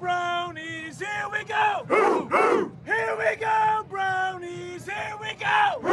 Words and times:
brownies, 0.00 0.98
here 0.98 1.28
we 1.32 1.44
go! 1.44 1.84
Here 2.84 3.16
we 3.18 3.36
go, 3.36 3.84
brownies, 3.88 4.84
here 4.84 5.16
we 5.20 5.34
go! 5.34 5.78
We 5.82 5.90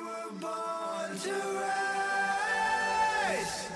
were 0.00 0.30
born 0.40 1.18
to 1.18 1.32
rise. 1.60 3.68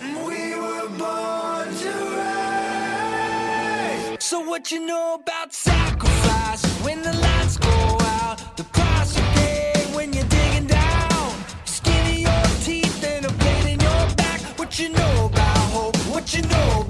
We 0.00 0.54
were 0.54 0.88
born 0.98 1.74
to 1.74 1.90
rise. 2.16 4.16
So 4.20 4.40
what 4.40 4.70
you 4.70 4.80
know 4.86 5.14
about 5.20 5.52
sacrifice 5.52 6.64
when 6.82 7.02
the 7.02 7.12
lights 7.12 7.56
go 7.56 7.98
out? 8.00 8.56
The 8.56 8.64
price 8.64 9.16
you 9.16 9.22
pay 9.34 9.72
when 9.94 10.12
you're 10.12 10.24
digging 10.24 10.66
down. 10.66 11.34
Skin 11.64 12.06
in 12.06 12.20
your 12.20 12.44
teeth 12.62 13.02
and 13.04 13.26
a 13.26 13.32
blade 13.32 13.66
in 13.74 13.80
your 13.80 14.08
back. 14.16 14.40
What 14.58 14.78
you 14.78 14.88
know 14.90 15.26
about 15.26 15.58
hope? 15.72 15.96
What 16.12 16.32
you 16.34 16.42
know 16.42 16.84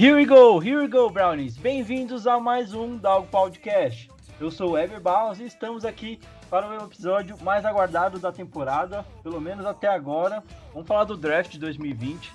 Here 0.00 0.16
we 0.16 0.24
go, 0.24 0.58
here 0.58 0.80
we 0.80 0.88
go, 0.88 1.10
Brownies! 1.10 1.58
Bem-vindos 1.58 2.26
a 2.26 2.40
mais 2.40 2.72
um 2.72 2.96
Dog 2.96 3.28
Podcast. 3.28 4.08
Eu 4.40 4.50
sou 4.50 4.70
o 4.70 4.78
Ever 4.78 4.98
Barros 4.98 5.38
e 5.38 5.44
estamos 5.44 5.84
aqui 5.84 6.18
para 6.48 6.66
o 6.66 6.86
episódio 6.86 7.36
mais 7.42 7.66
aguardado 7.66 8.18
da 8.18 8.32
temporada, 8.32 9.04
pelo 9.22 9.38
menos 9.42 9.66
até 9.66 9.88
agora. 9.88 10.42
Vamos 10.72 10.88
falar 10.88 11.04
do 11.04 11.18
draft 11.18 11.52
de 11.52 11.58
2020, 11.58 12.32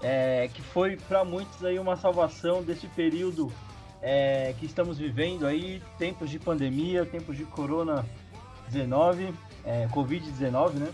é, 0.00 0.48
que 0.54 0.62
foi 0.62 0.96
para 0.96 1.24
muitos 1.24 1.64
aí 1.64 1.76
uma 1.76 1.96
salvação 1.96 2.62
desse 2.62 2.86
período 2.86 3.52
é, 4.00 4.54
que 4.60 4.64
estamos 4.64 4.96
vivendo 4.96 5.44
aí, 5.44 5.82
tempos 5.98 6.30
de 6.30 6.38
pandemia, 6.38 7.04
tempos 7.04 7.36
de 7.36 7.44
corona-19, 7.46 9.34
é, 9.64 9.88
Covid-19, 9.88 10.74
né? 10.74 10.92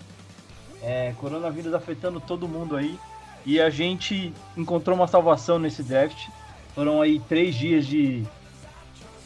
É, 0.82 1.12
coronavírus 1.18 1.74
afetando 1.74 2.18
todo 2.18 2.48
mundo 2.48 2.76
aí. 2.76 2.98
E 3.44 3.60
a 3.60 3.70
gente 3.70 4.32
encontrou 4.56 4.96
uma 4.96 5.06
salvação 5.06 5.58
nesse 5.58 5.82
draft. 5.82 6.28
Foram 6.74 7.00
aí 7.00 7.20
três 7.20 7.54
dias 7.54 7.86
de, 7.86 8.24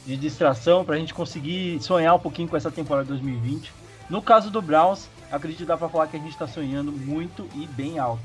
de 0.06 0.16
distração 0.16 0.84
para 0.84 0.96
a 0.96 0.98
gente 0.98 1.12
conseguir 1.12 1.82
sonhar 1.82 2.14
um 2.14 2.18
pouquinho 2.18 2.48
com 2.48 2.56
essa 2.56 2.70
temporada 2.70 3.08
2020. 3.08 3.72
No 4.08 4.22
caso 4.22 4.50
do 4.50 4.60
Browns, 4.60 5.08
acredito 5.30 5.58
que 5.58 5.64
dá 5.64 5.76
para 5.76 5.88
falar 5.88 6.06
que 6.06 6.16
a 6.16 6.20
gente 6.20 6.32
está 6.32 6.46
sonhando 6.46 6.92
muito 6.92 7.48
e 7.54 7.66
bem 7.66 7.98
alto. 7.98 8.22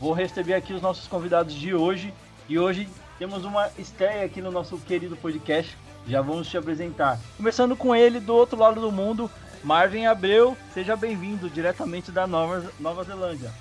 Vou 0.00 0.12
receber 0.12 0.54
aqui 0.54 0.72
os 0.72 0.82
nossos 0.82 1.06
convidados 1.06 1.54
de 1.54 1.74
hoje. 1.74 2.12
E 2.48 2.58
hoje 2.58 2.88
temos 3.18 3.44
uma 3.44 3.70
estreia 3.78 4.24
aqui 4.24 4.42
no 4.42 4.50
nosso 4.50 4.76
querido 4.78 5.16
podcast. 5.16 5.76
Já 6.06 6.20
vamos 6.20 6.48
te 6.48 6.58
apresentar. 6.58 7.18
Começando 7.36 7.76
com 7.76 7.94
ele, 7.94 8.18
do 8.18 8.34
outro 8.34 8.58
lado 8.58 8.80
do 8.80 8.90
mundo, 8.90 9.30
Marvin 9.62 10.06
Abreu. 10.06 10.56
Seja 10.74 10.96
bem-vindo 10.96 11.48
diretamente 11.48 12.10
da 12.10 12.26
Nova, 12.26 12.70
Nova 12.80 13.04
Zelândia. 13.04 13.52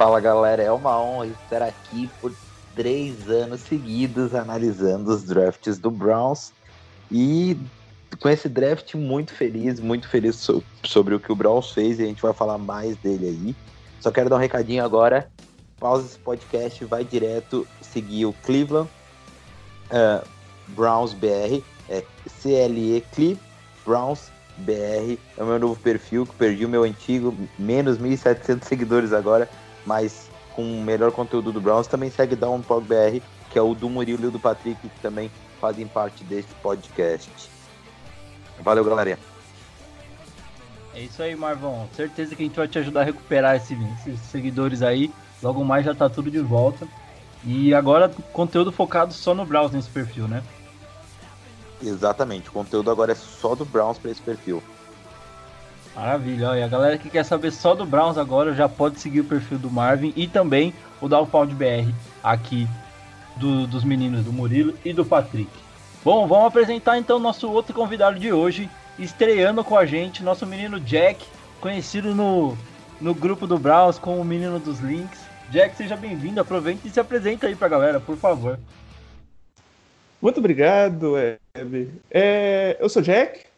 Fala 0.00 0.18
galera, 0.18 0.62
é 0.62 0.72
uma 0.72 0.98
honra 0.98 1.26
estar 1.26 1.60
aqui 1.60 2.08
por 2.22 2.32
três 2.74 3.28
anos 3.28 3.60
seguidos 3.60 4.34
analisando 4.34 5.10
os 5.10 5.24
drafts 5.24 5.78
do 5.78 5.90
Browns. 5.90 6.54
E 7.12 7.54
com 8.18 8.30
esse 8.30 8.48
draft 8.48 8.94
muito 8.94 9.34
feliz, 9.34 9.78
muito 9.78 10.08
feliz 10.08 10.36
so- 10.36 10.64
sobre 10.82 11.14
o 11.14 11.20
que 11.20 11.30
o 11.30 11.36
Browns 11.36 11.72
fez 11.72 11.98
e 11.98 12.04
a 12.04 12.06
gente 12.06 12.22
vai 12.22 12.32
falar 12.32 12.56
mais 12.56 12.96
dele 12.96 13.26
aí. 13.26 13.56
Só 14.00 14.10
quero 14.10 14.30
dar 14.30 14.36
um 14.36 14.38
recadinho 14.38 14.82
agora, 14.82 15.28
pausa 15.78 16.06
esse 16.06 16.18
podcast, 16.18 16.82
vai 16.86 17.04
direto 17.04 17.68
seguir 17.82 18.24
o 18.24 18.32
Cleveland 18.32 18.88
ah, 19.90 20.24
Browns 20.68 21.12
BR, 21.12 21.62
é 21.90 22.02
CLE 22.40 23.04
Cle 23.12 23.38
Browns 23.84 24.30
BR, 24.56 25.18
é 25.36 25.42
o 25.42 25.46
meu 25.46 25.58
novo 25.58 25.78
perfil, 25.78 26.24
que 26.24 26.34
perdi 26.36 26.64
o 26.64 26.70
meu 26.70 26.84
antigo, 26.84 27.36
menos 27.58 27.98
1.700 27.98 28.64
seguidores 28.64 29.12
agora, 29.12 29.46
mas 29.86 30.28
com 30.54 30.62
o 30.62 30.82
melhor 30.82 31.12
conteúdo 31.12 31.52
do 31.52 31.60
Browns, 31.60 31.86
também 31.86 32.10
segue 32.10 32.34
Downpog 32.36 32.86
BR, 32.86 33.20
que 33.50 33.58
é 33.58 33.62
o 33.62 33.74
do 33.74 33.88
Murilo 33.88 34.24
e 34.24 34.26
o 34.26 34.30
do 34.30 34.38
Patrick, 34.40 34.80
que 34.80 35.00
também 35.00 35.30
fazem 35.60 35.86
parte 35.86 36.24
desse 36.24 36.52
podcast. 36.62 37.30
Valeu, 38.62 38.84
galerinha. 38.84 39.18
É 40.94 41.00
isso 41.00 41.22
aí, 41.22 41.36
Marvão. 41.36 41.88
Certeza 41.94 42.34
que 42.34 42.42
a 42.42 42.46
gente 42.46 42.56
vai 42.56 42.66
te 42.68 42.78
ajudar 42.78 43.00
a 43.02 43.04
recuperar 43.04 43.56
esse- 43.56 43.78
esses 44.00 44.20
seguidores 44.20 44.82
aí. 44.82 45.10
Logo 45.42 45.64
mais 45.64 45.84
já 45.84 45.94
tá 45.94 46.08
tudo 46.10 46.30
de 46.30 46.40
volta. 46.40 46.86
E 47.44 47.72
agora 47.72 48.10
conteúdo 48.32 48.70
focado 48.70 49.14
só 49.14 49.34
no 49.34 49.46
Browns 49.46 49.72
nesse 49.72 49.88
perfil, 49.88 50.28
né? 50.28 50.42
Exatamente, 51.82 52.50
o 52.50 52.52
conteúdo 52.52 52.90
agora 52.90 53.12
é 53.12 53.14
só 53.14 53.54
do 53.54 53.64
Browns 53.64 53.96
para 53.98 54.10
esse 54.10 54.20
perfil. 54.20 54.62
Maravilha. 56.00 56.48
Olha, 56.48 56.64
a 56.64 56.68
galera 56.68 56.96
que 56.96 57.10
quer 57.10 57.22
saber 57.26 57.50
só 57.50 57.74
do 57.74 57.84
Browns 57.84 58.16
agora 58.16 58.54
já 58.54 58.66
pode 58.66 58.98
seguir 58.98 59.20
o 59.20 59.24
perfil 59.24 59.58
do 59.58 59.70
Marvin 59.70 60.14
e 60.16 60.26
também 60.26 60.72
o 60.98 61.06
Downpound 61.06 61.54
BR 61.54 61.92
aqui 62.24 62.66
do- 63.36 63.66
dos 63.66 63.84
meninos 63.84 64.24
do 64.24 64.32
Murilo 64.32 64.72
e 64.82 64.94
do 64.94 65.04
Patrick. 65.04 65.50
Bom, 66.02 66.26
vamos 66.26 66.46
apresentar 66.46 66.96
então 66.96 67.18
nosso 67.18 67.50
outro 67.50 67.74
convidado 67.74 68.18
de 68.18 68.32
hoje, 68.32 68.70
estreando 68.98 69.62
com 69.62 69.76
a 69.76 69.84
gente, 69.84 70.22
nosso 70.22 70.46
menino 70.46 70.80
Jack, 70.80 71.22
conhecido 71.60 72.14
no, 72.14 72.56
no 72.98 73.14
grupo 73.14 73.46
do 73.46 73.58
Browns 73.58 73.98
como 73.98 74.22
o 74.22 74.24
menino 74.24 74.58
dos 74.58 74.80
links. 74.80 75.20
Jack, 75.50 75.76
seja 75.76 75.96
bem-vindo, 75.98 76.40
aproveita 76.40 76.88
e 76.88 76.90
se 76.90 76.98
apresenta 76.98 77.46
aí 77.46 77.54
pra 77.54 77.68
galera, 77.68 78.00
por 78.00 78.16
favor. 78.16 78.58
Muito 80.22 80.38
obrigado, 80.38 81.12
Web. 81.12 81.90
É, 82.10 82.78
eu 82.80 82.88
sou 82.88 83.02
Jack. 83.02 83.49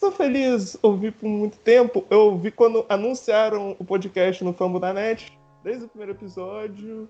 Estou 0.00 0.12
feliz, 0.12 0.78
ouvi 0.80 1.10
por 1.10 1.28
muito 1.28 1.58
tempo. 1.58 2.06
Eu 2.08 2.20
ouvi 2.20 2.50
quando 2.50 2.86
anunciaram 2.88 3.76
o 3.78 3.84
podcast 3.84 4.42
no 4.42 4.54
Fambo 4.54 4.80
da 4.80 4.94
Net, 4.94 5.38
desde 5.62 5.84
o 5.84 5.88
primeiro 5.88 6.12
episódio. 6.12 7.06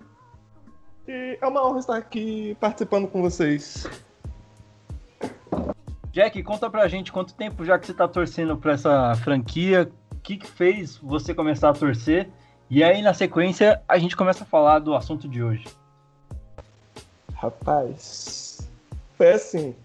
E 1.07 1.37
é 1.39 1.47
uma 1.47 1.65
honra 1.65 1.79
estar 1.79 1.95
aqui 1.95 2.53
participando 2.59 3.07
com 3.07 3.21
vocês. 3.21 3.89
Jack, 6.11 6.43
conta 6.43 6.69
pra 6.69 6.89
gente 6.89 7.13
quanto 7.13 7.33
tempo 7.33 7.63
já 7.63 7.79
que 7.79 7.87
você 7.87 7.93
tá 7.93 8.09
torcendo 8.09 8.57
pra 8.57 8.73
essa 8.73 9.15
franquia, 9.23 9.89
o 10.11 10.19
que, 10.19 10.35
que 10.35 10.47
fez 10.47 10.97
você 10.97 11.33
começar 11.33 11.69
a 11.69 11.73
torcer? 11.73 12.27
E 12.69 12.83
aí, 12.83 13.01
na 13.01 13.13
sequência, 13.13 13.81
a 13.87 13.97
gente 13.97 14.17
começa 14.17 14.43
a 14.43 14.47
falar 14.47 14.79
do 14.79 14.93
assunto 14.93 15.29
de 15.29 15.41
hoje. 15.41 15.65
Rapaz, 17.35 18.69
foi 19.17 19.31
assim. 19.31 19.75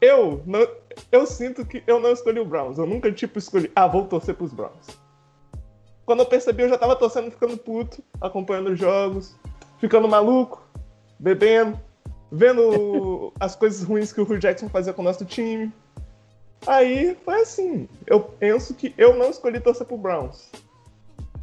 Eu 0.00 0.42
não, 0.44 0.66
eu 1.10 1.26
sinto 1.26 1.64
que 1.64 1.82
eu 1.86 2.00
não 2.00 2.12
escolhi 2.12 2.40
o 2.40 2.44
Browns. 2.44 2.78
Eu 2.78 2.86
nunca 2.86 3.10
tipo 3.12 3.38
escolhi, 3.38 3.70
ah, 3.74 3.86
vou 3.86 4.06
torcer 4.06 4.34
pros 4.34 4.52
Browns. 4.52 4.86
Quando 6.04 6.20
eu 6.20 6.26
percebi, 6.26 6.62
eu 6.62 6.68
já 6.68 6.78
tava 6.78 6.96
torcendo, 6.96 7.30
ficando 7.30 7.56
puto, 7.56 8.02
acompanhando 8.20 8.70
os 8.70 8.78
jogos, 8.78 9.36
ficando 9.78 10.08
maluco, 10.08 10.62
bebendo, 11.18 11.78
vendo 12.30 13.32
as 13.38 13.54
coisas 13.54 13.82
ruins 13.82 14.12
que 14.12 14.20
o 14.20 14.24
Hugh 14.24 14.38
Jackson 14.38 14.68
fazia 14.68 14.92
com 14.92 15.02
o 15.02 15.04
nosso 15.04 15.24
time. 15.24 15.72
Aí 16.66 17.16
foi 17.24 17.40
assim. 17.40 17.88
Eu 18.06 18.20
penso 18.20 18.74
que 18.74 18.94
eu 18.98 19.14
não 19.16 19.30
escolhi 19.30 19.60
torcer 19.60 19.86
pro 19.86 19.96
Browns. 19.96 20.50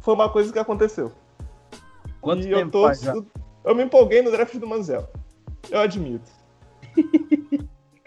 Foi 0.00 0.14
uma 0.14 0.28
coisa 0.28 0.52
que 0.52 0.58
aconteceu. 0.58 1.12
Quanto 2.20 2.46
e 2.46 2.50
eu 2.50 2.58
tempo 2.58 2.94
já? 2.94 3.12
torço. 3.12 3.26
Eu 3.64 3.74
me 3.74 3.82
empolguei 3.82 4.22
no 4.22 4.30
draft 4.30 4.54
do 4.56 4.66
Manziel. 4.66 5.08
Eu 5.70 5.80
admito. 5.80 6.30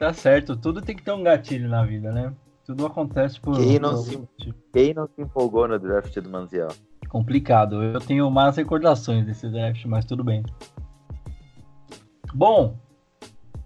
Tá 0.01 0.11
certo, 0.13 0.57
tudo 0.57 0.81
tem 0.81 0.95
que 0.95 1.03
ter 1.03 1.11
um 1.11 1.21
gatilho 1.21 1.69
na 1.69 1.85
vida, 1.85 2.11
né? 2.11 2.33
Tudo 2.65 2.87
acontece 2.87 3.39
por. 3.39 3.55
Quem 3.55 3.77
não 3.77 3.95
se-. 3.97 4.19
Quem 4.73 4.95
não 4.95 5.05
se 5.05 5.21
empolgou 5.21 5.67
no 5.67 5.77
draft 5.77 6.17
do 6.19 6.27
Manziel? 6.27 6.69
Complicado. 7.07 7.83
Eu 7.83 7.99
tenho 7.99 8.27
más 8.31 8.57
recordações 8.57 9.27
desse 9.27 9.47
draft, 9.47 9.85
mas 9.85 10.03
tudo 10.03 10.23
bem. 10.23 10.41
Bom, 12.33 12.79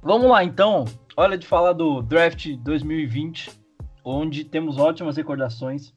vamos 0.02 0.30
lá 0.30 0.44
então. 0.44 0.84
Hora 1.16 1.38
de 1.38 1.48
falar 1.48 1.72
do 1.72 2.02
draft 2.02 2.54
2020, 2.58 3.58
onde 4.04 4.44
temos 4.44 4.78
ótimas 4.78 5.16
recordações. 5.16 5.94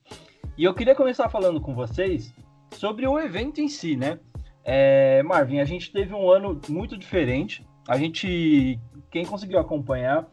E 0.57 0.63
eu 0.63 0.73
queria 0.73 0.95
começar 0.95 1.29
falando 1.29 1.61
com 1.61 1.75
vocês 1.75 2.33
sobre 2.71 3.09
o 3.09 3.19
evento 3.19 3.61
em 3.61 3.67
si, 3.67 3.97
né? 3.97 4.21
É, 4.63 5.21
Marvin, 5.25 5.59
a 5.59 5.65
gente 5.65 5.91
teve 5.91 6.15
um 6.15 6.31
ano 6.31 6.61
muito 6.69 6.97
diferente. 6.97 7.67
A 7.89 7.97
gente, 7.97 8.79
quem 9.11 9.25
conseguiu 9.25 9.59
acompanhar, 9.59 10.27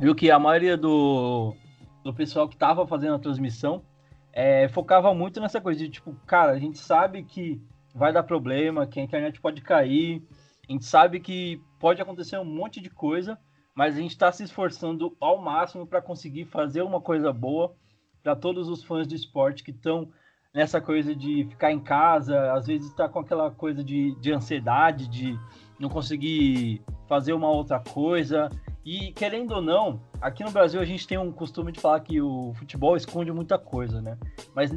viu 0.00 0.14
que 0.14 0.30
a 0.30 0.38
maioria 0.38 0.74
do, 0.74 1.54
do 2.02 2.14
pessoal 2.14 2.48
que 2.48 2.54
estava 2.54 2.86
fazendo 2.86 3.14
a 3.14 3.18
transmissão 3.18 3.84
é, 4.32 4.68
focava 4.68 5.12
muito 5.12 5.38
nessa 5.38 5.60
coisa 5.60 5.78
de 5.78 5.90
tipo, 5.90 6.14
cara, 6.26 6.52
a 6.52 6.58
gente 6.58 6.78
sabe 6.78 7.22
que 7.22 7.60
vai 7.94 8.10
dar 8.10 8.22
problema, 8.22 8.86
que 8.86 8.98
a 8.98 9.02
internet 9.02 9.38
pode 9.38 9.60
cair, 9.60 10.26
a 10.66 10.72
gente 10.72 10.86
sabe 10.86 11.20
que 11.20 11.60
pode 11.78 12.00
acontecer 12.00 12.38
um 12.38 12.44
monte 12.44 12.80
de 12.80 12.88
coisa, 12.88 13.38
mas 13.74 13.94
a 13.94 14.00
gente 14.00 14.12
está 14.12 14.32
se 14.32 14.42
esforçando 14.42 15.14
ao 15.20 15.36
máximo 15.36 15.86
para 15.86 16.00
conseguir 16.00 16.46
fazer 16.46 16.80
uma 16.80 17.02
coisa 17.02 17.30
boa 17.34 17.76
para 18.22 18.34
todos 18.34 18.66
os 18.66 18.82
fãs 18.82 19.06
de 19.06 19.14
esporte 19.14 19.62
que 19.62 19.72
estão 19.72 20.08
nessa 20.54 20.80
coisa 20.80 21.14
de 21.14 21.46
ficar 21.50 21.70
em 21.70 21.80
casa, 21.80 22.50
às 22.54 22.66
vezes 22.66 22.88
está 22.88 23.08
com 23.10 23.18
aquela 23.18 23.50
coisa 23.50 23.84
de, 23.84 24.14
de 24.20 24.32
ansiedade, 24.32 25.06
de 25.06 25.38
não 25.78 25.88
conseguir 25.88 26.82
fazer 27.06 27.32
uma 27.32 27.50
outra 27.50 27.78
coisa. 27.78 28.50
E 28.84 29.12
querendo 29.12 29.52
ou 29.52 29.62
não, 29.62 30.00
aqui 30.20 30.42
no 30.42 30.50
Brasil 30.50 30.80
a 30.80 30.84
gente 30.84 31.06
tem 31.06 31.18
um 31.18 31.30
costume 31.30 31.72
de 31.72 31.80
falar 31.80 32.00
que 32.00 32.20
o 32.20 32.52
futebol 32.54 32.96
esconde 32.96 33.30
muita 33.32 33.58
coisa, 33.58 34.00
né? 34.00 34.16
Mas 34.54 34.74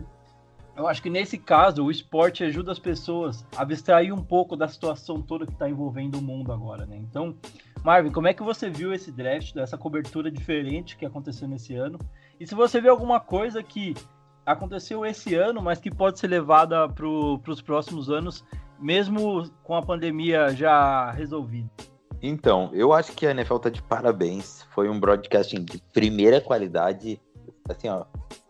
eu 0.76 0.88
acho 0.88 1.02
que 1.02 1.10
nesse 1.10 1.38
caso 1.38 1.84
o 1.84 1.92
esporte 1.92 2.44
ajuda 2.44 2.72
as 2.72 2.80
pessoas 2.80 3.46
a 3.56 3.62
abstrair 3.62 4.14
um 4.14 4.24
pouco 4.24 4.56
da 4.56 4.68
situação 4.68 5.22
toda 5.22 5.46
que 5.46 5.54
está 5.54 5.70
envolvendo 5.70 6.16
o 6.16 6.22
mundo 6.22 6.52
agora, 6.52 6.86
né? 6.86 6.98
Então, 6.98 7.36
Marvin, 7.84 8.12
como 8.12 8.28
é 8.28 8.34
que 8.34 8.44
você 8.44 8.70
viu 8.70 8.94
esse 8.94 9.12
draft, 9.12 9.56
essa 9.58 9.78
cobertura 9.78 10.32
diferente 10.32 10.96
que 10.98 11.06
aconteceu 11.06 11.48
nesse 11.48 11.76
ano? 11.76 12.00
E 12.40 12.48
se 12.48 12.56
você 12.56 12.80
vê 12.80 12.90
alguma 12.90 13.20
coisa 13.20 13.62
que 13.62 13.94
aconteceu 14.46 15.06
esse 15.06 15.36
ano, 15.36 15.62
mas 15.62 15.80
que 15.80 15.92
pode 15.92 16.20
ser 16.20 16.28
levada 16.28 16.88
para 16.90 17.08
os 17.08 17.62
próximos 17.62 18.10
anos, 18.10 18.44
mesmo 18.82 19.50
com 19.64 19.76
a 19.76 19.82
pandemia 19.82 20.50
já 20.50 21.12
resolvida? 21.12 21.70
Então, 22.22 22.70
eu 22.74 22.94
acho 22.94 23.14
que 23.14 23.26
a 23.26 23.32
NFL 23.32 23.58
tá 23.58 23.70
de 23.70 23.82
parabéns. 23.82 24.64
Foi 24.74 24.90
um 24.90 25.00
broadcasting 25.00 25.64
de 25.64 25.82
primeira 25.94 26.40
qualidade. 26.40 27.20
Assim, 27.68 27.90
ó, 27.90 28.06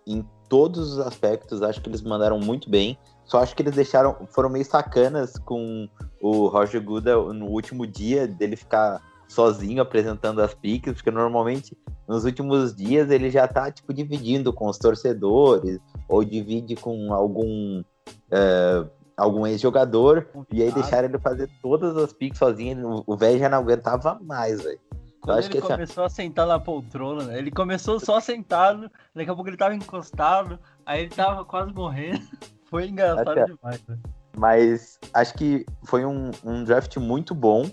em 0.06 0.26
todos 0.50 0.94
os 0.94 1.00
aspectos, 1.00 1.62
acho 1.62 1.82
que 1.82 1.90
eles 1.90 2.02
mandaram 2.02 2.40
muito 2.40 2.70
bem. 2.70 2.98
Só 3.24 3.42
acho 3.42 3.56
que 3.56 3.62
eles 3.62 3.76
deixaram, 3.76 4.28
foram 4.32 4.50
meio 4.50 4.66
sacanas 4.66 5.38
com 5.38 5.88
o 6.22 6.48
Roger 6.48 6.84
Goodell 6.84 7.34
no 7.34 7.46
último 7.46 7.88
dia 7.88 8.28
dele 8.28 8.58
ficar 8.58 9.02
sozinho 9.32 9.82
apresentando 9.82 10.42
as 10.42 10.54
piques, 10.54 10.94
porque 10.96 11.10
normalmente 11.10 11.78
nos 12.06 12.26
últimos 12.26 12.76
dias 12.76 13.10
ele 13.10 13.30
já 13.30 13.48
tá 13.48 13.72
tipo 13.72 13.94
dividindo 13.94 14.52
com 14.52 14.68
os 14.68 14.78
torcedores 14.78 15.80
ou 16.10 16.26
divide 16.26 16.76
com 16.76 17.14
algum 17.14 17.82
é, 18.30 18.86
algum 19.22 19.46
ex-jogador 19.46 20.28
e 20.52 20.64
aí 20.64 20.72
deixaram 20.72 21.08
ele 21.08 21.20
fazer 21.20 21.48
todas 21.62 21.96
as 21.96 22.12
piques 22.12 22.40
sozinho, 22.40 23.04
o 23.06 23.16
velho 23.16 23.38
já 23.38 23.48
não 23.48 23.60
aguentava 23.60 24.20
mais, 24.20 24.64
velho. 24.64 24.80
Quando 25.22 25.38
ele 25.38 25.50
que, 25.50 25.58
assim, 25.60 25.68
começou 25.68 26.04
assim, 26.04 26.24
a 26.24 26.26
sentar 26.26 26.48
na 26.48 26.60
poltrona, 26.60 27.26
né? 27.26 27.38
ele 27.38 27.52
começou 27.52 28.00
só 28.00 28.20
sentado, 28.20 28.90
daqui 29.14 29.30
a 29.30 29.36
pouco 29.36 29.48
ele 29.48 29.58
tava 29.58 29.76
encostado, 29.76 30.58
aí 30.84 31.02
ele 31.02 31.12
tava 31.12 31.46
quase 31.46 31.72
morrendo. 31.72 32.22
Foi 32.66 32.88
engraçado 32.88 33.30
até, 33.30 33.46
demais, 33.46 33.84
né? 33.88 34.00
Mas 34.36 34.98
acho 35.14 35.34
que 35.34 35.66
foi 35.84 36.06
um, 36.06 36.32
um 36.42 36.64
draft 36.64 36.96
muito 36.96 37.36
bom. 37.36 37.70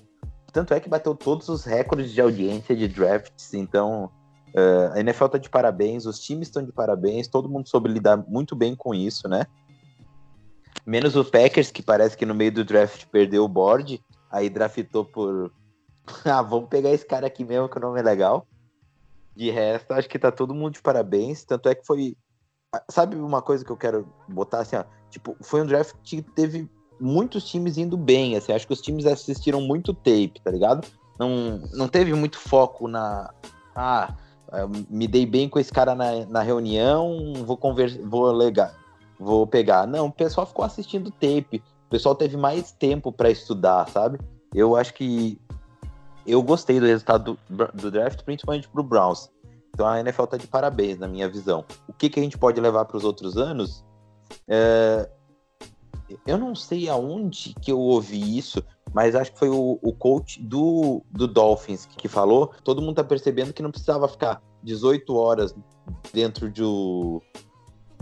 Tanto 0.52 0.74
é 0.74 0.80
que 0.80 0.88
bateu 0.88 1.14
todos 1.14 1.48
os 1.48 1.64
recordes 1.64 2.12
de 2.12 2.20
audiência 2.20 2.74
de 2.74 2.88
drafts, 2.88 3.54
então 3.54 4.10
uh, 4.56 4.92
a 4.92 4.98
NFL 4.98 5.26
tá 5.26 5.38
de 5.38 5.48
parabéns, 5.48 6.04
os 6.04 6.18
times 6.18 6.48
estão 6.48 6.64
de 6.64 6.72
parabéns, 6.72 7.28
todo 7.28 7.48
mundo 7.48 7.68
soube 7.68 7.88
lidar 7.88 8.16
muito 8.16 8.56
bem 8.56 8.74
com 8.74 8.92
isso, 8.92 9.28
né? 9.28 9.46
Menos 10.88 11.14
o 11.16 11.22
Packers, 11.22 11.70
que 11.70 11.82
parece 11.82 12.16
que 12.16 12.24
no 12.24 12.34
meio 12.34 12.50
do 12.50 12.64
draft 12.64 13.04
perdeu 13.12 13.44
o 13.44 13.48
board, 13.48 14.02
aí 14.30 14.48
draftou 14.48 15.04
por. 15.04 15.52
ah, 16.24 16.40
vamos 16.40 16.70
pegar 16.70 16.88
esse 16.88 17.04
cara 17.04 17.26
aqui 17.26 17.44
mesmo, 17.44 17.68
que 17.68 17.76
o 17.76 17.80
nome 17.80 18.00
é 18.00 18.02
legal. 18.02 18.46
De 19.36 19.50
resto, 19.50 19.92
acho 19.92 20.08
que 20.08 20.18
tá 20.18 20.32
todo 20.32 20.54
mundo 20.54 20.72
de 20.72 20.80
parabéns. 20.80 21.44
Tanto 21.44 21.68
é 21.68 21.74
que 21.74 21.86
foi. 21.86 22.16
Sabe 22.90 23.16
uma 23.16 23.42
coisa 23.42 23.62
que 23.62 23.70
eu 23.70 23.76
quero 23.76 24.08
botar 24.26 24.60
assim, 24.60 24.76
ó? 24.76 24.84
Tipo, 25.10 25.36
foi 25.42 25.60
um 25.60 25.66
draft 25.66 25.94
que 26.02 26.22
teve 26.22 26.66
muitos 26.98 27.44
times 27.44 27.76
indo 27.76 27.98
bem, 27.98 28.34
assim. 28.34 28.54
Acho 28.54 28.66
que 28.66 28.72
os 28.72 28.80
times 28.80 29.04
assistiram 29.04 29.60
muito 29.60 29.92
tape, 29.92 30.40
tá 30.42 30.50
ligado? 30.50 30.88
Não, 31.18 31.58
não 31.74 31.86
teve 31.86 32.14
muito 32.14 32.38
foco 32.38 32.88
na. 32.88 33.30
Ah, 33.76 34.16
me 34.88 35.06
dei 35.06 35.26
bem 35.26 35.50
com 35.50 35.58
esse 35.58 35.70
cara 35.70 35.94
na, 35.94 36.24
na 36.24 36.40
reunião, 36.40 37.34
vou 37.44 37.58
conversar, 37.58 38.00
vou 38.04 38.32
legal 38.32 38.70
vou 39.18 39.46
pegar. 39.46 39.86
Não, 39.86 40.06
o 40.06 40.12
pessoal 40.12 40.46
ficou 40.46 40.64
assistindo 40.64 41.10
tape. 41.10 41.62
O 41.86 41.90
pessoal 41.90 42.14
teve 42.14 42.36
mais 42.36 42.72
tempo 42.72 43.10
para 43.10 43.30
estudar, 43.30 43.88
sabe? 43.88 44.18
Eu 44.54 44.76
acho 44.76 44.94
que 44.94 45.38
eu 46.26 46.42
gostei 46.42 46.78
do 46.78 46.86
resultado 46.86 47.38
do, 47.48 47.66
do 47.72 47.90
draft, 47.90 48.22
principalmente 48.22 48.68
pro 48.68 48.82
Browns. 48.82 49.30
Então 49.72 49.86
a 49.86 50.00
NFL 50.00 50.24
tá 50.24 50.36
de 50.36 50.46
parabéns, 50.46 50.98
na 50.98 51.08
minha 51.08 51.28
visão. 51.28 51.64
O 51.88 51.92
que, 51.92 52.10
que 52.10 52.20
a 52.20 52.22
gente 52.22 52.36
pode 52.36 52.60
levar 52.60 52.84
para 52.84 52.96
os 52.96 53.04
outros 53.04 53.36
anos? 53.36 53.84
É... 54.46 55.08
Eu 56.26 56.38
não 56.38 56.54
sei 56.54 56.88
aonde 56.88 57.54
que 57.60 57.70
eu 57.70 57.78
ouvi 57.78 58.38
isso, 58.38 58.64
mas 58.94 59.14
acho 59.14 59.32
que 59.32 59.38
foi 59.38 59.50
o, 59.50 59.78
o 59.82 59.92
coach 59.92 60.42
do, 60.42 61.02
do 61.10 61.26
Dolphins 61.26 61.86
que 61.86 62.08
falou. 62.08 62.52
Todo 62.64 62.80
mundo 62.80 62.96
tá 62.96 63.04
percebendo 63.04 63.52
que 63.52 63.62
não 63.62 63.70
precisava 63.70 64.08
ficar 64.08 64.42
18 64.62 65.14
horas 65.14 65.54
dentro 66.12 66.50
de, 66.50 66.62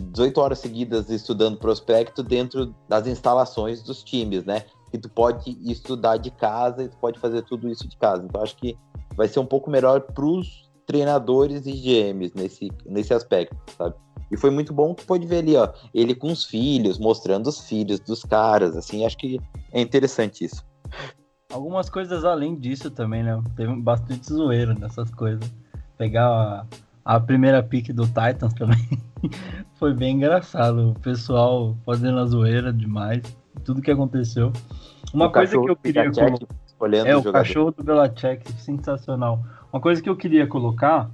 18 0.01 0.41
horas 0.41 0.59
seguidas 0.59 1.11
estudando 1.11 1.59
prospecto 1.59 2.23
dentro 2.23 2.75
das 2.89 3.07
instalações 3.07 3.83
dos 3.83 4.03
times, 4.03 4.45
né? 4.45 4.65
Que 4.91 4.99
tu 4.99 5.09
pode 5.09 5.57
estudar 5.71 6.17
de 6.17 6.31
casa 6.31 6.85
e 6.85 6.89
tu 6.89 6.97
pode 6.99 7.19
fazer 7.19 7.43
tudo 7.43 7.69
isso 7.69 7.87
de 7.89 7.97
casa. 7.97 8.25
Então 8.25 8.43
acho 8.43 8.57
que 8.57 8.77
vai 9.17 9.29
ser 9.29 9.41
um 9.41 9.47
pouco 9.47 9.71
melhor 9.71 10.01
para 10.01 10.25
os 10.25 10.71
treinadores 10.87 11.67
e 11.67 11.73
GMs 11.73 12.33
nesse, 12.35 12.71
nesse 12.87 13.13
aspecto, 13.13 13.57
sabe? 13.77 13.95
E 14.31 14.37
foi 14.37 14.51
muito 14.51 14.73
bom 14.73 14.95
que 14.95 15.05
pode 15.05 15.27
ver 15.27 15.39
ali, 15.39 15.57
ó, 15.57 15.73
ele 15.95 16.15
com 16.15 16.33
os 16.33 16.45
filhos, 16.45 16.99
mostrando 16.99 17.47
os 17.47 17.61
filhos 17.61 18.01
dos 18.01 18.25
caras, 18.25 18.77
assim, 18.77 19.05
acho 19.07 19.17
que 19.17 19.41
é 19.73 19.81
interessante 19.81 20.45
isso. 20.45 20.65
Algumas 21.53 21.89
coisas 21.89 22.25
além 22.25 22.57
disso 22.57 22.91
também, 22.91 23.23
né? 23.23 23.41
Teve 23.57 23.75
bastante 23.77 24.27
zoeira 24.27 24.75
nessas 24.75 25.11
coisas. 25.13 25.49
Pegar 25.97 26.27
a, 26.27 26.67
a 27.07 27.21
primeira 27.21 27.63
pick 27.63 27.93
do 27.93 28.05
Titans 28.05 28.53
também. 28.55 28.85
Foi 29.79 29.95
bem 29.95 30.17
engraçado. 30.17 30.91
O 30.91 30.99
pessoal 30.99 31.77
fazendo 31.87 32.19
a 32.19 32.27
zoeira 32.27 32.73
demais. 32.73 33.23
Tudo 33.65 33.81
que 33.81 33.93
aconteceu. 33.93 34.53
Uma 35.15 35.27
o 35.27 35.33
coisa 35.33 35.53
que 35.53 35.71
eu 35.71 35.77
queria 35.77 36.11
colocar. 36.11 36.47
É, 37.07 37.15
o 37.15 37.19
jogador. 37.19 37.33
cachorro 37.33 37.71
do 37.71 37.85
Belichick, 37.85 38.53
sensacional. 38.61 39.41
Uma 39.73 39.81
coisa 39.81 40.03
que 40.03 40.11
eu 40.11 40.17
queria 40.17 40.49
colocar 40.49 41.09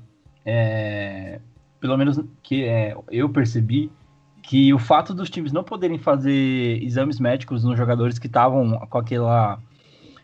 é. 0.47 1.41
Pelo 1.79 1.99
menos 1.99 2.19
que 2.43 2.65
é, 2.65 2.97
eu 3.11 3.29
percebi 3.29 3.91
que 4.43 4.73
o 4.73 4.79
fato 4.79 5.13
dos 5.13 5.29
times 5.29 5.53
não 5.53 5.63
poderem 5.63 5.99
fazer 5.99 6.83
exames 6.83 7.21
médicos 7.21 7.65
nos 7.65 7.77
jogadores 7.77 8.19
que 8.19 8.29
estavam 8.29 8.79
com 8.89 8.99
aquela 8.99 9.59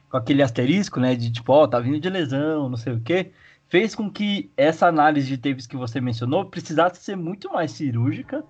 com 0.09 0.17
aquele 0.17 0.43
asterisco, 0.43 0.99
né, 0.99 1.15
de 1.15 1.31
tipo, 1.31 1.53
ó, 1.53 1.65
oh, 1.65 1.69
tá 1.69 1.79
vindo 1.79 2.01
de 2.01 2.09
lesão, 2.09 2.71
não 2.71 2.79
sei 2.79 2.95
o 2.95 3.01
quê, 3.01 3.31
fez 3.69 3.95
com 3.95 4.11
que 4.11 4.51
essa 4.57 4.87
análise 4.87 5.29
de 5.29 5.37
tapes 5.39 5.67
que 5.67 5.77
você 5.77 6.01
mencionou 6.01 6.47
precisasse 6.47 7.03
ser 7.03 7.17
muito 7.17 7.53
mais 7.53 7.73
cirúrgica 7.73 8.45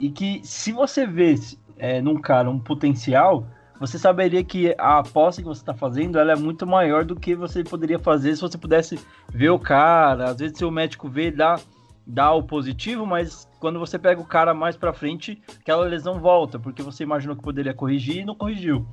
e 0.00 0.10
que 0.10 0.40
se 0.42 0.72
você 0.72 1.06
vê 1.06 1.34
é, 1.76 2.00
num 2.00 2.20
cara 2.20 2.50
um 2.50 2.58
potencial, 2.58 3.46
você 3.78 3.98
saberia 3.98 4.42
que 4.42 4.74
a 4.78 4.98
aposta 4.98 5.42
que 5.42 5.48
você 5.48 5.60
está 5.60 5.74
fazendo 5.74 6.18
ela 6.18 6.32
é 6.32 6.36
muito 6.36 6.66
maior 6.66 7.04
do 7.04 7.14
que 7.14 7.34
você 7.34 7.62
poderia 7.62 7.98
fazer 7.98 8.34
se 8.34 8.40
você 8.40 8.56
pudesse 8.56 8.98
ver 9.28 9.50
o 9.50 9.58
cara. 9.58 10.30
Às 10.30 10.38
vezes, 10.38 10.56
se 10.56 10.64
o 10.64 10.70
médico 10.70 11.08
vê, 11.08 11.30
dá, 11.30 11.58
dá 12.06 12.32
o 12.32 12.42
positivo, 12.42 13.04
mas 13.04 13.48
quando 13.60 13.78
você 13.78 13.98
pega 13.98 14.20
o 14.20 14.26
cara 14.26 14.54
mais 14.54 14.76
para 14.76 14.92
frente, 14.92 15.42
aquela 15.60 15.84
lesão 15.84 16.20
volta, 16.20 16.58
porque 16.58 16.82
você 16.82 17.02
imaginou 17.02 17.36
que 17.36 17.42
poderia 17.42 17.74
corrigir 17.74 18.18
e 18.18 18.24
não 18.24 18.34
corrigiu. 18.34 18.86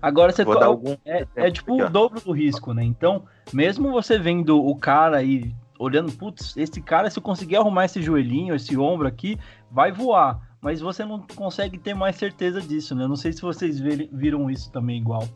Agora 0.00 0.32
você 0.32 0.44
to... 0.44 0.52
algum... 0.52 0.96
é, 1.04 1.26
é 1.34 1.50
tipo 1.50 1.82
o 1.82 1.88
dobro 1.88 2.20
do 2.20 2.32
risco, 2.32 2.72
né? 2.72 2.82
Então, 2.84 3.24
mesmo 3.52 3.90
você 3.92 4.18
vendo 4.18 4.64
o 4.64 4.76
cara 4.76 5.18
aí 5.18 5.54
olhando, 5.78 6.12
putz, 6.12 6.56
esse 6.56 6.80
cara, 6.82 7.08
se 7.08 7.18
eu 7.18 7.22
conseguir 7.22 7.56
arrumar 7.56 7.86
esse 7.86 8.02
joelhinho, 8.02 8.54
esse 8.54 8.76
ombro 8.76 9.08
aqui, 9.08 9.38
vai 9.70 9.90
voar. 9.90 10.40
Mas 10.60 10.80
você 10.80 11.04
não 11.06 11.26
consegue 11.34 11.78
ter 11.78 11.94
mais 11.94 12.16
certeza 12.16 12.60
disso, 12.60 12.94
né? 12.94 13.06
Não 13.06 13.16
sei 13.16 13.32
se 13.32 13.40
vocês 13.40 13.80
viram 13.80 14.50
isso 14.50 14.70
também 14.70 14.98
igual. 14.98 15.26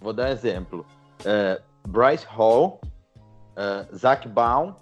Vou 0.00 0.12
dar 0.12 0.30
exemplo. 0.30 0.86
Uh, 1.22 1.60
Bryce 1.88 2.24
Hall, 2.28 2.80
uh, 3.56 3.96
Zach 3.96 4.28
Baum, 4.28 4.72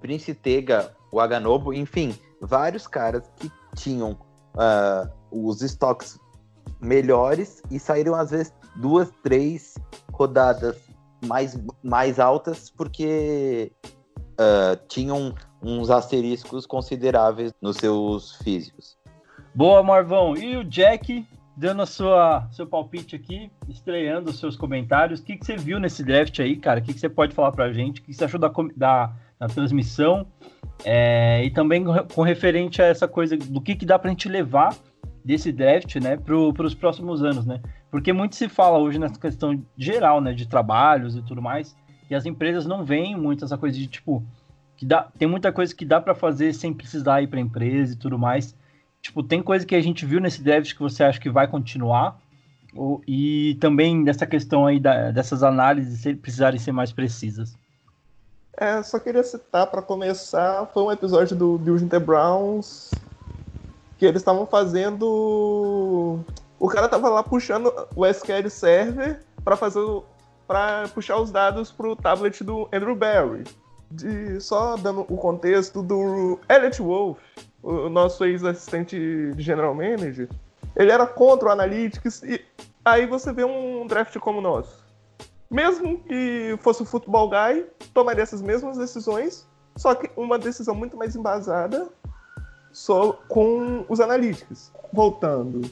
Prince 0.00 0.34
Tega, 0.34 0.94
o 1.10 1.18
Aganobo, 1.18 1.72
enfim, 1.72 2.14
vários 2.42 2.86
caras 2.86 3.30
que 3.36 3.50
tinham 3.74 4.18
uh, 4.54 5.10
os 5.30 5.62
estoques 5.62 6.18
melhores 6.86 7.62
e 7.70 7.78
saíram 7.78 8.14
às 8.14 8.30
vezes 8.30 8.54
duas, 8.76 9.10
três 9.22 9.74
rodadas 10.12 10.88
mais, 11.26 11.58
mais 11.82 12.20
altas 12.20 12.70
porque 12.70 13.72
uh, 14.34 14.76
tinham 14.88 15.34
uns 15.60 15.90
asteriscos 15.90 16.64
consideráveis 16.64 17.52
nos 17.60 17.76
seus 17.76 18.36
físicos. 18.36 18.96
Boa, 19.54 19.82
Marvão. 19.82 20.36
E 20.36 20.56
o 20.56 20.64
Jack, 20.64 21.26
dando 21.56 21.82
a 21.82 21.86
sua 21.86 22.46
seu 22.52 22.66
palpite 22.66 23.16
aqui, 23.16 23.50
estreando 23.68 24.30
os 24.30 24.38
seus 24.38 24.56
comentários. 24.56 25.20
O 25.20 25.24
que, 25.24 25.36
que 25.36 25.44
você 25.44 25.56
viu 25.56 25.80
nesse 25.80 26.04
draft 26.04 26.38
aí, 26.38 26.56
cara? 26.56 26.78
O 26.78 26.82
que, 26.82 26.94
que 26.94 27.00
você 27.00 27.08
pode 27.08 27.34
falar 27.34 27.52
pra 27.52 27.72
gente? 27.72 28.00
O 28.00 28.04
que, 28.04 28.12
você 28.12 28.24
achou 28.24 28.38
da, 28.38 28.52
da, 28.76 29.12
da 29.38 29.46
transmissão? 29.48 30.26
É, 30.84 31.42
e 31.42 31.50
também 31.50 31.84
com 32.14 32.22
referente 32.22 32.82
a 32.82 32.84
essa 32.86 33.08
coisa 33.08 33.36
do 33.36 33.60
que, 33.62 33.74
que 33.74 33.86
dá 33.86 33.98
pra 33.98 34.10
gente 34.10 34.28
levar 34.28 34.76
desse 35.26 35.50
draft, 35.50 35.96
né, 35.96 36.16
para 36.16 36.36
os 36.36 36.74
próximos 36.74 37.24
anos, 37.24 37.44
né? 37.44 37.60
Porque 37.90 38.12
muito 38.12 38.36
se 38.36 38.48
fala 38.48 38.78
hoje 38.78 38.96
nessa 38.96 39.18
questão 39.18 39.60
geral, 39.76 40.20
né, 40.20 40.32
de 40.32 40.46
trabalhos 40.46 41.16
e 41.16 41.22
tudo 41.22 41.42
mais, 41.42 41.76
e 42.08 42.14
as 42.14 42.24
empresas 42.26 42.64
não 42.64 42.84
veem 42.84 43.16
muito 43.16 43.44
essa 43.44 43.58
coisa 43.58 43.76
de 43.76 43.88
tipo 43.88 44.22
que 44.76 44.86
dá, 44.86 45.08
tem 45.18 45.26
muita 45.26 45.50
coisa 45.50 45.74
que 45.74 45.84
dá 45.84 46.00
para 46.00 46.14
fazer 46.14 46.52
sem 46.52 46.72
precisar 46.72 47.22
ir 47.22 47.26
para 47.26 47.40
empresa 47.40 47.94
e 47.94 47.96
tudo 47.96 48.16
mais. 48.16 48.54
Tipo, 49.02 49.22
tem 49.22 49.42
coisa 49.42 49.66
que 49.66 49.74
a 49.74 49.80
gente 49.80 50.06
viu 50.06 50.20
nesse 50.20 50.42
draft 50.42 50.72
que 50.72 50.80
você 50.80 51.02
acha 51.02 51.18
que 51.18 51.30
vai 51.30 51.48
continuar? 51.48 52.20
Ou, 52.74 53.02
e 53.08 53.56
também 53.58 54.04
dessa 54.04 54.26
questão 54.26 54.66
aí 54.66 54.78
da, 54.78 55.10
dessas 55.10 55.42
análises 55.42 56.02
precisarem 56.18 56.60
ser 56.60 56.72
mais 56.72 56.92
precisas. 56.92 57.56
É, 58.56 58.82
só 58.82 58.98
queria 58.98 59.22
citar 59.22 59.66
para 59.66 59.82
começar, 59.82 60.66
foi 60.66 60.82
um 60.82 60.92
episódio 60.92 61.34
do 61.34 61.58
the 61.88 61.98
Browns 61.98 62.90
que 63.98 64.04
eles 64.04 64.20
estavam 64.20 64.46
fazendo 64.46 66.24
o 66.58 66.68
cara 66.68 66.88
tava 66.88 67.08
lá 67.08 67.22
puxando 67.22 67.72
o 67.94 68.06
SQL 68.06 68.48
Server 68.48 69.20
para 69.44 69.56
fazer 69.56 69.80
para 70.46 70.86
puxar 70.88 71.18
os 71.18 71.30
dados 71.30 71.72
pro 71.72 71.96
tablet 71.96 72.44
do 72.44 72.68
Andrew 72.72 72.94
Barry. 72.94 73.44
De, 73.90 74.40
só 74.40 74.76
dando 74.76 75.00
o 75.02 75.16
contexto 75.16 75.82
do 75.82 76.38
Elliot 76.48 76.80
Wolf, 76.82 77.18
o 77.62 77.88
nosso 77.88 78.24
ex-assistente 78.24 79.32
general 79.38 79.74
manager, 79.74 80.28
ele 80.74 80.90
era 80.90 81.06
contra 81.06 81.48
o 81.48 81.52
Analytics 81.52 82.22
e 82.22 82.44
aí 82.84 83.06
você 83.06 83.32
vê 83.32 83.44
um 83.44 83.86
draft 83.86 84.16
como 84.18 84.38
o 84.38 84.42
nosso. 84.42 84.84
Mesmo 85.50 85.98
que 86.00 86.56
fosse 86.60 86.82
o 86.82 86.84
Football 86.84 87.30
Guy, 87.30 87.66
tomaria 87.94 88.22
essas 88.22 88.42
mesmas 88.42 88.76
decisões, 88.76 89.46
só 89.76 89.94
que 89.94 90.10
uma 90.16 90.38
decisão 90.38 90.74
muito 90.74 90.96
mais 90.96 91.14
embasada 91.14 91.88
só 92.76 93.14
com 93.26 93.86
os 93.88 94.00
Analytics. 94.00 94.70
Voltando. 94.92 95.62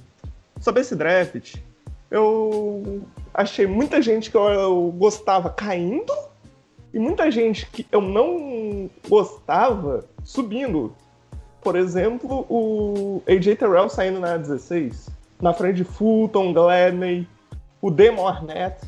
Sobre 0.58 0.80
esse 0.80 0.96
draft, 0.96 1.56
eu 2.10 3.02
achei 3.34 3.66
muita 3.66 4.00
gente 4.00 4.30
que 4.30 4.36
eu 4.38 4.90
gostava 4.96 5.50
caindo 5.50 6.12
e 6.94 6.98
muita 6.98 7.30
gente 7.30 7.66
que 7.66 7.86
eu 7.92 8.00
não 8.00 8.88
gostava 9.06 10.06
subindo. 10.24 10.96
Por 11.60 11.76
exemplo, 11.76 12.46
o 12.48 13.22
AJ 13.28 13.58
Terrell 13.58 13.90
saindo 13.90 14.18
na 14.18 14.38
16, 14.38 15.10
na 15.42 15.52
frente 15.52 15.76
de 15.76 15.84
Fulton, 15.84 16.54
Gladney, 16.54 17.28
o 17.82 17.90
Demo 17.90 18.26
Arnett 18.26 18.80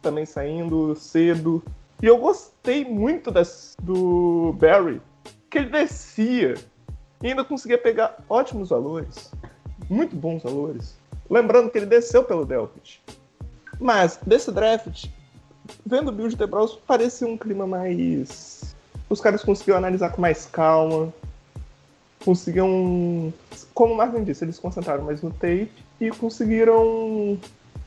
também 0.00 0.24
saindo 0.24 0.94
cedo. 0.94 1.62
E 2.02 2.06
eu 2.06 2.16
gostei 2.16 2.86
muito 2.86 3.30
das, 3.30 3.76
do 3.82 4.54
Barry, 4.58 5.02
que 5.50 5.58
ele 5.58 5.68
descia 5.68 6.54
e 7.22 7.28
ainda 7.28 7.44
conseguia 7.44 7.78
pegar 7.78 8.16
ótimos 8.28 8.70
valores, 8.70 9.30
muito 9.88 10.16
bons 10.16 10.42
valores. 10.42 10.96
Lembrando 11.28 11.70
que 11.70 11.78
ele 11.78 11.86
desceu 11.86 12.24
pelo 12.24 12.44
Delpit. 12.44 13.02
Mas, 13.78 14.18
desse 14.26 14.50
draft, 14.50 15.06
vendo 15.86 16.08
o 16.08 16.12
build 16.12 16.34
de 16.34 16.46
Browns, 16.46 16.74
parecia 16.86 17.26
um 17.26 17.36
clima 17.36 17.66
mais. 17.66 18.74
Os 19.08 19.20
caras 19.20 19.42
conseguiam 19.42 19.78
analisar 19.78 20.10
com 20.10 20.20
mais 20.20 20.46
calma, 20.46 21.12
conseguiam. 22.24 23.32
Como 23.74 23.94
o 23.94 23.96
Marvin 23.96 24.24
disse, 24.24 24.44
eles 24.44 24.58
concentraram 24.58 25.04
mais 25.04 25.22
no 25.22 25.30
tape 25.30 25.72
e 26.00 26.10
conseguiram 26.10 27.38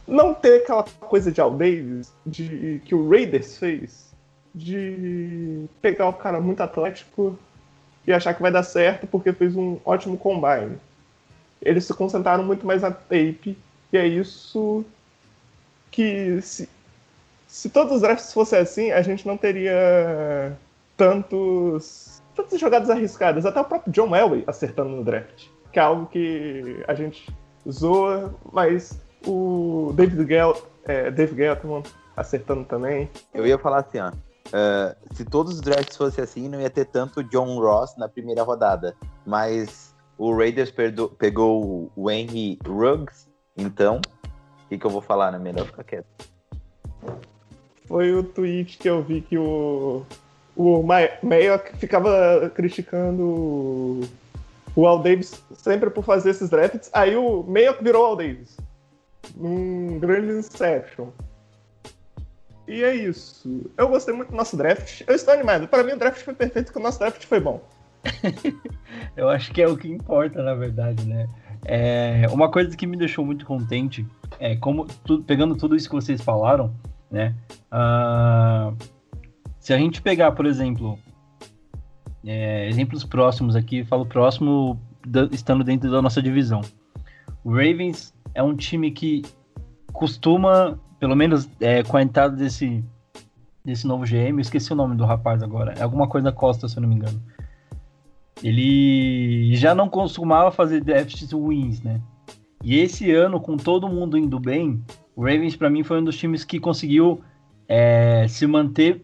não 0.07 0.33
ter 0.33 0.61
aquela 0.61 0.83
coisa 0.83 1.31
de 1.31 1.41
Al 1.41 1.51
Davis 1.51 2.11
de, 2.25 2.81
que 2.85 2.93
o 2.93 3.09
Raiders 3.09 3.57
fez, 3.57 4.11
de 4.53 5.65
pegar 5.81 6.07
o 6.07 6.13
cara 6.13 6.41
muito 6.41 6.61
atlético 6.61 7.37
e 8.05 8.13
achar 8.13 8.33
que 8.33 8.41
vai 8.41 8.51
dar 8.51 8.63
certo 8.63 9.07
porque 9.07 9.33
fez 9.33 9.55
um 9.55 9.77
ótimo 9.85 10.17
combine. 10.17 10.77
Eles 11.61 11.85
se 11.85 11.93
concentraram 11.93 12.43
muito 12.43 12.65
mais 12.65 12.81
na 12.81 12.91
tape 12.91 13.57
e 13.91 13.97
é 13.97 14.05
isso 14.05 14.85
que 15.89 16.41
se, 16.41 16.67
se 17.47 17.69
todos 17.69 17.93
os 17.93 18.01
drafts 18.01 18.33
fossem 18.33 18.59
assim, 18.59 18.91
a 18.91 19.01
gente 19.01 19.25
não 19.25 19.37
teria 19.37 20.57
tantos 20.97 22.21
tantas 22.35 22.59
jogadas 22.59 22.89
arriscadas. 22.89 23.45
Até 23.45 23.61
o 23.61 23.63
próprio 23.63 23.93
John 23.93 24.15
Elway 24.15 24.43
acertando 24.47 24.89
no 24.89 25.03
draft, 25.03 25.47
que 25.71 25.79
é 25.79 25.81
algo 25.81 26.07
que 26.07 26.83
a 26.87 26.93
gente 26.93 27.31
zoa, 27.69 28.33
mas 28.51 28.99
o 29.25 29.93
David 29.95 30.25
Gale, 30.25 30.59
é, 30.85 31.11
Dave 31.11 31.35
Gettman 31.35 31.83
acertando 32.15 32.65
também. 32.65 33.09
Eu 33.33 33.45
ia 33.45 33.57
falar 33.57 33.79
assim, 33.79 33.99
ó. 33.99 34.11
Uh, 34.47 35.15
se 35.15 35.25
todos 35.25 35.55
os 35.55 35.61
drafts 35.61 35.97
fossem 35.97 36.23
assim, 36.23 36.49
não 36.49 36.59
ia 36.59 36.69
ter 36.69 36.85
tanto 36.85 37.23
John 37.23 37.59
Ross 37.59 37.95
na 37.97 38.07
primeira 38.07 38.43
rodada. 38.43 38.95
Mas 39.25 39.95
o 40.17 40.35
Raiders 40.35 40.71
pegou 41.17 41.91
o 41.95 42.11
Henry 42.11 42.59
Ruggs, 42.65 43.27
então 43.57 44.01
que, 44.73 44.77
que 44.77 44.85
eu 44.85 44.89
vou 44.89 45.01
falar, 45.01 45.31
né? 45.31 45.39
Melhor 45.39 45.65
ficar 45.65 45.83
quieto. 45.83 46.07
Foi 47.87 48.13
o 48.13 48.23
tweet 48.23 48.77
que 48.77 48.89
eu 48.89 49.03
vi 49.03 49.21
que 49.21 49.37
o, 49.37 50.03
o 50.55 50.83
Mayock 50.83 51.77
ficava 51.77 52.51
criticando 52.55 54.01
o 54.75 54.87
Al 54.87 54.99
Davis 54.99 55.43
sempre 55.53 55.89
por 55.89 56.03
fazer 56.03 56.31
esses 56.31 56.49
drafts. 56.49 56.89
Aí 56.93 57.15
o 57.15 57.43
Mayock 57.43 57.83
virou 57.83 58.05
Al 58.05 58.15
Davis. 58.15 58.57
Num 59.35 59.99
grande 59.99 60.31
Inception. 60.31 61.09
E 62.67 62.83
é 62.83 62.95
isso. 62.95 63.69
Eu 63.77 63.89
gostei 63.89 64.13
muito 64.13 64.29
do 64.29 64.37
nosso 64.37 64.55
draft. 64.55 65.01
Eu 65.05 65.15
estou 65.15 65.33
animado. 65.33 65.67
Para 65.67 65.83
mim, 65.83 65.93
o 65.93 65.97
draft 65.97 66.21
foi 66.21 66.33
perfeito, 66.33 66.67
porque 66.67 66.79
o 66.79 66.83
nosso 66.83 66.99
draft 66.99 67.23
foi 67.25 67.39
bom. 67.39 67.61
eu 69.15 69.29
acho 69.29 69.51
que 69.51 69.61
é 69.61 69.67
o 69.67 69.77
que 69.77 69.87
importa, 69.87 70.41
na 70.41 70.53
verdade, 70.53 71.05
né? 71.05 71.27
É, 71.65 72.25
uma 72.31 72.49
coisa 72.49 72.75
que 72.75 72.85
me 72.85 72.97
deixou 72.97 73.25
muito 73.25 73.45
contente 73.45 74.05
é 74.39 74.55
como 74.55 74.85
tu, 75.05 75.23
pegando 75.23 75.55
tudo 75.55 75.75
isso 75.75 75.89
que 75.89 75.95
vocês 75.95 76.21
falaram, 76.21 76.73
né? 77.09 77.35
Uh, 77.71 78.75
se 79.59 79.73
a 79.73 79.77
gente 79.77 80.01
pegar, 80.01 80.33
por 80.33 80.45
exemplo, 80.45 80.99
é, 82.25 82.67
exemplos 82.67 83.03
próximos 83.03 83.55
aqui, 83.55 83.83
falo 83.85 84.05
próximo 84.05 84.79
da, 85.05 85.25
estando 85.31 85.63
dentro 85.63 85.89
da 85.89 86.01
nossa 86.01 86.21
divisão. 86.21 86.61
O 87.43 87.51
Ravens 87.51 88.13
é 88.33 88.41
um 88.41 88.55
time 88.55 88.91
que 88.91 89.21
costuma, 89.91 90.79
pelo 91.03 91.17
menos 91.17 91.49
é, 91.59 91.83
com 91.83 91.97
a 91.97 92.01
entrada 92.01 92.33
desse, 92.33 92.81
desse 93.61 93.85
novo 93.85 94.05
GM, 94.05 94.37
eu 94.37 94.39
esqueci 94.39 94.71
o 94.71 94.75
nome 94.75 94.95
do 94.95 95.03
rapaz 95.03 95.43
agora, 95.43 95.73
é 95.77 95.83
alguma 95.83 96.07
coisa 96.07 96.31
Costa, 96.31 96.69
se 96.69 96.77
eu 96.77 96.81
não 96.81 96.87
me 96.87 96.95
engano. 96.95 97.21
Ele 98.41 99.53
já 99.53 99.75
não 99.75 99.89
costumava 99.89 100.49
fazer 100.49 100.79
drafts 100.79 101.33
ruins, 101.33 101.81
né? 101.81 101.99
E 102.63 102.79
esse 102.79 103.11
ano, 103.11 103.41
com 103.41 103.57
todo 103.57 103.89
mundo 103.89 104.17
indo 104.17 104.39
bem, 104.39 104.81
o 105.13 105.25
Ravens 105.25 105.57
para 105.57 105.69
mim 105.69 105.83
foi 105.83 105.99
um 105.99 106.05
dos 106.05 106.17
times 106.17 106.45
que 106.45 106.57
conseguiu 106.57 107.21
é, 107.67 108.25
se 108.29 108.47
manter 108.47 109.03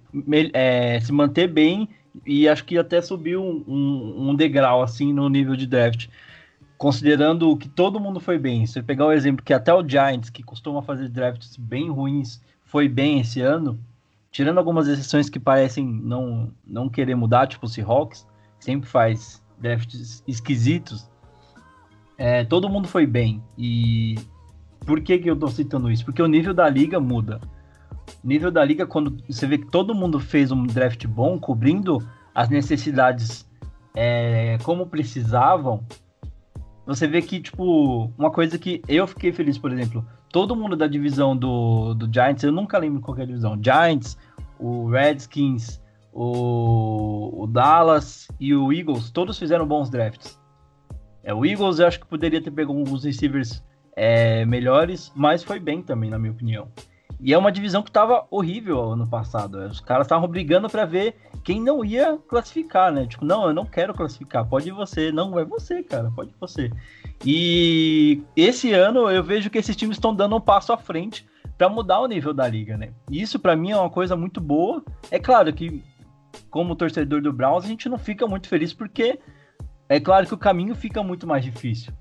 é, 0.53 1.01
se 1.01 1.11
manter 1.11 1.49
bem 1.49 1.89
e 2.25 2.47
acho 2.47 2.63
que 2.63 2.77
até 2.77 3.01
subiu 3.01 3.43
um, 3.43 3.65
um, 3.67 4.29
um, 4.29 4.35
degrau 4.35 4.81
assim 4.81 5.11
no 5.11 5.27
nível 5.27 5.57
de 5.57 5.67
draft. 5.67 6.07
Considerando 6.79 7.57
que 7.57 7.67
todo 7.67 7.99
mundo 7.99 8.21
foi 8.21 8.39
bem. 8.39 8.65
Se 8.65 8.81
pegar 8.81 9.05
o 9.05 9.11
exemplo 9.11 9.43
que 9.43 9.53
até 9.53 9.73
o 9.73 9.85
Giants, 9.85 10.29
que 10.29 10.41
costuma 10.41 10.81
fazer 10.81 11.09
drafts 11.09 11.57
bem 11.57 11.91
ruins, 11.91 12.41
foi 12.63 12.87
bem 12.87 13.19
esse 13.19 13.41
ano, 13.41 13.77
tirando 14.31 14.59
algumas 14.59 14.87
exceções 14.87 15.29
que 15.29 15.41
parecem 15.41 15.85
não, 15.85 16.53
não 16.65 16.87
querer 16.87 17.15
mudar, 17.15 17.47
tipo 17.47 17.65
o 17.65 17.69
Seahawks, 17.69 18.25
sempre 18.61 18.87
faz 18.87 19.43
drafts 19.59 20.23
esquisitos, 20.25 21.09
é, 22.17 22.45
todo 22.45 22.69
mundo 22.69 22.87
foi 22.87 23.05
bem. 23.05 23.43
E 23.57 24.15
por 24.85 25.01
que, 25.01 25.19
que 25.19 25.29
eu 25.29 25.35
tô 25.35 25.49
citando 25.49 25.91
isso? 25.91 26.05
Porque 26.05 26.21
o 26.21 26.27
nível 26.27 26.53
da 26.53 26.69
liga 26.69 26.97
muda. 26.97 27.41
O 28.23 28.27
nível 28.27 28.49
da 28.49 28.63
liga, 28.63 28.87
quando 28.87 29.21
você 29.27 29.45
vê 29.45 29.57
que 29.57 29.67
todo 29.67 29.93
mundo 29.93 30.17
fez 30.17 30.49
um 30.49 30.65
draft 30.65 31.05
bom, 31.07 31.37
cobrindo 31.37 32.01
as 32.33 32.47
necessidades 32.47 33.45
é, 33.93 34.57
como 34.63 34.85
precisavam, 34.85 35.83
você 36.89 37.07
vê 37.07 37.21
que, 37.21 37.39
tipo, 37.39 38.11
uma 38.17 38.31
coisa 38.31 38.57
que 38.57 38.81
eu 38.87 39.05
fiquei 39.05 39.31
feliz, 39.31 39.59
por 39.59 39.71
exemplo, 39.71 40.03
todo 40.31 40.55
mundo 40.55 40.75
da 40.75 40.87
divisão 40.87 41.37
do, 41.37 41.93
do 41.93 42.11
Giants, 42.11 42.43
eu 42.43 42.51
nunca 42.51 42.79
lembro 42.79 42.99
qual 42.99 43.15
é 43.19 43.21
a 43.21 43.25
divisão, 43.25 43.59
Giants, 43.63 44.17
o 44.57 44.89
Redskins, 44.89 45.79
o, 46.11 47.43
o 47.43 47.45
Dallas 47.45 48.27
e 48.39 48.55
o 48.55 48.73
Eagles, 48.73 49.11
todos 49.11 49.37
fizeram 49.37 49.67
bons 49.67 49.87
drafts. 49.91 50.39
É, 51.23 51.31
o 51.31 51.45
Eagles 51.45 51.77
eu 51.77 51.85
acho 51.85 51.99
que 51.99 52.07
poderia 52.07 52.41
ter 52.41 52.49
pego 52.49 52.75
alguns 52.75 53.03
receivers 53.03 53.63
é, 53.95 54.43
melhores, 54.45 55.11
mas 55.15 55.43
foi 55.43 55.59
bem 55.59 55.83
também, 55.83 56.09
na 56.09 56.17
minha 56.17 56.31
opinião. 56.31 56.69
E 57.21 57.35
é 57.35 57.37
uma 57.37 57.51
divisão 57.51 57.83
que 57.83 57.91
estava 57.91 58.25
horrível 58.31 58.93
ano 58.93 59.05
passado. 59.05 59.59
Os 59.59 59.79
caras 59.79 60.07
estavam 60.07 60.27
brigando 60.27 60.67
para 60.67 60.85
ver 60.85 61.15
quem 61.43 61.61
não 61.61 61.83
ia 61.83 62.17
classificar, 62.27 62.91
né? 62.91 63.05
Tipo, 63.07 63.25
não, 63.25 63.47
eu 63.47 63.53
não 63.53 63.65
quero 63.65 63.93
classificar, 63.93 64.47
pode 64.47 64.71
você. 64.71 65.11
Não, 65.11 65.37
é 65.39 65.45
você, 65.45 65.83
cara, 65.83 66.11
pode 66.15 66.33
você. 66.39 66.71
E 67.25 68.21
esse 68.35 68.71
ano 68.73 69.09
eu 69.09 69.23
vejo 69.23 69.49
que 69.49 69.57
esses 69.57 69.75
times 69.75 69.97
estão 69.97 70.13
dando 70.13 70.35
um 70.35 70.41
passo 70.41 70.71
à 70.71 70.77
frente 70.77 71.27
para 71.57 71.69
mudar 71.69 71.99
o 71.99 72.07
nível 72.07 72.33
da 72.33 72.47
liga, 72.47 72.77
né? 72.77 72.91
Isso 73.11 73.39
para 73.39 73.55
mim 73.55 73.71
é 73.71 73.77
uma 73.77 73.89
coisa 73.89 74.15
muito 74.15 74.39
boa. 74.39 74.83
É 75.11 75.19
claro 75.19 75.51
que 75.53 75.83
como 76.49 76.75
torcedor 76.75 77.21
do 77.21 77.33
Browns 77.33 77.65
a 77.65 77.67
gente 77.67 77.89
não 77.89 77.97
fica 77.97 78.27
muito 78.27 78.47
feliz 78.47 78.73
porque 78.73 79.19
é 79.87 79.99
claro 79.99 80.27
que 80.27 80.33
o 80.33 80.37
caminho 80.37 80.75
fica 80.75 81.03
muito 81.03 81.27
mais 81.27 81.43
difícil. 81.43 81.91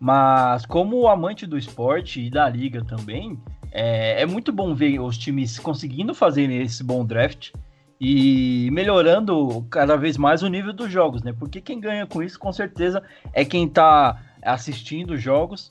Mas 0.00 0.64
como 0.64 1.08
amante 1.08 1.46
do 1.46 1.58
esporte 1.58 2.20
e 2.20 2.30
da 2.30 2.48
liga 2.48 2.84
também, 2.84 3.38
é, 3.70 4.22
é 4.22 4.26
muito 4.26 4.52
bom 4.52 4.74
ver 4.74 4.98
os 4.98 5.18
times 5.18 5.58
conseguindo 5.58 6.14
fazer 6.14 6.50
esse 6.50 6.82
bom 6.82 7.04
draft 7.04 7.52
e 8.00 8.70
melhorando 8.72 9.62
cada 9.70 9.94
vez 9.94 10.16
mais 10.16 10.42
o 10.42 10.48
nível 10.48 10.72
dos 10.72 10.90
jogos, 10.90 11.22
né? 11.22 11.34
Porque 11.38 11.60
quem 11.60 11.78
ganha 11.78 12.06
com 12.06 12.22
isso, 12.22 12.38
com 12.38 12.50
certeza, 12.50 13.02
é 13.32 13.44
quem 13.44 13.68
tá 13.68 14.18
assistindo 14.42 15.12
os 15.12 15.22
jogos 15.22 15.70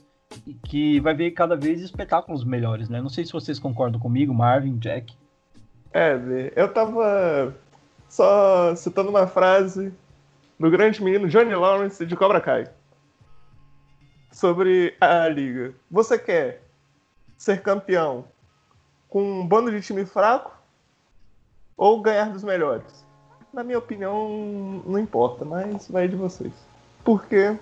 que 0.65 0.99
vai 0.99 1.15
ver 1.15 1.31
cada 1.31 1.55
vez 1.55 1.81
espetáculos 1.81 2.43
melhores, 2.43 2.87
né? 2.87 3.01
Não 3.01 3.09
sei 3.09 3.25
se 3.25 3.33
vocês 3.33 3.57
concordam 3.57 3.99
comigo, 3.99 4.31
Marvin, 4.31 4.77
Jack. 4.77 5.15
É, 5.91 6.53
eu 6.55 6.71
tava 6.71 7.55
só 8.07 8.75
citando 8.75 9.09
uma 9.09 9.25
frase 9.25 9.91
do 10.59 10.69
grande 10.69 11.03
menino 11.03 11.27
Johnny 11.27 11.55
Lawrence 11.55 12.05
de 12.05 12.15
Cobra 12.15 12.39
Kai 12.39 12.67
sobre 14.31 14.95
a 15.01 15.27
liga. 15.27 15.73
Você 15.89 16.19
quer 16.19 16.61
ser 17.35 17.63
campeão 17.63 18.25
com 19.07 19.23
um 19.23 19.47
bando 19.47 19.71
de 19.71 19.81
time 19.81 20.05
fraco 20.05 20.58
ou 21.79 22.01
ganhar 22.01 22.29
dos 22.29 22.43
melhores? 22.43 23.05
Na 23.53 23.63
minha 23.63 23.79
opinião, 23.79 24.83
não 24.85 24.99
importa, 24.99 25.45
mas 25.45 25.87
vai 25.87 26.07
de 26.07 26.15
vocês. 26.15 26.51
Porque 27.03 27.57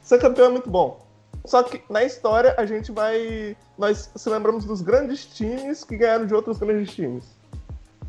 ser 0.00 0.18
campeão 0.18 0.46
é 0.46 0.48
muito 0.48 0.70
bom. 0.70 1.00
Só 1.44 1.62
que 1.62 1.82
na 1.88 2.02
história 2.02 2.54
a 2.56 2.64
gente 2.64 2.90
vai. 2.90 3.56
Nós 3.76 4.10
se 4.16 4.28
lembramos 4.30 4.64
dos 4.64 4.80
grandes 4.80 5.26
times 5.26 5.84
que 5.84 5.96
ganharam 5.96 6.26
de 6.26 6.34
outros 6.34 6.58
grandes 6.58 6.92
times. 6.94 7.24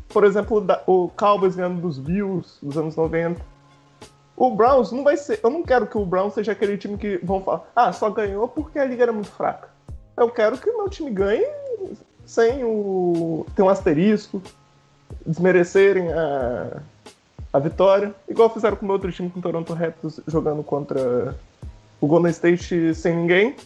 Por 0.08 0.24
exemplo, 0.24 0.64
o 0.86 1.08
Cowboys 1.10 1.54
ganhando 1.54 1.80
dos 1.80 1.98
Bills 1.98 2.58
nos 2.62 2.78
anos 2.78 2.96
90. 2.96 3.40
O 4.36 4.50
Browns 4.50 4.90
não 4.90 5.04
vai 5.04 5.16
ser. 5.16 5.40
Eu 5.42 5.50
não 5.50 5.62
quero 5.62 5.86
que 5.86 5.98
o 5.98 6.06
Browns 6.06 6.34
seja 6.34 6.52
aquele 6.52 6.78
time 6.78 6.96
que 6.96 7.18
vão 7.22 7.40
falar, 7.42 7.70
ah, 7.76 7.92
só 7.92 8.10
ganhou 8.10 8.48
porque 8.48 8.78
a 8.78 8.84
liga 8.84 9.02
era 9.02 9.12
muito 9.12 9.30
fraca. 9.30 9.68
Eu 10.16 10.30
quero 10.30 10.56
que 10.58 10.70
o 10.70 10.76
meu 10.78 10.88
time 10.88 11.10
ganhe 11.10 11.46
sem 12.24 12.64
o. 12.64 13.46
ter 13.54 13.62
um 13.62 13.68
asterisco, 13.68 14.40
desmerecerem 15.26 16.12
a, 16.12 16.82
a 17.52 17.58
vitória, 17.58 18.14
igual 18.28 18.50
fizeram 18.50 18.76
com 18.76 18.84
o 18.84 18.86
meu 18.86 18.94
outro 18.94 19.12
time, 19.12 19.30
com 19.30 19.38
o 19.38 19.42
Toronto 19.42 19.72
Raptors, 19.72 20.20
jogando 20.26 20.62
contra 20.62 21.34
o 22.00 22.06
Golden 22.06 22.30
State 22.30 22.94
sem 22.94 23.16
ninguém. 23.16 23.56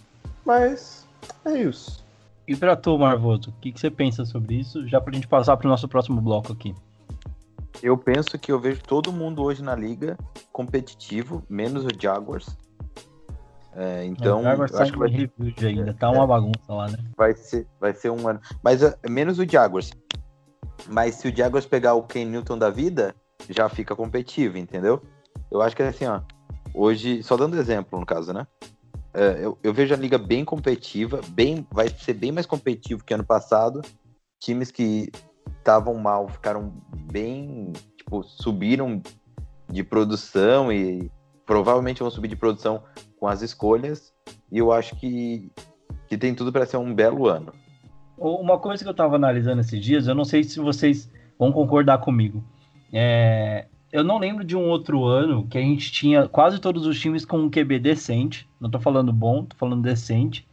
Mas 0.44 1.06
é 1.44 1.58
isso. 1.58 2.04
E 2.46 2.56
pra 2.56 2.74
tu, 2.74 2.96
Marvoso, 2.98 3.50
o 3.50 3.60
que, 3.60 3.72
que 3.72 3.78
você 3.78 3.90
pensa 3.90 4.24
sobre 4.24 4.54
isso? 4.54 4.86
Já 4.88 5.00
pra 5.00 5.12
gente 5.12 5.28
passar 5.28 5.56
pro 5.56 5.68
nosso 5.68 5.86
próximo 5.86 6.20
bloco 6.20 6.52
aqui. 6.52 6.74
Eu 7.82 7.96
penso 7.96 8.38
que 8.38 8.50
eu 8.50 8.58
vejo 8.58 8.82
todo 8.82 9.12
mundo 9.12 9.42
hoje 9.42 9.62
na 9.62 9.74
liga 9.74 10.18
competitivo, 10.50 11.42
menos 11.48 11.84
o 11.84 11.88
Jaguars. 11.96 12.56
É, 13.76 14.04
então, 14.06 14.40
é, 14.48 14.54
acho 14.54 14.92
que 14.92 14.98
vai 14.98 15.08
rebuild 15.08 15.66
ainda, 15.66 15.94
tá 15.94 16.10
uma 16.10 16.24
é, 16.24 16.26
bagunça 16.26 16.72
lá, 16.72 16.88
né? 16.88 16.98
Vai 17.16 17.34
ser, 17.34 17.66
vai 17.78 17.92
ser 17.92 18.10
um 18.10 18.26
ano. 18.26 18.40
Mas 18.62 18.82
uh, 18.82 18.92
menos 19.08 19.38
o 19.38 19.48
Jaguars. 19.48 19.92
Mas 20.86 21.16
se 21.16 21.28
o 21.28 21.36
Jaguars 21.36 21.66
pegar 21.66 21.94
o 21.94 22.02
Ken 22.02 22.24
Newton 22.24 22.58
da 22.58 22.70
vida, 22.70 23.14
já 23.48 23.68
fica 23.68 23.96
competitivo, 23.96 24.58
entendeu? 24.58 25.02
Eu 25.50 25.62
acho 25.62 25.74
que 25.74 25.82
é 25.82 25.88
assim, 25.88 26.06
ó. 26.06 26.20
Hoje, 26.74 27.22
só 27.22 27.36
dando 27.36 27.58
exemplo 27.58 27.98
no 27.98 28.06
caso, 28.06 28.32
né? 28.32 28.46
É, 29.14 29.44
eu, 29.44 29.58
eu, 29.62 29.72
vejo 29.72 29.94
a 29.94 29.96
liga 29.96 30.18
bem 30.18 30.44
competitiva, 30.44 31.20
bem, 31.28 31.66
vai 31.72 31.88
ser 31.88 32.14
bem 32.14 32.30
mais 32.30 32.46
competitivo 32.46 33.02
que 33.04 33.14
ano 33.14 33.24
passado. 33.24 33.80
Times 34.38 34.70
que 34.70 35.10
estavam 35.58 35.94
mal 35.94 36.28
ficaram 36.28 36.72
bem, 37.10 37.72
tipo, 37.96 38.22
subiram 38.22 39.02
de 39.68 39.82
produção 39.82 40.72
e 40.72 41.10
provavelmente 41.44 42.00
vão 42.00 42.10
subir 42.10 42.28
de 42.28 42.36
produção 42.36 42.82
com 43.18 43.26
as 43.26 43.42
escolhas. 43.42 44.12
E 44.52 44.58
eu 44.58 44.72
acho 44.72 44.94
que, 44.96 45.50
que 46.06 46.16
tem 46.16 46.34
tudo 46.34 46.52
para 46.52 46.66
ser 46.66 46.76
um 46.76 46.94
belo 46.94 47.26
ano. 47.26 47.52
Uma 48.18 48.58
coisa 48.58 48.82
que 48.82 48.88
eu 48.88 48.92
estava 48.92 49.16
analisando 49.16 49.60
esses 49.60 49.80
dias, 49.80 50.08
eu 50.08 50.14
não 50.14 50.24
sei 50.24 50.42
se 50.42 50.58
vocês 50.58 51.10
vão 51.38 51.52
concordar 51.52 51.98
comigo. 51.98 52.42
É, 52.92 53.66
eu 53.92 54.02
não 54.02 54.18
lembro 54.18 54.44
de 54.44 54.56
um 54.56 54.68
outro 54.68 55.04
ano 55.04 55.46
que 55.46 55.56
a 55.56 55.60
gente 55.60 55.92
tinha 55.92 56.28
quase 56.28 56.60
todos 56.60 56.86
os 56.86 57.00
times 57.00 57.24
com 57.24 57.38
um 57.38 57.50
QB 57.50 57.78
decente. 57.78 58.48
Não 58.60 58.70
tô 58.70 58.78
falando 58.80 59.12
bom, 59.12 59.44
tô 59.44 59.56
falando 59.56 59.82
decente. 59.82 60.46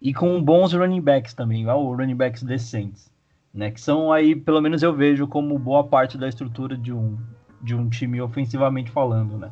E 0.00 0.14
com 0.14 0.42
bons 0.42 0.72
running 0.72 1.00
backs 1.00 1.34
também, 1.34 1.68
ou 1.68 1.94
running 1.94 2.16
backs 2.16 2.42
decentes. 2.42 3.10
Né, 3.52 3.72
que 3.72 3.80
são 3.80 4.12
aí, 4.12 4.36
pelo 4.36 4.60
menos 4.60 4.80
eu 4.80 4.94
vejo 4.94 5.26
como 5.26 5.58
boa 5.58 5.82
parte 5.82 6.16
da 6.16 6.28
estrutura 6.28 6.76
de 6.76 6.92
um, 6.92 7.18
de 7.60 7.74
um 7.74 7.88
time 7.88 8.20
ofensivamente 8.20 8.92
falando, 8.92 9.36
né? 9.36 9.50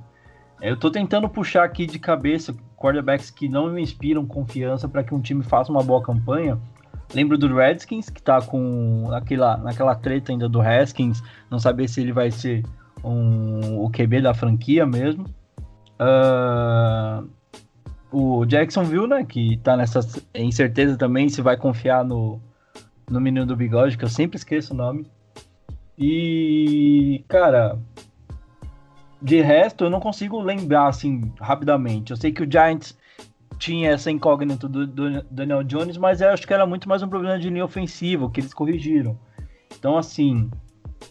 Eu 0.61 0.77
tô 0.77 0.89
tentando 0.89 1.29
puxar 1.29 1.65
aqui 1.65 1.85
de 1.85 1.99
cabeça 1.99 2.55
quarterbacks 2.77 3.31
que 3.31 3.49
não 3.49 3.71
me 3.71 3.83
inspiram 3.83 4.25
confiança 4.25 4.89
para 4.89 5.03
que 5.03 5.13
um 5.13 5.21
time 5.21 5.43
faça 5.43 5.71
uma 5.71 5.83
boa 5.83 6.01
campanha. 6.01 6.59
Lembro 7.15 7.39
do 7.39 7.55
Redskins, 7.55 8.11
que 8.11 8.23
tá 8.23 8.41
com 8.43 9.11
aquela, 9.13 9.57
naquela 9.57 9.95
treta 9.95 10.31
ainda 10.31 10.49
do 10.49 10.61
Haskins, 10.61 11.23
não 11.51 11.59
saber 11.59 11.89
se 11.89 12.01
ele 12.01 12.13
vai 12.13 12.31
ser 12.31 12.65
um, 13.03 13.83
o 13.83 13.91
QB 13.91 14.23
da 14.23 14.35
franquia 14.35 14.85
mesmo. 14.85 15.25
Uh, 15.99 17.29
o 18.13 18.45
Jacksonville, 18.45 19.07
né, 19.07 19.25
que 19.25 19.57
tá 19.59 19.77
nessa 19.77 20.01
incerteza 20.35 20.97
também 20.97 21.29
se 21.29 21.41
vai 21.41 21.57
confiar 21.57 22.05
no, 22.05 22.41
no 23.11 23.21
menino 23.21 23.47
do 23.47 23.57
bigode, 23.57 23.97
que 23.97 24.05
eu 24.05 24.09
sempre 24.09 24.37
esqueço 24.37 24.75
o 24.75 24.77
nome. 24.77 25.07
E, 25.97 27.25
cara, 27.27 27.79
de 29.21 29.41
resto, 29.41 29.85
eu 29.85 29.91
não 29.91 30.01
consigo 30.01 30.41
lembrar 30.41 30.89
assim 30.89 31.33
rapidamente. 31.41 32.11
Eu 32.11 32.17
sei 32.17 32.33
que 32.33 32.43
o 32.43 32.51
Giants 32.51 32.97
tinha 33.59 33.91
essa 33.91 34.11
incógnita 34.11 34.69
do, 34.69 34.87
do 34.87 35.23
Daniel 35.31 35.63
Jones, 35.65 35.97
mas 35.97 36.21
eu 36.21 36.31
acho 36.31 36.47
que 36.47 36.55
era 36.55 36.67
muito 36.67 36.89
mais 36.89 37.03
um 37.03 37.09
problema 37.09 37.39
de 37.39 37.51
linha 37.51 37.65
ofensiva, 37.65 38.31
que 38.31 38.41
eles 38.41 38.55
corrigiram. 38.55 39.19
Então, 39.77 39.97
assim, 39.97 40.51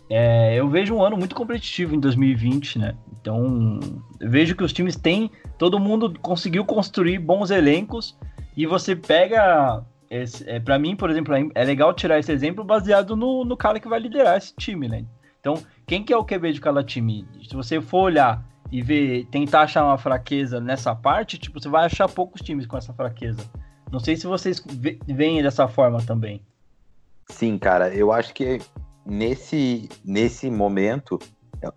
é, 0.09 0.55
eu 0.55 0.67
vejo 0.69 0.95
um 0.95 1.03
ano 1.03 1.17
muito 1.17 1.35
competitivo 1.35 1.95
em 1.95 1.99
2020, 1.99 2.79
né? 2.79 2.95
Então, 3.19 3.79
vejo 4.19 4.55
que 4.55 4.63
os 4.63 4.73
times 4.73 4.95
têm. 4.95 5.29
Todo 5.57 5.79
mundo 5.79 6.17
conseguiu 6.21 6.63
construir 6.65 7.19
bons 7.19 7.51
elencos 7.51 8.17
e 8.55 8.65
você 8.65 8.95
pega. 8.95 9.83
é, 10.09 10.59
para 10.59 10.79
mim, 10.79 10.95
por 10.95 11.09
exemplo, 11.09 11.33
é 11.53 11.63
legal 11.63 11.93
tirar 11.93 12.19
esse 12.19 12.31
exemplo 12.31 12.63
baseado 12.63 13.15
no, 13.15 13.43
no 13.43 13.57
cara 13.57 13.79
que 13.79 13.89
vai 13.89 13.99
liderar 13.99 14.37
esse 14.37 14.55
time, 14.55 14.87
né? 14.87 15.05
Então, 15.39 15.55
quem 15.85 16.03
que 16.03 16.13
é 16.13 16.17
o 16.17 16.25
QB 16.25 16.53
de 16.53 16.61
cada 16.61 16.83
time? 16.83 17.25
Se 17.47 17.55
você 17.55 17.79
for 17.81 18.03
olhar 18.03 18.43
e 18.71 18.81
ver, 18.81 19.25
tentar 19.31 19.61
achar 19.61 19.83
uma 19.83 19.97
fraqueza 19.97 20.59
nessa 20.59 20.93
parte, 20.95 21.37
tipo, 21.37 21.59
você 21.59 21.69
vai 21.69 21.85
achar 21.85 22.09
poucos 22.09 22.41
times 22.41 22.65
com 22.65 22.77
essa 22.77 22.93
fraqueza. 22.93 23.41
Não 23.91 23.99
sei 23.99 24.17
se 24.17 24.27
vocês 24.27 24.61
veem 25.07 25.41
dessa 25.41 25.67
forma 25.67 26.01
também. 26.01 26.41
Sim, 27.29 27.57
cara, 27.57 27.93
eu 27.93 28.11
acho 28.11 28.33
que 28.33 28.59
nesse, 29.05 29.87
nesse 30.03 30.49
momento, 30.49 31.17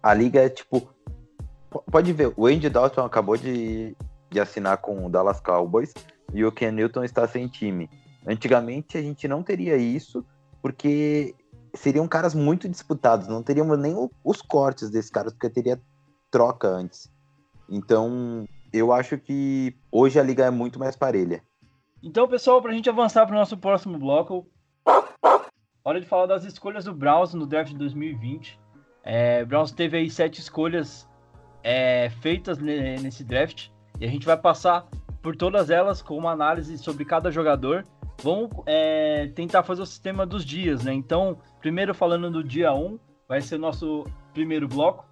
a 0.02 0.12
liga 0.14 0.40
é 0.40 0.48
tipo. 0.48 0.92
Pode 1.90 2.12
ver, 2.12 2.32
o 2.36 2.46
Andy 2.46 2.68
Dalton 2.68 3.04
acabou 3.04 3.36
de, 3.36 3.96
de 4.28 4.40
assinar 4.40 4.78
com 4.78 5.06
o 5.06 5.08
Dallas 5.08 5.40
Cowboys 5.40 5.94
e 6.34 6.44
o 6.44 6.50
Ken 6.50 6.72
Newton 6.72 7.04
está 7.04 7.28
sem 7.28 7.46
time. 7.46 7.88
Antigamente 8.26 8.98
a 8.98 9.02
gente 9.02 9.28
não 9.28 9.42
teria 9.42 9.76
isso, 9.76 10.24
porque 10.60 11.34
seriam 11.74 12.08
caras 12.08 12.34
muito 12.34 12.68
disputados, 12.68 13.28
não 13.28 13.42
teríamos 13.42 13.78
nem 13.78 13.94
os 14.24 14.42
cortes 14.42 14.90
desses 14.90 15.10
caras, 15.10 15.32
porque 15.32 15.48
teria 15.48 15.80
troca 16.30 16.68
antes. 16.68 17.10
Então, 17.68 18.46
eu 18.72 18.92
acho 18.92 19.18
que 19.18 19.76
hoje 19.90 20.18
a 20.18 20.22
liga 20.22 20.44
é 20.44 20.50
muito 20.50 20.78
mais 20.78 20.96
parelha. 20.96 21.42
Então, 22.02 22.26
pessoal, 22.28 22.60
para 22.62 22.70
a 22.70 22.74
gente 22.74 22.88
avançar 22.88 23.26
para 23.26 23.34
o 23.34 23.38
nosso 23.38 23.56
próximo 23.56 23.98
bloco, 23.98 24.46
hora 25.84 26.00
de 26.00 26.06
falar 26.06 26.26
das 26.26 26.44
escolhas 26.44 26.84
do 26.84 26.94
Browns 26.94 27.34
no 27.34 27.46
draft 27.46 27.72
de 27.72 27.78
2020. 27.78 28.58
É, 29.02 29.44
Browns 29.44 29.72
teve 29.72 29.96
aí 29.96 30.10
sete 30.10 30.40
escolhas 30.40 31.08
é, 31.62 32.10
feitas 32.20 32.58
nesse 32.58 33.24
draft 33.24 33.68
e 33.98 34.04
a 34.04 34.08
gente 34.08 34.26
vai 34.26 34.36
passar 34.36 34.86
por 35.22 35.36
todas 35.36 35.70
elas 35.70 36.00
com 36.02 36.16
uma 36.16 36.30
análise 36.30 36.76
sobre 36.78 37.04
cada 37.04 37.30
jogador 37.30 37.84
Vamos 38.22 38.50
é, 38.66 39.28
tentar 39.34 39.62
fazer 39.62 39.82
o 39.82 39.86
sistema 39.86 40.26
dos 40.26 40.44
dias, 40.44 40.84
né? 40.84 40.92
Então, 40.92 41.38
primeiro 41.58 41.94
falando 41.94 42.30
do 42.30 42.44
dia 42.44 42.72
1, 42.72 42.98
vai 43.26 43.40
ser 43.40 43.58
nosso 43.58 44.04
primeiro 44.34 44.68
bloco. 44.68 45.06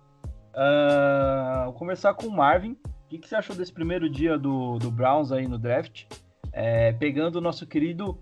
Uh, 0.59 1.67
vou 1.67 1.75
começar 1.75 2.13
com 2.15 2.27
o 2.27 2.33
Marvin. 2.33 2.73
O 2.73 3.09
que, 3.09 3.19
que, 3.19 3.29
você 3.29 3.37
achou 3.37 3.55
desse 3.55 3.73
primeiro 3.73 4.11
dia 4.11 4.37
do, 4.37 4.77
do 4.79 4.91
Browns 4.91 5.31
aí 5.31 5.47
no 5.47 5.57
draft? 5.57 6.05
É, 6.53 6.93
pegando 6.93 7.37
o 7.37 7.41
nosso 7.41 7.65
querido 7.65 8.19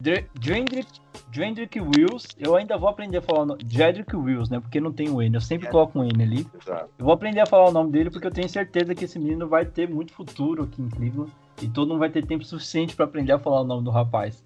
Dredrick 0.00 1.80
Wills, 1.80 2.26
eu 2.36 2.56
ainda 2.56 2.76
vou 2.76 2.88
aprender 2.88 3.18
a 3.18 3.22
falar 3.22 3.42
o 3.42 3.46
nome. 3.46 3.62
Dredrick 3.62 4.16
Wills, 4.16 4.50
né? 4.50 4.58
Porque 4.58 4.80
não 4.80 4.92
tem 4.92 5.08
o 5.10 5.22
N, 5.22 5.36
eu 5.36 5.40
sempre 5.40 5.68
coloco 5.68 5.98
um 5.98 6.04
N 6.04 6.22
ali. 6.22 6.46
Exato. 6.60 6.90
Eu 6.98 7.04
vou 7.04 7.14
aprender 7.14 7.40
a 7.40 7.46
falar 7.46 7.68
o 7.68 7.72
nome 7.72 7.92
dele 7.92 8.10
porque 8.10 8.26
eu 8.26 8.32
tenho 8.32 8.48
certeza 8.48 8.92
que 8.92 9.04
esse 9.04 9.18
menino 9.18 9.48
vai 9.48 9.64
ter 9.64 9.88
muito 9.88 10.12
futuro 10.12 10.64
aqui 10.64 10.82
em 10.82 10.88
Cleveland 10.88 11.32
e 11.62 11.68
todo 11.68 11.90
mundo 11.90 12.00
vai 12.00 12.10
ter 12.10 12.26
tempo 12.26 12.44
suficiente 12.44 12.96
para 12.96 13.04
aprender 13.04 13.32
a 13.32 13.38
falar 13.38 13.60
o 13.60 13.64
nome 13.64 13.84
do 13.84 13.90
rapaz. 13.90 14.42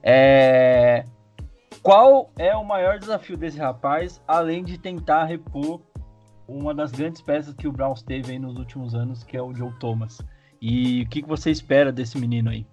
É... 0.00 1.04
Qual 1.82 2.30
é 2.38 2.54
o 2.54 2.64
maior 2.64 2.98
desafio 2.98 3.36
desse 3.36 3.58
rapaz, 3.58 4.22
além 4.28 4.62
de 4.62 4.78
tentar 4.78 5.24
repor 5.24 5.80
uma 6.46 6.74
das 6.74 6.92
grandes 6.92 7.20
peças 7.20 7.54
que 7.54 7.68
o 7.68 7.72
Browns 7.72 8.02
teve 8.02 8.32
aí 8.32 8.38
nos 8.38 8.56
últimos 8.56 8.94
anos, 8.94 9.22
que 9.22 9.36
é 9.36 9.42
o 9.42 9.54
Joe 9.54 9.72
Thomas? 9.78 10.20
E 10.60 11.02
o 11.02 11.08
que, 11.08 11.22
que 11.22 11.28
você 11.28 11.50
espera 11.50 11.90
desse 11.90 12.18
menino 12.18 12.50
aí? 12.50 12.66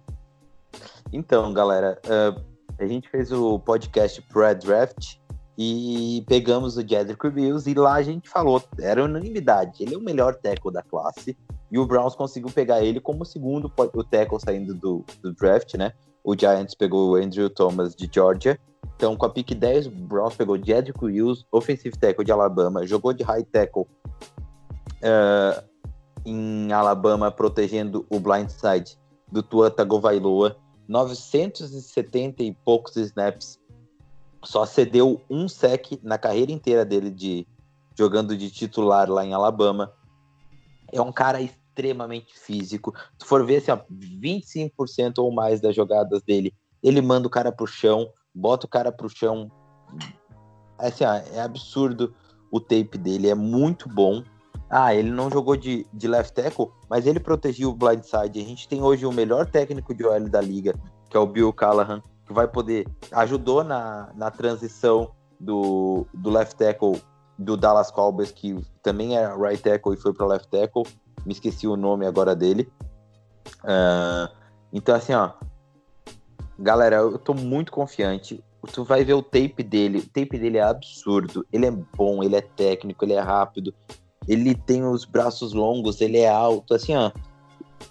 Então, 1.12 1.52
galera, 1.52 2.00
uh, 2.06 2.44
a 2.78 2.86
gente 2.86 3.08
fez 3.08 3.32
o 3.32 3.58
podcast 3.58 4.22
pré-draft 4.22 5.16
e 5.58 6.24
pegamos 6.26 6.76
o 6.76 6.86
Jedrick 6.86 7.26
Wills 7.26 7.68
e 7.68 7.74
lá 7.74 7.94
a 7.94 8.02
gente 8.02 8.28
falou, 8.28 8.62
era 8.80 9.04
unanimidade, 9.04 9.82
ele 9.82 9.94
é 9.94 9.98
o 9.98 10.00
melhor 10.00 10.34
tackle 10.36 10.72
da 10.72 10.82
classe 10.82 11.36
e 11.70 11.78
o 11.78 11.86
Browns 11.86 12.14
conseguiu 12.14 12.50
pegar 12.50 12.82
ele 12.82 13.00
como 13.00 13.24
segundo 13.24 13.72
o 13.94 14.04
tackle 14.04 14.40
saindo 14.40 14.74
do, 14.74 15.04
do 15.22 15.32
draft, 15.32 15.74
né? 15.74 15.92
O 16.24 16.36
Giants 16.38 16.74
pegou 16.74 17.12
o 17.12 17.14
Andrew 17.14 17.48
Thomas 17.48 17.94
de 17.94 18.08
Georgia. 18.12 18.58
Então, 18.96 19.16
com 19.16 19.24
a 19.24 19.30
pick 19.30 19.54
10, 19.54 19.86
o 19.86 19.90
Browns 19.90 20.34
pegou 20.34 20.62
Jedrick 20.62 21.02
Wills, 21.02 21.44
offensive 21.50 21.96
tackle 21.96 22.24
de 22.24 22.32
Alabama, 22.32 22.86
jogou 22.86 23.12
de 23.12 23.22
high 23.22 23.44
tackle 23.44 23.86
uh, 25.02 25.64
em 26.24 26.72
Alabama, 26.72 27.30
protegendo 27.30 28.04
o 28.10 28.18
blindside 28.18 28.98
do 29.30 29.42
Tua 29.42 29.70
Tagovailoa. 29.70 30.56
970 30.88 32.42
e 32.42 32.52
poucos 32.52 32.96
snaps. 32.96 33.60
Só 34.42 34.66
cedeu 34.66 35.20
um 35.30 35.48
sec 35.48 35.92
na 36.02 36.18
carreira 36.18 36.50
inteira 36.50 36.84
dele 36.84 37.10
de 37.10 37.46
jogando 37.96 38.36
de 38.36 38.50
titular 38.50 39.08
lá 39.08 39.24
em 39.24 39.32
Alabama. 39.32 39.92
É 40.92 41.00
um 41.00 41.12
cara 41.12 41.38
extremamente 41.70 42.38
físico. 42.38 42.92
Se 43.18 43.26
for 43.26 43.44
ver 43.46 43.56
assim, 43.56 43.70
ó, 43.70 43.78
25% 43.90 45.18
ou 45.18 45.32
mais 45.32 45.60
das 45.60 45.74
jogadas 45.74 46.22
dele, 46.22 46.52
ele 46.82 47.00
manda 47.00 47.26
o 47.26 47.30
cara 47.30 47.52
pro 47.52 47.66
chão, 47.66 48.08
bota 48.34 48.66
o 48.66 48.68
cara 48.68 48.92
pro 48.92 49.08
chão. 49.08 49.50
Assim, 50.78 51.04
ó, 51.04 51.14
é 51.14 51.40
absurdo 51.40 52.14
o 52.50 52.60
tape 52.60 52.98
dele, 52.98 53.28
é 53.28 53.34
muito 53.34 53.88
bom. 53.88 54.22
Ah, 54.68 54.94
ele 54.94 55.10
não 55.10 55.30
jogou 55.30 55.56
de, 55.56 55.86
de 55.92 56.06
left 56.06 56.32
tackle, 56.32 56.68
mas 56.88 57.06
ele 57.06 57.18
protegiu 57.18 57.70
o 57.70 57.74
blindside. 57.74 58.40
A 58.40 58.44
gente 58.44 58.68
tem 58.68 58.82
hoje 58.82 59.04
o 59.04 59.12
melhor 59.12 59.46
técnico 59.46 59.94
de 59.94 60.04
OL 60.04 60.28
da 60.28 60.40
liga, 60.40 60.74
que 61.08 61.16
é 61.16 61.20
o 61.20 61.26
Bill 61.26 61.52
Callahan, 61.52 62.02
que 62.24 62.32
vai 62.32 62.46
poder. 62.46 62.86
ajudou 63.12 63.64
na, 63.64 64.12
na 64.14 64.30
transição 64.30 65.10
do, 65.40 66.06
do 66.14 66.30
left 66.30 66.56
tackle 66.56 67.00
do 67.36 67.56
Dallas 67.56 67.90
Cowboys, 67.90 68.30
que 68.30 68.64
também 68.82 69.16
é 69.16 69.34
right 69.34 69.62
tackle 69.62 69.94
e 69.94 69.96
foi 69.96 70.12
para 70.12 70.26
left 70.26 70.48
tackle 70.48 70.84
me 71.24 71.32
esqueci 71.32 71.66
o 71.66 71.76
nome 71.76 72.06
agora 72.06 72.34
dele. 72.34 72.70
Uh, 73.64 74.34
então, 74.72 74.94
assim, 74.94 75.12
ó, 75.14 75.32
galera, 76.58 76.96
eu 76.96 77.18
tô 77.18 77.34
muito 77.34 77.72
confiante. 77.72 78.42
Tu 78.72 78.84
vai 78.84 79.04
ver 79.04 79.14
o 79.14 79.22
tape 79.22 79.62
dele, 79.62 79.98
o 79.98 80.06
tape 80.06 80.38
dele 80.38 80.58
é 80.58 80.62
absurdo. 80.62 81.46
Ele 81.52 81.66
é 81.66 81.70
bom, 81.70 82.22
ele 82.22 82.36
é 82.36 82.42
técnico, 82.42 83.04
ele 83.04 83.14
é 83.14 83.20
rápido, 83.20 83.74
ele 84.28 84.54
tem 84.54 84.84
os 84.84 85.04
braços 85.04 85.52
longos, 85.52 86.00
ele 86.00 86.18
é 86.18 86.28
alto, 86.28 86.74
assim, 86.74 86.94
ó. 86.94 87.10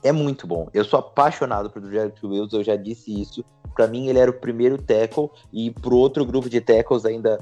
É 0.04 0.12
muito 0.12 0.46
bom. 0.46 0.70
Eu 0.74 0.86
sou 0.86 1.00
apaixonado 1.00 1.70
por 1.70 1.82
Jared 1.92 2.16
Wills, 2.24 2.56
eu 2.56 2.64
já 2.64 2.76
disse 2.76 3.20
isso. 3.20 3.44
Para 3.76 3.88
mim, 3.88 4.08
ele 4.08 4.20
era 4.20 4.30
o 4.30 4.40
primeiro 4.40 4.78
tackle, 4.78 5.30
e 5.52 5.72
pro 5.72 5.96
outro 5.96 6.24
grupo 6.24 6.50
de 6.50 6.62
tackles 6.62 7.06
ainda 7.06 7.40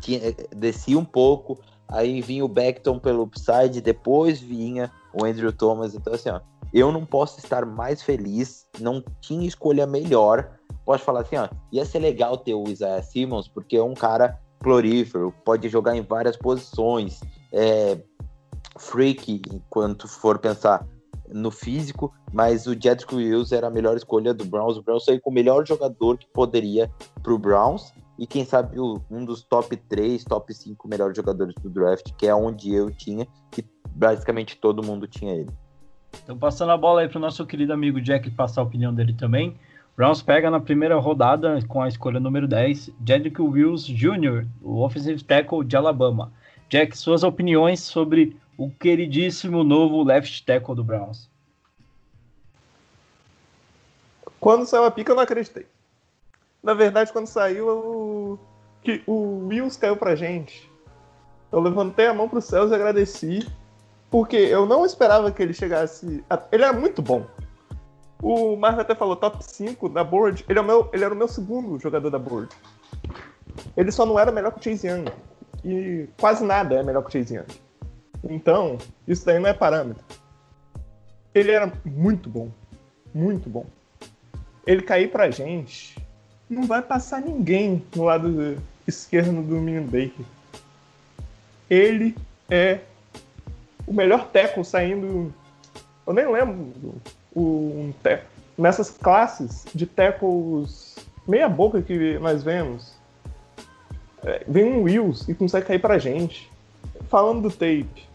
tinha, 0.00 0.20
descia 0.54 0.98
um 0.98 1.04
pouco. 1.04 1.58
Aí 1.88 2.20
vinha 2.20 2.44
o 2.44 2.48
Beckton 2.48 2.98
pelo 2.98 3.22
upside, 3.22 3.80
depois 3.80 4.40
vinha 4.40 4.90
o 5.12 5.24
Andrew 5.24 5.52
Thomas. 5.52 5.94
Então, 5.94 6.12
assim, 6.12 6.28
ó, 6.28 6.40
eu 6.72 6.92
não 6.92 7.04
posso 7.04 7.38
estar 7.38 7.64
mais 7.64 8.02
feliz, 8.02 8.66
não 8.78 9.02
tinha 9.20 9.46
escolha 9.46 9.86
melhor. 9.86 10.50
Posso 10.84 11.04
falar 11.04 11.20
assim, 11.20 11.36
ó, 11.36 11.48
ia 11.72 11.84
ser 11.84 12.00
legal 12.00 12.36
ter 12.36 12.54
o 12.54 12.68
Isaiah 12.68 13.02
Simmons, 13.02 13.48
porque 13.48 13.76
é 13.76 13.82
um 13.82 13.94
cara 13.94 14.38
florífero, 14.62 15.32
pode 15.44 15.68
jogar 15.68 15.96
em 15.96 16.02
várias 16.02 16.36
posições, 16.36 17.20
é 17.52 17.98
freak 18.78 19.42
enquanto 19.52 20.06
for 20.08 20.38
pensar 20.38 20.86
no 21.30 21.50
físico, 21.50 22.12
mas 22.32 22.66
o 22.66 22.72
Jedrick 22.72 23.14
Wills 23.14 23.52
era 23.52 23.66
a 23.66 23.70
melhor 23.70 23.96
escolha 23.96 24.32
do 24.32 24.44
Browns. 24.44 24.76
O 24.76 24.82
Browns 24.82 25.04
saiu 25.04 25.20
com 25.20 25.30
o 25.30 25.32
melhor 25.32 25.66
jogador 25.66 26.16
que 26.16 26.26
poderia 26.32 26.90
para 27.22 27.32
o 27.32 27.38
Browns 27.38 27.92
e 28.18 28.26
quem 28.26 28.44
sabe 28.44 28.80
um 28.80 29.24
dos 29.24 29.42
top 29.42 29.76
3, 29.76 30.24
top 30.24 30.52
5 30.52 30.88
melhores 30.88 31.16
jogadores 31.16 31.54
do 31.54 31.70
draft, 31.70 32.12
que 32.18 32.26
é 32.26 32.34
onde 32.34 32.74
eu 32.74 32.90
tinha, 32.90 33.26
que 33.50 33.64
basicamente 33.90 34.56
todo 34.56 34.82
mundo 34.82 35.06
tinha 35.06 35.34
ele. 35.34 35.50
Então, 36.24 36.36
passando 36.36 36.72
a 36.72 36.76
bola 36.76 37.02
aí 37.02 37.08
para 37.08 37.18
o 37.18 37.20
nosso 37.20 37.46
querido 37.46 37.72
amigo 37.72 38.00
Jack 38.00 38.30
passar 38.32 38.62
a 38.62 38.64
opinião 38.64 38.92
dele 38.92 39.12
também. 39.12 39.56
Browns 39.96 40.22
pega 40.22 40.50
na 40.50 40.60
primeira 40.60 40.98
rodada 40.98 41.60
com 41.68 41.82
a 41.82 41.88
escolha 41.88 42.18
número 42.18 42.48
10, 42.48 42.90
Jedrick 43.06 43.40
Wills 43.40 43.86
Jr., 43.86 44.46
o 44.62 44.82
offensive 44.84 45.22
tackle 45.22 45.64
de 45.64 45.76
Alabama. 45.76 46.32
Jack, 46.68 46.96
suas 46.96 47.22
opiniões 47.22 47.80
sobre 47.80 48.36
o 48.56 48.70
queridíssimo 48.70 49.62
novo 49.62 50.02
left 50.02 50.44
tackle 50.44 50.74
do 50.74 50.84
Browns. 50.84 51.30
Quando 54.40 54.66
saiu 54.66 54.84
a 54.84 54.90
pica, 54.90 55.12
eu 55.12 55.16
não 55.16 55.22
acreditei. 55.22 55.66
Na 56.62 56.74
verdade, 56.74 57.12
quando 57.12 57.26
saiu, 57.26 57.68
eu... 57.68 58.38
que 58.82 59.02
o 59.06 59.46
Wills 59.46 59.76
caiu 59.76 59.96
pra 59.96 60.14
gente. 60.14 60.70
Eu 61.50 61.60
levantei 61.60 62.06
a 62.06 62.14
mão 62.14 62.28
pro 62.28 62.40
céus 62.40 62.70
e 62.70 62.74
agradeci. 62.74 63.46
Porque 64.10 64.36
eu 64.36 64.66
não 64.66 64.84
esperava 64.84 65.30
que 65.30 65.42
ele 65.42 65.52
chegasse. 65.52 66.24
A... 66.28 66.42
Ele 66.50 66.64
é 66.64 66.72
muito 66.72 67.02
bom. 67.02 67.26
O 68.22 68.56
Marvel 68.56 68.80
até 68.80 68.94
falou 68.94 69.16
top 69.16 69.44
5 69.44 69.88
da 69.88 70.02
board. 70.02 70.44
Ele, 70.48 70.58
é 70.58 70.62
o 70.62 70.64
meu, 70.64 70.90
ele 70.92 71.04
era 71.04 71.14
o 71.14 71.16
meu 71.16 71.28
segundo 71.28 71.78
jogador 71.78 72.10
da 72.10 72.18
board. 72.18 72.48
Ele 73.76 73.92
só 73.92 74.04
não 74.04 74.18
era 74.18 74.32
melhor 74.32 74.52
que 74.52 74.60
o 74.60 74.62
Chase 74.62 74.88
Young. 74.88 75.06
E 75.64 76.08
quase 76.18 76.44
nada 76.44 76.76
é 76.76 76.82
melhor 76.82 77.02
que 77.02 77.08
o 77.08 77.12
Chase 77.12 77.36
Young. 77.36 77.46
Então, 78.24 78.78
isso 79.06 79.24
daí 79.24 79.38
não 79.38 79.48
é 79.48 79.54
parâmetro. 79.54 80.04
Ele 81.34 81.52
era 81.52 81.72
muito 81.84 82.28
bom. 82.28 82.50
Muito 83.14 83.48
bom. 83.48 83.66
Ele 84.66 84.82
cair 84.82 85.10
pra 85.10 85.30
gente, 85.30 85.96
não 86.48 86.66
vai 86.66 86.82
passar 86.82 87.20
ninguém 87.20 87.82
no 87.94 88.04
lado 88.04 88.56
esquerdo 88.86 89.42
do 89.42 89.56
menino 89.56 89.84
Baker. 89.86 90.24
Ele 91.68 92.16
é 92.48 92.80
o 93.86 93.92
melhor 93.92 94.28
tackle 94.28 94.64
saindo. 94.64 95.32
Eu 96.06 96.12
nem 96.12 96.30
lembro 96.30 96.72
um 97.36 97.92
nessas 98.56 98.90
classes 98.90 99.64
de 99.74 99.86
tackles 99.86 100.96
meia 101.26 101.48
boca 101.48 101.82
que 101.82 102.18
nós 102.18 102.42
vemos. 102.42 102.96
É, 104.24 104.42
vem 104.48 104.64
um 104.64 104.82
Wills 104.82 105.30
e 105.30 105.34
consegue 105.34 105.66
cair 105.66 105.80
pra 105.80 105.98
gente. 105.98 106.50
Falando 107.08 107.42
do 107.42 107.50
tape, 107.50 108.08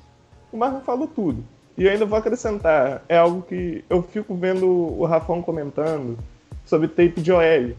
o 0.52 0.58
Marlon 0.58 0.82
falou 0.82 1.08
tudo. 1.08 1.44
E 1.78 1.86
eu 1.86 1.92
ainda 1.92 2.06
vou 2.06 2.18
acrescentar, 2.18 3.04
é 3.08 3.18
algo 3.18 3.42
que 3.42 3.84
eu 3.90 4.04
fico 4.04 4.36
vendo 4.36 4.68
o 4.68 5.06
Rafão 5.06 5.42
comentando 5.42 6.18
sobre 6.66 6.88
tape 6.88 7.20
de 7.20 7.32
OL, 7.32 7.74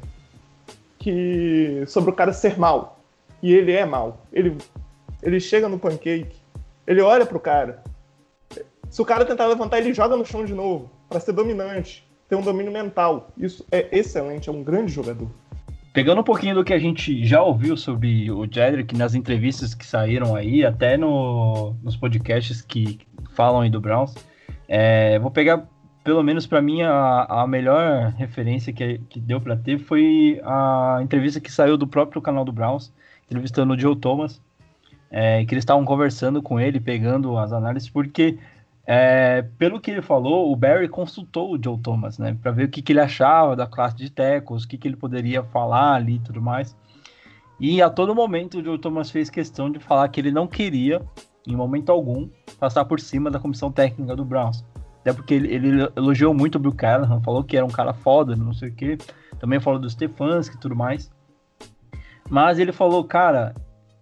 que 1.04 1.84
sobre 1.86 2.10
o 2.10 2.14
cara 2.14 2.32
ser 2.32 2.58
mal. 2.58 2.98
E 3.42 3.52
ele 3.52 3.72
é 3.72 3.84
mal. 3.84 4.22
Ele, 4.32 4.56
ele 5.22 5.38
chega 5.38 5.68
no 5.68 5.78
pancake, 5.78 6.34
ele 6.86 7.02
olha 7.02 7.26
pro 7.26 7.38
cara, 7.38 7.82
se 8.88 9.02
o 9.02 9.04
cara 9.04 9.26
tentar 9.26 9.46
levantar, 9.46 9.78
ele 9.78 9.92
joga 9.92 10.16
no 10.16 10.24
chão 10.24 10.46
de 10.46 10.54
novo, 10.54 10.90
para 11.08 11.20
ser 11.20 11.32
dominante, 11.32 12.08
ter 12.26 12.36
um 12.36 12.40
domínio 12.40 12.72
mental. 12.72 13.28
Isso 13.36 13.66
é 13.70 13.86
excelente, 13.92 14.48
é 14.48 14.52
um 14.52 14.62
grande 14.62 14.92
jogador. 14.92 15.28
Pegando 15.92 16.22
um 16.22 16.24
pouquinho 16.24 16.54
do 16.54 16.64
que 16.64 16.72
a 16.72 16.78
gente 16.78 17.24
já 17.24 17.42
ouviu 17.42 17.76
sobre 17.76 18.30
o 18.30 18.46
Jedrick 18.50 18.96
nas 18.96 19.14
entrevistas 19.14 19.74
que 19.74 19.84
saíram 19.84 20.34
aí, 20.34 20.64
até 20.64 20.96
no, 20.96 21.76
nos 21.82 21.96
podcasts 21.96 22.62
que 22.62 22.98
falam 23.34 23.60
aí 23.60 23.70
do 23.70 23.80
Browns, 23.80 24.14
é, 24.66 25.18
vou 25.18 25.30
pegar, 25.30 25.68
pelo 26.04 26.22
menos 26.22 26.46
para 26.46 26.60
mim, 26.60 26.82
a, 26.82 27.24
a, 27.24 27.46
melhor 27.46 28.12
referência 28.12 28.72
que, 28.74 28.98
que 29.08 29.18
deu 29.18 29.40
para 29.40 29.56
ter 29.56 29.78
foi 29.78 30.38
a 30.44 31.00
entrevista 31.02 31.40
que 31.40 31.50
saiu 31.50 31.78
do 31.78 31.86
próprio 31.86 32.20
canal 32.20 32.44
do 32.44 32.52
Browns, 32.52 32.92
entrevistando 33.26 33.72
o 33.72 33.78
Joe 33.78 33.96
Thomas, 33.96 34.40
é, 35.10 35.42
que 35.46 35.54
eles 35.54 35.62
estavam 35.62 35.82
conversando 35.84 36.42
com 36.42 36.60
ele, 36.60 36.78
pegando 36.78 37.38
as 37.38 37.52
análises, 37.52 37.88
porque 37.88 38.38
é, 38.86 39.46
pelo 39.56 39.80
que 39.80 39.90
ele 39.90 40.02
falou, 40.02 40.52
o 40.52 40.56
Barry 40.56 40.88
consultou 40.88 41.54
o 41.54 41.62
Joe 41.62 41.78
Thomas, 41.78 42.18
né, 42.18 42.36
para 42.40 42.52
ver 42.52 42.64
o 42.64 42.68
que, 42.68 42.82
que, 42.82 42.92
ele 42.92 43.00
achava 43.00 43.56
da 43.56 43.66
classe 43.66 43.96
de 43.96 44.10
tackles, 44.10 44.64
o 44.64 44.68
que, 44.68 44.76
que 44.76 44.86
ele 44.86 44.96
poderia 44.96 45.42
falar 45.42 45.94
ali 45.94 46.16
e 46.16 46.18
tudo 46.18 46.42
mais. 46.42 46.76
E 47.58 47.80
a 47.80 47.88
todo 47.88 48.14
momento 48.14 48.58
o 48.58 48.64
Joe 48.64 48.78
Thomas 48.78 49.10
fez 49.10 49.30
questão 49.30 49.70
de 49.70 49.78
falar 49.78 50.06
que 50.08 50.20
ele 50.20 50.30
não 50.30 50.46
queria, 50.46 51.00
em 51.46 51.56
momento 51.56 51.90
algum, 51.90 52.28
passar 52.60 52.84
por 52.84 53.00
cima 53.00 53.30
da 53.30 53.40
comissão 53.40 53.72
técnica 53.72 54.14
do 54.14 54.24
Browns. 54.24 54.62
Até 55.04 55.12
porque 55.12 55.34
ele, 55.34 55.54
ele 55.54 55.88
elogiou 55.94 56.32
muito 56.32 56.54
o 56.54 56.58
Bill 56.58 56.72
Callahan, 56.72 57.20
falou 57.20 57.44
que 57.44 57.58
era 57.58 57.66
um 57.66 57.70
cara 57.70 57.92
foda, 57.92 58.34
não 58.34 58.54
sei 58.54 58.70
o 58.70 58.74
quê. 58.74 58.96
também 59.38 59.60
falou 59.60 59.78
do 59.78 59.90
Stefanski 59.90 60.56
e 60.56 60.58
tudo 60.58 60.74
mais. 60.74 61.12
Mas 62.30 62.58
ele 62.58 62.72
falou, 62.72 63.04
cara, 63.04 63.54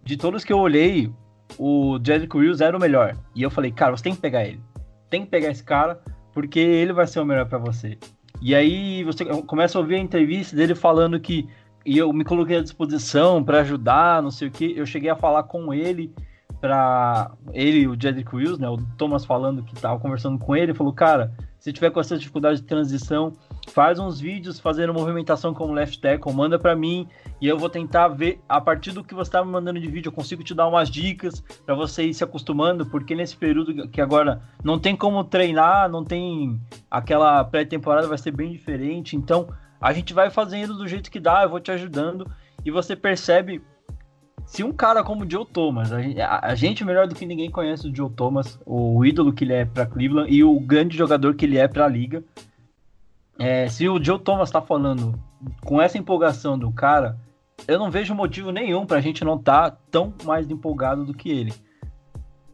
de 0.05 0.17
todos 0.17 0.45
que 0.45 0.53
eu 0.53 0.59
olhei, 0.61 1.13
o 1.59 1.99
Jedrick 2.01 2.37
Wills 2.37 2.63
era 2.63 2.77
o 2.77 2.81
melhor. 2.81 3.17
E 3.35 3.43
eu 3.43 3.51
falei, 3.51 3.73
cara, 3.73 3.97
você 3.97 4.05
tem 4.05 4.15
que 4.15 4.21
pegar 4.21 4.45
ele. 4.45 4.61
Tem 5.11 5.25
que 5.25 5.29
pegar 5.29 5.51
esse 5.51 5.65
cara, 5.65 6.01
porque 6.33 6.61
ele 6.61 6.93
vai 6.93 7.09
ser 7.09 7.19
o 7.19 7.27
melhor 7.27 7.47
para 7.47 7.59
você. 7.59 7.99
E 8.41 8.55
aí 8.55 9.03
você 9.03 9.25
começa 9.25 9.77
a 9.77 9.81
ouvir 9.81 9.97
a 9.97 9.99
entrevista 9.99 10.55
dele 10.55 10.77
falando 10.77 11.19
que 11.19 11.49
e 11.85 11.99
eu 11.99 12.13
me 12.13 12.23
coloquei 12.23 12.59
à 12.59 12.63
disposição 12.63 13.43
para 13.43 13.63
ajudar, 13.63 14.23
não 14.23 14.31
sei 14.31 14.47
o 14.47 14.51
que. 14.53 14.73
Eu 14.77 14.87
cheguei 14.87 15.11
a 15.11 15.17
falar 15.17 15.43
com 15.43 15.75
ele 15.75 16.13
para 16.63 17.33
ele, 17.53 17.89
o 17.89 18.01
Jedrick 18.01 18.35
Wills, 18.35 18.61
né? 18.61 18.69
O 18.69 18.79
Thomas 18.97 19.25
falando 19.25 19.65
que 19.65 19.75
tava 19.75 19.99
conversando 19.99 20.39
com 20.39 20.55
ele, 20.55 20.73
falou: 20.73 20.93
"Cara, 20.93 21.35
se 21.59 21.73
tiver 21.73 21.91
com 21.91 21.99
essa 21.99 22.17
dificuldade 22.17 22.61
de 22.61 22.67
transição, 22.67 23.33
faz 23.71 23.99
uns 23.99 24.21
vídeos 24.21 24.61
fazendo 24.61 24.95
movimentação 24.95 25.53
como 25.53 25.73
left 25.73 26.01
tackle, 26.01 26.33
manda 26.33 26.61
para 26.61 26.77
mim 26.77 27.09
e 27.41 27.49
eu 27.49 27.59
vou 27.59 27.69
tentar 27.69 28.09
ver 28.09 28.41
a 28.49 28.61
partir 28.61 28.93
do 28.93 29.03
que 29.03 29.13
você 29.13 29.33
tá 29.33 29.45
me 29.45 29.51
mandando 29.51 29.81
de 29.81 29.89
vídeo, 29.89 30.09
eu 30.09 30.13
consigo 30.13 30.45
te 30.45 30.55
dar 30.55 30.69
umas 30.69 30.89
dicas 30.89 31.41
para 31.67 31.75
você 31.75 32.05
ir 32.05 32.15
se 32.15 32.23
acostumando, 32.23 32.87
porque 32.87 33.15
nesse 33.15 33.37
período 33.37 33.89
que 33.89 34.01
agora 34.01 34.41
não 34.63 34.79
tem 34.79 34.95
como 34.95 35.25
treinar, 35.25 35.89
não 35.89 36.05
tem 36.05 36.61
aquela 36.89 37.43
pré-temporada 37.43 38.07
vai 38.07 38.19
ser 38.19 38.31
bem 38.31 38.53
diferente, 38.53 39.17
então 39.17 39.49
a 39.81 39.93
gente 39.93 40.15
vai 40.15 40.31
fazendo 40.31 40.75
do 40.77 40.87
jeito 40.87 41.11
que 41.11 41.19
dá, 41.19 41.43
eu 41.43 41.49
vou 41.49 41.59
te 41.59 41.73
ajudando 41.73 42.31
e 42.65 42.71
você 42.71 42.95
percebe 42.95 43.61
se 44.45 44.63
um 44.63 44.73
cara 44.73 45.03
como 45.03 45.25
o 45.25 45.31
Joe 45.31 45.47
Thomas, 45.47 45.93
a 45.93 46.01
gente, 46.01 46.21
a 46.21 46.55
gente, 46.55 46.85
melhor 46.85 47.07
do 47.07 47.15
que 47.15 47.25
ninguém 47.25 47.51
conhece 47.51 47.89
o 47.89 47.95
Joe 47.95 48.11
Thomas, 48.11 48.59
o 48.67 49.05
ídolo 49.05 49.33
que 49.33 49.45
ele 49.45 49.55
é 49.55 49.65
para 49.65 49.87
Cleveland 49.87 50.33
e 50.33 50.45
o 50.45 50.59
grande 50.61 50.97
jogador 50.97 51.35
que 51.35 51.45
ele 51.45 51.59
é 51.59 51.67
para 51.67 51.85
a 51.85 51.89
liga. 51.89 52.23
É, 53.39 53.69
se 53.69 53.89
o 53.89 54.03
Joe 54.03 54.19
Thomas 54.19 54.49
está 54.49 54.61
falando 54.61 55.19
com 55.65 55.81
essa 55.81 55.99
empolgação 55.99 56.59
do 56.59 56.71
cara, 56.71 57.17
eu 57.67 57.79
não 57.79 57.91
vejo 57.91 58.15
motivo 58.15 58.51
nenhum 58.51 58.85
para 58.85 58.99
a 58.99 59.01
gente 59.01 59.25
não 59.25 59.37
estar 59.37 59.71
tá 59.71 59.77
tão 59.91 60.13
mais 60.25 60.51
empolgado 60.51 61.05
do 61.05 61.15
que 61.15 61.31
ele. 61.31 61.53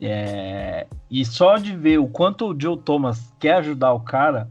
É, 0.01 0.87
e 1.11 1.25
só 1.25 1.57
de 1.57 1.75
ver 1.75 1.99
o 1.99 2.07
quanto 2.07 2.47
o 2.47 2.61
Joe 2.61 2.79
Thomas 2.79 3.35
quer 3.39 3.57
ajudar 3.57 3.93
o 3.93 4.01
cara, 4.01 4.49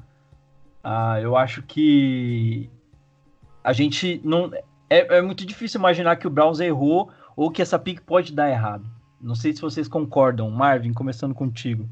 ah, 0.84 1.20
eu 1.22 1.36
acho 1.36 1.62
que 1.64 2.70
a 3.64 3.74
gente 3.74 4.22
não. 4.24 4.52
É, 4.90 5.18
é 5.18 5.22
muito 5.22 5.46
difícil 5.46 5.80
imaginar 5.80 6.16
que 6.16 6.28
o 6.28 6.30
Browns 6.30 6.60
errou 6.60 7.10
ou 7.38 7.52
que 7.52 7.62
essa 7.62 7.78
pick 7.78 8.02
pode 8.02 8.34
dar 8.34 8.50
errado. 8.50 8.90
Não 9.22 9.36
sei 9.36 9.54
se 9.54 9.62
vocês 9.62 9.88
concordam. 9.88 10.50
Marvin, 10.50 10.92
começando 10.92 11.36
contigo. 11.36 11.88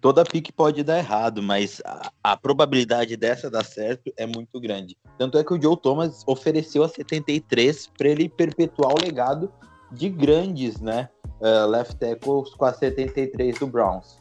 Toda 0.00 0.24
pick 0.24 0.50
pode 0.52 0.82
dar 0.82 0.98
errado, 0.98 1.42
mas 1.42 1.82
a, 1.84 2.10
a, 2.22 2.36
probabilidade 2.36 3.16
dessa 3.16 3.50
dar 3.50 3.64
certo 3.64 4.12
é 4.16 4.26
muito 4.26 4.60
grande. 4.60 4.96
Tanto 5.18 5.38
é 5.38 5.44
que 5.44 5.52
o 5.52 5.60
Joe 5.60 5.76
Thomas 5.76 6.24
ofereceu 6.26 6.82
a 6.82 6.88
73 6.88 7.88
para 7.98 8.08
ele 8.08 8.28
perpetuar 8.28 8.92
o 8.92 9.00
legado 9.00 9.52
de 9.92 10.08
grandes, 10.08 10.80
né, 10.80 11.08
uh, 11.40 11.68
left 11.68 11.96
tackles 11.96 12.50
com 12.54 12.64
a 12.64 12.72
73 12.72 13.58
do 13.58 13.66
Browns. 13.68 14.18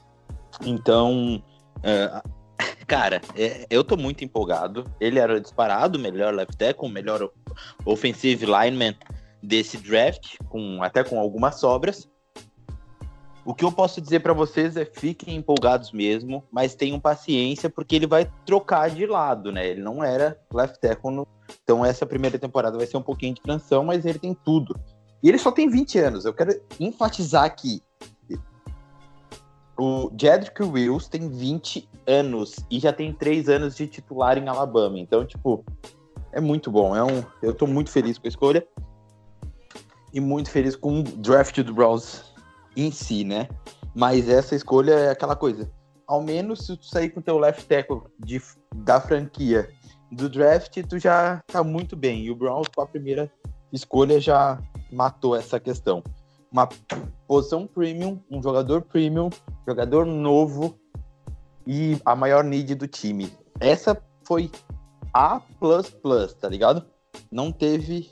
Então, 0.63 1.41
uh, 1.77 2.29
cara, 2.85 3.19
é, 3.35 3.65
eu 3.67 3.83
tô 3.83 3.97
muito 3.97 4.23
empolgado. 4.23 4.83
Ele 4.99 5.17
era 5.17 5.41
disparado, 5.41 5.97
melhor 5.97 6.31
left 6.31 6.57
tackle, 6.57 6.89
melhor 6.89 7.27
offensive 7.85 8.45
lineman 8.45 8.95
desse 9.41 9.77
draft, 9.77 10.37
com 10.49 10.83
até 10.83 11.03
com 11.03 11.19
algumas 11.19 11.55
sobras. 11.55 12.09
O 13.43 13.55
que 13.55 13.65
eu 13.65 13.71
posso 13.71 13.99
dizer 13.99 14.19
para 14.19 14.33
vocês 14.33 14.77
é 14.77 14.85
fiquem 14.85 15.35
empolgados 15.35 15.91
mesmo, 15.91 16.43
mas 16.51 16.75
tenham 16.75 16.99
paciência 16.99 17.69
porque 17.69 17.95
ele 17.95 18.05
vai 18.05 18.31
trocar 18.45 18.91
de 18.91 19.05
lado, 19.07 19.51
né? 19.51 19.67
Ele 19.67 19.81
não 19.81 20.03
era 20.03 20.39
left 20.53 20.79
tackle, 20.79 21.11
no... 21.11 21.27
então 21.63 21.83
essa 21.83 22.05
primeira 22.05 22.37
temporada 22.37 22.77
vai 22.77 22.85
ser 22.85 22.97
um 22.97 23.01
pouquinho 23.01 23.33
de 23.33 23.41
transição, 23.41 23.83
mas 23.83 24.05
ele 24.05 24.19
tem 24.19 24.35
tudo. 24.35 24.79
E 25.23 25.29
ele 25.29 25.39
só 25.39 25.51
tem 25.51 25.67
20 25.67 25.97
anos. 25.99 26.25
Eu 26.25 26.33
quero 26.33 26.61
enfatizar 26.79 27.43
aqui. 27.43 27.81
O 29.77 30.11
Jedrick 30.15 30.61
Wills 30.61 31.09
tem 31.09 31.27
20 31.27 31.89
anos 32.05 32.55
e 32.69 32.79
já 32.79 32.93
tem 32.93 33.11
3 33.11 33.49
anos 33.49 33.75
de 33.75 33.87
titular 33.87 34.37
em 34.37 34.47
Alabama. 34.47 34.99
Então, 34.99 35.25
tipo, 35.25 35.65
é 36.31 36.39
muito 36.39 36.69
bom. 36.69 36.95
É 36.95 37.03
um, 37.03 37.23
eu 37.41 37.53
tô 37.53 37.65
muito 37.65 37.89
feliz 37.89 38.19
com 38.19 38.27
a 38.27 38.29
escolha 38.29 38.67
e 40.13 40.19
muito 40.19 40.49
feliz 40.49 40.75
com 40.75 40.99
o 40.99 41.03
draft 41.03 41.59
do 41.61 41.73
Browns 41.73 42.33
em 42.75 42.91
si, 42.91 43.23
né? 43.23 43.47
Mas 43.95 44.29
essa 44.29 44.55
escolha 44.55 44.93
é 44.93 45.09
aquela 45.09 45.35
coisa. 45.35 45.71
Ao 46.07 46.21
menos 46.21 46.65
se 46.65 46.77
tu 46.77 46.85
sair 46.85 47.09
com 47.09 47.21
teu 47.21 47.37
left 47.37 47.65
tackle 47.65 48.01
de, 48.19 48.41
da 48.75 48.99
franquia 48.99 49.69
do 50.11 50.29
draft, 50.29 50.77
tu 50.87 50.99
já 50.99 51.41
tá 51.47 51.63
muito 51.63 51.95
bem. 51.95 52.25
E 52.25 52.31
o 52.31 52.35
Browns, 52.35 52.67
com 52.67 52.81
a 52.81 52.87
primeira 52.87 53.31
escolha, 53.71 54.19
já 54.19 54.61
matou 54.91 55.35
essa 55.35 55.59
questão. 55.59 56.03
Uma 56.51 56.67
posição 57.27 57.65
premium, 57.65 58.19
um 58.29 58.41
jogador 58.43 58.81
premium, 58.81 59.29
jogador 59.65 60.05
novo 60.05 60.77
e 61.65 61.97
a 62.03 62.15
maior 62.15 62.43
need 62.43 62.75
do 62.75 62.87
time. 62.87 63.31
Essa 63.59 64.01
foi 64.25 64.51
A, 65.13 65.41
tá 66.39 66.49
ligado? 66.49 66.85
Não 67.31 67.51
teve 67.51 68.11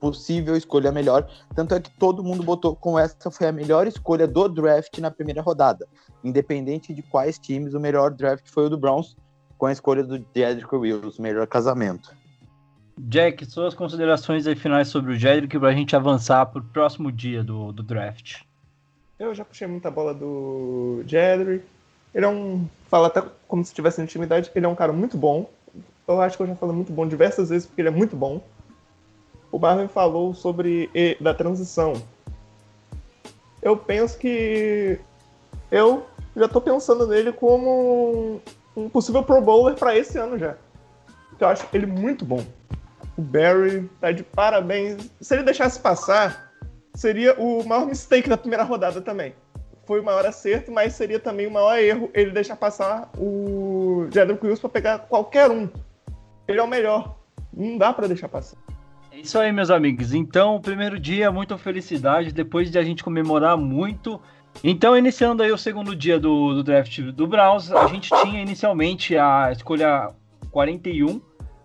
possível 0.00 0.56
escolha 0.56 0.92
melhor. 0.92 1.28
Tanto 1.54 1.74
é 1.74 1.80
que 1.80 1.90
todo 1.90 2.22
mundo 2.24 2.42
botou 2.42 2.74
com 2.74 2.98
essa 2.98 3.30
foi 3.30 3.48
a 3.48 3.52
melhor 3.52 3.86
escolha 3.86 4.26
do 4.26 4.48
draft 4.48 4.98
na 4.98 5.10
primeira 5.10 5.42
rodada. 5.42 5.86
Independente 6.22 6.94
de 6.94 7.02
quais 7.02 7.38
times, 7.38 7.74
o 7.74 7.80
melhor 7.80 8.10
draft 8.10 8.48
foi 8.48 8.66
o 8.66 8.70
do 8.70 8.78
Browns, 8.78 9.16
com 9.56 9.66
a 9.66 9.72
escolha 9.72 10.04
do 10.04 10.24
Jedrick 10.34 10.74
Wills, 10.74 11.20
melhor 11.20 11.46
casamento. 11.46 12.16
Jack, 12.98 13.46
suas 13.46 13.74
considerações 13.74 14.46
aí 14.46 14.56
finais 14.56 14.88
sobre 14.88 15.12
o 15.12 15.16
Jedrick 15.16 15.58
para 15.58 15.68
a 15.68 15.74
gente 15.74 15.94
avançar 15.94 16.46
para 16.46 16.60
o 16.60 16.64
próximo 16.64 17.12
dia 17.12 17.44
do, 17.44 17.72
do 17.72 17.82
draft. 17.82 18.42
Eu 19.18 19.34
já 19.34 19.44
puxei 19.44 19.66
muita 19.66 19.90
bola 19.90 20.14
do 20.14 21.02
Jedrick. 21.06 21.64
Ele 22.14 22.24
é 22.24 22.28
um. 22.28 22.66
Fala 22.88 23.08
até 23.08 23.22
como 23.46 23.64
se 23.64 23.74
tivesse 23.74 24.00
intimidade. 24.00 24.50
Ele 24.54 24.66
é 24.66 24.68
um 24.68 24.74
cara 24.74 24.92
muito 24.92 25.16
bom. 25.16 25.48
Eu 26.06 26.20
acho 26.20 26.36
que 26.36 26.42
eu 26.42 26.46
já 26.46 26.56
falei 26.56 26.74
muito 26.74 26.92
bom 26.92 27.06
diversas 27.06 27.50
vezes 27.50 27.66
porque 27.66 27.82
ele 27.82 27.88
é 27.88 27.92
muito 27.92 28.16
bom 28.16 28.40
o 29.50 29.58
Marvin 29.58 29.88
falou 29.88 30.34
sobre 30.34 30.90
da 31.20 31.32
transição. 31.34 31.94
Eu 33.62 33.76
penso 33.76 34.18
que 34.18 34.98
eu 35.70 36.06
já 36.36 36.44
estou 36.44 36.60
pensando 36.60 37.06
nele 37.06 37.32
como 37.32 38.40
um 38.76 38.88
possível 38.88 39.22
Pro 39.22 39.40
Bowler 39.40 39.74
para 39.74 39.96
esse 39.96 40.16
ano 40.18 40.38
já. 40.38 40.56
Eu 41.40 41.48
acho 41.48 41.66
ele 41.72 41.86
muito 41.86 42.24
bom. 42.24 42.44
O 43.16 43.22
Barry 43.22 43.90
tá 44.00 44.12
de 44.12 44.22
parabéns. 44.22 45.10
Se 45.20 45.34
ele 45.34 45.42
deixasse 45.42 45.80
passar, 45.80 46.52
seria 46.94 47.34
o 47.34 47.64
maior 47.64 47.86
mistake 47.86 48.28
da 48.28 48.36
primeira 48.36 48.62
rodada 48.62 49.00
também. 49.00 49.34
Foi 49.86 50.00
o 50.00 50.04
maior 50.04 50.24
acerto, 50.26 50.70
mas 50.70 50.92
seria 50.92 51.18
também 51.18 51.46
o 51.46 51.50
maior 51.50 51.78
erro 51.78 52.10
ele 52.12 52.30
deixar 52.30 52.56
passar 52.56 53.10
o 53.18 54.06
Jedrick 54.12 54.44
Wills 54.44 54.60
para 54.60 54.70
pegar 54.70 54.98
qualquer 55.00 55.50
um. 55.50 55.68
Ele 56.46 56.60
é 56.60 56.62
o 56.62 56.68
melhor. 56.68 57.16
Não 57.52 57.76
dá 57.78 57.92
para 57.92 58.06
deixar 58.06 58.28
passar. 58.28 58.58
É 59.18 59.22
isso 59.22 59.36
aí, 59.36 59.50
meus 59.50 59.68
amigos. 59.68 60.14
Então, 60.14 60.60
primeiro 60.60 60.96
dia, 60.96 61.32
muita 61.32 61.58
felicidade, 61.58 62.32
depois 62.32 62.70
de 62.70 62.78
a 62.78 62.84
gente 62.84 63.02
comemorar 63.02 63.56
muito. 63.56 64.20
Então, 64.62 64.96
iniciando 64.96 65.42
aí 65.42 65.50
o 65.50 65.58
segundo 65.58 65.96
dia 65.96 66.20
do, 66.20 66.54
do 66.54 66.62
draft 66.62 67.00
do 67.00 67.26
Browns, 67.26 67.72
a 67.72 67.88
gente 67.88 68.10
tinha 68.22 68.40
inicialmente 68.40 69.16
a 69.16 69.50
escolha 69.50 70.12
41, 70.52 71.20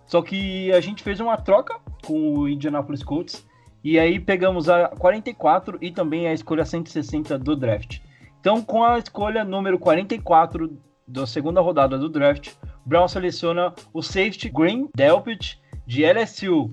só 0.08 0.24
que 0.24 0.72
a 0.74 0.82
gente 0.82 1.04
fez 1.04 1.20
uma 1.20 1.38
troca 1.38 1.80
com 2.04 2.40
o 2.40 2.50
Indianapolis 2.50 3.04
Colts, 3.04 3.46
e 3.84 4.00
aí 4.00 4.20
pegamos 4.20 4.68
a 4.68 4.88
44 4.88 5.78
e 5.80 5.92
também 5.92 6.28
a 6.28 6.34
escolha 6.34 6.66
160 6.66 7.38
do 7.38 7.56
draft. 7.56 8.00
Então, 8.40 8.64
com 8.64 8.84
a 8.84 8.98
escolha 8.98 9.44
número 9.44 9.78
44 9.78 10.76
da 11.08 11.28
segunda 11.28 11.62
rodada 11.62 12.00
do 12.00 12.10
draft, 12.10 12.54
Brown 12.84 13.08
seleciona 13.08 13.76
o 13.94 14.02
safety 14.02 14.50
Green 14.50 14.90
Delpit 14.96 15.62
de 15.86 16.04
LSU, 16.04 16.72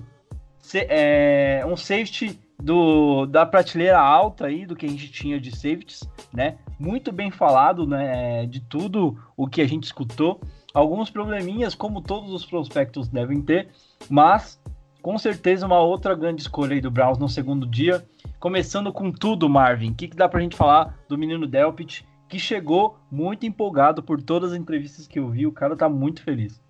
é, 0.75 1.63
um 1.65 1.75
safety 1.75 2.39
do, 2.61 3.25
da 3.25 3.45
prateleira 3.45 3.99
alta 3.99 4.45
aí 4.45 4.65
do 4.65 4.75
que 4.75 4.85
a 4.85 4.89
gente 4.89 5.11
tinha 5.11 5.39
de 5.39 5.51
safeties, 5.51 6.03
né? 6.31 6.57
Muito 6.79 7.11
bem 7.11 7.31
falado, 7.31 7.85
né? 7.85 8.45
De 8.45 8.59
tudo 8.61 9.17
o 9.35 9.47
que 9.47 9.61
a 9.61 9.67
gente 9.67 9.85
escutou. 9.85 10.39
Alguns 10.73 11.09
probleminhas, 11.09 11.75
como 11.75 12.01
todos 12.01 12.31
os 12.31 12.45
prospectos 12.45 13.07
devem 13.07 13.41
ter, 13.41 13.69
mas 14.09 14.61
com 15.01 15.17
certeza 15.17 15.65
uma 15.65 15.79
outra 15.79 16.15
grande 16.15 16.41
escolha 16.41 16.75
aí 16.75 16.81
do 16.81 16.91
Browns 16.91 17.17
no 17.17 17.27
segundo 17.27 17.65
dia. 17.65 18.05
Começando 18.39 18.93
com 18.93 19.11
tudo, 19.11 19.49
Marvin. 19.49 19.91
O 19.91 19.95
que, 19.95 20.07
que 20.07 20.15
dá 20.15 20.29
pra 20.29 20.39
gente 20.39 20.55
falar 20.55 20.97
do 21.09 21.17
menino 21.17 21.47
Delpit, 21.47 22.05
que 22.29 22.39
chegou 22.39 22.97
muito 23.11 23.45
empolgado 23.45 24.01
por 24.01 24.21
todas 24.21 24.53
as 24.53 24.57
entrevistas 24.57 25.07
que 25.07 25.19
eu 25.19 25.29
vi. 25.29 25.45
O 25.45 25.51
cara 25.51 25.75
tá 25.75 25.89
muito 25.89 26.21
feliz 26.23 26.61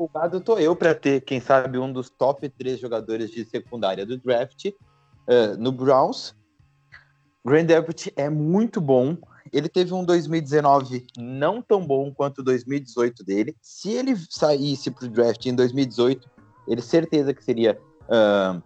empolgado 0.00 0.40
tô 0.40 0.58
eu 0.58 0.74
para 0.74 0.94
ter, 0.94 1.20
quem 1.20 1.40
sabe, 1.40 1.78
um 1.78 1.92
dos 1.92 2.08
top 2.08 2.48
três 2.48 2.80
jogadores 2.80 3.30
de 3.30 3.44
secundária 3.44 4.06
do 4.06 4.16
draft 4.16 4.66
uh, 4.66 5.56
no 5.58 5.70
Browns. 5.70 6.34
Grand 7.44 7.66
Deputy 7.66 8.12
é 8.16 8.30
muito 8.30 8.80
bom. 8.80 9.16
Ele 9.52 9.68
teve 9.68 9.92
um 9.92 10.04
2019 10.04 11.06
não 11.18 11.60
tão 11.60 11.86
bom 11.86 12.12
quanto 12.12 12.38
o 12.38 12.44
2018 12.44 13.24
dele. 13.24 13.56
Se 13.60 13.92
ele 13.92 14.16
saísse 14.30 14.90
para 14.90 15.04
o 15.04 15.08
draft 15.08 15.44
em 15.44 15.54
2018, 15.54 16.30
ele 16.68 16.80
certeza 16.80 17.34
que 17.34 17.44
seria 17.44 17.78
uh, 18.04 18.62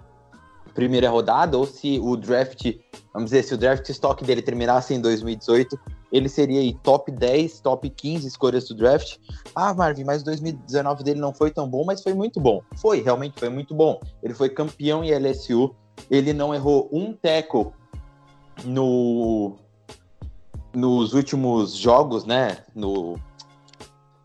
primeira 0.73 1.09
rodada, 1.09 1.57
ou 1.57 1.67
se 1.67 1.99
o 2.01 2.17
draft, 2.17 2.77
vamos 3.13 3.31
dizer, 3.31 3.43
se 3.45 3.55
o 3.55 3.59
draft 3.59 3.89
stock 3.89 4.25
dele 4.25 4.43
terminasse 4.43 4.95
em 4.95 5.01
2018, 5.01 5.79
ele 6.15 6.29
seria 6.29 6.61
aí 6.61 6.73
top 6.73 7.11
10, 7.11 7.59
top 7.59 7.91
15 7.91 8.29
escolhas 8.29 8.69
do 8.69 8.75
draft. 8.77 9.19
Ah, 9.53 9.75
Marvin, 9.75 10.05
mas 10.05 10.23
2019 10.23 11.03
dele 11.03 11.19
não 11.19 11.35
foi 11.35 11.51
tão 11.51 11.69
bom, 11.69 11.85
mas 11.85 12.05
foi 12.05 12.15
muito 12.15 12.39
bom. 12.39 12.63
Foi, 12.77 13.03
realmente 13.03 13.41
foi 13.41 13.49
muito 13.49 13.75
bom. 13.75 14.01
Ele 14.23 14.33
foi 14.33 14.49
campeão 14.49 15.03
em 15.03 15.11
LSU, 15.11 15.75
ele 16.09 16.33
não 16.33 16.55
errou 16.55 16.89
um 16.93 17.13
tackle 17.13 17.73
no 18.65 19.57
nos 20.73 21.15
últimos 21.15 21.75
jogos, 21.75 22.25
né, 22.25 22.59
no 22.73 23.19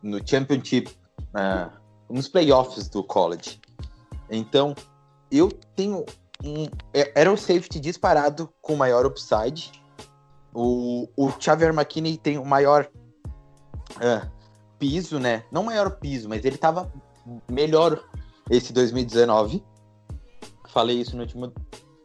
no 0.02 0.19
championship, 0.23 0.95
uh, 1.34 1.71
nos 2.08 2.28
playoffs 2.28 2.88
do 2.88 3.04
college. 3.04 3.60
Então, 4.30 4.75
eu 5.32 5.52
tenho 5.75 6.06
um, 6.43 6.65
é, 6.93 7.12
era 7.15 7.32
o 7.32 7.38
safety 7.38 7.80
disparado 7.80 8.47
com 8.62 8.75
maior 8.75 9.08
upside. 9.08 9.71
O, 10.53 11.07
o 11.15 11.31
Xavier 11.39 11.73
McKinney 11.73 12.17
tem 12.17 12.38
o 12.38 12.45
maior 12.45 12.89
uh, 13.95 14.29
piso, 14.77 15.19
né? 15.19 15.43
Não 15.51 15.63
maior 15.63 15.91
piso, 15.99 16.27
mas 16.27 16.43
ele 16.43 16.57
tava 16.57 16.91
melhor 17.49 18.03
esse 18.49 18.73
2019. 18.73 19.63
Falei 20.69 20.99
isso 20.99 21.15
no 21.15 21.23
último 21.23 21.51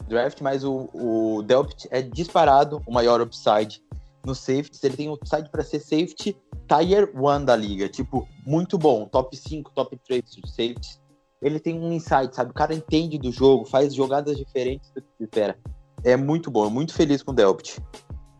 draft, 0.08 0.40
mas 0.40 0.64
o, 0.64 0.88
o 0.92 1.42
Delpit 1.42 1.88
é 1.90 2.02
disparado 2.02 2.82
o 2.86 2.92
maior 2.92 3.20
upside 3.20 3.82
no 4.24 4.34
safety. 4.34 4.78
Ele 4.82 4.96
tem 4.96 5.10
upside 5.10 5.50
para 5.50 5.62
ser 5.62 5.80
safety 5.80 6.36
tier 6.68 7.10
1 7.14 7.44
da 7.44 7.56
liga. 7.56 7.88
Tipo, 7.88 8.28
muito 8.46 8.78
bom. 8.78 9.06
Top 9.06 9.34
5, 9.36 9.72
top 9.72 9.98
3 10.06 10.22
safety 10.46 11.04
ele 11.44 11.60
tem 11.60 11.78
um 11.78 11.92
insight, 11.92 12.34
sabe? 12.34 12.50
O 12.50 12.54
cara 12.54 12.74
entende 12.74 13.18
do 13.18 13.30
jogo, 13.30 13.66
faz 13.66 13.94
jogadas 13.94 14.36
diferentes 14.36 14.90
do 14.92 15.02
que 15.02 15.08
se 15.18 15.24
espera. 15.24 15.58
É 16.02 16.16
muito 16.16 16.50
bom, 16.50 16.70
muito 16.70 16.94
feliz 16.94 17.22
com 17.22 17.32
o 17.32 17.34
Delpit. 17.34 17.78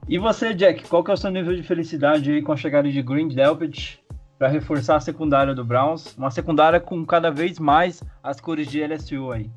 E 0.06 0.18
você, 0.18 0.52
Jack, 0.52 0.86
qual 0.86 1.02
que 1.02 1.10
é 1.10 1.14
o 1.14 1.16
seu 1.16 1.30
nível 1.30 1.56
de 1.56 1.62
felicidade 1.62 2.30
aí 2.30 2.42
com 2.42 2.52
a 2.52 2.56
chegada 2.56 2.90
de 2.90 3.02
Green 3.02 3.28
Delpit 3.28 4.04
para 4.38 4.48
reforçar 4.48 4.96
a 4.96 5.00
secundária 5.00 5.54
do 5.54 5.64
Browns? 5.64 6.14
Uma 6.18 6.30
secundária 6.30 6.78
com 6.78 7.06
cada 7.06 7.30
vez 7.30 7.58
mais 7.58 8.02
as 8.22 8.38
cores 8.38 8.66
de 8.66 8.86
LSU 8.86 9.32
aí. 9.32 9.50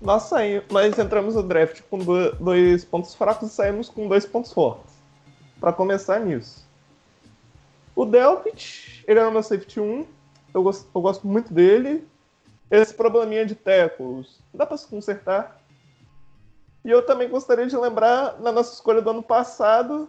Nós, 0.00 0.24
saímos, 0.24 0.64
nós 0.68 0.98
entramos 0.98 1.36
no 1.36 1.44
draft 1.44 1.80
com 1.88 1.98
dois 2.40 2.84
pontos 2.84 3.14
fracos 3.14 3.52
e 3.52 3.54
saímos 3.54 3.88
com 3.88 4.08
dois 4.08 4.26
pontos 4.26 4.52
fortes. 4.52 4.92
Para 5.60 5.72
começar 5.72 6.18
nisso. 6.18 6.68
O 7.94 8.04
Delpit, 8.04 9.04
ele 9.06 9.20
é 9.20 9.26
o 9.26 9.30
meu 9.30 9.44
safety 9.44 9.78
1. 9.78 10.06
Eu 10.52 10.62
gosto, 10.64 10.88
eu 10.92 11.00
gosto 11.00 11.26
muito 11.26 11.54
dele 11.54 12.04
esse 12.68 12.92
probleminha 12.92 13.46
de 13.46 13.54
tackles. 13.54 14.40
Dá 14.52 14.66
para 14.66 14.76
se 14.76 14.88
consertar. 14.88 15.60
E 16.86 16.90
eu 16.90 17.02
também 17.02 17.28
gostaria 17.28 17.66
de 17.66 17.76
lembrar 17.76 18.40
na 18.40 18.52
nossa 18.52 18.72
escolha 18.72 19.02
do 19.02 19.10
ano 19.10 19.22
passado 19.22 20.08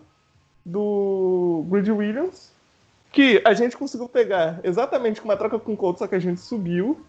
do 0.63 1.65
Grid 1.69 1.91
Williams, 1.91 2.51
que 3.11 3.41
a 3.43 3.55
gente 3.55 3.75
conseguiu 3.75 4.07
pegar 4.07 4.59
exatamente 4.63 5.19
com 5.19 5.27
uma 5.27 5.35
troca 5.35 5.57
com 5.57 5.73
o 5.73 5.75
Colts, 5.75 5.97
só 5.97 6.05
que 6.05 6.13
a 6.13 6.19
gente 6.19 6.39
subiu. 6.39 7.03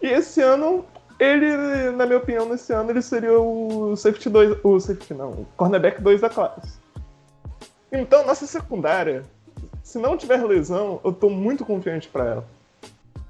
E 0.00 0.06
esse 0.06 0.40
ano, 0.40 0.84
ele, 1.18 1.90
na 1.90 2.06
minha 2.06 2.18
opinião, 2.18 2.48
nesse 2.48 2.72
ano 2.72 2.92
ele 2.92 3.02
seria 3.02 3.36
o 3.36 3.96
safety 3.96 4.30
2, 4.30 4.58
o 4.62 4.78
safety 4.78 5.12
não, 5.12 5.30
o 5.30 5.46
cornerback 5.56 6.00
2 6.00 6.20
da 6.20 6.30
classe. 6.30 6.78
Então, 7.90 8.24
nossa 8.24 8.46
secundária, 8.46 9.24
se 9.82 9.98
não 9.98 10.16
tiver 10.16 10.40
lesão, 10.44 11.00
eu 11.02 11.12
tô 11.12 11.28
muito 11.28 11.64
confiante 11.64 12.06
para 12.08 12.26
ela. 12.26 12.44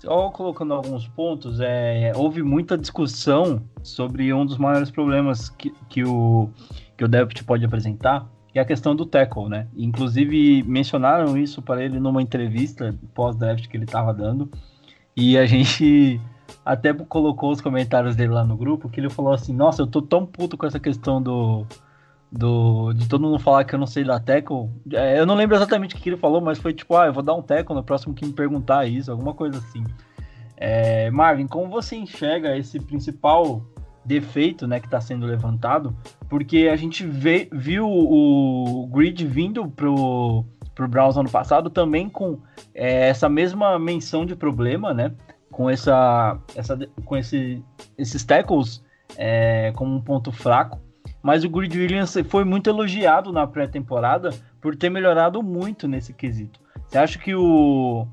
Só 0.04 0.28
colocando 0.28 0.74
alguns 0.74 1.08
pontos, 1.08 1.60
é, 1.60 2.12
houve 2.14 2.42
muita 2.42 2.76
discussão 2.76 3.62
sobre 3.82 4.34
um 4.34 4.44
dos 4.44 4.58
maiores 4.58 4.90
problemas 4.90 5.48
que, 5.48 5.74
que 5.88 6.04
o, 6.04 6.50
que 6.94 7.04
o 7.04 7.08
Depth 7.08 7.42
pode 7.44 7.64
apresentar, 7.64 8.28
que 8.52 8.58
é 8.58 8.62
a 8.62 8.66
questão 8.66 8.94
do 8.94 9.06
tackle, 9.06 9.48
né? 9.48 9.66
Inclusive, 9.74 10.62
mencionaram 10.64 11.38
isso 11.38 11.62
para 11.62 11.82
ele 11.82 11.98
numa 11.98 12.20
entrevista 12.20 12.94
pós-draft 13.14 13.66
que 13.66 13.78
ele 13.78 13.84
estava 13.84 14.12
dando, 14.12 14.50
e 15.16 15.38
a 15.38 15.46
gente 15.48 16.20
até 16.62 16.92
colocou 16.92 17.50
os 17.50 17.62
comentários 17.62 18.14
dele 18.14 18.32
lá 18.32 18.44
no 18.44 18.58
grupo, 18.58 18.90
que 18.90 19.00
ele 19.00 19.08
falou 19.08 19.32
assim, 19.32 19.54
nossa, 19.54 19.80
eu 19.80 19.86
tô 19.86 20.02
tão 20.02 20.26
puto 20.26 20.54
com 20.56 20.66
essa 20.66 20.78
questão 20.78 21.22
do, 21.22 21.66
do, 22.36 22.92
de 22.92 23.08
todo 23.08 23.22
mundo 23.22 23.38
falar 23.38 23.64
que 23.64 23.74
eu 23.74 23.78
não 23.78 23.86
sei 23.86 24.02
dar 24.02 24.18
tackle. 24.18 24.68
É, 24.92 25.18
eu 25.18 25.24
não 25.24 25.36
lembro 25.36 25.56
exatamente 25.56 25.94
o 25.94 25.98
que 25.98 26.08
ele 26.08 26.16
falou, 26.16 26.40
mas 26.40 26.58
foi 26.58 26.72
tipo, 26.72 26.96
ah, 26.96 27.06
eu 27.06 27.12
vou 27.12 27.22
dar 27.22 27.34
um 27.34 27.42
tackle 27.42 27.76
no 27.76 27.84
próximo 27.84 28.12
que 28.12 28.26
me 28.26 28.32
perguntar 28.32 28.86
isso, 28.86 29.10
alguma 29.10 29.32
coisa 29.32 29.58
assim. 29.58 29.84
É, 30.56 31.10
Marvin, 31.10 31.46
como 31.46 31.68
você 31.68 31.94
enxerga 31.94 32.56
esse 32.56 32.80
principal 32.80 33.62
defeito 34.04 34.66
né, 34.66 34.80
que 34.80 34.86
está 34.86 35.00
sendo 35.00 35.26
levantado? 35.26 35.96
Porque 36.28 36.68
a 36.72 36.76
gente 36.76 37.06
vê, 37.06 37.48
viu 37.52 37.88
o 37.88 38.88
Grid 38.92 39.24
vindo 39.26 39.68
pro, 39.68 40.44
pro 40.74 40.88
Browns 40.88 41.16
ano 41.16 41.30
passado 41.30 41.70
também 41.70 42.08
com 42.08 42.40
é, 42.74 43.08
essa 43.08 43.28
mesma 43.28 43.78
menção 43.78 44.26
de 44.26 44.34
problema, 44.34 44.92
né? 44.92 45.12
Com, 45.52 45.70
essa, 45.70 46.36
essa, 46.56 46.76
com 47.04 47.16
esse, 47.16 47.62
esses 47.96 48.24
tackles 48.24 48.82
é, 49.16 49.72
como 49.76 49.94
um 49.94 50.00
ponto 50.00 50.32
fraco 50.32 50.83
mas 51.24 51.42
o 51.42 51.48
Grid 51.48 51.74
Williams 51.74 52.14
foi 52.28 52.44
muito 52.44 52.68
elogiado 52.68 53.32
na 53.32 53.46
pré-temporada 53.46 54.28
por 54.60 54.76
ter 54.76 54.90
melhorado 54.90 55.42
muito 55.42 55.88
nesse 55.88 56.12
quesito. 56.12 56.60
Você 56.86 56.98
acha 56.98 57.18
que 57.18 57.34
o, 57.34 58.06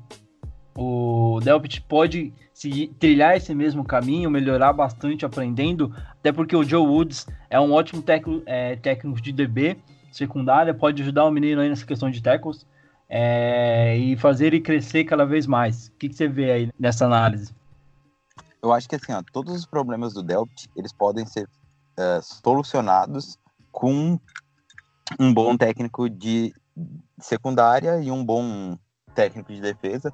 o 0.74 1.38
Delpit 1.44 1.82
pode 1.82 2.32
se 2.54 2.86
trilhar 2.98 3.36
esse 3.36 3.54
mesmo 3.54 3.84
caminho, 3.84 4.30
melhorar 4.30 4.72
bastante 4.72 5.26
aprendendo, 5.26 5.94
até 6.12 6.32
porque 6.32 6.56
o 6.56 6.64
Joe 6.64 6.86
Woods 6.86 7.26
é 7.50 7.60
um 7.60 7.74
ótimo 7.74 8.00
técnico, 8.00 8.42
é, 8.46 8.76
técnico 8.76 9.20
de 9.20 9.30
DB 9.30 9.76
secundária, 10.10 10.72
pode 10.72 11.02
ajudar 11.02 11.26
o 11.26 11.30
menino 11.30 11.60
aí 11.60 11.68
nessa 11.68 11.84
questão 11.84 12.10
de 12.10 12.22
tackles 12.22 12.66
é, 13.10 13.94
e 13.94 14.16
fazer 14.16 14.46
ele 14.46 14.60
crescer 14.60 15.04
cada 15.04 15.26
vez 15.26 15.46
mais. 15.46 15.88
O 15.88 15.92
que, 15.98 16.08
que, 16.08 16.14
você 16.14 16.26
vê 16.26 16.50
aí 16.50 16.70
nessa 16.80 17.04
análise? 17.04 17.54
Eu 18.62 18.72
acho 18.72 18.88
que 18.88 18.94
assim, 18.94 19.12
ó, 19.12 19.22
todos 19.30 19.54
os 19.54 19.66
problemas 19.66 20.14
do 20.14 20.22
Delpit, 20.22 20.70
eles 20.74 20.94
podem 20.94 21.26
ser 21.26 21.46
uh, 21.98 22.22
solucionados 22.22 23.38
com 23.70 24.18
um 25.18 25.32
bom 25.32 25.56
técnico 25.56 26.08
de 26.08 26.54
secundária 27.18 28.00
e 28.00 28.10
um 28.10 28.24
bom 28.24 28.76
técnico 29.14 29.52
de 29.52 29.60
defesa. 29.60 30.12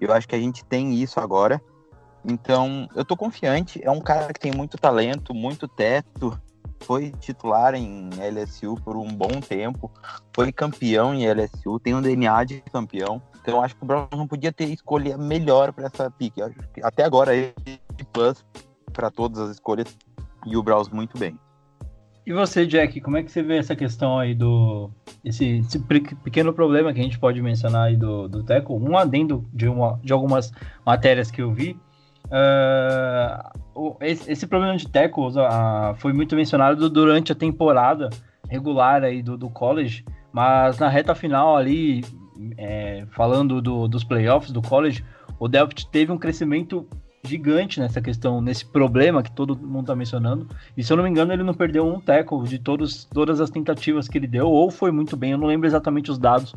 Eu 0.00 0.12
acho 0.12 0.28
que 0.28 0.34
a 0.34 0.40
gente 0.40 0.64
tem 0.64 0.94
isso 0.94 1.18
agora. 1.18 1.60
Então, 2.24 2.88
eu 2.94 3.04
tô 3.04 3.16
confiante. 3.16 3.80
É 3.82 3.90
um 3.90 4.00
cara 4.00 4.32
que 4.32 4.40
tem 4.40 4.52
muito 4.52 4.76
talento, 4.76 5.34
muito 5.34 5.66
teto. 5.66 6.38
Foi 6.80 7.10
titular 7.10 7.74
em 7.74 8.10
LSU 8.10 8.76
por 8.84 8.96
um 8.96 9.08
bom 9.08 9.40
tempo. 9.40 9.90
Foi 10.34 10.52
campeão 10.52 11.14
em 11.14 11.26
LSU. 11.26 11.80
Tem 11.80 11.94
um 11.94 12.02
DNA 12.02 12.44
de 12.44 12.60
campeão. 12.72 13.20
Então, 13.40 13.62
acho 13.62 13.74
que 13.74 13.82
o 13.82 13.86
Brown 13.86 14.08
não 14.12 14.28
podia 14.28 14.52
ter 14.52 14.66
escolha 14.66 15.16
melhor 15.16 15.72
para 15.72 15.86
essa 15.86 16.10
pique. 16.10 16.40
Até 16.82 17.04
agora, 17.04 17.34
ele 17.34 17.54
plus 18.12 18.44
para 18.92 19.10
todas 19.10 19.38
as 19.38 19.50
escolhas 19.50 19.96
e 20.46 20.56
o 20.56 20.62
Browns 20.62 20.88
muito 20.88 21.18
bem. 21.18 21.38
E 22.28 22.32
você, 22.32 22.66
Jack, 22.66 23.00
como 23.00 23.16
é 23.16 23.22
que 23.22 23.32
você 23.32 23.42
vê 23.42 23.56
essa 23.56 23.74
questão 23.74 24.18
aí 24.18 24.34
do. 24.34 24.90
Esse, 25.24 25.60
esse 25.60 25.78
pequeno 25.78 26.52
problema 26.52 26.92
que 26.92 27.00
a 27.00 27.02
gente 27.02 27.18
pode 27.18 27.40
mencionar 27.40 27.86
aí 27.86 27.96
do, 27.96 28.28
do 28.28 28.42
Teco? 28.42 28.76
Um 28.76 28.98
adendo 28.98 29.48
de, 29.50 29.66
uma, 29.66 29.98
de 30.04 30.12
algumas 30.12 30.52
matérias 30.84 31.30
que 31.30 31.40
eu 31.40 31.54
vi. 31.54 31.74
Uh, 32.26 33.96
esse, 34.02 34.30
esse, 34.30 34.46
problema 34.46 34.76
de 34.76 34.86
tackles 34.86 35.36
uh, 35.36 35.94
foi 35.96 36.12
muito 36.12 36.36
mencionado 36.36 36.90
durante 36.90 37.32
a 37.32 37.34
temporada 37.34 38.10
regular 38.50 39.04
aí 39.04 39.22
do, 39.22 39.38
do 39.38 39.48
college, 39.48 40.04
mas 40.30 40.78
na 40.78 40.88
reta 40.90 41.14
final 41.14 41.56
ali, 41.56 42.04
é, 42.58 43.06
falando 43.12 43.62
do, 43.62 43.88
dos 43.88 44.04
playoffs 44.04 44.52
do 44.52 44.60
college, 44.60 45.02
o 45.38 45.48
Delft 45.48 45.88
teve 45.90 46.12
um 46.12 46.18
crescimento 46.18 46.86
gigante 47.28 47.78
nessa 47.78 48.00
questão, 48.00 48.40
nesse 48.40 48.64
problema 48.64 49.22
que 49.22 49.30
todo 49.30 49.56
mundo 49.56 49.82
está 49.82 49.96
mencionando. 49.96 50.48
E 50.76 50.82
se 50.82 50.92
eu 50.92 50.96
não 50.96 51.04
me 51.04 51.10
engano, 51.10 51.32
ele 51.32 51.42
não 51.42 51.54
perdeu 51.54 51.86
um 51.86 52.00
tackle 52.00 52.42
de 52.44 52.58
todos, 52.58 53.04
todas 53.04 53.40
as 53.40 53.50
tentativas 53.50 54.08
que 54.08 54.18
ele 54.18 54.26
deu, 54.26 54.48
ou 54.48 54.70
foi 54.70 54.90
muito 54.90 55.16
bem, 55.16 55.32
eu 55.32 55.38
não 55.38 55.46
lembro 55.46 55.66
exatamente 55.66 56.10
os 56.10 56.18
dados. 56.18 56.54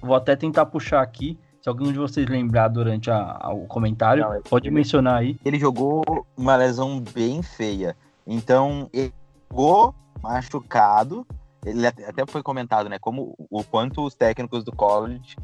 Vou 0.00 0.14
até 0.14 0.36
tentar 0.36 0.66
puxar 0.66 1.02
aqui. 1.02 1.38
Se 1.60 1.68
algum 1.68 1.90
de 1.90 1.98
vocês 1.98 2.28
lembrar 2.28 2.68
durante 2.68 3.10
a, 3.10 3.38
a, 3.40 3.52
o 3.52 3.66
comentário, 3.66 4.22
não, 4.22 4.42
pode 4.42 4.68
ele, 4.68 4.74
mencionar 4.74 5.16
aí. 5.16 5.38
Ele 5.44 5.58
jogou 5.58 6.02
uma 6.36 6.56
lesão 6.56 7.00
bem 7.00 7.42
feia. 7.42 7.96
Então, 8.26 8.88
ele 8.92 9.12
jogou 9.50 9.94
machucado. 10.22 11.26
Ele 11.64 11.86
até 11.86 12.26
foi 12.26 12.42
comentado, 12.42 12.90
né? 12.90 12.98
Como 12.98 13.34
o 13.50 13.64
quanto 13.64 14.04
os 14.04 14.14
técnicos 14.14 14.62
do 14.62 14.72
college 14.72 15.36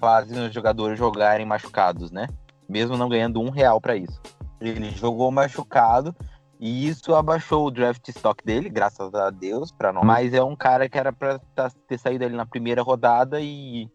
fazem 0.00 0.46
os 0.46 0.52
jogadores 0.52 0.98
jogarem 0.98 1.46
machucados, 1.46 2.10
né? 2.10 2.28
Mesmo 2.68 2.96
não 2.96 3.08
ganhando 3.08 3.40
um 3.40 3.50
real 3.50 3.80
para 3.80 3.96
isso. 3.96 4.20
Ele 4.60 4.90
jogou 4.90 5.30
machucado 5.30 6.14
e 6.60 6.88
isso 6.88 7.14
abaixou 7.14 7.66
o 7.66 7.70
draft 7.70 8.06
stock 8.08 8.44
dele, 8.44 8.68
graças 8.68 9.14
a 9.14 9.30
Deus, 9.30 9.70
para 9.70 9.92
nós. 9.92 10.04
Mas 10.04 10.34
é 10.34 10.42
um 10.42 10.56
cara 10.56 10.88
que 10.88 10.98
era 10.98 11.12
para 11.12 11.38
tá, 11.54 11.70
ter 11.86 11.98
saído 11.98 12.24
ali 12.24 12.34
na 12.34 12.44
primeira 12.44 12.82
rodada 12.82 13.40
e, 13.40 13.88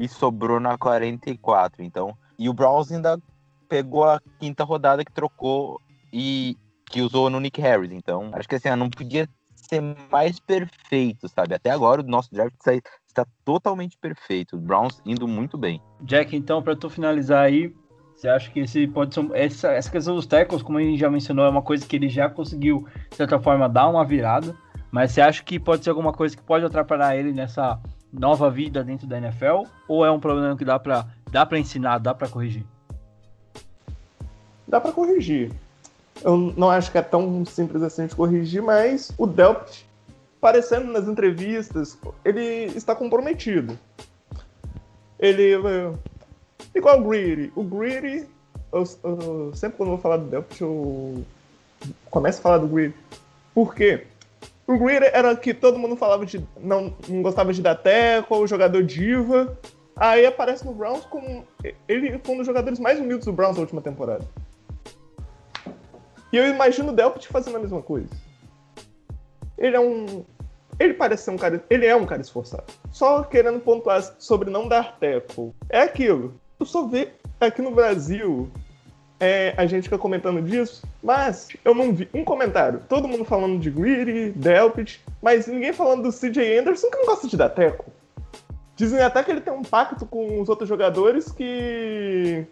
e 0.00 0.08
sobrou 0.08 0.58
na 0.58 0.78
44. 0.78 1.82
Então, 1.82 2.16
e 2.38 2.48
o 2.48 2.54
Browns 2.54 2.90
ainda 2.90 3.20
pegou 3.68 4.04
a 4.04 4.20
quinta 4.38 4.64
rodada 4.64 5.04
que 5.04 5.12
trocou 5.12 5.80
e 6.12 6.56
que 6.86 7.02
usou 7.02 7.28
no 7.28 7.40
Nick 7.40 7.60
Harris. 7.60 7.92
Então, 7.92 8.30
acho 8.32 8.48
que 8.48 8.54
assim, 8.54 8.70
não 8.74 8.88
podia 8.88 9.28
ser 9.54 9.82
mais 10.10 10.40
perfeito, 10.40 11.28
sabe? 11.28 11.54
Até 11.54 11.70
agora 11.70 12.00
o 12.00 12.04
nosso 12.04 12.30
draft 12.32 12.54
está 13.06 13.26
totalmente 13.44 13.96
perfeito. 13.98 14.56
O 14.56 14.60
Browns 14.60 15.00
indo 15.04 15.28
muito 15.28 15.56
bem. 15.56 15.80
Jack, 16.02 16.34
então, 16.34 16.62
para 16.62 16.74
tu 16.74 16.90
finalizar 16.90 17.44
aí, 17.44 17.74
você 18.22 18.28
acha 18.28 18.50
que 18.52 18.60
esse 18.60 18.86
pode 18.86 19.12
ser. 19.12 19.28
Essa, 19.34 19.72
essa 19.72 19.90
questão 19.90 20.14
dos 20.14 20.26
tackles, 20.26 20.62
como 20.62 20.78
a 20.78 20.80
gente 20.80 20.96
já 20.96 21.10
mencionou, 21.10 21.44
é 21.44 21.48
uma 21.48 21.60
coisa 21.60 21.84
que 21.84 21.96
ele 21.96 22.08
já 22.08 22.30
conseguiu, 22.30 22.86
de 23.10 23.16
certa 23.16 23.36
forma, 23.40 23.68
dar 23.68 23.88
uma 23.88 24.04
virada. 24.04 24.54
Mas 24.92 25.10
você 25.10 25.20
acha 25.20 25.42
que 25.42 25.58
pode 25.58 25.82
ser 25.82 25.90
alguma 25.90 26.12
coisa 26.12 26.36
que 26.36 26.42
pode 26.42 26.64
atrapalhar 26.64 27.16
ele 27.16 27.32
nessa 27.32 27.80
nova 28.12 28.48
vida 28.48 28.84
dentro 28.84 29.08
da 29.08 29.18
NFL? 29.18 29.64
Ou 29.88 30.06
é 30.06 30.10
um 30.10 30.20
problema 30.20 30.56
que 30.56 30.64
dá 30.64 30.78
para 30.78 31.04
dá 31.32 31.44
pra 31.44 31.58
ensinar, 31.58 31.98
dá 31.98 32.14
para 32.14 32.28
corrigir? 32.28 32.64
Dá 34.68 34.80
para 34.80 34.92
corrigir. 34.92 35.50
Eu 36.22 36.36
não 36.56 36.70
acho 36.70 36.92
que 36.92 36.98
é 36.98 37.02
tão 37.02 37.44
simples 37.44 37.82
assim 37.82 38.06
de 38.06 38.14
corrigir, 38.14 38.62
mas 38.62 39.12
o 39.18 39.26
Delpit, 39.26 39.84
parecendo 40.40 40.92
nas 40.92 41.08
entrevistas, 41.08 41.98
ele 42.24 42.66
está 42.76 42.94
comprometido. 42.94 43.76
Ele. 45.18 45.56
Igual 46.74 47.00
o 47.00 47.08
Greedy. 47.08 47.52
O 47.54 47.62
Greedy, 47.62 48.26
eu, 48.72 48.84
eu, 49.04 49.52
sempre 49.54 49.76
quando 49.76 49.90
eu 49.90 49.96
vou 49.96 49.98
falar 49.98 50.16
do 50.16 50.26
Delpit, 50.26 50.62
eu 50.62 51.24
começo 52.10 52.38
a 52.38 52.42
falar 52.42 52.58
do 52.58 52.66
Greedy. 52.66 52.94
Por 53.54 53.74
quê? 53.74 54.06
O 54.66 54.78
Greedy 54.78 55.06
era 55.12 55.34
que 55.36 55.52
todo 55.52 55.78
mundo 55.78 55.96
falava 55.96 56.24
de. 56.24 56.46
não, 56.58 56.94
não 57.08 57.22
gostava 57.22 57.52
de 57.52 57.60
dar 57.60 57.74
teco, 57.74 58.36
o 58.36 58.46
jogador 58.46 58.82
diva. 58.82 59.58
Aí 59.94 60.24
aparece 60.24 60.64
no 60.64 60.72
Browns 60.72 61.04
como. 61.04 61.44
Ele 61.86 62.18
foi 62.18 62.34
um 62.34 62.38
dos 62.38 62.46
jogadores 62.46 62.78
mais 62.78 62.98
humildes 62.98 63.26
do 63.26 63.32
Browns 63.32 63.56
na 63.56 63.60
última 63.60 63.82
temporada. 63.82 64.24
E 66.32 66.36
eu 66.36 66.48
imagino 66.48 66.90
o 66.90 66.96
Delpit 66.96 67.28
fazendo 67.28 67.56
a 67.56 67.60
mesma 67.60 67.82
coisa. 67.82 68.08
Ele 69.58 69.76
é 69.76 69.80
um. 69.80 70.24
Ele 70.78 70.94
parece 70.94 71.24
ser 71.24 71.30
um 71.30 71.36
cara. 71.36 71.62
Ele 71.68 71.84
é 71.84 71.94
um 71.94 72.06
cara 72.06 72.22
esforçado. 72.22 72.64
Só 72.90 73.22
querendo 73.22 73.60
pontuar 73.60 74.02
sobre 74.18 74.48
não 74.48 74.66
dar 74.66 74.98
tackle. 74.98 75.54
É 75.68 75.82
aquilo. 75.82 76.40
Eu 76.62 76.66
só 76.66 76.86
vejo 76.86 77.10
aqui 77.40 77.60
no 77.60 77.72
Brasil. 77.72 78.48
É, 79.18 79.52
a 79.56 79.66
gente 79.66 79.84
fica 79.84 79.98
comentando 79.98 80.40
disso, 80.40 80.84
mas 81.02 81.48
eu 81.64 81.74
não 81.74 81.92
vi 81.92 82.08
um 82.14 82.24
comentário. 82.24 82.80
Todo 82.88 83.08
mundo 83.08 83.24
falando 83.24 83.58
de 83.58 83.68
Greedy, 83.68 84.30
Delpit, 84.30 85.02
mas 85.20 85.48
ninguém 85.48 85.72
falando 85.72 86.04
do 86.04 86.12
CJ 86.12 86.58
Anderson 86.58 86.88
que 86.88 86.98
não 86.98 87.06
gosta 87.06 87.26
de 87.26 87.36
dar 87.36 87.48
teco. 87.48 87.86
Dizem 88.76 89.00
até 89.00 89.24
que 89.24 89.32
ele 89.32 89.40
tem 89.40 89.52
um 89.52 89.62
pacto 89.62 90.06
com 90.06 90.40
os 90.40 90.48
outros 90.48 90.68
jogadores 90.68 91.32
que. 91.32 92.46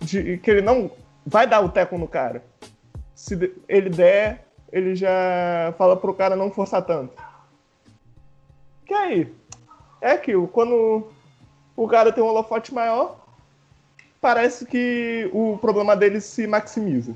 De, 0.00 0.36
que 0.36 0.50
ele 0.50 0.60
não 0.60 0.90
vai 1.24 1.46
dar 1.46 1.62
o 1.62 1.70
teco 1.70 1.96
no 1.96 2.06
cara. 2.06 2.44
Se 3.14 3.54
ele 3.66 3.88
der, 3.88 4.44
ele 4.70 4.94
já 4.94 5.74
fala 5.78 5.96
pro 5.96 6.12
cara 6.12 6.36
não 6.36 6.50
forçar 6.50 6.82
tanto. 6.82 7.14
Que 8.84 8.92
aí? 8.92 9.34
É 9.98 10.10
aquilo, 10.10 10.46
quando 10.46 11.08
o 11.78 11.86
cara 11.86 12.10
tem 12.10 12.24
um 12.24 12.26
holofote 12.26 12.74
maior, 12.74 13.24
parece 14.20 14.66
que 14.66 15.30
o 15.32 15.56
problema 15.58 15.94
dele 15.94 16.20
se 16.20 16.44
maximiza. 16.44 17.14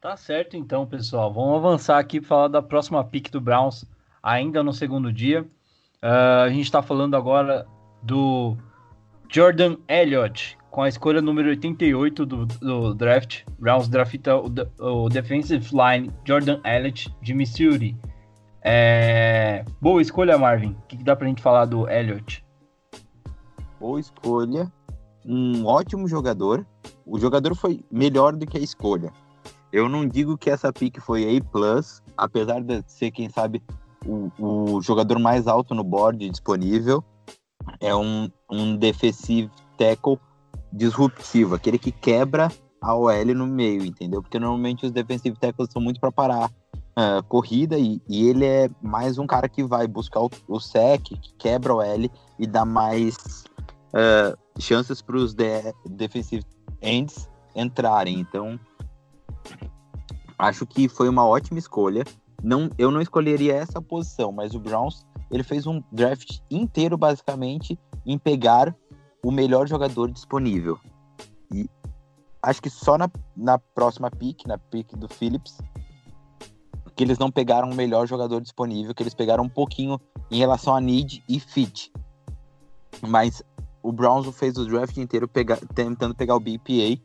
Tá 0.00 0.16
certo 0.16 0.56
então, 0.56 0.86
pessoal. 0.86 1.32
Vamos 1.32 1.56
avançar 1.56 1.98
aqui 1.98 2.20
para 2.20 2.28
falar 2.28 2.48
da 2.48 2.62
próxima 2.62 3.02
pick 3.02 3.32
do 3.32 3.40
Browns, 3.40 3.84
ainda 4.22 4.62
no 4.62 4.72
segundo 4.72 5.12
dia. 5.12 5.42
Uh, 6.00 6.44
a 6.44 6.48
gente 6.48 6.62
está 6.62 6.80
falando 6.80 7.16
agora 7.16 7.66
do 8.04 8.56
Jordan 9.28 9.78
Elliott, 9.88 10.56
com 10.70 10.82
a 10.82 10.88
escolha 10.88 11.20
número 11.20 11.48
88 11.48 12.24
do, 12.24 12.46
do 12.46 12.94
draft, 12.94 13.42
Browns 13.58 13.88
drafta 13.88 14.36
o, 14.36 14.46
o 14.78 15.08
defensive 15.08 15.70
line 15.72 16.12
Jordan 16.24 16.60
Elliott 16.64 17.12
de 17.20 17.34
Missouri. 17.34 17.96
É... 18.62 19.64
Boa 19.80 20.00
escolha, 20.00 20.38
Marvin. 20.38 20.76
O 20.84 20.86
que, 20.86 20.98
que 20.98 21.04
dá 21.04 21.16
pra 21.16 21.26
gente 21.26 21.42
falar 21.42 21.64
do 21.64 21.90
Elliott? 21.90 22.43
Boa 23.84 24.00
escolha. 24.00 24.72
Um 25.26 25.66
ótimo 25.66 26.08
jogador. 26.08 26.66
O 27.04 27.18
jogador 27.18 27.54
foi 27.54 27.84
melhor 27.90 28.34
do 28.34 28.46
que 28.46 28.56
a 28.56 28.60
escolha. 28.60 29.12
Eu 29.70 29.90
não 29.90 30.08
digo 30.08 30.38
que 30.38 30.48
essa 30.48 30.72
pick 30.72 30.98
foi 31.00 31.24
A+, 31.24 31.80
apesar 32.16 32.62
de 32.62 32.82
ser, 32.86 33.10
quem 33.10 33.28
sabe, 33.28 33.62
o, 34.06 34.30
o 34.38 34.80
jogador 34.80 35.18
mais 35.18 35.46
alto 35.46 35.74
no 35.74 35.84
board 35.84 36.30
disponível. 36.30 37.04
É 37.78 37.94
um, 37.94 38.30
um 38.50 38.74
defensive 38.74 39.50
tackle 39.76 40.18
disruptivo, 40.72 41.54
aquele 41.54 41.78
que 41.78 41.92
quebra 41.92 42.50
a 42.80 42.94
OL 42.96 43.34
no 43.34 43.46
meio, 43.46 43.84
entendeu? 43.84 44.22
Porque 44.22 44.38
normalmente 44.38 44.86
os 44.86 44.92
defensive 44.92 45.36
tackles 45.38 45.68
são 45.70 45.82
muito 45.82 46.00
para 46.00 46.10
parar 46.10 46.50
uh, 46.96 47.22
corrida 47.28 47.78
e, 47.78 48.00
e, 48.08 48.30
ele 48.30 48.46
é 48.46 48.70
mais 48.80 49.18
um 49.18 49.26
cara 49.26 49.46
que 49.46 49.62
vai 49.62 49.86
buscar 49.86 50.22
o, 50.22 50.30
o 50.48 50.58
sec, 50.58 51.02
que 51.02 51.34
quebra 51.36 51.74
a 51.74 51.76
OL 51.76 52.10
e 52.38 52.46
dá 52.46 52.64
mais 52.64 53.44
uh, 53.94 54.36
chances 54.60 55.00
para 55.00 55.16
os 55.16 55.34
de, 55.34 55.72
defensive 55.86 56.44
ends 56.82 57.28
entrarem. 57.54 58.18
Então, 58.18 58.58
acho 60.38 60.66
que 60.66 60.88
foi 60.88 61.08
uma 61.08 61.26
ótima 61.26 61.58
escolha. 61.58 62.04
Não, 62.42 62.68
eu 62.76 62.90
não 62.90 63.00
escolheria 63.00 63.54
essa 63.54 63.80
posição, 63.80 64.30
mas 64.30 64.54
o 64.54 64.60
Browns 64.60 65.06
ele 65.30 65.42
fez 65.42 65.66
um 65.66 65.82
draft 65.90 66.40
inteiro 66.50 66.98
basicamente 66.98 67.78
em 68.04 68.18
pegar 68.18 68.74
o 69.24 69.30
melhor 69.30 69.66
jogador 69.66 70.10
disponível. 70.10 70.78
E 71.52 71.68
acho 72.42 72.60
que 72.60 72.68
só 72.68 72.98
na, 72.98 73.10
na 73.34 73.58
próxima 73.58 74.10
pick, 74.10 74.44
na 74.46 74.58
pick 74.58 74.94
do 74.94 75.08
Phillips, 75.08 75.58
que 76.94 77.02
eles 77.02 77.18
não 77.18 77.30
pegaram 77.30 77.70
o 77.70 77.74
melhor 77.74 78.06
jogador 78.06 78.40
disponível, 78.40 78.94
que 78.94 79.02
eles 79.02 79.14
pegaram 79.14 79.44
um 79.44 79.48
pouquinho 79.48 79.98
em 80.30 80.38
relação 80.38 80.76
a 80.76 80.80
need 80.80 81.24
e 81.28 81.40
fit. 81.40 81.90
Mas 83.00 83.42
o 83.84 83.92
Browns 83.92 84.26
fez 84.34 84.56
o 84.56 84.64
draft 84.64 84.96
inteiro 84.96 85.28
pegar, 85.28 85.58
tentando 85.74 86.14
pegar 86.14 86.34
o 86.34 86.40
BPA. 86.40 86.98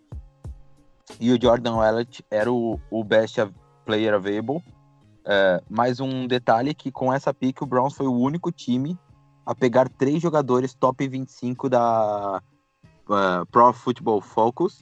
E 1.19 1.29
o 1.33 1.37
Jordan 1.39 1.75
Wallet 1.75 2.23
era 2.31 2.49
o, 2.49 2.79
o 2.89 3.03
best 3.03 3.37
player 3.83 4.13
available. 4.13 4.63
É, 5.25 5.61
mais 5.69 5.99
um 5.99 6.25
detalhe 6.25 6.73
que 6.73 6.89
com 6.89 7.11
essa 7.11 7.33
pick 7.33 7.61
o 7.61 7.65
Browns 7.65 7.95
foi 7.95 8.07
o 8.07 8.13
único 8.13 8.49
time 8.49 8.97
a 9.45 9.53
pegar 9.53 9.89
três 9.89 10.21
jogadores 10.21 10.73
top 10.73 11.05
25 11.05 11.67
da 11.67 12.41
uh, 13.09 13.45
Pro 13.51 13.73
Football 13.73 14.21
Focus, 14.21 14.81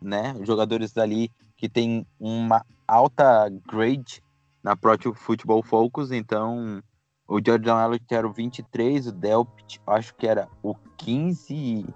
né? 0.00 0.36
Jogadores 0.42 0.96
ali 0.96 1.28
que 1.56 1.68
tem 1.68 2.06
uma 2.20 2.64
alta 2.86 3.50
grade 3.68 4.22
na 4.62 4.76
Pro 4.76 4.96
Football 5.12 5.64
Focus, 5.64 6.12
então 6.12 6.80
o 7.28 7.38
Jordan 7.44 7.84
Elliott 7.84 8.14
era 8.14 8.26
o 8.26 8.32
23, 8.32 9.06
o 9.06 9.12
Delpit 9.12 9.80
acho 9.86 10.14
que 10.14 10.26
era 10.26 10.48
o 10.62 10.74
15 10.98 11.86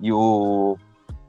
e 0.00 0.12
o, 0.12 0.76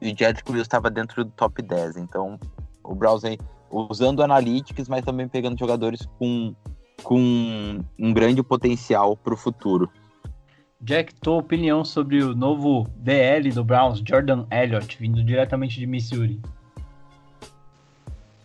o 0.00 0.04
Jedrick 0.04 0.50
Wills 0.50 0.62
estava 0.62 0.90
dentro 0.90 1.24
do 1.24 1.30
top 1.32 1.62
10, 1.62 1.96
então 1.96 2.38
o 2.82 2.94
browser 2.94 3.38
usando 3.70 4.22
analytics, 4.22 4.88
mas 4.88 5.04
também 5.04 5.28
pegando 5.28 5.58
jogadores 5.58 6.06
com, 6.18 6.54
com 7.02 7.80
um 7.98 8.12
grande 8.12 8.42
potencial 8.42 9.16
para 9.16 9.34
o 9.34 9.36
futuro. 9.36 9.90
Jack, 10.80 11.14
tua 11.16 11.38
opinião 11.38 11.84
sobre 11.84 12.22
o 12.22 12.34
novo 12.34 12.86
DL 12.96 13.50
do 13.50 13.64
Browns, 13.64 14.00
Jordan 14.06 14.46
Elliott, 14.50 14.96
vindo 14.98 15.22
diretamente 15.24 15.78
de 15.78 15.86
Missouri. 15.86 16.40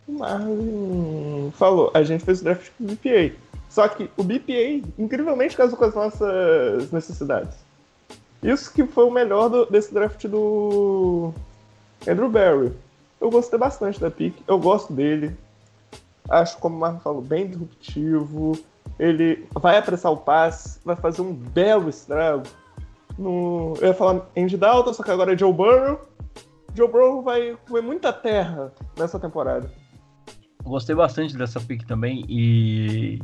Marvin 0.08 1.52
falou, 1.52 1.92
a 1.94 2.04
gente 2.04 2.26
fez 2.26 2.42
o 2.42 2.44
draft 2.44 2.72
com 2.78 2.84
o 2.84 2.88
BPA. 2.88 3.36
Só 3.74 3.88
que 3.88 4.08
o 4.16 4.24
BPA, 4.24 4.88
incrivelmente, 5.00 5.58
casou 5.58 5.76
com 5.76 5.86
as 5.86 5.96
nossas 5.96 6.92
necessidades. 6.92 7.58
Isso 8.44 8.72
que 8.72 8.86
foi 8.86 9.04
o 9.04 9.10
melhor 9.10 9.50
do, 9.50 9.66
desse 9.66 9.92
draft 9.92 10.28
do 10.28 11.34
Andrew 12.08 12.30
Barry. 12.30 12.72
Eu 13.20 13.32
gostei 13.32 13.58
bastante 13.58 14.00
da 14.00 14.12
pick, 14.12 14.36
eu 14.48 14.60
gosto 14.60 14.94
dele. 14.94 15.36
Acho, 16.30 16.56
como 16.60 16.76
o 16.76 16.80
Marvin 16.80 17.00
falou, 17.00 17.24
bem 17.24 17.48
disruptivo 17.48 18.54
ele 19.00 19.44
vai 19.56 19.80
apressar 19.80 20.12
o 20.12 20.18
passe, 20.18 20.80
vai 20.86 20.96
fazer 20.96 21.24
um 21.24 21.34
belo 21.34 21.90
estrago. 21.90 22.44
No, 23.18 23.74
eu 23.82 23.88
ia 23.88 23.94
falar 23.96 24.22
Andy 24.38 24.56
Dalton, 24.56 24.94
só 24.94 25.02
que 25.02 25.10
agora 25.10 25.34
é 25.34 25.38
Joe 25.38 25.52
Burrow. 25.52 26.00
Joe 26.76 26.88
Burrow 26.88 27.24
vai 27.24 27.58
comer 27.68 27.82
muita 27.82 28.14
terra 28.14 28.72
nessa 29.00 29.20
temporada. 29.20 29.68
Gostei 30.64 30.96
bastante 30.96 31.36
dessa 31.36 31.60
pick 31.60 31.88
também 31.88 32.24
e, 32.30 33.20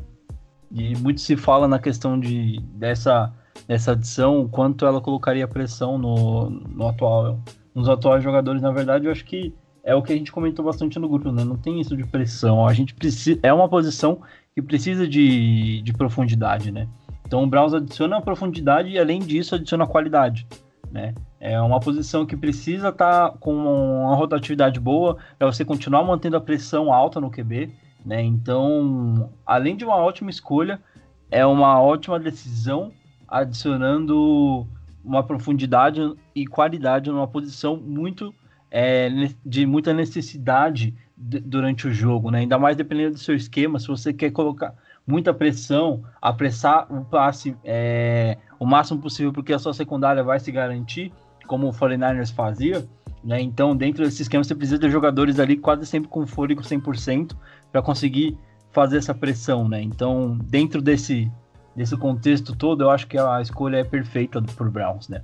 e 0.72 0.96
muito 0.98 1.22
se 1.22 1.36
fala 1.36 1.68
na 1.68 1.80
questão 1.80 2.20
de 2.20 2.60
dessa, 2.74 3.34
dessa 3.68 3.94
adição, 3.94 4.42
o 4.42 4.50
quanto 4.50 4.86
ela 4.86 5.02
colocaria 5.02 5.48
pressão 5.48 5.98
no, 5.98 6.50
no 6.50 6.88
atual, 6.88 7.40
nos 7.74 7.90
atuais 7.90 8.24
jogadores. 8.24 8.62
Na 8.62 8.72
verdade, 8.72 9.06
eu 9.06 9.12
acho 9.12 9.26
que 9.26 9.54
é 9.84 9.96
o 9.96 10.04
que 10.04 10.14
a 10.14 10.16
gente 10.16 10.32
comentou 10.32 10.64
bastante 10.64 11.00
no 11.00 11.10
grupo, 11.10 11.32
né? 11.32 11.44
Não 11.44 11.58
tem 11.58 11.80
isso 11.80 11.98
de 11.98 12.06
pressão. 12.06 12.68
A 12.68 12.74
gente 12.74 12.94
precisa. 12.94 13.40
É 13.42 13.52
uma 13.52 13.68
posição 13.68 14.22
que 14.54 14.62
precisa 14.62 15.08
de, 15.08 15.82
de 15.82 15.94
profundidade, 15.94 16.72
né? 16.72 16.88
Então 17.26 17.44
o 17.44 17.48
Browns 17.48 17.74
adiciona 17.74 18.22
profundidade 18.22 18.90
e 18.90 19.00
além 19.00 19.20
disso 19.20 19.56
adiciona 19.56 19.88
qualidade. 19.88 20.48
né? 20.92 21.14
É 21.40 21.60
uma 21.62 21.80
posição 21.80 22.26
que 22.26 22.36
precisa 22.36 22.90
estar 22.90 23.30
tá 23.30 23.38
com 23.40 23.56
uma 23.56 24.16
rotatividade 24.16 24.80
boa 24.80 25.18
para 25.38 25.48
você 25.48 25.64
continuar 25.64 26.04
mantendo 26.04 26.36
a 26.38 26.42
pressão 26.42 26.92
alta 26.92 27.22
no 27.22 27.30
QB, 27.30 27.72
né? 28.06 28.22
Então, 28.22 29.30
além 29.46 29.76
de 29.76 29.86
uma 29.86 29.96
ótima 29.96 30.30
escolha, 30.30 30.82
é 31.30 31.46
uma 31.46 31.82
ótima 31.82 32.20
decisão 32.20 32.92
adicionando 33.28 34.68
uma 35.04 35.24
profundidade 35.24 36.02
e 36.36 36.46
qualidade 36.48 37.10
numa 37.10 37.28
posição 37.28 37.78
muito 37.78 38.34
é, 38.72 39.10
de 39.46 39.66
muita 39.66 39.94
necessidade 39.94 40.94
durante 41.18 41.88
o 41.88 41.94
jogo, 41.94 42.32
né? 42.32 42.40
Ainda 42.40 42.58
mais 42.58 42.78
dependendo 42.78 43.14
do 43.14 43.20
seu 43.20 43.36
esquema, 43.36 43.80
se 43.80 43.88
você 43.88 44.14
quer 44.14 44.32
colocar 44.32 44.74
muita 45.06 45.34
pressão, 45.34 46.04
apressar 46.22 46.88
o 46.92 47.04
passe 47.04 47.56
é, 47.64 48.38
o 48.60 48.66
máximo 48.66 49.02
possível 49.02 49.34
porque 49.34 49.52
a 49.52 49.60
sua 49.60 49.74
secundária 49.74 50.24
vai 50.24 50.40
se 50.40 50.52
garantir, 50.52 51.12
como 51.48 51.68
o 51.68 51.72
49ers 51.72 52.34
fazia, 52.34 52.88
né? 53.24 53.42
Então, 53.42 53.76
dentro 53.76 54.04
desse 54.06 54.22
esquema, 54.22 54.44
você 54.44 54.56
precisa 54.56 54.80
de 54.80 54.90
jogadores 54.90 55.40
ali 55.40 55.58
quase 55.58 55.86
sempre 55.86 56.10
com 56.10 56.26
fôlego 56.26 56.62
100% 56.62 57.36
para 57.72 57.82
conseguir 57.82 58.38
fazer 58.72 58.98
essa 58.98 59.14
pressão, 59.14 59.68
né? 59.68 59.82
Então, 59.82 60.38
dentro 60.44 60.82
desse, 60.82 61.32
desse 61.76 61.96
contexto 61.98 62.56
todo, 62.56 62.84
eu 62.84 62.90
acho 62.90 63.08
que 63.08 63.18
a 63.18 63.42
escolha 63.42 63.78
é 63.78 63.84
perfeita 63.84 64.42
por 64.42 64.70
Browns, 64.70 65.10
né? 65.10 65.22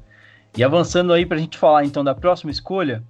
E 0.57 0.63
avançando 0.63 1.11
aí 1.11 1.25
para 1.25 1.37
a 1.37 1.39
gente 1.39 1.57
falar 1.57 1.83
então 1.83 2.03
da 2.03 2.15
próxima 2.15 2.49
escolha, 2.49 3.03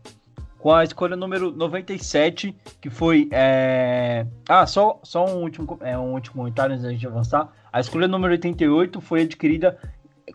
com 0.57 0.73
a 0.73 0.83
escolha 0.83 1.15
número 1.15 1.51
97, 1.51 2.55
que 2.81 2.89
foi. 2.89 3.29
É... 3.31 4.25
Ah, 4.49 4.65
só, 4.65 4.99
só 5.03 5.23
um, 5.25 5.43
último, 5.43 5.77
é, 5.81 5.95
um 5.95 6.13
último 6.13 6.37
comentário 6.37 6.73
antes 6.73 6.83
da 6.83 6.91
gente 6.91 7.05
avançar. 7.05 7.53
A 7.71 7.79
escolha 7.79 8.07
número 8.07 8.31
88 8.31 8.99
foi 8.99 9.21
adquirida 9.21 9.77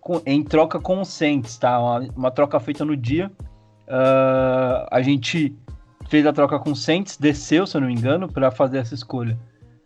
com, 0.01 0.23
em 0.25 0.45
troca 0.45 0.79
com 0.79 1.01
o 1.01 1.05
Saints, 1.05 1.59
tá? 1.59 1.81
Uma, 1.81 1.99
uma 2.17 2.31
troca 2.31 2.61
feita 2.61 2.85
no 2.85 2.97
dia. 2.97 3.31
Uh, 3.89 4.87
a 4.89 5.03
gente 5.03 5.53
fez 6.11 6.27
a 6.27 6.33
troca 6.33 6.59
com 6.59 6.73
o 6.73 6.77
Saints, 6.77 7.17
desceu, 7.17 7.67
se 7.67 7.77
eu 7.77 7.81
não 7.81 7.89
me 7.89 7.95
engano, 7.95 8.31
para 8.31 8.51
fazer 8.51 8.79
essa 8.79 8.95
escolha. 8.95 9.39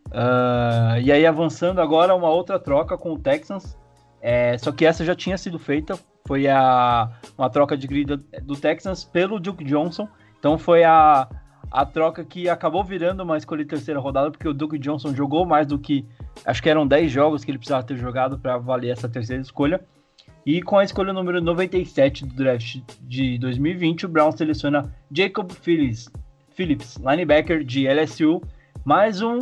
Uh, 0.08 0.98
e 1.02 1.12
aí, 1.12 1.24
avançando 1.24 1.80
agora, 1.80 2.14
uma 2.14 2.30
outra 2.30 2.58
troca 2.58 2.98
com 2.98 3.12
o 3.12 3.18
Texans. 3.18 3.76
É, 4.20 4.58
só 4.58 4.72
que 4.72 4.84
essa 4.84 5.04
já 5.04 5.14
tinha 5.14 5.38
sido 5.38 5.58
feita. 5.58 5.98
Foi 6.26 6.48
a, 6.48 7.10
uma 7.36 7.50
troca 7.50 7.76
de 7.76 7.86
grid 7.86 8.16
do 8.42 8.56
Texans 8.56 9.04
pelo 9.04 9.38
Duke 9.38 9.62
Johnson 9.62 10.08
então 10.44 10.58
foi 10.58 10.84
a, 10.84 11.26
a 11.70 11.86
troca 11.86 12.22
que 12.22 12.50
acabou 12.50 12.84
virando 12.84 13.22
uma 13.22 13.38
escolha 13.38 13.64
de 13.64 13.70
terceira 13.70 13.98
rodada, 13.98 14.30
porque 14.30 14.46
o 14.46 14.52
Duke 14.52 14.78
Johnson 14.78 15.14
jogou 15.14 15.46
mais 15.46 15.66
do 15.66 15.78
que. 15.78 16.04
Acho 16.44 16.62
que 16.62 16.68
eram 16.68 16.86
10 16.86 17.10
jogos 17.10 17.42
que 17.42 17.50
ele 17.50 17.56
precisava 17.56 17.82
ter 17.82 17.96
jogado 17.96 18.38
para 18.38 18.58
valer 18.58 18.90
essa 18.90 19.08
terceira 19.08 19.40
escolha. 19.40 19.80
E 20.46 20.60
com 20.60 20.76
a 20.76 20.84
escolha 20.84 21.10
número 21.10 21.40
97 21.40 22.26
do 22.26 22.34
draft 22.34 22.80
de 23.00 23.38
2020, 23.38 24.04
o 24.04 24.08
Brown 24.10 24.30
seleciona 24.30 24.94
Jacob 25.10 25.50
Phillips, 25.50 26.10
Phillips, 26.50 26.96
linebacker 26.98 27.64
de 27.64 27.88
LSU, 27.88 28.42
mais 28.84 29.22
um 29.22 29.38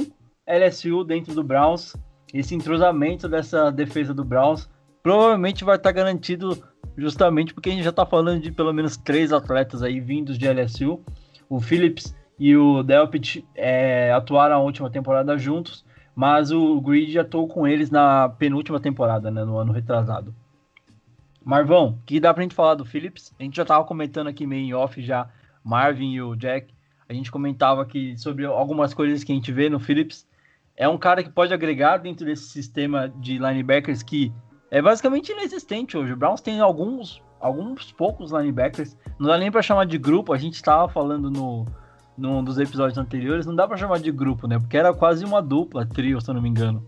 LSU 0.46 1.02
dentro 1.02 1.34
do 1.34 1.42
Browns. 1.42 1.96
Esse 2.32 2.54
entrosamento 2.54 3.28
dessa 3.28 3.72
defesa 3.72 4.14
do 4.14 4.24
Browns 4.24 4.70
provavelmente 5.02 5.64
vai 5.64 5.74
estar 5.74 5.90
garantido 5.90 6.62
justamente 6.96 7.52
porque 7.52 7.70
a 7.70 7.72
gente 7.72 7.82
já 7.82 7.90
está 7.90 8.06
falando 8.06 8.40
de 8.40 8.52
pelo 8.52 8.72
menos 8.72 8.96
três 8.96 9.32
atletas 9.32 9.82
aí 9.82 9.98
vindos 9.98 10.38
de 10.38 10.46
LSU. 10.46 11.00
O 11.48 11.60
Phillips 11.60 12.14
e 12.38 12.56
o 12.56 12.80
Delpit 12.84 13.44
é, 13.56 14.12
atuaram 14.12 14.54
a 14.54 14.60
última 14.60 14.88
temporada 14.88 15.36
juntos, 15.36 15.84
mas 16.14 16.52
o 16.52 16.80
Grid 16.80 17.18
atuou 17.18 17.48
com 17.48 17.66
eles 17.66 17.90
na 17.90 18.28
penúltima 18.28 18.78
temporada, 18.78 19.32
né, 19.32 19.44
no 19.44 19.58
ano 19.58 19.72
retrasado. 19.72 20.32
Marvão, 21.44 21.98
o 22.00 22.06
que 22.06 22.20
dá 22.20 22.32
pra 22.32 22.42
gente 22.42 22.54
falar 22.54 22.74
do 22.74 22.84
Phillips? 22.84 23.34
A 23.38 23.42
gente 23.42 23.56
já 23.56 23.62
estava 23.62 23.84
comentando 23.84 24.28
aqui 24.28 24.46
meio 24.46 24.64
em 24.64 24.74
off 24.74 25.00
já, 25.02 25.28
Marvin 25.64 26.12
e 26.12 26.22
o 26.22 26.36
Jack, 26.36 26.72
a 27.08 27.14
gente 27.14 27.30
comentava 27.30 27.82
aqui 27.82 28.16
sobre 28.16 28.46
algumas 28.46 28.94
coisas 28.94 29.22
que 29.22 29.32
a 29.32 29.34
gente 29.34 29.52
vê 29.52 29.68
no 29.68 29.78
Phillips. 29.78 30.26
É 30.76 30.88
um 30.88 30.96
cara 30.96 31.22
que 31.22 31.28
pode 31.28 31.52
agregar 31.52 31.98
dentro 31.98 32.24
desse 32.24 32.44
sistema 32.44 33.08
de 33.08 33.38
linebackers 33.38 34.02
que 34.02 34.32
é 34.70 34.80
basicamente 34.80 35.30
inexistente 35.30 35.96
hoje. 35.96 36.14
O 36.14 36.16
Browns 36.16 36.40
tem 36.40 36.60
alguns, 36.60 37.22
alguns 37.38 37.92
poucos 37.92 38.30
linebackers. 38.32 38.96
Não 39.18 39.28
dá 39.28 39.36
nem 39.36 39.50
para 39.50 39.60
chamar 39.60 39.84
de 39.84 39.98
grupo. 39.98 40.32
A 40.32 40.38
gente 40.38 40.54
estava 40.54 40.88
falando 40.88 41.30
no 41.30 41.66
num 42.16 42.44
dos 42.44 42.58
episódios 42.58 42.98
anteriores, 42.98 43.46
não 43.46 43.54
dá 43.54 43.66
para 43.66 43.76
chamar 43.76 43.98
de 43.98 44.12
grupo, 44.12 44.46
né? 44.46 44.58
Porque 44.58 44.76
era 44.76 44.92
quase 44.92 45.24
uma 45.24 45.40
dupla, 45.40 45.86
trio, 45.86 46.20
se 46.20 46.28
eu 46.30 46.34
não 46.34 46.42
me 46.42 46.48
engano. 46.48 46.84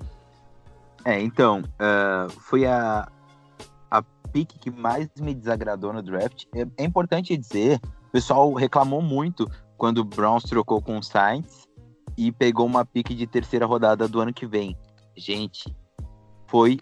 É, 1.04 1.20
então, 1.20 1.60
uh, 1.60 2.30
foi 2.30 2.66
a 2.66 3.08
pick 4.34 4.58
que 4.58 4.68
mais 4.68 5.08
me 5.20 5.32
desagradou 5.32 5.92
no 5.92 6.02
draft. 6.02 6.46
É, 6.52 6.66
é, 6.76 6.84
importante 6.84 7.36
dizer, 7.36 7.80
o 8.08 8.10
pessoal 8.10 8.52
reclamou 8.52 9.00
muito 9.00 9.48
quando 9.78 9.98
o 9.98 10.04
Browns 10.04 10.42
trocou 10.42 10.82
com 10.82 10.98
o 10.98 11.02
Saints 11.02 11.68
e 12.18 12.32
pegou 12.32 12.66
uma 12.66 12.84
pick 12.84 13.14
de 13.14 13.28
terceira 13.28 13.64
rodada 13.64 14.08
do 14.08 14.20
ano 14.20 14.34
que 14.34 14.44
vem. 14.44 14.76
Gente, 15.16 15.72
foi 16.48 16.80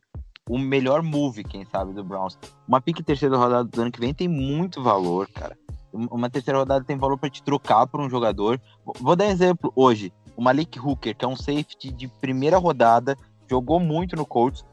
o 0.48 0.58
melhor 0.58 1.02
move, 1.02 1.44
quem 1.44 1.66
sabe, 1.66 1.92
do 1.92 2.02
Browns. 2.02 2.38
Uma 2.66 2.80
pique 2.80 3.02
terceira 3.02 3.36
rodada 3.36 3.64
do 3.64 3.82
ano 3.82 3.92
que 3.92 4.00
vem 4.00 4.14
tem 4.14 4.28
muito 4.28 4.82
valor, 4.82 5.28
cara. 5.28 5.56
Uma 5.92 6.30
terceira 6.30 6.58
rodada 6.58 6.84
tem 6.84 6.96
valor 6.96 7.18
para 7.18 7.28
te 7.28 7.42
trocar 7.42 7.86
por 7.86 8.00
um 8.00 8.08
jogador. 8.08 8.58
Vou 8.98 9.14
dar 9.14 9.26
exemplo 9.26 9.70
hoje. 9.76 10.10
O 10.34 10.42
Malik 10.42 10.80
Hooker, 10.80 11.14
que 11.14 11.24
é 11.24 11.28
um 11.28 11.36
safety 11.36 11.92
de 11.92 12.08
primeira 12.08 12.56
rodada, 12.56 13.14
jogou 13.48 13.78
muito 13.78 14.16
no 14.16 14.24
Colts, 14.24 14.64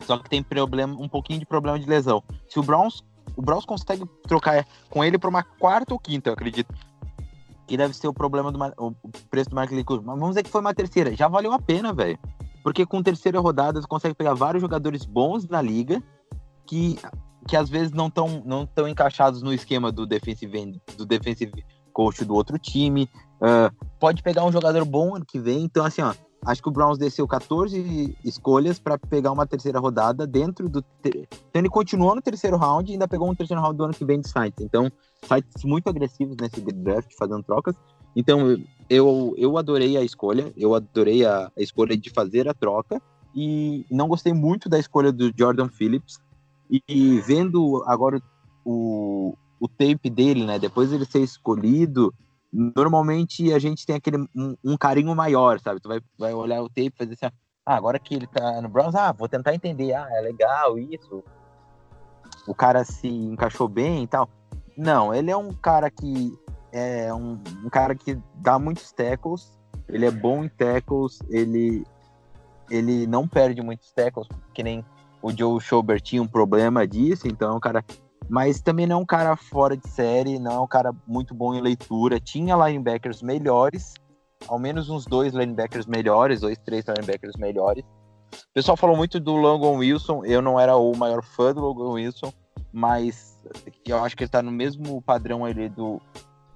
só 0.00 0.18
que 0.18 0.28
tem 0.28 0.42
problema, 0.42 0.96
um 0.98 1.08
pouquinho 1.08 1.38
de 1.38 1.46
problema 1.46 1.78
de 1.78 1.86
lesão. 1.86 2.22
Se 2.48 2.58
o 2.58 2.62
Browns, 2.62 3.02
o 3.36 3.42
Browns 3.42 3.64
consegue 3.64 4.04
trocar 4.26 4.66
com 4.90 5.04
ele 5.04 5.18
para 5.18 5.30
uma 5.30 5.42
quarta 5.42 5.94
ou 5.94 5.98
quinta, 5.98 6.30
eu 6.30 6.34
acredito. 6.34 6.72
Que 7.66 7.76
deve 7.76 7.94
ser 7.94 8.06
o 8.06 8.12
problema 8.14 8.52
do 8.52 8.58
o 8.78 8.94
preço 9.28 9.50
do 9.50 9.56
Hooker. 9.56 10.02
Mas 10.02 10.18
vamos 10.18 10.28
dizer 10.30 10.44
que 10.44 10.50
foi 10.50 10.60
uma 10.60 10.74
terceira. 10.74 11.16
Já 11.16 11.26
valeu 11.26 11.52
a 11.52 11.58
pena, 11.58 11.92
velho. 11.92 12.18
Porque 12.62 12.86
com 12.86 13.02
terceira 13.02 13.40
rodada 13.40 13.80
você 13.80 13.88
consegue 13.88 14.14
pegar 14.14 14.34
vários 14.34 14.60
jogadores 14.60 15.04
bons 15.04 15.48
na 15.48 15.60
liga 15.60 16.02
que, 16.66 16.98
que 17.48 17.56
às 17.56 17.68
vezes 17.68 17.92
não 17.92 18.08
estão 18.08 18.42
não 18.44 18.66
tão 18.66 18.86
encaixados 18.88 19.42
no 19.42 19.52
esquema 19.52 19.90
do 19.90 20.06
defensive 20.06 20.80
do 20.96 21.06
defensive 21.06 21.64
coach 21.92 22.24
do 22.24 22.34
outro 22.34 22.58
time. 22.58 23.08
Uh, 23.36 23.86
pode 23.98 24.22
pegar 24.22 24.44
um 24.44 24.52
jogador 24.52 24.84
bom 24.84 25.16
ano 25.16 25.24
que 25.24 25.38
vem. 25.38 25.64
Então, 25.64 25.84
assim, 25.84 26.02
ó, 26.02 26.14
acho 26.44 26.62
que 26.62 26.68
o 26.68 26.72
Browns 26.72 26.98
desceu 26.98 27.26
14 27.26 28.16
escolhas 28.24 28.78
para 28.78 28.98
pegar 28.98 29.32
uma 29.32 29.46
terceira 29.46 29.78
rodada 29.78 30.26
dentro 30.26 30.68
do. 30.68 30.84
Então, 31.04 31.22
ele 31.54 31.68
continuou 31.68 32.14
no 32.14 32.22
terceiro 32.22 32.56
round 32.56 32.90
e 32.90 32.94
ainda 32.94 33.08
pegou 33.08 33.30
um 33.30 33.34
terceiro 33.34 33.60
round 33.60 33.76
do 33.76 33.84
ano 33.84 33.94
que 33.94 34.04
vem 34.04 34.20
de 34.20 34.28
sites. 34.28 34.64
Então, 34.64 34.90
sites 35.22 35.64
muito 35.64 35.88
agressivos 35.88 36.36
nesse 36.36 36.60
draft, 36.60 37.12
fazendo 37.18 37.42
trocas. 37.42 37.74
Então, 38.14 38.56
eu, 38.88 39.34
eu 39.36 39.58
adorei 39.58 39.96
a 39.96 40.02
escolha, 40.02 40.52
eu 40.56 40.74
adorei 40.74 41.24
a, 41.24 41.50
a, 41.56 41.60
escolha 41.60 41.96
de 41.96 42.10
fazer 42.10 42.48
a 42.48 42.54
troca 42.54 43.00
e 43.34 43.84
não 43.90 44.08
gostei 44.08 44.32
muito 44.32 44.68
da 44.68 44.78
escolha 44.78 45.12
do 45.12 45.32
Jordan 45.36 45.68
Phillips. 45.68 46.18
E, 46.70 46.82
e 46.88 47.20
vendo 47.20 47.84
agora 47.86 48.20
o, 48.64 49.36
o 49.60 49.68
tape 49.68 50.08
dele, 50.08 50.44
né, 50.44 50.58
depois 50.58 50.92
ele 50.92 51.04
ser 51.04 51.20
escolhido, 51.20 52.12
normalmente 52.74 53.52
a 53.52 53.58
gente 53.58 53.84
tem 53.84 53.96
aquele 53.96 54.18
um, 54.34 54.56
um, 54.64 54.76
carinho 54.76 55.14
maior, 55.14 55.60
sabe? 55.60 55.80
Tu 55.80 55.88
vai, 55.88 56.00
vai 56.18 56.32
olhar 56.32 56.62
o 56.62 56.68
tape 56.68 56.92
e 56.94 56.96
fazer 56.96 57.12
assim, 57.12 57.34
ah, 57.66 57.76
agora 57.76 57.98
que 57.98 58.14
ele 58.14 58.26
tá 58.26 58.60
no 58.62 58.68
Browns, 58.68 58.94
ah, 58.94 59.12
vou 59.12 59.28
tentar 59.28 59.54
entender, 59.54 59.92
ah, 59.92 60.08
é 60.10 60.20
legal 60.20 60.78
isso. 60.78 61.22
O 62.46 62.54
cara 62.54 62.84
se 62.84 63.08
encaixou 63.08 63.68
bem 63.68 64.04
e 64.04 64.06
tal. 64.06 64.28
Não, 64.76 65.14
ele 65.14 65.30
é 65.30 65.36
um 65.36 65.52
cara 65.52 65.90
que 65.90 66.32
é 66.72 67.12
um, 67.12 67.38
um, 67.64 67.68
cara 67.68 67.94
que 67.94 68.18
dá 68.36 68.58
muitos 68.58 68.92
tackles, 68.92 69.58
ele 69.88 70.06
é 70.06 70.10
bom 70.10 70.44
em 70.44 70.48
tackles, 70.48 71.18
ele, 71.28 71.84
ele 72.70 73.06
não 73.06 73.26
perde 73.26 73.62
muitos 73.62 73.90
tackles, 73.92 74.28
que 74.54 74.62
nem 74.62 74.84
o 75.22 75.30
Joe 75.30 75.60
Schobert 75.60 76.02
tinha 76.02 76.22
um 76.22 76.26
problema 76.26 76.86
disso, 76.86 77.26
então 77.26 77.52
é 77.52 77.54
um 77.54 77.60
cara. 77.60 77.84
Mas 78.28 78.60
também 78.60 78.86
não 78.86 78.98
é 78.98 79.02
um 79.02 79.06
cara 79.06 79.36
fora 79.36 79.76
de 79.76 79.88
série, 79.88 80.38
não 80.38 80.52
é 80.52 80.60
um 80.60 80.66
cara 80.66 80.92
muito 81.06 81.34
bom 81.34 81.54
em 81.54 81.60
leitura. 81.60 82.18
Tinha 82.18 82.56
linebackers 82.56 83.22
melhores, 83.22 83.94
ao 84.48 84.58
menos 84.58 84.88
uns 84.90 85.04
dois 85.04 85.32
linebackers 85.32 85.86
melhores, 85.86 86.40
dois, 86.40 86.58
três 86.58 86.84
linebackers 86.86 87.36
melhores. 87.36 87.84
O 88.32 88.52
pessoal 88.52 88.76
falou 88.76 88.96
muito 88.96 89.20
do 89.20 89.36
Logan 89.36 89.78
Wilson, 89.78 90.24
eu 90.24 90.42
não 90.42 90.58
era 90.58 90.76
o 90.76 90.96
maior 90.96 91.22
fã 91.22 91.54
do 91.54 91.60
Logan 91.60 91.92
Wilson, 91.92 92.32
mas 92.72 93.38
eu 93.86 94.02
acho 94.02 94.16
que 94.16 94.24
ele 94.24 94.30
tá 94.30 94.42
no 94.42 94.50
mesmo 94.50 95.00
padrão 95.02 95.44
ali 95.44 95.68
do, 95.68 96.00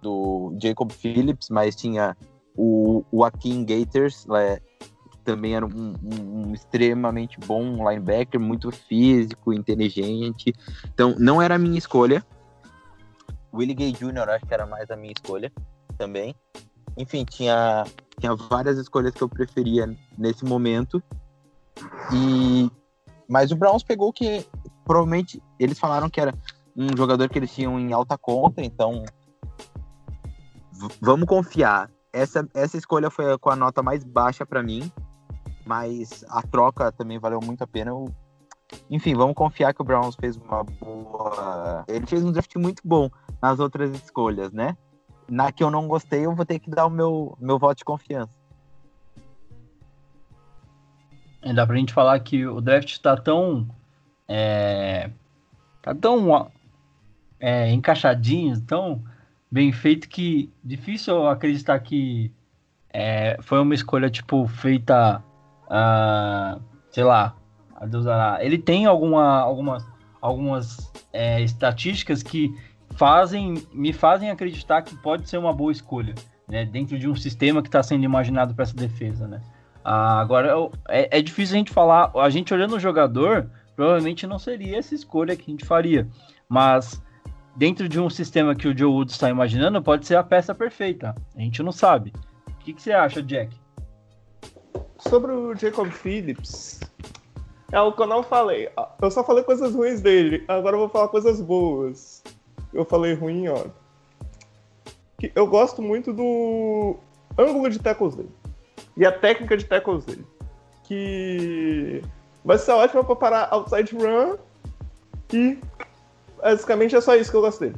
do 0.03 0.55
Jacob 0.61 0.91
Phillips, 0.91 1.49
mas 1.49 1.77
tinha 1.77 2.17
o, 2.57 3.05
o 3.11 3.25
Akin 3.25 3.65
Gators, 3.65 4.27
é, 4.35 4.61
que 4.61 5.00
também 5.21 5.55
era 5.55 5.65
um, 5.67 5.95
um, 6.03 6.49
um, 6.49 6.55
extremamente 6.55 7.39
bom 7.41 7.89
linebacker, 7.89 8.41
muito 8.41 8.71
físico, 8.71 9.53
inteligente. 9.53 10.53
Então, 10.93 11.15
não 11.19 11.41
era 11.41 11.55
a 11.55 11.59
minha 11.59 11.79
escolha. 11.79 12.25
Willie 13.53 13.75
Gay 13.75 13.93
Jr., 13.93 14.29
acho 14.29 14.47
que 14.47 14.55
era 14.55 14.67
mais 14.67 14.91
a 14.91 14.97
minha 14.97 15.13
escolha 15.13 15.53
também. 15.99 16.35
Enfim, 16.97 17.25
tinha, 17.25 17.85
tinha 18.19 18.35
várias 18.35 18.79
escolhas 18.79 19.13
que 19.13 19.23
eu 19.23 19.29
preferia 19.29 19.95
nesse 20.17 20.45
momento. 20.45 21.03
E 22.13 22.71
mas 23.31 23.53
o 23.53 23.57
Browns 23.57 23.85
pegou 23.85 24.13
que 24.13 24.45
provavelmente 24.85 25.41
eles 25.57 25.79
falaram 25.79 26.11
que 26.11 26.21
era 26.21 26.35
um 26.77 26.89
jogador 26.97 27.29
que 27.29 27.39
eles 27.39 27.55
tinham 27.55 27.79
em 27.79 27.93
alta 27.93 28.19
conta, 28.19 28.61
então 28.61 29.05
vamos 31.01 31.29
confiar. 31.29 31.89
Essa, 32.13 32.49
essa 32.53 32.77
escolha 32.77 33.09
foi 33.09 33.39
com 33.39 33.51
a 33.51 33.55
nota 33.55 33.85
mais 33.85 34.03
baixa 34.03 34.45
para 34.45 34.65
mim, 34.65 34.91
mas 35.65 36.25
a 36.29 36.43
troca 36.43 36.91
também 36.93 37.19
valeu 37.19 37.41
muito 37.41 37.63
a 37.63 37.67
pena. 37.67 37.91
Eu- 37.91 38.13
enfim, 38.89 39.15
vamos 39.15 39.35
confiar 39.35 39.75
que 39.75 39.83
o 39.83 39.85
Browns 39.85 40.15
fez 40.17 40.37
uma 40.37 40.63
boa. 40.63 41.85
Ele 41.89 42.07
fez 42.07 42.25
um 42.25 42.33
draft 42.33 42.55
muito 42.57 42.83
bom 42.85 43.11
nas 43.43 43.59
outras 43.59 43.91
escolhas, 43.95 44.53
né? 44.53 44.77
Na 45.29 45.53
que 45.53 45.63
eu 45.63 45.71
não 45.71 45.87
gostei, 45.87 46.27
eu 46.27 46.35
vou 46.35 46.45
ter 46.45 46.59
que 46.59 46.71
dar 46.71 46.87
o 46.87 46.91
meu, 46.91 47.37
meu 47.41 47.59
voto 47.59 47.79
de 47.79 47.85
confiança. 47.85 48.41
É, 51.43 51.53
Dá 51.53 51.67
pra 51.67 51.77
gente 51.77 51.93
falar 51.93 52.19
que 52.21 52.47
o 52.47 52.61
draft 52.61 52.99
tá 52.99 53.17
tão. 53.17 53.69
É, 54.29 55.11
tá 55.83 55.95
tão 55.95 56.51
é, 57.39 57.71
encaixadinho, 57.71 58.61
tão 58.61 59.03
bem 59.51 59.73
feito 59.73 60.09
que 60.09 60.53
difícil 60.63 61.27
acreditar 61.27 61.81
que 61.81 62.33
é, 62.93 63.37
foi 63.43 63.61
uma 63.61 63.75
escolha, 63.75 64.11
tipo, 64.11 64.47
feita. 64.47 65.23
Ah, 65.71 66.59
sei 66.91 67.05
lá. 67.05 67.37
a 67.77 67.87
Deus 67.87 68.05
dará. 68.05 68.45
Ele 68.45 68.59
tem 68.59 68.87
alguma, 68.87 69.39
algumas, 69.39 69.87
algumas 70.21 70.93
é, 71.13 71.41
estatísticas 71.41 72.23
que 72.23 72.53
fazem, 72.97 73.63
me 73.73 73.93
fazem 73.93 74.31
acreditar 74.31 74.83
que 74.83 74.97
pode 74.97 75.29
ser 75.29 75.39
uma 75.39 75.53
boa 75.53 75.71
escolha, 75.71 76.15
né? 76.49 76.65
Dentro 76.65 76.99
de 76.99 77.09
um 77.09 77.15
sistema 77.15 77.63
que 77.63 77.69
está 77.69 77.83
sendo 77.83 78.05
imaginado 78.05 78.53
para 78.53 78.65
essa 78.65 78.75
defesa, 78.75 79.29
né? 79.29 79.41
Ah, 79.85 80.21
agora 80.21 80.53
é, 80.89 81.19
é 81.19 81.23
difícil 81.23 81.55
a 81.55 81.59
gente 81.59 81.73
falar. 81.73 82.11
A 82.17 82.29
gente 82.29 82.53
olhando 82.53 82.77
o 82.77 82.81
jogador, 82.81 83.49
provavelmente 83.77 84.27
não 84.27 84.39
seria 84.39 84.79
essa 84.79 84.95
escolha 84.95 85.37
que 85.37 85.45
a 85.49 85.53
gente 85.53 85.65
faria. 85.65 86.09
Mas 86.49 87.01
dentro 87.57 87.89
de 87.89 88.01
um 88.01 88.11
sistema 88.11 88.55
que 88.55 88.67
o 88.67 88.77
Joe 88.77 88.91
Woods 88.91 89.15
está 89.15 89.31
imaginando, 89.31 89.81
pode 89.81 90.07
ser 90.07 90.17
a 90.17 90.23
peça 90.25 90.55
perfeita. 90.55 91.15
A 91.37 91.41
gente 91.41 91.63
não 91.63 91.73
sabe. 91.73 92.13
O 92.49 92.65
que, 92.65 92.75
que 92.75 92.83
você 92.83 92.93
acha, 92.93 93.23
Jack? 93.23 93.57
Sobre 94.99 95.33
o 95.33 95.55
Jacob 95.57 95.91
Phillips, 95.91 96.81
é 97.73 97.81
o 97.81 97.93
que 97.93 98.03
eu 98.03 98.07
não 98.07 98.23
falei. 98.23 98.69
Eu 99.01 99.11
só 99.11 99.25
falei 99.25 99.45
coisas 99.45 99.75
ruins 99.75 100.01
dele, 100.01 100.45
agora 100.49 100.77
eu 100.77 100.81
vou 100.81 100.89
falar 100.89 101.09
coisas 101.09 101.41
boas. 101.41 102.23
Eu 102.73 102.85
falei 102.85 103.15
ruim, 103.15 103.49
ó. 103.49 103.65
Eu 105.35 105.47
gosto 105.47 105.83
muito 105.83 106.13
do 106.13 106.97
ângulo 107.37 107.69
de 107.69 107.79
tackles 107.79 108.15
dele. 108.15 108.31
E 108.97 109.05
a 109.05 109.13
técnica 109.13 109.57
de 109.57 109.65
tackles 109.65 110.05
dele. 110.05 110.27
Que 110.85 112.03
vai 112.45 112.59
ser 112.59 112.73
ótima 112.73 113.05
pra 113.05 113.17
parar 113.17 113.49
outside 113.51 113.95
run. 113.95 114.37
E 115.33 115.59
basicamente 116.41 116.97
é 116.97 117.01
só 117.01 117.15
isso 117.15 117.31
que 117.31 117.37
eu 117.37 117.43
gosto 117.43 117.61
dele. 117.61 117.77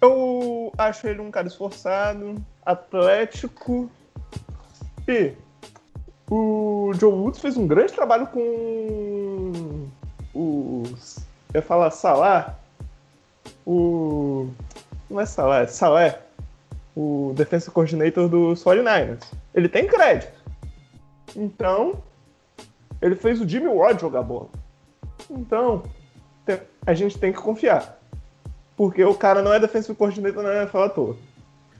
Eu 0.00 0.72
acho 0.78 1.06
ele 1.06 1.20
um 1.20 1.30
cara 1.30 1.46
esforçado, 1.46 2.34
atlético. 2.64 3.90
E 5.06 5.34
o 6.30 6.92
Joe 6.94 7.12
Woods 7.12 7.40
fez 7.40 7.56
um 7.56 7.66
grande 7.66 7.92
trabalho 7.92 8.28
com 8.28 9.88
os. 10.32 11.18
Eu 11.52 11.58
ia 11.58 11.62
falar 11.62 11.90
Salah. 11.90 12.56
O. 13.66 14.48
Não 15.10 15.20
é 15.20 15.26
Salah, 15.26 15.62
é 15.62 15.66
Salé. 15.66 16.22
O 16.96 17.32
defensive 17.34 17.72
coordinator 17.72 18.28
dos 18.28 18.62
49ers. 18.62 19.24
Ele 19.52 19.68
tem 19.68 19.88
crédito. 19.88 20.38
Então. 21.34 22.00
Ele 23.02 23.16
fez 23.16 23.40
o 23.40 23.48
Jimmy 23.48 23.66
Ward 23.66 24.00
jogar 24.00 24.22
bola. 24.22 24.48
Então. 25.28 25.82
A 26.86 26.94
gente 26.94 27.18
tem 27.18 27.32
que 27.32 27.40
confiar. 27.40 27.98
Porque 28.76 29.04
o 29.04 29.14
cara 29.14 29.42
não 29.42 29.52
é 29.52 29.58
defensive 29.58 29.96
coordinator 29.96 30.42
na 30.42 30.62
NFL 30.62 30.78
à 30.78 30.88
toa. 30.88 31.16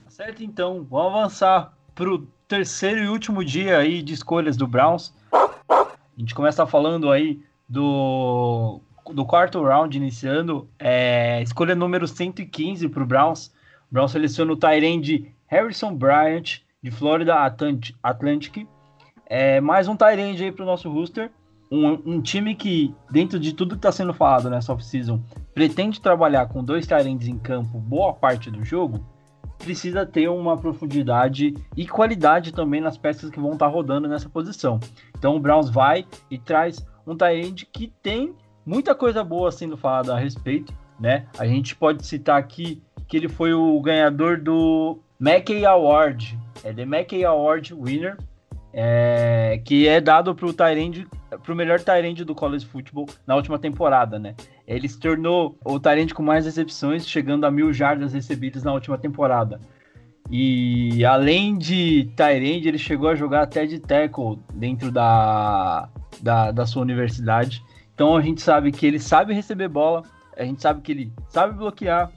Certo, 0.07 0.43
então, 0.43 0.85
vamos 0.89 1.15
avançar 1.15 1.73
pro 1.95 2.27
terceiro 2.51 3.01
e 3.01 3.07
último 3.07 3.45
dia 3.45 3.77
aí 3.77 4.01
de 4.01 4.13
escolhas 4.13 4.57
do 4.57 4.67
Browns. 4.67 5.13
A 5.31 5.87
gente 6.17 6.35
começa 6.35 6.67
falando 6.67 7.09
aí 7.09 7.39
do, 7.67 8.81
do 9.13 9.25
quarto 9.25 9.63
round, 9.63 9.95
iniciando. 9.95 10.67
É, 10.77 11.41
escolha 11.41 11.73
número 11.73 12.05
115 12.05 12.89
para 12.89 13.03
o 13.03 13.05
Browns. 13.05 13.47
O 13.89 13.93
Browns 13.93 14.11
seleciona 14.11 14.51
o 14.51 14.57
Tyrande 14.57 15.33
Harrison 15.47 15.95
Bryant, 15.95 16.59
de 16.83 16.91
Florida 16.91 17.35
Atlant- 17.35 17.93
Atlantic. 18.03 18.67
É, 19.27 19.61
mais 19.61 19.87
um 19.87 19.95
Tyrande 19.95 20.43
aí 20.43 20.51
para 20.51 20.63
o 20.63 20.65
nosso 20.65 20.91
roster. 20.91 21.31
Um, 21.71 22.15
um 22.17 22.21
time 22.21 22.53
que, 22.53 22.93
dentro 23.09 23.39
de 23.39 23.53
tudo 23.53 23.75
que 23.75 23.79
está 23.79 23.93
sendo 23.93 24.13
falado 24.13 24.49
nessa 24.49 24.73
off-season, 24.73 25.21
pretende 25.53 26.01
trabalhar 26.01 26.47
com 26.47 26.61
dois 26.61 26.85
Tyrands 26.85 27.29
em 27.29 27.39
campo 27.39 27.77
boa 27.77 28.11
parte 28.11 28.51
do 28.51 28.61
jogo 28.61 29.01
precisa 29.61 30.05
ter 30.05 30.27
uma 30.27 30.57
profundidade 30.57 31.53
e 31.77 31.87
qualidade 31.87 32.51
também 32.51 32.81
nas 32.81 32.97
peças 32.97 33.29
que 33.29 33.39
vão 33.39 33.53
estar 33.53 33.67
rodando 33.67 34.07
nessa 34.07 34.27
posição. 34.27 34.79
Então 35.17 35.35
o 35.35 35.39
Browns 35.39 35.69
vai 35.69 36.05
e 36.29 36.37
traz 36.37 36.85
um 37.05 37.15
Tyrande 37.15 37.65
que 37.65 37.93
tem 38.01 38.35
muita 38.65 38.93
coisa 38.93 39.23
boa 39.23 39.51
sendo 39.51 39.77
falada 39.77 40.13
a 40.13 40.19
respeito, 40.19 40.73
né? 40.99 41.27
A 41.37 41.45
gente 41.45 41.75
pode 41.75 42.05
citar 42.05 42.37
aqui 42.37 42.81
que 43.07 43.17
ele 43.17 43.29
foi 43.29 43.53
o 43.53 43.79
ganhador 43.81 44.39
do 44.39 44.99
Mackey 45.19 45.65
Award, 45.65 46.37
é 46.63 46.73
The 46.73 46.85
Mackey 46.85 47.23
Award 47.23 47.73
winner, 47.73 48.17
é, 48.73 49.61
que 49.65 49.87
é 49.87 49.99
dado 49.99 50.33
para 50.33 50.45
o 50.45 50.53
Tyrande, 50.53 51.07
para 51.29 51.53
o 51.53 51.55
melhor 51.55 51.79
Tyrande 51.79 52.23
do 52.23 52.33
college 52.33 52.65
football 52.65 53.07
na 53.27 53.35
última 53.35 53.59
temporada, 53.59 54.17
né? 54.17 54.35
Ele 54.67 54.87
se 54.87 54.99
tornou 54.99 55.57
o 55.65 55.79
Tyrande 55.79 56.13
com 56.13 56.23
mais 56.23 56.45
recepções, 56.45 57.07
chegando 57.07 57.45
a 57.45 57.51
mil 57.51 57.73
jardas 57.73 58.13
recebidas 58.13 58.63
na 58.63 58.73
última 58.73 58.97
temporada. 58.97 59.59
E 60.29 61.03
além 61.03 61.57
de 61.57 62.09
Tyrande, 62.15 62.67
ele 62.67 62.77
chegou 62.77 63.09
a 63.09 63.15
jogar 63.15 63.41
até 63.41 63.65
de 63.65 63.79
tackle 63.79 64.39
dentro 64.53 64.89
da, 64.89 65.89
da, 66.21 66.51
da 66.51 66.65
sua 66.65 66.81
universidade. 66.81 67.61
Então 67.93 68.15
a 68.15 68.21
gente 68.21 68.41
sabe 68.41 68.71
que 68.71 68.85
ele 68.85 68.99
sabe 68.99 69.33
receber 69.33 69.67
bola, 69.67 70.03
a 70.37 70.45
gente 70.45 70.61
sabe 70.61 70.81
que 70.81 70.91
ele 70.91 71.13
sabe 71.27 71.57
bloquear 71.57 72.09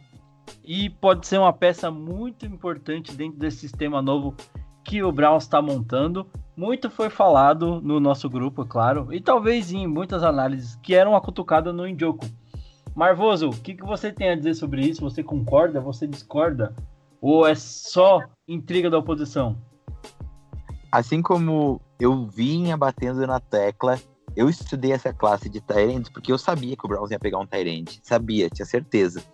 e 0.64 0.88
pode 0.88 1.26
ser 1.26 1.38
uma 1.38 1.52
peça 1.52 1.90
muito 1.90 2.46
importante 2.46 3.14
dentro 3.14 3.38
desse 3.38 3.58
sistema 3.58 4.00
novo 4.00 4.34
que 4.84 5.02
o 5.02 5.10
Browns 5.10 5.44
está 5.44 5.60
montando. 5.60 6.26
Muito 6.56 6.88
foi 6.88 7.10
falado 7.10 7.80
no 7.80 7.98
nosso 7.98 8.30
grupo, 8.30 8.62
é 8.62 8.66
claro, 8.66 9.12
e 9.12 9.20
talvez 9.20 9.72
em 9.72 9.88
muitas 9.88 10.22
análises 10.22 10.76
que 10.76 10.94
eram 10.94 11.12
uma 11.12 11.20
cutucada 11.20 11.72
no 11.72 11.88
Indioco. 11.88 12.26
Marvoso, 12.94 13.48
o 13.48 13.56
que, 13.56 13.74
que 13.74 13.84
você 13.84 14.12
tem 14.12 14.30
a 14.30 14.36
dizer 14.36 14.54
sobre 14.54 14.82
isso? 14.82 15.00
Você 15.00 15.20
concorda? 15.20 15.80
Você 15.80 16.06
discorda? 16.06 16.72
Ou 17.20 17.44
é 17.44 17.56
só 17.56 18.20
intriga 18.46 18.88
da 18.88 18.98
oposição? 18.98 19.56
Assim 20.92 21.20
como 21.20 21.80
eu 21.98 22.24
vinha 22.26 22.76
batendo 22.76 23.26
na 23.26 23.40
tecla, 23.40 23.98
eu 24.36 24.48
estudei 24.48 24.92
essa 24.92 25.12
classe 25.12 25.48
de 25.48 25.60
Tyrants 25.60 26.08
porque 26.08 26.30
eu 26.30 26.38
sabia 26.38 26.76
que 26.76 26.86
o 26.86 26.88
Browns 26.88 27.10
ia 27.10 27.18
pegar 27.18 27.40
um 27.40 27.46
Tyrant. 27.46 27.98
Sabia, 28.00 28.48
tinha 28.48 28.66
certeza. 28.66 29.24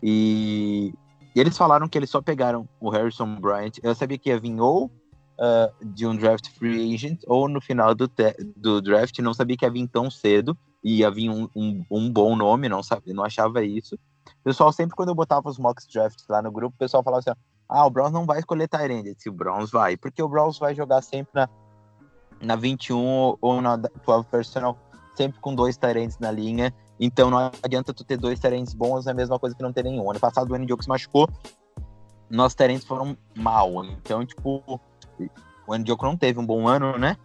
E, 0.00 0.94
e 1.34 1.40
eles 1.40 1.56
falaram 1.56 1.88
que 1.88 1.98
eles 1.98 2.10
só 2.10 2.20
pegaram 2.20 2.68
o 2.80 2.90
Harrison 2.90 3.40
Bryant. 3.40 3.72
Eu 3.82 3.94
sabia 3.94 4.18
que 4.18 4.28
ia 4.28 4.38
vir 4.38 4.60
ou 4.60 4.90
ah, 5.38 5.70
de 5.82 6.06
um 6.06 6.14
draft 6.16 6.48
free 6.56 6.94
agent 6.94 7.20
ou 7.26 7.48
no 7.48 7.60
final 7.60 7.94
do, 7.94 8.08
do 8.56 8.80
draft. 8.80 9.18
Não 9.18 9.34
sabia 9.34 9.56
que 9.56 9.64
ia 9.64 9.70
vir 9.70 9.88
tão 9.88 10.10
cedo. 10.10 10.56
E 10.84 10.98
ia 10.98 11.10
vir 11.10 11.30
um, 11.30 11.48
um, 11.54 11.84
um 11.90 12.12
bom 12.12 12.34
nome, 12.34 12.68
não, 12.68 12.82
sabia, 12.82 13.14
não 13.14 13.24
achava 13.24 13.64
isso. 13.64 13.94
O 13.94 14.44
pessoal, 14.44 14.72
sempre 14.72 14.96
quando 14.96 15.10
eu 15.10 15.14
botava 15.14 15.48
os 15.48 15.56
mock 15.56 15.80
drafts 15.92 16.26
lá 16.28 16.42
no 16.42 16.50
grupo, 16.50 16.74
o 16.74 16.78
pessoal 16.78 17.04
falava 17.04 17.20
assim: 17.20 17.38
ah, 17.68 17.86
o 17.86 17.90
Browns 17.90 18.12
não 18.12 18.26
vai 18.26 18.40
escolher 18.40 18.68
Tyrande. 18.68 19.14
Disse, 19.14 19.28
o 19.28 19.32
Browns 19.32 19.70
vai, 19.70 19.96
porque 19.96 20.20
o 20.20 20.28
Browns 20.28 20.58
vai 20.58 20.74
jogar 20.74 21.00
sempre 21.00 21.30
na, 21.34 21.48
na 22.40 22.56
21 22.56 23.36
ou 23.40 23.62
na 23.62 23.76
12 23.76 24.26
personal, 24.26 24.76
sempre 25.14 25.40
com 25.40 25.54
dois 25.54 25.76
Tyrands 25.76 26.18
na 26.18 26.32
linha. 26.32 26.74
Então 27.04 27.28
não 27.28 27.50
adianta 27.60 27.92
tu 27.92 28.04
ter 28.04 28.16
dois 28.16 28.38
Tyrands 28.38 28.72
bons, 28.72 29.08
é 29.08 29.10
a 29.10 29.14
mesma 29.14 29.36
coisa 29.36 29.56
que 29.56 29.62
não 29.62 29.72
ter 29.72 29.82
nenhum. 29.82 30.08
Ano 30.08 30.20
passado 30.20 30.52
o 30.52 30.56
N-Joke 30.56 30.84
se 30.84 30.88
machucou, 30.88 31.28
nossos 32.30 32.54
Tyrands 32.54 32.84
foram 32.84 33.16
mal. 33.36 33.84
Então, 33.84 34.24
tipo, 34.24 34.62
o 35.66 35.74
N-Joke 35.74 36.04
não 36.04 36.16
teve 36.16 36.38
um 36.38 36.46
bom 36.46 36.68
ano, 36.68 36.96
né? 36.96 37.16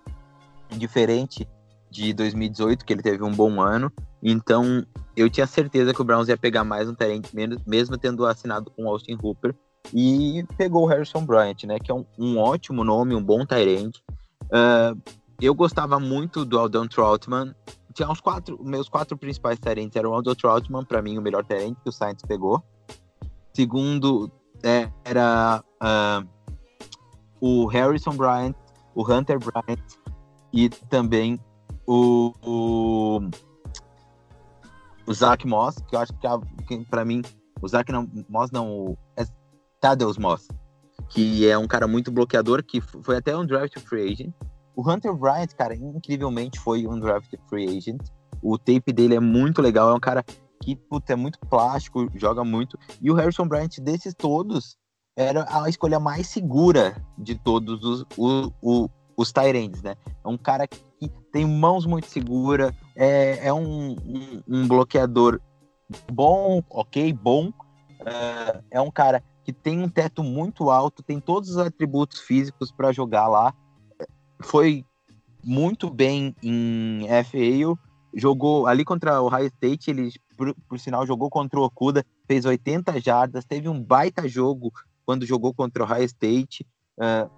Diferente 0.72 1.48
de 1.92 2.12
2018, 2.12 2.84
que 2.84 2.92
ele 2.92 3.04
teve 3.04 3.24
um 3.24 3.32
bom 3.32 3.62
ano. 3.62 3.94
Então, 4.24 4.84
eu 5.16 5.30
tinha 5.30 5.46
certeza 5.46 5.94
que 5.94 6.02
o 6.02 6.04
Browns 6.04 6.28
ia 6.28 6.38
pegar 6.38 6.64
mais 6.64 6.90
um 6.90 6.96
Tyrant, 6.96 7.28
mesmo 7.68 8.00
tendo 8.00 8.26
assinado 8.26 8.72
com 8.72 8.86
o 8.86 8.90
Austin 8.90 9.16
Hooper. 9.22 9.56
E 9.94 10.44
pegou 10.58 10.86
o 10.86 10.88
Harrison 10.88 11.24
Bryant, 11.24 11.64
né? 11.66 11.78
Que 11.80 11.92
é 11.92 11.94
um, 11.94 12.04
um 12.18 12.40
ótimo 12.40 12.84
nome, 12.84 13.14
um 13.14 13.24
bom 13.24 13.46
Tyrant. 13.46 13.96
Uh, 14.46 15.00
eu 15.40 15.54
gostava 15.54 16.00
muito 16.00 16.44
do 16.44 16.58
Aldon 16.58 16.88
Troutman. 16.88 17.54
Tinha 17.98 18.12
uns 18.12 18.22
quatro, 18.22 18.64
meus 18.64 18.88
quatro 18.88 19.18
principais 19.18 19.58
Tyrants 19.58 19.96
eram 19.96 20.12
o 20.12 20.14
Aldon 20.14 20.36
Troutman, 20.36 20.86
para 20.86 21.02
mim 21.02 21.18
o 21.18 21.22
melhor 21.22 21.44
Tyrant 21.44 21.76
que 21.82 21.90
o 21.90 21.92
Saints 21.92 22.24
pegou. 22.28 22.64
Segundo 23.56 24.32
é, 24.62 24.88
era 25.04 25.64
uh, 25.82 26.28
o 27.42 27.66
Harrison 27.66 28.12
Bryant, 28.12 28.54
o 28.94 29.02
Hunter 29.02 29.40
Bryant 29.40 29.80
e 30.54 30.70
também 30.70 31.40
o, 31.88 32.32
o 32.46 33.20
o 35.08 35.14
Zach 35.14 35.48
Moss, 35.48 35.78
que 35.90 35.96
eu 35.96 36.00
acho 36.00 36.14
que, 36.20 36.28
a- 36.28 36.40
que 36.68 36.86
para 36.86 37.04
mim, 37.04 37.24
o 37.60 37.68
Zach 37.68 37.92
não, 37.92 38.08
Moss 38.30 38.52
não, 38.52 38.70
o 38.70 38.98
é 39.16 39.26
Tadeusz 39.82 40.20
Moss, 40.20 40.48
que 41.10 41.50
é 41.50 41.58
um 41.58 41.66
cara 41.66 41.88
muito 41.88 42.12
bloqueador, 42.12 42.62
que 42.64 42.80
foi 42.80 43.18
até 43.18 43.36
um 43.36 43.44
draft 43.44 43.80
free 43.80 44.12
agent. 44.12 44.32
O 44.78 44.88
Hunter 44.88 45.12
Bryant, 45.12 45.48
cara, 45.58 45.76
incrivelmente 45.76 46.60
foi 46.60 46.86
um 46.86 47.00
draft 47.00 47.34
free 47.50 47.66
agent. 47.76 48.00
O 48.44 48.60
tape 48.60 48.94
dele 48.94 49.16
é 49.16 49.20
muito 49.20 49.60
legal, 49.60 49.90
é 49.90 49.94
um 49.96 50.00
cara 50.00 50.24
que, 50.62 50.76
puta, 50.76 51.14
é 51.14 51.16
muito 51.16 51.40
plástico, 51.40 52.08
joga 52.14 52.44
muito. 52.44 52.78
E 53.02 53.10
o 53.10 53.16
Harrison 53.16 53.48
Bryant, 53.48 53.80
desses 53.82 54.14
todos, 54.14 54.78
era 55.16 55.48
a 55.50 55.68
escolha 55.68 56.00
mais 56.00 56.28
segura 56.28 57.04
de 57.18 57.34
todos 57.34 57.84
os, 57.84 58.06
o, 58.16 58.52
o, 58.62 58.90
os 59.18 59.32
Tyrands, 59.32 59.82
né? 59.82 59.96
É 60.24 60.28
um 60.28 60.38
cara 60.38 60.68
que 60.68 61.10
tem 61.32 61.44
mãos 61.44 61.88
muito 61.88 62.06
seguras, 62.06 62.72
é, 62.96 63.48
é 63.48 63.52
um, 63.52 63.94
um, 63.94 64.44
um 64.48 64.68
bloqueador 64.68 65.42
bom, 66.12 66.62
ok, 66.70 67.12
bom. 67.14 67.52
É, 68.06 68.62
é 68.74 68.82
um 68.82 68.92
cara 68.92 69.24
que 69.44 69.52
tem 69.52 69.82
um 69.82 69.90
teto 69.90 70.22
muito 70.22 70.70
alto, 70.70 71.02
tem 71.02 71.20
todos 71.20 71.50
os 71.50 71.58
atributos 71.58 72.20
físicos 72.20 72.72
para 72.72 72.92
jogar 72.92 73.28
lá. 73.28 73.56
Foi 74.42 74.86
muito 75.44 75.90
bem 75.90 76.36
em 76.44 77.08
FA, 77.24 77.80
jogou 78.14 78.68
ali 78.68 78.84
contra 78.84 79.22
o 79.22 79.28
High 79.28 79.48
State, 79.48 79.90
ele, 79.92 80.12
por, 80.36 80.54
por 80.68 80.80
sinal, 80.80 81.06
jogou 81.06 81.30
contra 81.30 81.60
o 81.60 81.64
Okuda, 81.64 82.06
fez 82.28 82.46
80 82.46 83.00
jardas, 83.00 83.46
teve 83.46 83.70
um 83.70 83.82
baita 83.82 84.28
jogo 84.28 84.72
quando 85.06 85.26
jogou 85.26 85.54
contra 85.54 85.84
o 85.84 85.86
High 85.86 86.06
State. 86.06 86.66
Uh, 86.98 87.30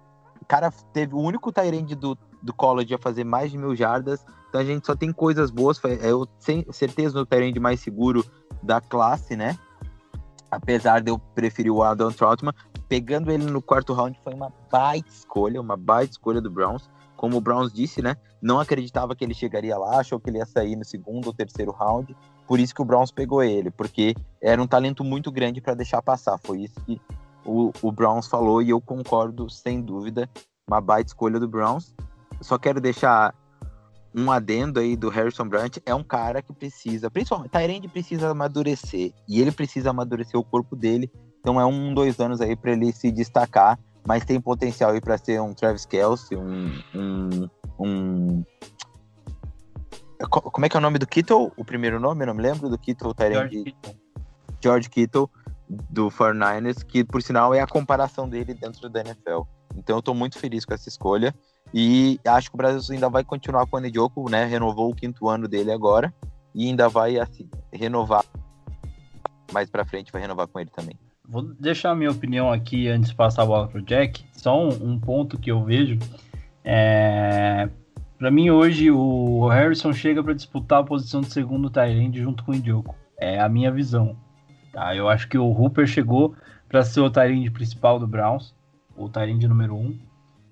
cara 0.50 0.72
teve 0.92 1.14
o 1.14 1.20
único 1.20 1.52
Tyrande 1.52 1.94
do, 1.94 2.18
do 2.42 2.52
college 2.52 2.92
a 2.92 2.98
fazer 2.98 3.22
mais 3.22 3.52
de 3.52 3.56
mil 3.56 3.76
jardas, 3.76 4.26
então 4.48 4.60
a 4.60 4.64
gente 4.64 4.84
só 4.84 4.96
tem 4.96 5.12
coisas 5.12 5.48
boas. 5.48 5.78
Foi, 5.78 5.96
eu 6.02 6.26
tenho 6.44 6.72
certeza 6.72 7.16
no 7.16 7.24
Tyrande 7.24 7.60
mais 7.60 7.78
seguro 7.78 8.24
da 8.60 8.80
classe, 8.80 9.36
né? 9.36 9.56
Apesar 10.50 11.00
de 11.00 11.12
eu 11.12 11.20
preferir 11.20 11.70
o 11.70 11.84
Adam 11.84 12.10
Troutman, 12.10 12.52
pegando 12.90 13.30
ele 13.30 13.44
no 13.44 13.62
quarto 13.62 13.92
round 13.92 14.18
foi 14.24 14.34
uma 14.34 14.52
baita 14.68 15.08
escolha, 15.08 15.60
uma 15.60 15.76
baita 15.76 16.10
escolha 16.10 16.40
do 16.40 16.50
Browns. 16.50 16.90
Como 17.16 17.36
o 17.36 17.40
Browns 17.40 17.72
disse, 17.72 18.02
né? 18.02 18.16
Não 18.42 18.58
acreditava 18.58 19.14
que 19.14 19.24
ele 19.24 19.32
chegaria 19.32 19.78
lá, 19.78 20.00
achou 20.00 20.18
que 20.18 20.28
ele 20.28 20.38
ia 20.38 20.46
sair 20.46 20.74
no 20.74 20.84
segundo 20.84 21.28
ou 21.28 21.32
terceiro 21.32 21.70
round. 21.70 22.16
Por 22.48 22.58
isso 22.58 22.74
que 22.74 22.82
o 22.82 22.84
Browns 22.84 23.12
pegou 23.12 23.44
ele, 23.44 23.70
porque 23.70 24.16
era 24.42 24.60
um 24.60 24.66
talento 24.66 25.04
muito 25.04 25.30
grande 25.30 25.60
para 25.60 25.74
deixar 25.74 26.02
passar. 26.02 26.36
Foi 26.38 26.62
isso 26.62 26.80
que 26.80 27.00
o, 27.44 27.70
o 27.80 27.92
Browns 27.92 28.26
falou 28.26 28.60
e 28.60 28.70
eu 28.70 28.80
concordo 28.80 29.48
sem 29.48 29.80
dúvida. 29.80 30.28
Uma 30.66 30.80
baita 30.80 31.10
escolha 31.10 31.38
do 31.38 31.46
Browns. 31.46 31.94
Só 32.40 32.58
quero 32.58 32.80
deixar 32.80 33.32
um 34.12 34.32
adendo 34.32 34.80
aí 34.80 34.96
do 34.96 35.08
Harrison 35.08 35.46
Bryant. 35.46 35.76
É 35.86 35.94
um 35.94 36.02
cara 36.02 36.42
que 36.42 36.52
precisa, 36.52 37.08
principalmente, 37.08 37.52
Tyrande 37.52 37.86
precisa 37.86 38.30
amadurecer 38.30 39.12
e 39.28 39.40
ele 39.40 39.52
precisa 39.52 39.90
amadurecer 39.90 40.40
o 40.40 40.42
corpo 40.42 40.74
dele. 40.74 41.08
Então 41.40 41.60
é 41.60 41.64
um, 41.64 41.92
dois 41.94 42.20
anos 42.20 42.40
aí 42.40 42.54
para 42.54 42.72
ele 42.72 42.92
se 42.92 43.10
destacar, 43.10 43.78
mas 44.06 44.24
tem 44.24 44.40
potencial 44.40 44.90
aí 44.90 45.00
para 45.00 45.18
ser 45.18 45.40
um 45.40 45.52
Travis 45.54 45.86
Kelsey, 45.86 46.36
um, 46.36 46.72
um, 46.94 47.48
um... 47.78 48.44
Como 50.28 50.66
é 50.66 50.68
que 50.68 50.76
é 50.76 50.78
o 50.78 50.82
nome 50.82 50.98
do 50.98 51.06
Kittle? 51.06 51.50
O 51.56 51.64
primeiro 51.64 51.98
nome, 51.98 52.22
eu 52.22 52.26
não 52.26 52.34
me 52.34 52.42
lembro 52.42 52.68
do 52.68 52.76
Kittle. 52.76 53.14
George 53.18 53.64
Kittle. 53.64 53.96
George 54.62 54.90
Kittle 54.90 55.30
do 55.88 56.08
49ers, 56.10 56.84
que 56.84 57.04
por 57.04 57.22
sinal 57.22 57.54
é 57.54 57.60
a 57.60 57.66
comparação 57.66 58.28
dele 58.28 58.52
dentro 58.52 58.88
da 58.88 59.00
NFL. 59.00 59.42
Então 59.76 59.96
eu 59.96 60.02
tô 60.02 60.12
muito 60.12 60.38
feliz 60.38 60.64
com 60.64 60.74
essa 60.74 60.88
escolha 60.88 61.34
e 61.72 62.18
acho 62.26 62.50
que 62.50 62.56
o 62.56 62.58
Brasil 62.58 62.94
ainda 62.94 63.08
vai 63.08 63.24
continuar 63.24 63.66
com 63.66 63.76
o 63.76 63.80
Njoku, 63.80 64.28
né? 64.28 64.44
Renovou 64.44 64.90
o 64.90 64.94
quinto 64.94 65.28
ano 65.28 65.46
dele 65.46 65.70
agora 65.70 66.12
e 66.54 66.66
ainda 66.68 66.88
vai 66.88 67.18
assim, 67.18 67.48
renovar 67.72 68.24
mais 69.52 69.70
para 69.70 69.84
frente, 69.84 70.12
vai 70.12 70.20
renovar 70.20 70.48
com 70.48 70.58
ele 70.58 70.70
também. 70.70 70.98
Vou 71.30 71.42
deixar 71.42 71.92
a 71.92 71.94
minha 71.94 72.10
opinião 72.10 72.52
aqui 72.52 72.88
antes 72.88 73.10
de 73.10 73.14
passar 73.14 73.44
a 73.44 73.46
bola 73.46 73.68
pro 73.68 73.80
Jack. 73.80 74.24
Só 74.32 74.60
um, 74.60 74.94
um 74.94 74.98
ponto 74.98 75.38
que 75.38 75.48
eu 75.48 75.62
vejo. 75.62 75.96
É... 76.64 77.68
Para 78.18 78.32
mim, 78.32 78.50
hoje, 78.50 78.90
o 78.90 79.46
Harrison 79.46 79.92
chega 79.92 80.24
para 80.24 80.34
disputar 80.34 80.80
a 80.80 80.84
posição 80.84 81.20
de 81.20 81.32
segundo 81.32 81.70
Tyrande 81.70 82.20
junto 82.20 82.42
com 82.42 82.50
o 82.50 82.54
Indioco. 82.56 82.96
É 83.16 83.38
a 83.38 83.48
minha 83.48 83.70
visão. 83.70 84.16
Tá? 84.72 84.96
Eu 84.96 85.08
acho 85.08 85.28
que 85.28 85.38
o 85.38 85.46
Hooper 85.46 85.86
chegou 85.86 86.34
para 86.68 86.82
ser 86.82 87.00
o 87.00 87.08
Tyrande 87.08 87.48
principal 87.48 88.00
do 88.00 88.08
Browns, 88.08 88.52
o 88.96 89.08
Tyrande 89.08 89.46
número 89.46 89.76
um. 89.76 89.96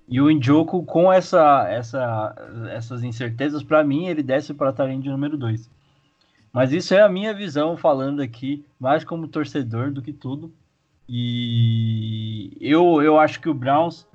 E 0.08 0.20
o 0.20 0.30
Indioco, 0.30 0.84
com 0.84 1.12
essa, 1.12 1.68
essa, 1.68 2.36
essas 2.70 3.02
incertezas, 3.02 3.64
para 3.64 3.82
mim, 3.82 4.06
ele 4.06 4.22
desce 4.22 4.54
para 4.54 4.72
Tyrande 4.72 5.10
número 5.10 5.36
dois. 5.36 5.68
Mas 6.52 6.70
isso 6.72 6.94
é 6.94 7.02
a 7.02 7.08
minha 7.08 7.34
visão 7.34 7.76
falando 7.76 8.22
aqui, 8.22 8.64
mais 8.78 9.02
como 9.02 9.26
torcedor 9.26 9.90
do 9.90 10.00
que 10.00 10.12
tudo. 10.12 10.54
E 11.08 12.56
eu, 12.60 13.00
eu 13.00 13.18
acho 13.18 13.40
que 13.40 13.48
o 13.48 13.54
Browns, 13.54 14.06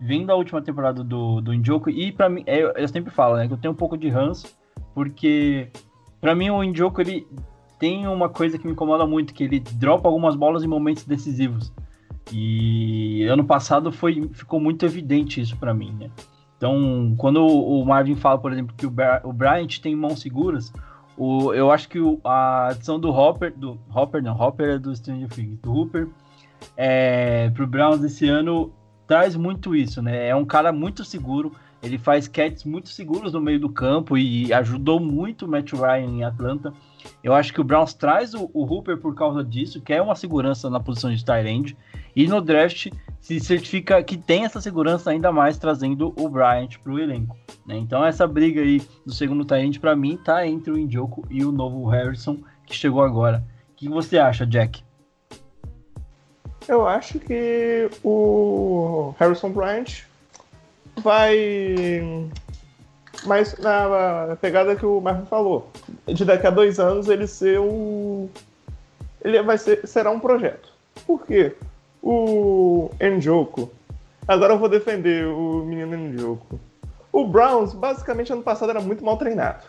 vem 0.00 0.24
da 0.24 0.34
última 0.34 0.62
temporada 0.62 1.04
do, 1.04 1.40
do 1.40 1.54
Indioco, 1.54 1.90
e 1.90 2.10
para 2.10 2.28
mim, 2.28 2.42
eu, 2.46 2.70
eu, 2.70 2.88
sempre 2.88 3.12
falo, 3.12 3.36
né, 3.36 3.46
que 3.46 3.52
eu 3.52 3.58
tenho 3.58 3.72
um 3.72 3.76
pouco 3.76 3.96
de 3.96 4.08
ranço, 4.08 4.56
porque 4.94 5.68
para 6.20 6.34
mim 6.34 6.50
o 6.50 6.64
Indioco, 6.64 7.00
ele 7.00 7.26
tem 7.78 8.06
uma 8.06 8.28
coisa 8.28 8.58
que 8.58 8.66
me 8.66 8.72
incomoda 8.72 9.06
muito, 9.06 9.32
que 9.32 9.44
ele 9.44 9.60
dropa 9.60 10.08
algumas 10.08 10.34
bolas 10.34 10.64
em 10.64 10.66
momentos 10.66 11.04
decisivos. 11.04 11.72
E 12.32 13.24
ano 13.24 13.44
passado 13.44 13.90
foi, 13.90 14.28
ficou 14.32 14.60
muito 14.60 14.84
evidente 14.84 15.40
isso 15.40 15.56
para 15.56 15.74
mim, 15.74 15.92
né? 15.98 16.10
Então, 16.56 17.14
quando 17.16 17.44
o 17.46 17.84
Marvin 17.86 18.14
fala, 18.14 18.38
por 18.38 18.52
exemplo, 18.52 18.74
que 18.76 18.86
o, 18.86 18.92
o 19.24 19.32
Bryant 19.32 19.78
tem 19.78 19.96
mãos 19.96 20.20
seguras, 20.20 20.70
o, 21.16 21.54
eu 21.54 21.70
acho 21.70 21.88
que 21.88 21.98
o, 21.98 22.20
a 22.22 22.68
adição 22.68 23.00
do 23.00 23.10
Hopper, 23.10 23.52
do 23.56 23.78
Hopper 23.94 24.22
não, 24.22 24.38
Hopper 24.38 24.68
é 24.74 24.78
do 24.78 24.94
Stranger 24.94 25.28
Things, 25.28 25.58
do 25.60 25.72
Hooper, 25.72 26.06
é, 26.76 27.50
pro 27.50 27.66
Browns 27.66 28.02
esse 28.02 28.28
ano 28.28 28.72
traz 29.06 29.34
muito 29.34 29.74
isso, 29.74 30.00
né? 30.00 30.28
É 30.28 30.36
um 30.36 30.44
cara 30.44 30.72
muito 30.72 31.04
seguro, 31.04 31.52
ele 31.82 31.98
faz 31.98 32.28
catches 32.28 32.64
muito 32.64 32.88
seguros 32.90 33.32
no 33.32 33.40
meio 33.40 33.58
do 33.58 33.68
campo 33.68 34.16
e 34.16 34.52
ajudou 34.52 35.00
muito 35.00 35.46
o 35.46 35.48
Matt 35.48 35.72
Ryan 35.72 36.06
em 36.06 36.24
Atlanta. 36.24 36.72
Eu 37.24 37.34
acho 37.34 37.52
que 37.52 37.60
o 37.60 37.64
Browns 37.64 37.94
traz 37.94 38.34
o, 38.34 38.50
o 38.52 38.64
Hooper 38.64 38.98
por 38.98 39.14
causa 39.14 39.42
disso, 39.42 39.80
que 39.80 39.92
é 39.92 40.00
uma 40.00 40.14
segurança 40.14 40.68
na 40.68 40.78
posição 40.78 41.12
de 41.12 41.24
tight 41.24 41.48
end, 41.48 41.76
e 42.14 42.28
no 42.28 42.40
draft 42.40 42.88
se 43.20 43.40
certifica 43.40 44.02
que 44.02 44.16
tem 44.16 44.44
essa 44.44 44.60
segurança 44.60 45.10
ainda 45.10 45.32
mais 45.32 45.58
trazendo 45.58 46.14
o 46.16 46.28
Bryant 46.28 46.78
para 46.82 46.92
o 46.92 46.98
elenco. 46.98 47.36
Né? 47.66 47.78
Então 47.78 48.04
essa 48.04 48.26
briga 48.26 48.60
aí 48.60 48.82
do 49.04 49.12
segundo 49.12 49.44
tight 49.44 49.64
end 49.64 49.80
para 49.80 49.96
mim 49.96 50.16
tá 50.16 50.46
entre 50.46 50.72
o 50.72 50.78
Indioco 50.78 51.26
e 51.30 51.44
o 51.44 51.52
novo 51.52 51.86
Harrison 51.86 52.38
que 52.66 52.74
chegou 52.74 53.02
agora. 53.02 53.44
O 53.70 53.74
que 53.74 53.88
você 53.88 54.18
acha, 54.18 54.46
Jack? 54.46 54.82
Eu 56.70 56.86
acho 56.86 57.18
que 57.18 57.90
o 58.04 59.12
Harrison 59.18 59.50
Bryant 59.50 60.04
vai 61.02 62.00
mais 63.26 63.58
na 63.58 64.38
pegada 64.40 64.76
que 64.76 64.86
o 64.86 65.00
Marvin 65.00 65.26
falou. 65.26 65.68
De 66.06 66.24
daqui 66.24 66.46
a 66.46 66.50
dois 66.50 66.78
anos 66.78 67.08
ele 67.08 67.26
ser 67.26 67.58
o. 67.58 68.30
Ele 69.20 69.42
vai 69.42 69.58
ser, 69.58 69.84
será 69.84 70.12
um 70.12 70.20
projeto. 70.20 70.72
Por 71.04 71.26
quê? 71.26 71.56
O 72.00 72.88
Njoku. 73.00 73.68
Agora 74.28 74.52
eu 74.52 74.58
vou 74.60 74.68
defender 74.68 75.26
o 75.26 75.64
menino 75.64 75.96
Njoku. 75.96 76.60
O 77.12 77.26
Browns, 77.26 77.74
basicamente, 77.74 78.32
ano 78.32 78.44
passado 78.44 78.70
era 78.70 78.80
muito 78.80 79.04
mal 79.04 79.16
treinado. 79.16 79.64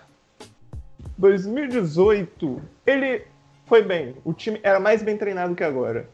2018, 1.17 2.61
ele 2.85 3.23
foi 3.65 3.81
bem. 3.81 4.15
O 4.23 4.33
time 4.33 4.59
era 4.61 4.79
mais 4.79 5.01
bem 5.01 5.17
treinado 5.17 5.55
que 5.55 5.63
agora. 5.63 6.07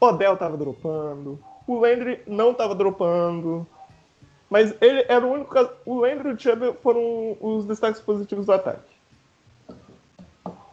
Odell 0.00 0.36
tava 0.36 0.56
dropando. 0.56 1.38
O 1.66 1.78
Landry 1.80 2.22
não 2.26 2.54
tava 2.54 2.74
dropando. 2.74 3.66
Mas 4.48 4.74
ele 4.80 5.04
era 5.08 5.26
o 5.26 5.32
único. 5.32 5.54
O 5.84 6.00
Landry 6.00 6.30
e 6.30 6.32
o 6.32 6.38
Chubb 6.38 6.76
foram 6.82 7.36
os 7.40 7.66
destaques 7.66 8.00
positivos 8.00 8.46
do 8.46 8.52
ataque. 8.52 8.96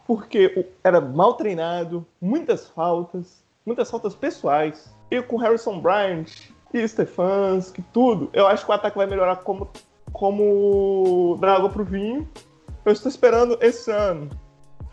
Porque 0.06 0.68
era 0.84 1.00
mal 1.00 1.34
treinado, 1.34 2.06
muitas 2.20 2.68
faltas, 2.68 3.42
muitas 3.64 3.90
faltas 3.90 4.14
pessoais. 4.14 4.94
E 5.10 5.20
com 5.22 5.36
Harrison 5.36 5.80
Bryant 5.80 6.28
e 6.72 6.86
Stefanski, 6.86 7.82
tudo, 7.92 8.28
eu 8.32 8.46
acho 8.46 8.64
que 8.64 8.70
o 8.70 8.74
ataque 8.74 8.96
vai 8.96 9.06
melhorar 9.06 9.36
como, 9.36 9.68
como 10.12 11.38
da 11.40 11.54
água 11.54 11.70
pro 11.70 11.84
vinho. 11.84 12.28
Eu 12.84 12.92
estou 12.92 13.08
esperando 13.08 13.56
esse 13.60 13.90
ano. 13.90 14.28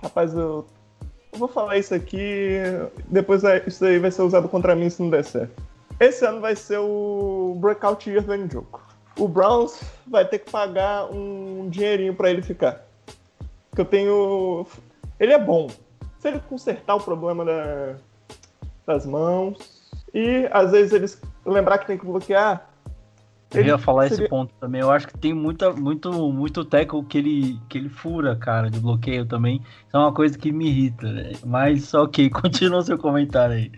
Rapaz, 0.01 0.33
eu, 0.33 0.65
eu 1.31 1.39
vou 1.39 1.47
falar 1.47 1.77
isso 1.77 1.93
aqui, 1.93 2.57
depois 3.07 3.41
isso 3.65 3.85
aí 3.85 3.99
vai 3.99 4.11
ser 4.11 4.21
usado 4.21 4.49
contra 4.49 4.75
mim 4.75 4.89
se 4.89 5.01
não 5.01 5.09
der 5.09 5.23
certo. 5.23 5.61
Esse 5.99 6.25
ano 6.25 6.41
vai 6.41 6.55
ser 6.55 6.79
o 6.79 7.55
breakout 7.59 8.09
year 8.09 8.23
do 8.23 8.35
Njoku. 8.35 8.81
O 9.19 9.27
Browns 9.27 9.81
vai 10.07 10.25
ter 10.25 10.39
que 10.39 10.49
pagar 10.49 11.05
um 11.11 11.69
dinheirinho 11.69 12.15
para 12.15 12.29
ele 12.29 12.41
ficar. 12.41 12.83
Que 13.75 13.81
eu 13.81 13.85
tenho. 13.85 14.65
Ele 15.19 15.33
é 15.33 15.39
bom. 15.39 15.69
Se 16.17 16.27
ele 16.27 16.39
consertar 16.49 16.95
o 16.95 16.99
problema 16.99 17.45
da... 17.45 17.95
das 18.85 19.05
mãos 19.05 19.91
e 20.13 20.47
às 20.51 20.71
vezes 20.71 20.91
eles 20.91 21.21
lembrar 21.45 21.77
que 21.77 21.87
tem 21.87 21.97
que 21.97 22.05
bloquear, 22.05 22.70
Eu 23.53 23.65
ia 23.65 23.77
falar 23.77 24.05
esse 24.07 24.15
seria- 24.15 24.29
ponto 24.29 24.53
também. 24.59 24.81
Eu 24.81 24.89
acho 24.91 25.07
que 25.07 25.17
tem 25.17 25.33
muita, 25.33 25.71
muito, 25.73 26.11
muito 26.31 26.63
tackle 26.63 27.03
que 27.03 27.17
ele, 27.17 27.59
que 27.67 27.77
ele 27.77 27.89
fura, 27.89 28.35
cara, 28.35 28.69
de 28.69 28.79
bloqueio 28.79 29.25
também. 29.25 29.57
Isso 29.87 29.95
é 29.95 29.97
uma 29.97 30.13
coisa 30.13 30.37
que 30.37 30.51
me 30.51 30.67
irrita, 30.67 31.11
né? 31.11 31.31
Mas 31.45 31.91
ok, 31.95 32.29
continua 32.29 32.81
seu 32.81 32.97
comentário 32.97 33.55
aí. 33.55 33.71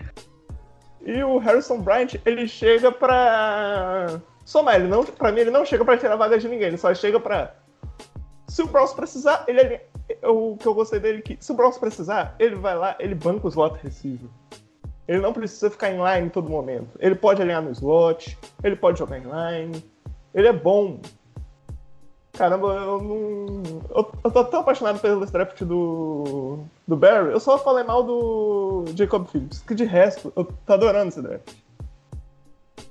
E 1.05 1.23
o 1.23 1.37
Harrison 1.37 1.81
Bryant, 1.81 2.15
ele 2.25 2.47
chega 2.47 2.91
pra 2.91 4.19
somar. 4.45 4.75
Ele 4.75 4.87
não, 4.87 5.03
pra 5.03 5.31
mim, 5.31 5.41
ele 5.41 5.51
não 5.51 5.65
chega 5.65 5.83
pra 5.83 5.97
tirar 5.97 6.13
a 6.13 6.17
vaga 6.17 6.37
de 6.37 6.47
ninguém. 6.47 6.67
Ele 6.67 6.77
só 6.77 6.93
chega 6.93 7.19
pra. 7.19 7.53
Se 8.47 8.61
o 8.61 8.67
Browns 8.67 8.93
precisar, 8.93 9.43
ele 9.47 9.59
ali- 9.59 9.79
O 10.23 10.55
que 10.57 10.67
eu 10.67 10.73
gostei 10.73 10.99
dele 10.99 11.19
é 11.19 11.21
que, 11.21 11.37
se 11.39 11.51
o 11.51 11.55
Browns 11.55 11.77
precisar, 11.77 12.35
ele 12.37 12.55
vai 12.55 12.75
lá, 12.77 12.95
ele 12.99 13.15
banca 13.15 13.47
o 13.47 13.49
slot 13.49 13.79
receiver. 13.81 14.29
Ele 15.07 15.19
não 15.19 15.33
precisa 15.33 15.69
ficar 15.69 15.91
em 15.91 15.97
line 16.01 16.29
todo 16.29 16.49
momento. 16.49 16.97
Ele 16.99 17.15
pode 17.15 17.41
alinhar 17.41 17.61
no 17.61 17.71
slot, 17.71 18.37
ele 18.63 18.75
pode 18.75 18.99
jogar 18.99 19.17
em 19.19 19.23
line. 19.23 19.83
Ele 20.33 20.47
é 20.47 20.53
bom. 20.53 20.99
Caramba, 22.33 22.67
eu 22.67 23.01
não. 23.01 23.63
Eu, 23.95 24.11
eu 24.23 24.31
tô 24.31 24.43
tão 24.45 24.61
apaixonado 24.61 24.99
pelo 24.99 25.25
draft 25.25 25.61
do. 25.63 26.59
do 26.87 26.95
Barry. 26.95 27.31
Eu 27.31 27.39
só 27.39 27.57
falei 27.59 27.83
mal 27.83 28.03
do 28.03 28.85
Jacob 28.95 29.27
Phillips. 29.27 29.59
Que 29.61 29.75
de 29.75 29.83
resto, 29.83 30.33
eu 30.35 30.45
tô 30.45 30.73
adorando 30.73 31.09
esse 31.09 31.21
draft. 31.21 31.53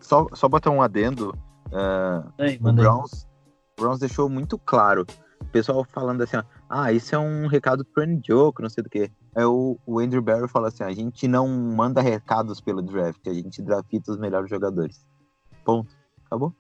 Só, 0.01 0.29
só 0.35 0.49
botar 0.49 0.71
um 0.71 0.83
adendo. 0.83 1.35
ah, 1.73 2.23
Aí, 2.39 2.57
o 2.59 2.63
manda 2.63 2.83
aí. 2.83 2.87
Browns, 2.87 3.27
o 3.79 3.83
Browns 3.83 3.99
deixou 3.99 4.29
muito 4.29 4.59
claro. 4.59 5.05
O 5.41 5.45
pessoal 5.47 5.85
falando 5.93 6.23
assim, 6.23 6.37
ó, 6.37 6.45
ah, 6.69 6.93
isso 6.93 7.15
é 7.15 7.19
um 7.19 7.49
recado 7.49 7.85
pro 7.85 8.05
Joke, 8.25 8.63
não 8.63 8.69
sei 8.71 8.85
do 8.85 8.91
que. 8.91 9.11
Aí 9.35 9.45
o, 9.45 9.79
o 9.87 9.99
Andrew 9.99 10.21
Barry 10.21 10.47
fala 10.49 10.69
assim, 10.69 10.85
a 10.85 10.93
gente 10.93 11.27
não 11.27 11.49
manda 11.49 12.01
recados 12.03 12.61
pelo 12.61 12.83
draft, 12.83 13.27
a 13.27 13.33
gente 13.33 13.63
drafta 13.63 14.13
os 14.13 14.19
melhores 14.19 14.51
jogadores. 14.51 15.07
Ponto. 15.65 15.91
Acabou? 16.27 16.53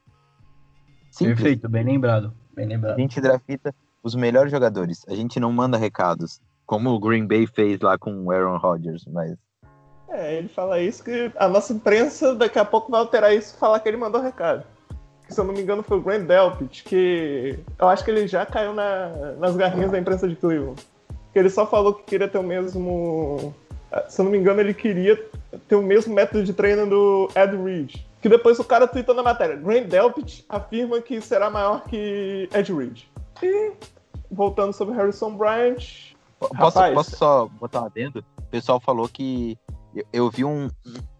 Simples. 1.10 1.36
Perfeito, 1.36 1.68
bem 1.68 1.84
lembrado. 1.84 2.32
Bem 2.54 2.64
A 2.64 2.68
lembrado. 2.68 2.98
gente 2.98 3.20
drafta 3.20 3.74
os 4.02 4.14
melhores 4.14 4.50
jogadores. 4.50 5.04
A 5.08 5.14
gente 5.14 5.38
não 5.38 5.52
manda 5.52 5.76
recados. 5.76 6.40
Como 6.64 6.90
o 6.90 6.98
Green 7.00 7.26
Bay 7.26 7.46
fez 7.46 7.80
lá 7.80 7.98
com 7.98 8.24
o 8.24 8.30
Aaron 8.30 8.56
Rodgers, 8.56 9.04
mas 9.06 9.36
É, 10.08 10.36
ele 10.38 10.48
fala 10.48 10.80
isso 10.80 11.02
que 11.04 11.30
a 11.36 11.48
nossa 11.48 11.72
imprensa 11.72 12.34
daqui 12.34 12.58
a 12.58 12.64
pouco 12.64 12.90
vai 12.90 13.00
alterar 13.00 13.34
isso 13.34 13.54
e 13.54 13.58
falar 13.58 13.80
que 13.80 13.88
ele 13.88 13.96
mandou 13.98 14.20
recado. 14.20 14.64
Que, 15.26 15.34
se 15.34 15.40
eu 15.40 15.44
não 15.44 15.52
me 15.52 15.60
engano, 15.62 15.82
foi 15.82 15.98
o 15.98 16.02
Grant 16.02 16.26
Delpit, 16.26 16.84
que 16.84 17.58
eu 17.78 17.88
acho 17.88 18.04
que 18.04 18.10
ele 18.10 18.26
já 18.26 18.44
caiu 18.46 18.72
na- 18.74 19.32
nas 19.38 19.56
garrinhas 19.56 19.90
da 19.90 19.98
imprensa 19.98 20.26
de 20.28 20.36
Cleveland. 20.36 20.82
Que 21.32 21.38
ele 21.38 21.50
só 21.50 21.66
falou 21.66 21.94
que 21.94 22.04
queria 22.04 22.28
ter 22.28 22.38
o 22.38 22.42
mesmo. 22.42 23.54
Se 24.08 24.20
eu 24.20 24.24
não 24.24 24.32
me 24.32 24.38
engano, 24.38 24.60
ele 24.60 24.74
queria 24.74 25.16
ter 25.68 25.76
o 25.76 25.82
mesmo 25.82 26.14
método 26.14 26.44
de 26.44 26.52
treino 26.52 26.88
do 26.88 27.28
Ed 27.36 27.56
Reed. 27.56 27.96
Que 28.20 28.28
depois 28.28 28.58
o 28.58 28.64
cara 28.64 28.86
tweetou 28.86 29.14
na 29.14 29.22
matéria. 29.22 29.56
Grant 29.56 29.86
Delpit 29.88 30.44
afirma 30.48 31.00
que 31.00 31.20
será 31.20 31.50
maior 31.50 31.82
que 31.84 32.48
Ed 32.54 32.72
Reed. 32.72 33.02
E, 33.42 33.72
voltando 34.30 34.72
sobre 34.72 34.94
Harrison 34.94 35.34
Bryant. 35.36 36.12
Posso, 36.38 36.54
Rapaz. 36.78 36.94
posso 36.94 37.16
só 37.16 37.46
botar 37.48 37.82
um 37.82 37.86
adendo? 37.86 38.24
O 38.38 38.42
pessoal 38.44 38.80
falou 38.80 39.08
que. 39.08 39.58
Eu, 39.94 40.04
eu 40.12 40.30
vi 40.30 40.44
um. 40.44 40.70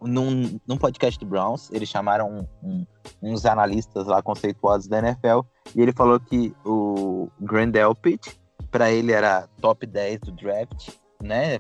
Num, 0.00 0.58
num 0.66 0.76
podcast 0.78 1.18
do 1.20 1.26
Browns, 1.26 1.70
eles 1.72 1.88
chamaram 1.88 2.28
um- 2.62 2.68
um- 2.68 2.86
uns 3.22 3.44
analistas 3.44 4.06
lá 4.06 4.22
conceituados 4.22 4.86
da 4.88 4.98
NFL, 4.98 5.40
e 5.76 5.80
ele 5.82 5.92
falou 5.92 6.18
que 6.18 6.54
o 6.64 7.28
Grand 7.40 7.68
Delpit, 7.70 8.40
pra 8.72 8.90
ele 8.90 9.12
era 9.12 9.46
top 9.60 9.86
10 9.86 10.20
do 10.20 10.32
draft, 10.32 10.88
né? 11.22 11.58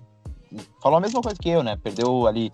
Falou 0.82 0.98
a 0.98 1.00
mesma 1.00 1.20
coisa 1.20 1.38
que 1.38 1.50
eu, 1.50 1.62
né? 1.62 1.76
Perdeu 1.76 2.26
ali 2.26 2.50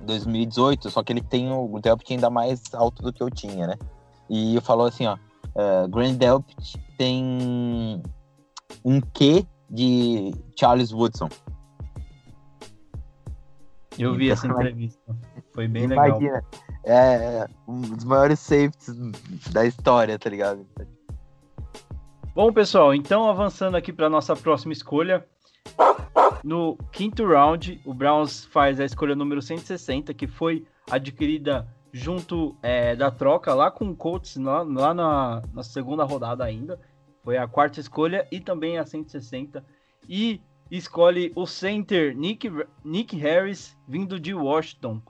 2018, 0.00 0.88
só 0.88 1.02
que 1.02 1.12
ele 1.12 1.20
tem 1.20 1.52
o 1.52 1.78
Delpit 1.80 2.14
ainda 2.14 2.30
mais 2.30 2.62
alto 2.72 3.02
do 3.02 3.12
que 3.12 3.22
eu 3.22 3.28
tinha, 3.28 3.66
né? 3.66 3.76
E 4.30 4.58
falou 4.62 4.86
assim, 4.86 5.06
ó. 5.06 5.18
Uh, 5.50 5.88
Grand 5.88 6.14
Delpit 6.14 6.78
tem 6.96 8.00
um 8.84 9.00
Q 9.00 9.44
de 9.68 10.32
Charles 10.58 10.92
Woodson. 10.92 11.28
Eu 13.98 14.14
vi 14.14 14.30
essa 14.30 14.46
entrevista. 14.48 15.00
Foi 15.52 15.66
bem 15.66 15.88
legal. 15.88 16.06
Imagina, 16.06 16.44
é 16.84 17.48
um 17.66 17.80
dos 17.80 18.04
maiores 18.04 18.38
safeties 18.38 18.94
da 19.52 19.66
história, 19.66 20.18
tá 20.18 20.30
ligado? 20.30 20.64
Bom, 22.32 22.52
pessoal, 22.52 22.94
então 22.94 23.28
avançando 23.28 23.76
aqui 23.76 23.92
para 23.92 24.08
nossa 24.08 24.36
próxima 24.36 24.72
escolha. 24.72 25.26
No 26.44 26.78
quinto 26.92 27.26
round, 27.26 27.80
o 27.84 27.92
Browns 27.92 28.44
faz 28.44 28.78
a 28.78 28.84
escolha 28.84 29.16
número 29.16 29.42
160, 29.42 30.14
que 30.14 30.28
foi 30.28 30.64
adquirida 30.88 31.66
junto 31.92 32.56
é, 32.62 32.94
da 32.94 33.10
troca 33.10 33.52
lá 33.52 33.68
com 33.68 33.90
o 33.90 33.96
Colts, 33.96 34.36
lá, 34.36 34.62
lá 34.62 34.94
na, 34.94 35.42
na 35.52 35.64
segunda 35.64 36.04
rodada 36.04 36.44
ainda. 36.44 36.80
Foi 37.24 37.36
a 37.36 37.48
quarta 37.48 37.80
escolha 37.80 38.24
e 38.30 38.38
também 38.38 38.78
a 38.78 38.86
160. 38.86 39.64
E 40.08 40.40
escolhe 40.70 41.32
o 41.34 41.46
center 41.46 42.16
Nick, 42.16 42.48
Nick 42.84 43.16
Harris, 43.16 43.76
vindo 43.88 44.20
de 44.20 44.32
Washington. 44.32 45.02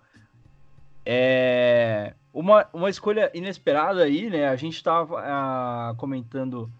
É 1.04 2.14
uma, 2.32 2.66
uma 2.72 2.88
escolha 2.88 3.30
inesperada 3.34 4.04
aí, 4.04 4.30
né? 4.30 4.48
A 4.48 4.56
gente 4.56 4.76
estava 4.76 5.20
ah, 5.20 5.94
comentando 5.98 6.72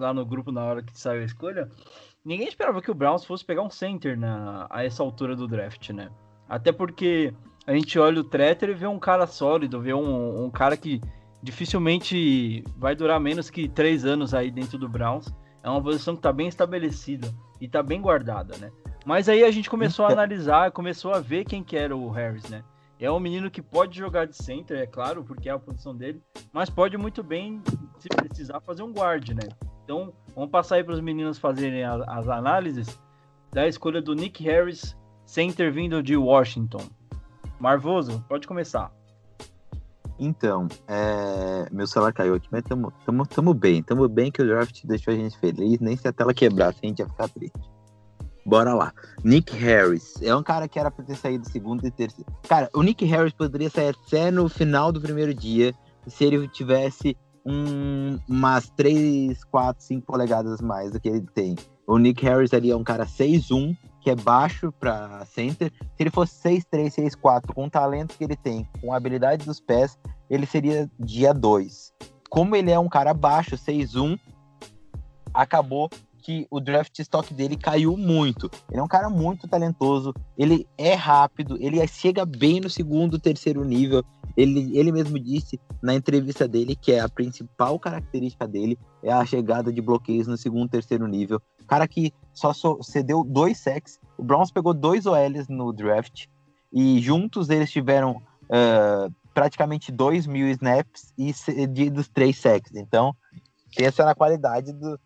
lá 0.00 0.12
no 0.12 0.26
grupo 0.26 0.50
na 0.50 0.64
hora 0.64 0.82
que 0.82 0.98
saiu 0.98 1.22
a 1.22 1.24
escolha. 1.24 1.68
Ninguém 2.24 2.48
esperava 2.48 2.82
que 2.82 2.90
o 2.90 2.94
Browns 2.94 3.24
fosse 3.24 3.44
pegar 3.44 3.62
um 3.62 3.70
center 3.70 4.18
na, 4.18 4.66
a 4.68 4.84
essa 4.84 5.02
altura 5.02 5.36
do 5.36 5.46
draft, 5.46 5.90
né? 5.90 6.10
Até 6.48 6.72
porque 6.72 7.32
a 7.66 7.72
gente 7.72 7.98
olha 7.98 8.20
o 8.20 8.24
Treter 8.24 8.70
e 8.70 8.74
vê 8.74 8.86
um 8.86 8.98
cara 8.98 9.26
sólido, 9.26 9.80
vê 9.80 9.94
um, 9.94 10.44
um 10.44 10.50
cara 10.50 10.76
que 10.76 11.00
dificilmente 11.42 12.64
vai 12.76 12.94
durar 12.94 13.20
menos 13.20 13.48
que 13.48 13.68
três 13.68 14.04
anos 14.04 14.34
aí 14.34 14.50
dentro 14.50 14.76
do 14.76 14.88
Browns. 14.88 15.32
É 15.62 15.68
uma 15.70 15.82
posição 15.82 16.16
que 16.16 16.22
tá 16.22 16.32
bem 16.32 16.48
estabelecida 16.48 17.32
e 17.60 17.68
tá 17.68 17.82
bem 17.82 18.00
guardada, 18.00 18.56
né? 18.56 18.70
Mas 19.04 19.28
aí 19.28 19.44
a 19.44 19.50
gente 19.50 19.70
começou 19.70 20.04
a 20.04 20.12
analisar, 20.12 20.72
começou 20.72 21.12
a 21.12 21.20
ver 21.20 21.44
quem 21.44 21.62
que 21.62 21.76
era 21.76 21.96
o 21.96 22.10
Harris, 22.10 22.48
né? 22.48 22.62
É 22.98 23.10
um 23.10 23.20
menino 23.20 23.50
que 23.50 23.62
pode 23.62 23.98
jogar 23.98 24.26
de 24.26 24.36
center, 24.36 24.78
é 24.78 24.86
claro, 24.86 25.24
porque 25.24 25.48
é 25.48 25.52
a 25.52 25.58
posição 25.58 25.96
dele, 25.96 26.22
mas 26.52 26.68
pode 26.68 26.98
muito 26.98 27.22
bem, 27.22 27.62
se 27.98 28.08
precisar, 28.08 28.60
fazer 28.60 28.82
um 28.82 28.92
guard, 28.92 29.30
né? 29.30 29.48
Então, 29.90 30.12
vamos 30.36 30.52
passar 30.52 30.76
aí 30.76 30.84
para 30.84 30.94
os 30.94 31.00
meninos 31.00 31.36
fazerem 31.36 31.82
a- 31.82 32.04
as 32.06 32.28
análises 32.28 32.96
da 33.52 33.66
escolha 33.66 34.00
do 34.00 34.14
Nick 34.14 34.40
Harris, 34.44 34.96
center 35.26 35.72
vindo 35.72 36.00
de 36.00 36.16
Washington. 36.16 36.88
Marvoso, 37.58 38.24
pode 38.28 38.46
começar. 38.46 38.92
Então, 40.16 40.68
é, 40.86 41.66
meu 41.72 41.88
celular 41.88 42.12
caiu 42.12 42.34
aqui, 42.36 42.46
mas 42.52 42.62
tamo, 42.62 42.92
tamo, 43.04 43.26
tamo 43.26 43.52
bem. 43.52 43.82
Tamo 43.82 44.06
bem 44.08 44.30
que 44.30 44.40
o 44.40 44.46
draft 44.46 44.84
deixou 44.84 45.12
a 45.12 45.16
gente 45.16 45.36
feliz. 45.40 45.80
Nem 45.80 45.96
se 45.96 46.06
a 46.06 46.12
tela 46.12 46.32
quebrasse, 46.32 46.78
a 46.84 46.86
gente 46.86 47.00
ia 47.00 47.08
ficar 47.08 47.28
triste. 47.28 47.58
Bora 48.46 48.72
lá. 48.74 48.92
Nick 49.24 49.56
Harris. 49.56 50.22
É 50.22 50.32
um 50.36 50.42
cara 50.44 50.68
que 50.68 50.78
era 50.78 50.88
pra 50.92 51.04
ter 51.04 51.16
saído 51.16 51.48
segundo 51.48 51.84
e 51.84 51.90
terceiro. 51.90 52.30
Cara, 52.48 52.70
o 52.72 52.82
Nick 52.84 53.04
Harris 53.06 53.32
poderia 53.32 53.68
sair 53.68 53.88
até 54.06 54.30
no 54.30 54.48
final 54.48 54.92
do 54.92 55.00
primeiro 55.00 55.34
dia 55.34 55.74
se 56.06 56.24
ele 56.24 56.46
tivesse 56.46 57.16
um, 57.44 58.18
umas 58.28 58.68
3, 58.70 59.42
4, 59.44 59.82
5 59.82 60.06
polegadas 60.06 60.60
mais 60.60 60.92
do 60.92 61.00
que 61.00 61.08
ele 61.08 61.26
tem. 61.34 61.56
O 61.86 61.98
Nick 61.98 62.24
Harris 62.24 62.54
ali 62.54 62.70
é 62.70 62.76
um 62.76 62.84
cara 62.84 63.06
6'1, 63.06 63.76
que 64.00 64.10
é 64.10 64.14
baixo 64.14 64.72
pra 64.72 65.24
center. 65.26 65.72
Se 65.80 66.02
ele 66.02 66.10
fosse 66.10 66.40
6'3, 66.42 67.16
6'4, 67.16 67.52
com 67.54 67.66
o 67.66 67.70
talento 67.70 68.16
que 68.16 68.24
ele 68.24 68.36
tem, 68.36 68.68
com 68.80 68.92
a 68.92 68.96
habilidade 68.96 69.44
dos 69.44 69.60
pés, 69.60 69.98
ele 70.28 70.46
seria 70.46 70.90
dia 70.98 71.34
2. 71.34 71.92
Como 72.28 72.54
ele 72.54 72.70
é 72.70 72.78
um 72.78 72.88
cara 72.88 73.12
baixo, 73.12 73.56
6'1, 73.56 74.18
acabou 75.34 75.90
que 76.22 76.46
o 76.50 76.60
draft 76.60 76.98
stock 76.98 77.32
dele 77.34 77.56
caiu 77.56 77.96
muito. 77.96 78.50
Ele 78.70 78.80
é 78.80 78.82
um 78.82 78.88
cara 78.88 79.08
muito 79.08 79.48
talentoso, 79.48 80.14
ele 80.36 80.66
é 80.78 80.94
rápido, 80.94 81.56
ele 81.60 81.84
chega 81.88 82.24
bem 82.24 82.60
no 82.60 82.70
segundo, 82.70 83.18
terceiro 83.18 83.64
nível. 83.64 84.04
Ele, 84.36 84.76
ele 84.78 84.92
mesmo 84.92 85.18
disse 85.18 85.60
na 85.82 85.94
entrevista 85.94 86.46
dele 86.46 86.76
que 86.76 86.92
é 86.92 87.00
a 87.00 87.08
principal 87.08 87.78
característica 87.78 88.46
dele 88.46 88.78
é 89.02 89.12
a 89.12 89.24
chegada 89.24 89.72
de 89.72 89.80
bloqueios 89.80 90.26
no 90.26 90.36
segundo, 90.36 90.70
terceiro 90.70 91.06
nível. 91.06 91.40
Cara 91.66 91.86
que 91.86 92.12
só 92.32 92.52
cedeu 92.82 93.24
dois 93.24 93.58
sacks. 93.58 93.98
O 94.16 94.22
Browns 94.22 94.50
pegou 94.50 94.74
dois 94.74 95.06
OLs 95.06 95.48
no 95.48 95.72
draft 95.72 96.26
e 96.72 97.00
juntos 97.00 97.50
eles 97.50 97.70
tiveram 97.70 98.22
ah, 98.50 99.08
praticamente 99.32 99.92
2 99.92 100.26
mil 100.26 100.48
snaps 100.48 101.12
e 101.16 101.32
cedidos 101.32 102.08
três 102.08 102.38
sacks. 102.38 102.74
Então, 102.74 103.14
pensa 103.74 104.04
na 104.04 104.14
qualidade 104.14 104.72
do, 104.72 104.98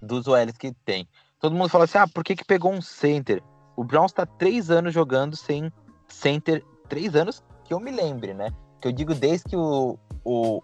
dos 0.00 0.26
OLs 0.26 0.56
que 0.56 0.72
tem. 0.84 1.06
Todo 1.40 1.54
mundo 1.54 1.68
fala 1.68 1.84
assim: 1.84 1.98
ah, 1.98 2.08
por 2.08 2.24
que, 2.24 2.34
que 2.34 2.44
pegou 2.44 2.72
um 2.72 2.80
center? 2.80 3.42
O 3.76 3.84
Browns 3.84 4.12
tá 4.12 4.24
três 4.24 4.70
anos 4.70 4.94
jogando 4.94 5.36
sem 5.36 5.70
center. 6.08 6.64
Três 6.88 7.14
anos 7.14 7.42
que 7.64 7.74
eu 7.74 7.80
me 7.80 7.90
lembre, 7.90 8.32
né? 8.32 8.50
Que 8.86 8.88
eu 8.88 8.92
digo 8.92 9.14
desde 9.16 9.48
que 9.48 9.56
o, 9.56 9.98
o, 10.24 10.62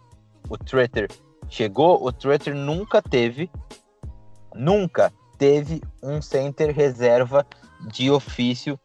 o 0.48 0.56
Treter 0.56 1.10
chegou, 1.48 2.06
o 2.06 2.12
Treter 2.12 2.54
nunca 2.54 3.02
teve, 3.02 3.50
nunca 4.54 5.12
teve 5.36 5.82
um 6.00 6.22
center 6.22 6.72
reserva 6.72 7.44
de 7.88 8.12
ofício 8.12 8.78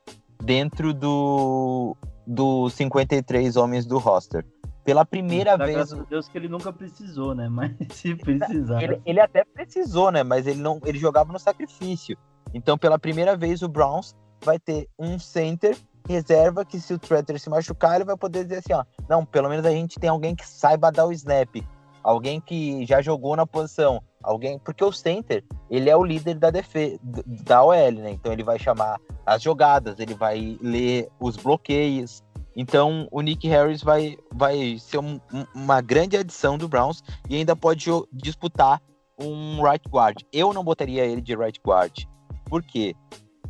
dentro 0.43 0.91
do 0.91 1.95
dos 2.25 2.73
53 2.73 3.55
homens 3.57 3.85
do 3.85 3.99
roster. 3.99 4.43
Pela 4.83 5.05
primeira 5.05 5.55
vez. 5.55 5.75
graças 5.75 5.99
a 5.99 6.03
Deus 6.03 6.27
que 6.27 6.35
ele 6.35 6.49
nunca 6.49 6.73
precisou, 6.73 7.35
né? 7.35 7.47
Mas 7.47 7.73
se 7.93 8.15
precisar. 8.15 8.81
Ele, 8.81 8.99
ele 9.05 9.19
até 9.19 9.45
precisou, 9.45 10.11
né? 10.11 10.23
Mas 10.23 10.47
ele 10.47 10.59
não, 10.59 10.81
ele 10.83 10.97
jogava 10.97 11.31
no 11.31 11.37
sacrifício. 11.37 12.17
Então, 12.55 12.75
pela 12.75 12.97
primeira 12.97 13.37
vez, 13.37 13.61
o 13.61 13.67
Browns 13.67 14.15
vai 14.43 14.57
ter 14.57 14.89
um 14.97 15.19
center 15.19 15.77
reserva 16.07 16.65
que 16.65 16.79
se 16.79 16.93
o 16.93 16.99
Tretter 16.99 17.39
se 17.39 17.49
machucar, 17.49 17.95
ele 17.95 18.05
vai 18.05 18.17
poder 18.17 18.43
dizer 18.43 18.57
assim, 18.59 18.73
ó, 18.73 18.83
não, 19.09 19.25
pelo 19.25 19.49
menos 19.49 19.65
a 19.65 19.71
gente 19.71 19.99
tem 19.99 20.09
alguém 20.09 20.35
que 20.35 20.47
saiba 20.47 20.91
dar 20.91 21.05
o 21.05 21.11
snap, 21.11 21.55
alguém 22.03 22.39
que 22.39 22.85
já 22.85 23.01
jogou 23.01 23.35
na 23.35 23.45
posição, 23.45 24.01
alguém, 24.23 24.57
porque 24.59 24.83
o 24.83 24.91
center, 24.91 25.43
ele 25.69 25.89
é 25.89 25.95
o 25.95 26.03
líder 26.03 26.35
da 26.35 26.49
defesa 26.49 26.97
da 27.45 27.63
OL, 27.63 27.91
né? 27.91 28.11
Então 28.11 28.31
ele 28.31 28.43
vai 28.43 28.57
chamar 28.57 28.99
as 29.25 29.41
jogadas, 29.41 29.99
ele 29.99 30.13
vai 30.13 30.57
ler 30.61 31.09
os 31.19 31.35
bloqueios. 31.35 32.23
Então 32.55 33.07
o 33.11 33.21
Nick 33.21 33.47
Harris 33.47 33.83
vai, 33.83 34.17
vai 34.33 34.77
ser 34.79 34.97
um- 34.97 35.19
um- 35.33 35.45
uma 35.53 35.81
grande 35.81 36.17
adição 36.17 36.57
do 36.57 36.67
Browns 36.67 37.03
e 37.29 37.35
ainda 37.35 37.55
pode 37.55 37.89
disputar 38.11 38.81
um 39.19 39.61
right 39.63 39.87
guard. 39.89 40.21
Eu 40.31 40.53
não 40.53 40.63
botaria 40.63 41.05
ele 41.05 41.21
de 41.21 41.35
right 41.35 41.59
guard. 41.65 42.05
Por 42.45 42.63
quê? 42.63 42.95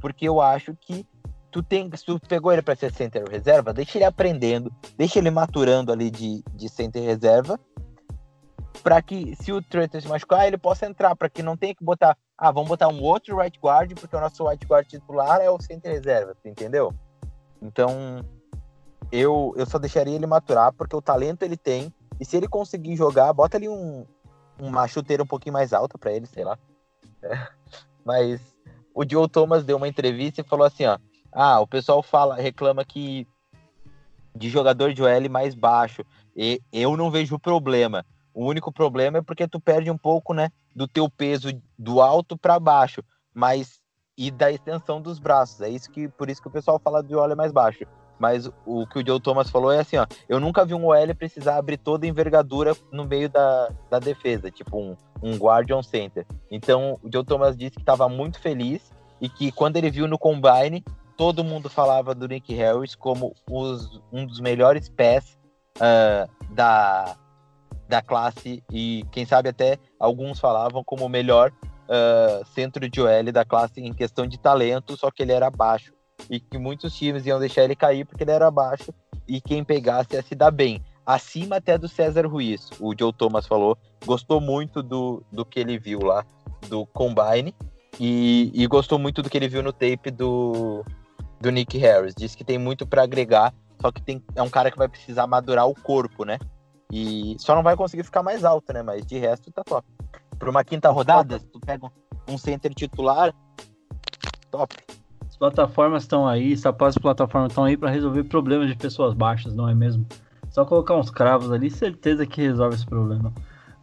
Porque 0.01 0.27
eu 0.27 0.41
acho 0.41 0.75
que 0.79 1.05
tu 1.57 1.63
tem, 1.63 1.89
se 1.95 2.05
tu 2.05 2.19
pegou 2.19 2.53
ele 2.53 2.61
para 2.61 2.75
ser 2.75 2.93
center 2.93 3.27
reserva, 3.27 3.73
deixa 3.73 3.97
ele 3.97 4.05
aprendendo, 4.05 4.71
deixa 4.95 5.17
ele 5.17 5.31
maturando 5.31 5.91
ali 5.91 6.11
de, 6.11 6.43
de 6.53 6.69
center 6.69 7.01
reserva, 7.01 7.59
para 8.83 9.01
que 9.01 9.35
se 9.37 9.51
o 9.51 9.59
Traitor 9.59 9.99
se 9.99 10.07
machucar, 10.07 10.45
ele 10.45 10.59
possa 10.59 10.85
entrar, 10.85 11.15
para 11.15 11.27
que 11.27 11.41
não 11.41 11.57
tenha 11.57 11.73
que 11.73 11.83
botar, 11.83 12.15
ah, 12.37 12.51
vamos 12.51 12.69
botar 12.69 12.89
um 12.89 13.01
outro 13.01 13.35
right 13.35 13.57
guard, 13.59 13.91
porque 13.99 14.15
o 14.15 14.19
nosso 14.19 14.47
right 14.47 14.63
guard 14.67 14.85
titular 14.85 15.41
é 15.41 15.49
o 15.49 15.59
center 15.59 15.91
reserva, 15.91 16.35
entendeu? 16.45 16.93
Então, 17.59 18.23
eu, 19.11 19.51
eu 19.57 19.65
só 19.65 19.79
deixaria 19.79 20.13
ele 20.13 20.27
maturar, 20.27 20.71
porque 20.73 20.95
o 20.95 21.01
talento 21.01 21.41
ele 21.41 21.57
tem, 21.57 21.91
e 22.19 22.25
se 22.25 22.37
ele 22.37 22.47
conseguir 22.47 22.95
jogar, 22.95 23.33
bota 23.33 23.57
ali 23.57 23.67
um, 23.67 24.05
uma 24.59 24.87
chuteira 24.87 25.23
um 25.23 25.27
pouquinho 25.27 25.53
mais 25.53 25.73
alta 25.73 25.97
para 25.97 26.13
ele, 26.13 26.27
sei 26.27 26.43
lá. 26.43 26.55
É. 27.23 27.47
Mas 28.05 28.39
o 28.93 29.03
Joe 29.09 29.27
Thomas 29.27 29.65
deu 29.65 29.77
uma 29.77 29.87
entrevista 29.87 30.41
e 30.41 30.43
falou 30.43 30.67
assim, 30.67 30.85
ó, 30.85 30.99
ah, 31.39 31.59
o 31.59 31.67
pessoal 31.67 32.01
fala, 32.01 32.35
reclama 32.35 32.83
que 32.83 33.27
de 34.35 34.49
jogador 34.49 34.91
de 34.91 35.03
OL 35.03 35.29
mais 35.29 35.53
baixo. 35.53 36.03
E 36.35 36.59
eu 36.73 36.97
não 36.97 37.11
vejo 37.11 37.37
problema. 37.37 38.03
O 38.33 38.43
único 38.43 38.71
problema 38.71 39.19
é 39.19 39.21
porque 39.21 39.47
tu 39.47 39.59
perde 39.59 39.91
um 39.91 39.97
pouco, 39.97 40.33
né, 40.33 40.49
do 40.75 40.87
teu 40.87 41.07
peso 41.07 41.49
do 41.77 42.01
alto 42.01 42.35
para 42.35 42.59
baixo, 42.59 43.03
mas 43.35 43.79
e 44.17 44.31
da 44.31 44.51
extensão 44.51 44.99
dos 44.99 45.19
braços. 45.19 45.61
É 45.61 45.69
isso 45.69 45.91
que 45.91 46.07
por 46.07 46.27
isso 46.27 46.41
que 46.41 46.47
o 46.47 46.51
pessoal 46.51 46.79
fala 46.83 47.03
de 47.03 47.15
OL 47.15 47.35
mais 47.35 47.51
baixo. 47.51 47.85
Mas 48.17 48.49
o 48.65 48.87
que 48.87 48.97
o 48.97 49.05
Joe 49.05 49.19
Thomas 49.19 49.51
falou 49.51 49.71
é 49.71 49.79
assim, 49.79 49.97
ó, 49.97 50.07
eu 50.27 50.39
nunca 50.39 50.65
vi 50.65 50.73
um 50.73 50.87
OL 50.87 51.15
precisar 51.15 51.57
abrir 51.57 51.77
toda 51.77 52.07
a 52.07 52.09
envergadura 52.09 52.75
no 52.91 53.05
meio 53.05 53.29
da, 53.29 53.69
da 53.91 53.99
defesa, 53.99 54.49
tipo 54.49 54.75
um, 54.75 54.95
um 55.21 55.37
guardian 55.37 55.83
center. 55.83 56.25
Então, 56.49 56.99
o 57.03 57.09
Joe 57.13 57.23
Thomas 57.23 57.55
disse 57.55 57.75
que 57.75 57.83
estava 57.83 58.09
muito 58.09 58.39
feliz 58.39 58.91
e 59.21 59.29
que 59.29 59.51
quando 59.51 59.77
ele 59.77 59.89
viu 59.89 60.07
no 60.07 60.17
combine, 60.17 60.83
todo 61.17 61.43
mundo 61.43 61.69
falava 61.69 62.13
do 62.13 62.27
Nick 62.27 62.53
Harris 62.53 62.95
como 62.95 63.33
os, 63.49 63.99
um 64.13 64.25
dos 64.25 64.39
melhores 64.39 64.87
pés 64.87 65.37
ah, 65.79 66.29
da, 66.51 67.17
da 67.89 68.01
classe 68.01 68.63
e 68.71 69.03
quem 69.11 69.25
sabe 69.25 69.49
até 69.49 69.79
alguns 69.99 70.39
falavam 70.39 70.83
como 70.83 71.05
o 71.05 71.09
melhor 71.09 71.51
ah, 71.89 72.41
centro 72.53 72.87
de 72.87 73.01
OL 73.01 73.31
da 73.31 73.43
classe 73.43 73.81
em 73.81 73.93
questão 73.93 74.27
de 74.27 74.37
talento, 74.37 74.95
só 74.95 75.09
que 75.09 75.23
ele 75.23 75.31
era 75.31 75.49
baixo 75.49 75.91
e 76.29 76.39
que 76.39 76.57
muitos 76.57 76.95
times 76.95 77.25
iam 77.25 77.39
deixar 77.39 77.63
ele 77.63 77.75
cair 77.75 78.05
porque 78.05 78.23
ele 78.23 78.31
era 78.31 78.49
baixo 78.51 78.93
e 79.27 79.41
quem 79.41 79.63
pegasse 79.63 80.13
ia 80.13 80.21
se 80.21 80.35
dar 80.35 80.51
bem. 80.51 80.83
Acima 81.05 81.55
até 81.55 81.77
do 81.77 81.87
César 81.87 82.27
Ruiz, 82.27 82.69
o 82.79 82.93
Joe 82.97 83.13
Thomas 83.13 83.47
falou, 83.47 83.77
gostou 84.05 84.41
muito 84.41 84.83
do, 84.83 85.23
do 85.31 85.45
que 85.45 85.59
ele 85.59 85.79
viu 85.79 85.99
lá 86.01 86.25
do 86.69 86.85
Combine 86.87 87.55
e, 87.99 88.51
e 88.53 88.67
gostou 88.67 88.99
muito 88.99 89.21
do 89.21 89.29
que 89.29 89.37
ele 89.37 89.47
viu 89.47 89.63
no 89.63 89.71
tape 89.71 90.11
do, 90.11 90.83
do 91.39 91.51
Nick 91.51 91.77
Harris. 91.77 92.13
Diz 92.15 92.35
que 92.35 92.43
tem 92.43 92.57
muito 92.57 92.85
para 92.85 93.03
agregar, 93.03 93.53
só 93.81 93.91
que 93.91 94.01
tem, 94.01 94.23
é 94.35 94.41
um 94.41 94.49
cara 94.49 94.71
que 94.71 94.77
vai 94.77 94.87
precisar 94.87 95.27
madurar 95.27 95.67
o 95.67 95.75
corpo, 95.75 96.23
né? 96.25 96.39
E 96.91 97.35
só 97.39 97.53
não 97.55 97.63
vai 97.63 97.75
conseguir 97.75 98.03
ficar 98.03 98.23
mais 98.23 98.43
alto, 98.45 98.71
né? 98.73 98.81
Mas 98.81 99.05
de 99.05 99.17
resto 99.17 99.51
tá 99.51 99.63
top. 99.63 99.85
Pra 100.39 100.49
uma 100.49 100.63
quinta 100.63 100.89
rodada, 100.89 101.39
tu 101.39 101.59
pega 101.59 101.85
um- 102.29 102.37
center 102.37 102.73
titular, 102.73 103.33
top. 104.51 104.75
As 105.27 105.37
plataformas 105.37 106.03
estão 106.03 106.27
aí, 106.27 106.53
as 106.53 106.97
plataformas 106.97 107.51
estão 107.51 107.63
aí 107.63 107.77
para 107.77 107.89
resolver 107.89 108.23
problemas 108.23 108.67
de 108.67 108.75
pessoas 108.75 109.13
baixas, 109.13 109.53
não 109.53 109.67
é 109.69 109.75
mesmo? 109.75 110.05
Só 110.49 110.65
colocar 110.65 110.95
uns 110.95 111.09
cravos 111.11 111.51
ali, 111.51 111.69
certeza 111.69 112.25
que 112.25 112.41
resolve 112.41 112.75
esse 112.75 112.85
problema. 112.85 113.33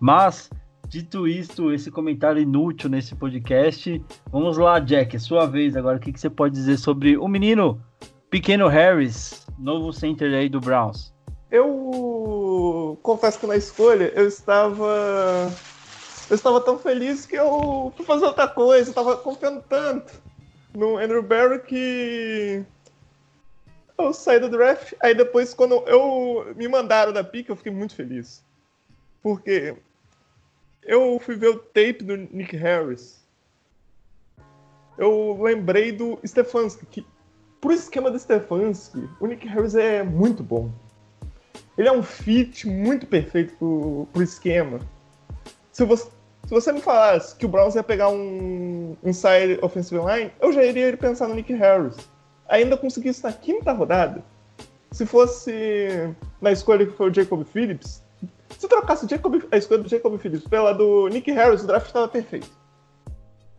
Mas, 0.01 0.51
dito 0.95 1.27
isto, 1.27 1.73
esse 1.73 1.91
comentário 1.91 2.41
inútil 2.41 2.89
nesse 2.89 3.17
podcast, 3.17 4.01
vamos 4.31 4.57
lá, 4.57 4.79
Jack, 4.79 5.17
é 5.17 5.19
sua 5.19 5.45
vez 5.45 5.77
agora. 5.77 5.97
O 5.97 6.01
que, 6.01 6.13
que 6.13 6.21
você 6.21 6.31
pode 6.31 6.55
dizer 6.55 6.79
sobre 6.79 7.17
o 7.17 7.27
menino 7.27 7.83
pequeno 8.31 8.69
Harris, 8.69 9.45
novo 9.59 9.93
center 9.93 10.33
aí 10.33 10.49
do 10.49 10.61
Browns? 10.61 11.13
Eu 11.51 12.97
confesso 13.03 13.41
que 13.41 13.47
na 13.49 13.57
escolha 13.57 14.13
eu 14.15 14.29
estava. 14.29 15.53
Eu 16.31 16.37
estava 16.37 16.61
tão 16.61 16.79
feliz 16.79 17.27
que 17.27 17.35
eu 17.35 17.93
fui 17.97 18.07
fazer 18.07 18.27
outra 18.27 18.47
coisa. 18.47 18.89
Eu 18.89 18.91
estava 18.91 19.17
confiando 19.17 19.65
tanto 19.69 20.13
no 20.73 20.97
Andrew 20.97 21.25
Barry 21.25 21.59
que. 21.63 22.65
Eu 23.99 24.13
saí 24.13 24.39
do 24.39 24.49
draft. 24.49 24.95
Aí 25.01 25.13
depois, 25.13 25.55
quando 25.55 25.75
eu 25.89 26.55
me 26.55 26.69
mandaram 26.69 27.13
da 27.13 27.25
pick, 27.25 27.49
eu 27.49 27.57
fiquei 27.57 27.73
muito 27.73 27.97
feliz. 27.97 28.45
Porque 29.21 29.77
eu 30.85 31.19
fui 31.19 31.37
ver 31.37 31.49
o 31.49 31.59
tape 31.59 32.03
do 32.03 32.17
Nick 32.17 32.57
Harris. 32.57 33.25
Eu 34.97 35.39
lembrei 35.41 35.91
do 35.93 36.19
Stefanski, 36.25 36.87
que 36.87 37.07
pro 37.61 37.73
esquema 37.73 38.11
do 38.11 38.19
Stefanski, 38.19 39.09
o 39.19 39.27
Nick 39.27 39.47
Harris 39.49 39.75
é 39.75 40.03
muito 40.03 40.43
bom. 40.43 40.71
Ele 41.77 41.89
é 41.89 41.93
um 41.93 42.03
fit 42.03 42.69
muito 42.69 43.07
perfeito 43.07 43.55
pro, 43.57 44.07
pro 44.13 44.23
esquema. 44.23 44.79
Se 45.73 45.85
você, 45.85 46.09
se 46.45 46.51
você 46.51 46.71
me 46.71 46.81
falasse 46.81 47.35
que 47.35 47.47
o 47.47 47.49
Browns 47.49 47.75
ia 47.75 47.83
pegar 47.83 48.11
um 48.11 48.97
inside 49.03 49.59
offensive 49.63 50.01
line, 50.01 50.31
eu 50.41 50.53
já 50.53 50.63
iria 50.63 50.97
pensar 50.97 51.27
no 51.27 51.35
Nick 51.35 51.53
Harris. 51.55 51.97
Ainda 52.49 52.77
consegui 52.77 53.09
isso 53.09 53.27
na 53.27 53.33
quinta 53.33 53.73
rodada. 53.73 54.23
Se 54.93 55.05
fosse 55.05 56.15
na 56.41 56.53
escolha 56.53 56.87
que 56.87 56.93
foi 56.93 57.11
o 57.11 57.15
Jacob 57.15 57.45
Phillips, 57.45 58.04
se 58.59 58.69
trocasse 58.69 59.09
Jacob, 59.09 59.35
a 59.51 59.57
escolha 59.57 59.83
do 59.83 59.89
Jacob 59.89 60.19
Phillips 60.19 60.47
pela 60.47 60.73
do 60.73 61.09
Nick 61.09 61.31
Harris, 61.33 61.63
o 61.63 61.67
draft 61.67 61.87
estava 61.87 62.09
perfeito. 62.09 62.51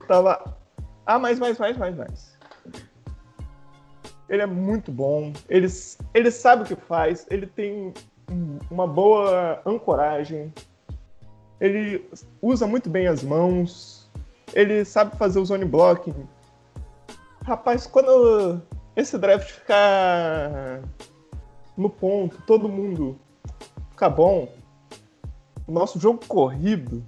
Tava 0.07 0.55
A 1.05 1.19
mais, 1.19 1.39
mais, 1.39 1.57
mais, 1.57 1.77
mais, 1.77 1.95
mais. 1.95 2.35
Ele 4.27 4.41
é 4.41 4.45
muito 4.47 4.91
bom. 4.91 5.31
Ele, 5.47 5.67
ele 6.13 6.31
sabe 6.31 6.63
o 6.63 6.65
que 6.65 6.75
faz. 6.75 7.27
Ele 7.29 7.45
tem 7.45 7.93
um- 8.29 8.57
uma 8.71 8.87
boa 8.87 9.61
ancoragem. 9.65 10.51
Ele 11.61 12.09
usa 12.41 12.65
muito 12.65 12.89
bem 12.89 13.07
as 13.07 13.23
mãos. 13.23 14.09
Ele 14.53 14.83
sabe 14.83 15.15
fazer 15.17 15.39
o 15.39 15.45
zone 15.45 15.65
blocking. 15.65 16.27
Rapaz, 17.43 17.85
quando 17.85 18.59
esse 18.95 19.15
draft 19.17 19.51
ficar 19.51 20.81
no 21.77 21.89
ponto, 21.89 22.41
todo 22.47 22.67
mundo 22.67 23.19
ficar 23.91 24.09
bom, 24.09 24.49
nosso 25.71 25.99
jogo 25.99 26.19
corrido 26.27 27.03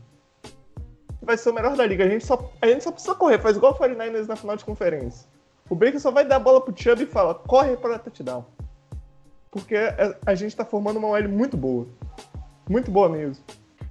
vai 1.21 1.37
ser 1.37 1.49
o 1.49 1.53
melhor 1.53 1.75
da 1.75 1.85
liga. 1.85 2.05
A 2.05 2.09
gente 2.09 2.25
só, 2.25 2.51
a 2.61 2.67
gente 2.67 2.83
só 2.83 2.91
precisa 2.91 3.13
correr, 3.15 3.39
faz 3.39 3.57
igual 3.57 3.73
o 3.73 3.75
49ers 3.77 4.27
na 4.27 4.35
final 4.35 4.55
de 4.55 4.63
conferência. 4.65 5.27
O 5.69 5.75
Baker 5.75 5.99
só 5.99 6.11
vai 6.11 6.25
dar 6.25 6.37
a 6.37 6.39
bola 6.39 6.61
pro 6.61 6.73
Chubb 6.75 7.03
e 7.03 7.05
fala, 7.05 7.35
corre 7.35 7.75
para 7.75 7.99
touchdown. 7.99 8.45
Porque 9.51 9.75
a, 10.25 10.35
gente 10.35 10.55
tá 10.55 10.63
formando 10.63 10.97
uma 10.97 11.09
OL 11.09 11.27
muito 11.27 11.57
boa. 11.57 11.87
Muito 12.69 12.89
boa 12.91 13.09
mesmo. 13.09 13.43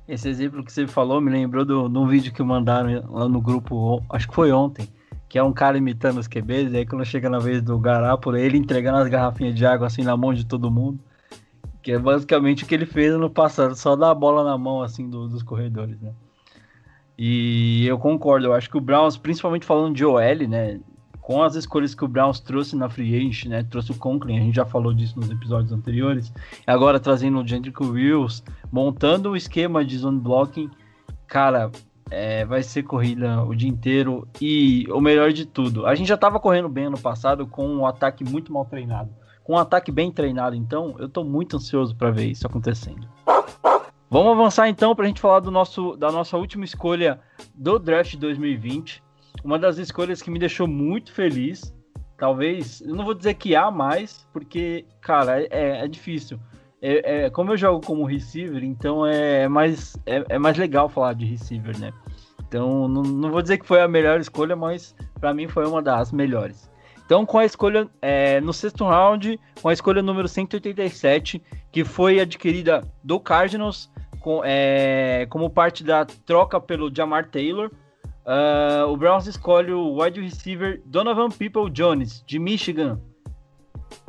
Esse 0.08 0.28
exemplo 0.28 0.64
que 0.64 0.72
você 0.72 0.86
falou 0.86 1.20
me 1.20 1.30
lembrou 1.30 1.64
do- 1.64 1.88
de 1.88 1.98
um 1.98 2.06
vídeo 2.06 2.32
que 2.32 2.42
mandaram 2.42 3.04
lá 3.10 3.28
no 3.28 3.40
grupo, 3.40 4.02
acho 4.10 4.28
que 4.28 4.34
foi 4.34 4.52
ontem, 4.52 4.88
que 5.28 5.38
é 5.38 5.42
um 5.42 5.52
cara 5.52 5.76
imitando 5.76 6.18
os 6.18 6.28
QBs, 6.28 6.72
e 6.72 6.76
aí 6.78 6.86
quando 6.86 7.04
chega 7.04 7.28
na 7.28 7.38
vez 7.38 7.60
do 7.60 7.78
Garápolo, 7.78 8.36
ele 8.36 8.56
entregando 8.56 8.98
as 8.98 9.08
garrafinhas 9.08 9.54
de 9.54 9.66
água 9.66 9.88
assim 9.88 10.02
na 10.02 10.16
mão 10.16 10.32
de 10.32 10.46
todo 10.46 10.70
mundo. 10.70 11.00
Que 11.86 11.92
é 11.92 11.98
basicamente 12.00 12.64
o 12.64 12.66
que 12.66 12.74
ele 12.74 12.84
fez 12.84 13.16
no 13.16 13.30
passado, 13.30 13.76
só 13.76 13.94
dar 13.94 14.10
a 14.10 14.14
bola 14.14 14.42
na 14.42 14.58
mão 14.58 14.82
assim 14.82 15.08
do- 15.08 15.28
dos 15.28 15.40
corredores, 15.44 16.00
né? 16.00 16.10
E 17.16 17.86
eu 17.86 17.96
concordo, 17.96 18.46
eu 18.48 18.52
acho 18.52 18.68
que 18.68 18.76
o 18.76 18.80
Browns, 18.80 19.16
principalmente 19.16 19.64
falando 19.64 19.94
de 19.94 20.04
OL, 20.04 20.48
né? 20.48 20.80
Com 21.20 21.44
as 21.44 21.54
escolhas 21.54 21.94
que 21.94 22.04
o 22.04 22.08
Browns 22.08 22.40
trouxe 22.40 22.74
na 22.74 22.88
Free 22.88 23.14
Agent, 23.16 23.44
né? 23.44 23.62
Trouxe 23.62 23.92
o 23.92 23.94
Conklin, 23.94 24.36
a 24.36 24.40
gente 24.42 24.56
já 24.56 24.64
falou 24.66 24.92
disso 24.92 25.16
nos 25.16 25.30
episódios 25.30 25.70
anteriores. 25.70 26.32
Agora 26.66 26.98
trazendo 26.98 27.38
o 27.40 27.46
Jendrick 27.46 27.80
Wills, 27.80 28.42
montando 28.72 29.30
o 29.30 29.36
esquema 29.36 29.84
de 29.84 29.96
zone 29.96 30.18
blocking, 30.18 30.68
cara, 31.28 31.70
é, 32.10 32.44
vai 32.44 32.64
ser 32.64 32.82
corrida 32.82 33.44
o 33.44 33.54
dia 33.54 33.68
inteiro. 33.68 34.26
E 34.40 34.88
o 34.90 35.00
melhor 35.00 35.32
de 35.32 35.46
tudo, 35.46 35.86
a 35.86 35.94
gente 35.94 36.08
já 36.08 36.16
estava 36.16 36.40
correndo 36.40 36.68
bem 36.68 36.86
ano 36.86 36.98
passado 36.98 37.46
com 37.46 37.64
um 37.68 37.86
ataque 37.86 38.24
muito 38.24 38.52
mal 38.52 38.64
treinado. 38.64 39.10
Com 39.46 39.52
um 39.52 39.58
ataque 39.58 39.92
bem 39.92 40.10
treinado. 40.10 40.56
Então, 40.56 40.96
eu 40.98 41.08
tô 41.08 41.22
muito 41.22 41.56
ansioso 41.56 41.94
para 41.94 42.10
ver 42.10 42.26
isso 42.26 42.44
acontecendo. 42.44 43.08
Vamos 44.10 44.32
avançar 44.32 44.68
então 44.68 44.94
para 44.94 45.04
a 45.04 45.08
gente 45.08 45.20
falar 45.20 45.38
do 45.38 45.52
nosso, 45.52 45.96
da 45.96 46.10
nossa 46.10 46.36
última 46.36 46.64
escolha 46.64 47.20
do 47.54 47.78
draft 47.78 48.16
2020. 48.16 49.00
Uma 49.44 49.56
das 49.56 49.78
escolhas 49.78 50.20
que 50.20 50.32
me 50.32 50.40
deixou 50.40 50.66
muito 50.66 51.12
feliz. 51.12 51.72
Talvez, 52.18 52.80
eu 52.80 52.96
não 52.96 53.04
vou 53.04 53.14
dizer 53.14 53.34
que 53.34 53.54
há 53.54 53.70
mais, 53.70 54.26
porque, 54.32 54.84
cara, 55.00 55.40
é, 55.42 55.84
é 55.84 55.86
difícil. 55.86 56.40
É, 56.82 57.26
é, 57.26 57.30
como 57.30 57.52
eu 57.52 57.56
jogo 57.56 57.86
como 57.86 58.04
receiver, 58.04 58.64
então 58.64 59.06
é 59.06 59.46
mais, 59.46 59.96
é, 60.06 60.24
é, 60.28 60.38
mais 60.38 60.56
legal 60.56 60.88
falar 60.88 61.12
de 61.12 61.24
receiver, 61.24 61.78
né? 61.78 61.92
Então, 62.48 62.88
não, 62.88 63.02
não 63.02 63.30
vou 63.30 63.42
dizer 63.42 63.58
que 63.58 63.66
foi 63.66 63.80
a 63.80 63.88
melhor 63.88 64.18
escolha, 64.18 64.56
mas 64.56 64.94
para 65.20 65.32
mim 65.32 65.46
foi 65.46 65.66
uma 65.66 65.80
das 65.80 66.10
melhores. 66.10 66.68
Então, 67.06 67.24
com 67.24 67.38
a 67.38 67.44
escolha 67.44 67.88
é, 68.02 68.40
no 68.40 68.52
sexto 68.52 68.84
round, 68.84 69.38
com 69.62 69.68
a 69.68 69.72
escolha 69.72 70.02
número 70.02 70.26
187, 70.26 71.40
que 71.70 71.84
foi 71.84 72.18
adquirida 72.18 72.82
do 73.02 73.20
Cardinals 73.20 73.88
com, 74.18 74.42
é, 74.44 75.24
como 75.30 75.48
parte 75.48 75.84
da 75.84 76.04
troca 76.04 76.60
pelo 76.60 76.92
Jamar 76.92 77.30
Taylor, 77.30 77.70
uh, 78.26 78.90
o 78.90 78.96
Browns 78.96 79.28
escolhe 79.28 79.72
o 79.72 80.02
wide 80.02 80.20
receiver 80.20 80.82
Donovan 80.84 81.28
People 81.28 81.70
Jones, 81.70 82.24
de 82.26 82.40
Michigan. 82.40 83.00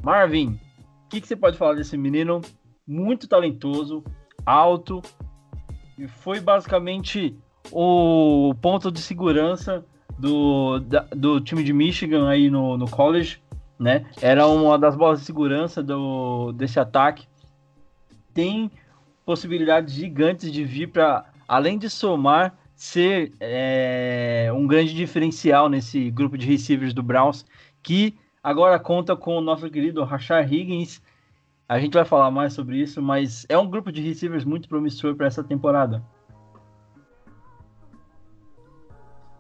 Marvin, 0.02 0.60
o 1.06 1.10
que, 1.10 1.22
que 1.22 1.28
você 1.28 1.36
pode 1.36 1.56
falar 1.56 1.76
desse 1.76 1.96
menino? 1.96 2.42
Muito 2.88 3.28
talentoso, 3.28 4.04
alto, 4.44 5.04
e 6.00 6.08
foi 6.08 6.40
basicamente 6.40 7.38
o 7.72 8.56
ponto 8.60 8.92
de 8.92 9.02
segurança 9.02 9.86
do, 10.18 10.80
da, 10.80 11.06
do 11.16 11.40
time 11.40 11.64
de 11.64 11.74
Michigan 11.74 12.28
aí 12.28 12.50
no, 12.50 12.78
no 12.78 12.90
college, 12.90 13.42
né? 13.78 14.06
Era 14.22 14.48
uma 14.48 14.78
das 14.78 14.96
bolas 14.96 15.20
de 15.20 15.26
segurança 15.26 15.84
do, 15.84 16.52
desse 16.54 16.80
ataque. 16.80 17.28
Tem 18.34 18.72
possibilidades 19.26 19.94
gigantes 19.94 20.52
de 20.52 20.64
vir 20.64 20.88
para, 20.88 21.26
além 21.48 21.78
de 21.78 21.90
somar, 21.90 22.58
ser 22.76 23.34
é, 23.40 24.52
um 24.54 24.68
grande 24.68 24.94
diferencial 24.94 25.68
nesse 25.68 26.12
grupo 26.12 26.38
de 26.38 26.46
receivers 26.46 26.94
do 26.94 27.02
Browns, 27.02 27.46
que 27.82 28.16
agora 28.44 28.80
conta 28.80 29.16
com 29.16 29.38
o 29.38 29.42
nosso 29.42 29.70
querido 29.70 30.04
Rashard 30.04 30.56
Higgins. 30.56 31.02
A 31.68 31.80
gente 31.80 31.96
vai 31.96 32.06
falar 32.06 32.32
mais 32.32 32.54
sobre 32.54 32.78
isso, 32.78 33.02
mas 33.02 33.46
é 33.50 33.58
um 33.58 33.68
grupo 33.68 33.92
de 33.92 34.02
receivers 34.02 34.46
muito 34.46 34.70
promissor 34.70 35.16
para 35.16 35.28
essa 35.28 35.44
temporada. 35.44 36.04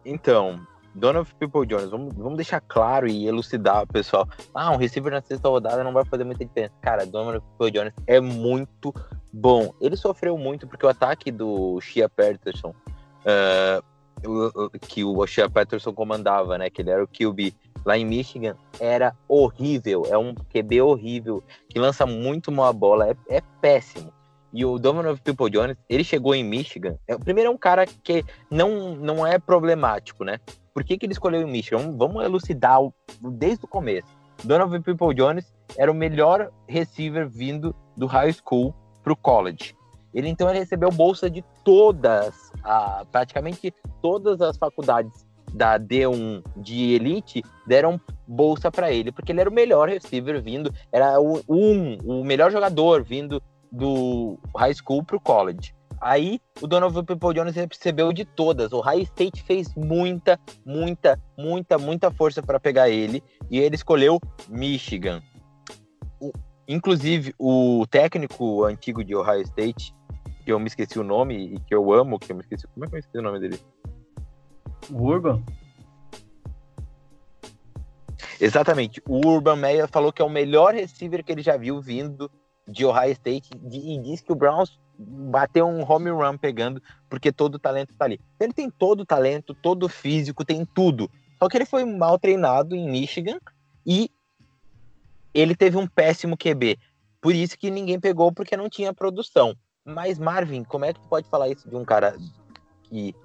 Então, 0.07 0.65
Donovan 0.95 1.29
People 1.37 1.65
Jones, 1.65 1.89
vamos, 1.89 2.15
vamos 2.15 2.37
deixar 2.37 2.61
claro 2.61 3.07
e 3.07 3.27
elucidar 3.27 3.85
pessoal. 3.87 4.27
Ah, 4.55 4.71
um 4.71 4.77
receiver 4.77 5.11
na 5.11 5.21
sexta 5.21 5.49
rodada 5.49 5.83
não 5.83 5.91
vai 5.91 6.05
fazer 6.05 6.23
muita 6.23 6.45
diferença. 6.45 6.73
Cara, 6.81 7.05
Donovan 7.05 7.41
People 7.41 7.71
Jones 7.71 7.93
é 8.07 8.21
muito 8.21 8.93
bom. 9.33 9.73
Ele 9.81 9.97
sofreu 9.97 10.37
muito 10.37 10.65
porque 10.65 10.85
o 10.85 10.89
ataque 10.89 11.29
do 11.29 11.79
Shia 11.81 12.07
Patterson, 12.07 12.73
uh, 13.25 14.69
que 14.87 15.03
o 15.03 15.27
Shia 15.27 15.49
Patterson 15.49 15.93
comandava, 15.93 16.57
né? 16.57 16.69
Que 16.69 16.81
ele 16.81 16.89
era 16.89 17.03
o 17.03 17.07
QB 17.07 17.53
lá 17.85 17.97
em 17.97 18.05
Michigan, 18.05 18.55
era 18.79 19.13
horrível. 19.27 20.05
É 20.09 20.17
um 20.17 20.33
QB 20.33 20.81
horrível, 20.81 21.43
que 21.69 21.79
lança 21.79 22.05
muito 22.05 22.49
mal 22.49 22.67
a 22.67 22.73
bola, 22.73 23.09
é, 23.09 23.15
é 23.29 23.41
péssimo. 23.61 24.11
E 24.57 24.65
o 24.65 24.79
Donovan 24.79 25.15
People 25.17 25.51
Jones, 25.51 25.77
ele 25.87 26.03
chegou 26.03 26.33
em 26.33 26.43
Michigan. 26.43 26.97
É, 27.07 27.15
primeiro 27.15 27.51
é 27.51 27.53
um 27.53 27.57
cara 27.59 27.85
que 27.85 28.25
não, 28.49 28.95
não 28.95 29.25
é 29.25 29.37
problemático, 29.37 30.23
né? 30.23 30.39
Por 30.73 30.83
que, 30.83 30.97
que 30.97 31.05
ele 31.05 31.13
escolheu 31.13 31.43
em 31.43 31.51
Michigan? 31.51 31.95
Vamos 31.95 32.25
elucidar 32.25 32.81
o, 32.81 32.91
desde 33.21 33.65
o 33.65 33.67
começo. 33.67 34.07
Donovan 34.43 34.81
People 34.81 35.13
Jones 35.13 35.53
era 35.77 35.91
o 35.91 35.93
melhor 35.93 36.49
receiver 36.67 37.29
vindo 37.29 37.75
do 37.95 38.07
high 38.07 38.33
school 38.33 38.73
para 39.03 39.13
o 39.13 39.15
college. 39.15 39.75
Ele 40.11 40.27
então 40.27 40.49
ele 40.49 40.57
recebeu 40.57 40.89
bolsa 40.89 41.29
de 41.29 41.45
todas, 41.63 42.51
a, 42.63 43.05
praticamente 43.11 43.71
todas 44.01 44.41
as 44.41 44.57
faculdades 44.57 45.23
da 45.53 45.79
D1 45.79 46.43
de 46.55 46.93
elite 46.93 47.43
deram 47.67 48.01
bolsa 48.27 48.71
para 48.71 48.91
ele, 48.91 49.11
porque 49.11 49.31
ele 49.31 49.41
era 49.41 49.49
o 49.51 49.53
melhor 49.53 49.87
receiver 49.87 50.41
vindo, 50.41 50.73
era 50.91 51.19
o 51.21 51.43
um, 51.47 51.97
o 52.03 52.23
melhor 52.23 52.51
jogador 52.51 53.03
vindo 53.03 53.39
do 53.71 54.37
high 54.55 54.73
school 54.73 55.03
pro 55.03 55.19
college. 55.19 55.75
Aí 55.99 56.39
o 56.61 56.67
Donovan 56.67 57.03
People 57.03 57.33
Jones 57.33 57.55
recebeu 57.55 58.13
de 58.13 58.23
todas. 58.23 58.71
O 58.71 58.81
High 58.81 59.01
State 59.01 59.41
fez 59.43 59.73
muita, 59.75 60.39
muita, 60.65 61.19
muita, 61.37 61.77
muita 61.77 62.11
força 62.11 62.41
para 62.41 62.59
pegar 62.59 62.89
ele 62.89 63.23
e 63.49 63.59
ele 63.59 63.75
escolheu 63.75 64.19
Michigan. 64.47 65.21
O, 66.19 66.31
inclusive, 66.67 67.33
o 67.39 67.85
técnico 67.89 68.63
antigo 68.63 69.03
de 69.03 69.15
Ohio 69.15 69.41
State, 69.41 69.93
que 70.45 70.51
eu 70.51 70.59
me 70.59 70.67
esqueci 70.67 70.99
o 70.99 71.03
nome 71.03 71.55
e 71.55 71.59
que 71.61 71.73
eu 71.73 71.91
amo, 71.91 72.19
que 72.19 72.31
eu 72.31 72.35
me 72.35 72.43
esqueci. 72.43 72.67
Como 72.67 72.85
é 72.85 72.89
que 72.89 72.95
eu 72.95 72.99
esqueci 72.99 73.17
o 73.17 73.23
nome 73.23 73.39
dele? 73.39 73.59
O 74.91 75.03
Urban? 75.03 75.43
Exatamente. 78.39 79.01
O 79.07 79.27
Urban 79.27 79.55
Meyer 79.55 79.87
falou 79.87 80.13
que 80.13 80.21
é 80.21 80.25
o 80.25 80.29
melhor 80.29 80.75
receiver 80.75 81.23
que 81.23 81.31
ele 81.31 81.41
já 81.41 81.57
viu 81.57 81.81
vindo 81.81 82.29
de 82.67 82.85
Ohio 82.85 83.11
State 83.13 83.49
e 83.71 83.99
diz 83.99 84.21
que 84.21 84.31
o 84.31 84.35
Browns 84.35 84.79
bateu 84.97 85.67
um 85.67 85.89
home 85.89 86.09
run 86.09 86.37
pegando 86.37 86.81
porque 87.09 87.31
todo 87.31 87.55
o 87.55 87.59
talento 87.59 87.93
tá 87.93 88.05
ali. 88.05 88.19
Ele 88.39 88.53
tem 88.53 88.69
todo 88.69 89.01
o 89.01 89.05
talento, 89.05 89.53
todo 89.53 89.83
o 89.83 89.89
físico, 89.89 90.43
tem 90.43 90.65
tudo. 90.65 91.09
Só 91.39 91.47
que 91.47 91.57
ele 91.57 91.65
foi 91.65 91.85
mal 91.85 92.17
treinado 92.17 92.75
em 92.75 92.89
Michigan 92.89 93.39
e 93.85 94.09
ele 95.33 95.55
teve 95.55 95.77
um 95.77 95.87
péssimo 95.87 96.35
QB. 96.35 96.77
Por 97.21 97.33
isso 97.33 97.57
que 97.57 97.69
ninguém 97.69 97.99
pegou 97.99 98.31
porque 98.31 98.57
não 98.57 98.69
tinha 98.69 98.93
produção. 98.93 99.55
Mas 99.85 100.19
Marvin, 100.19 100.63
como 100.63 100.85
é 100.85 100.93
que 100.93 100.99
tu 100.99 101.07
pode 101.07 101.29
falar 101.29 101.49
isso 101.49 101.69
de 101.69 101.75
um 101.75 101.85
cara 101.85 102.17
que 102.83 103.15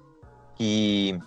que 0.55 1.19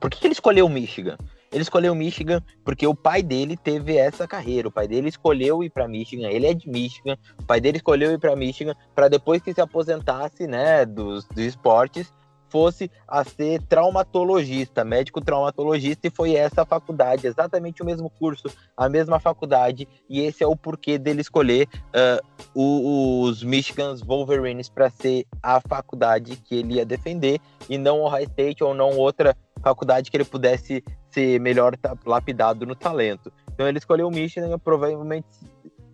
por 0.00 0.10
que, 0.10 0.18
que 0.18 0.26
ele 0.26 0.32
escolheu 0.32 0.68
Michigan? 0.68 1.16
Ele 1.54 1.62
escolheu 1.62 1.94
Michigan 1.94 2.42
porque 2.64 2.84
o 2.86 2.94
pai 2.94 3.22
dele 3.22 3.56
teve 3.56 3.96
essa 3.96 4.26
carreira. 4.26 4.66
O 4.66 4.72
pai 4.72 4.88
dele 4.88 5.08
escolheu 5.08 5.62
ir 5.62 5.70
para 5.70 5.86
Michigan. 5.86 6.28
Ele 6.28 6.46
é 6.46 6.52
de 6.52 6.68
Michigan. 6.68 7.16
O 7.40 7.46
pai 7.46 7.60
dele 7.60 7.76
escolheu 7.76 8.10
ir 8.10 8.18
para 8.18 8.34
Michigan 8.34 8.74
para 8.92 9.08
depois 9.08 9.40
que 9.40 9.54
se 9.54 9.60
aposentasse, 9.60 10.48
né, 10.48 10.84
dos, 10.84 11.24
dos 11.26 11.44
esportes, 11.44 12.12
fosse 12.54 12.88
a 13.08 13.24
ser 13.24 13.60
traumatologista, 13.62 14.84
médico 14.84 15.20
traumatologista, 15.20 16.06
e 16.06 16.10
foi 16.10 16.36
essa 16.36 16.62
a 16.62 16.64
faculdade, 16.64 17.26
exatamente 17.26 17.82
o 17.82 17.84
mesmo 17.84 18.08
curso, 18.08 18.44
a 18.76 18.88
mesma 18.88 19.18
faculdade, 19.18 19.88
e 20.08 20.20
esse 20.20 20.44
é 20.44 20.46
o 20.46 20.54
porquê 20.54 20.96
dele 20.96 21.20
escolher 21.20 21.66
uh, 21.92 23.26
os 23.26 23.42
Michigan 23.42 23.96
Wolverines 24.06 24.68
para 24.68 24.88
ser 24.88 25.26
a 25.42 25.60
faculdade 25.60 26.36
que 26.36 26.54
ele 26.54 26.74
ia 26.74 26.86
defender, 26.86 27.40
e 27.68 27.76
não 27.76 28.02
o 28.02 28.08
High 28.08 28.22
State 28.22 28.62
ou 28.62 28.72
não 28.72 28.90
outra 28.90 29.36
faculdade 29.60 30.08
que 30.08 30.16
ele 30.16 30.24
pudesse 30.24 30.84
ser 31.14 31.40
melhor 31.40 31.76
lapidado 32.04 32.66
no 32.66 32.74
talento. 32.74 33.32
Então 33.52 33.66
ele 33.68 33.78
escolheu 33.78 34.08
o 34.08 34.10
Michigan 34.10 34.58
provavelmente 34.58 35.26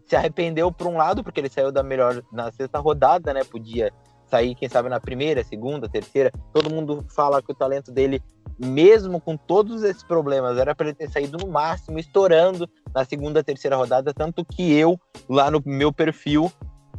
se 0.06 0.16
arrependeu 0.16 0.72
por 0.72 0.88
um 0.88 0.96
lado, 0.96 1.22
porque 1.22 1.38
ele 1.38 1.48
saiu 1.48 1.70
da 1.70 1.84
melhor 1.84 2.20
na 2.32 2.50
sexta 2.50 2.80
rodada, 2.80 3.32
né? 3.32 3.44
Podia 3.44 3.92
sair, 4.26 4.56
quem 4.56 4.68
sabe, 4.68 4.88
na 4.88 4.98
primeira, 4.98 5.44
segunda, 5.44 5.88
terceira. 5.88 6.32
Todo 6.52 6.70
mundo 6.70 7.04
fala 7.14 7.40
que 7.40 7.52
o 7.52 7.54
talento 7.54 7.92
dele, 7.92 8.20
mesmo 8.58 9.20
com 9.20 9.36
todos 9.36 9.84
esses 9.84 10.02
problemas, 10.02 10.58
era 10.58 10.74
para 10.74 10.88
ele 10.88 10.96
ter 10.96 11.08
saído 11.10 11.38
no 11.38 11.46
máximo, 11.46 11.98
estourando 11.98 12.68
na 12.92 13.04
segunda, 13.04 13.44
terceira 13.44 13.76
rodada. 13.76 14.12
Tanto 14.12 14.44
que 14.44 14.72
eu, 14.72 14.98
lá 15.28 15.48
no 15.48 15.62
meu 15.64 15.92
perfil, 15.92 16.50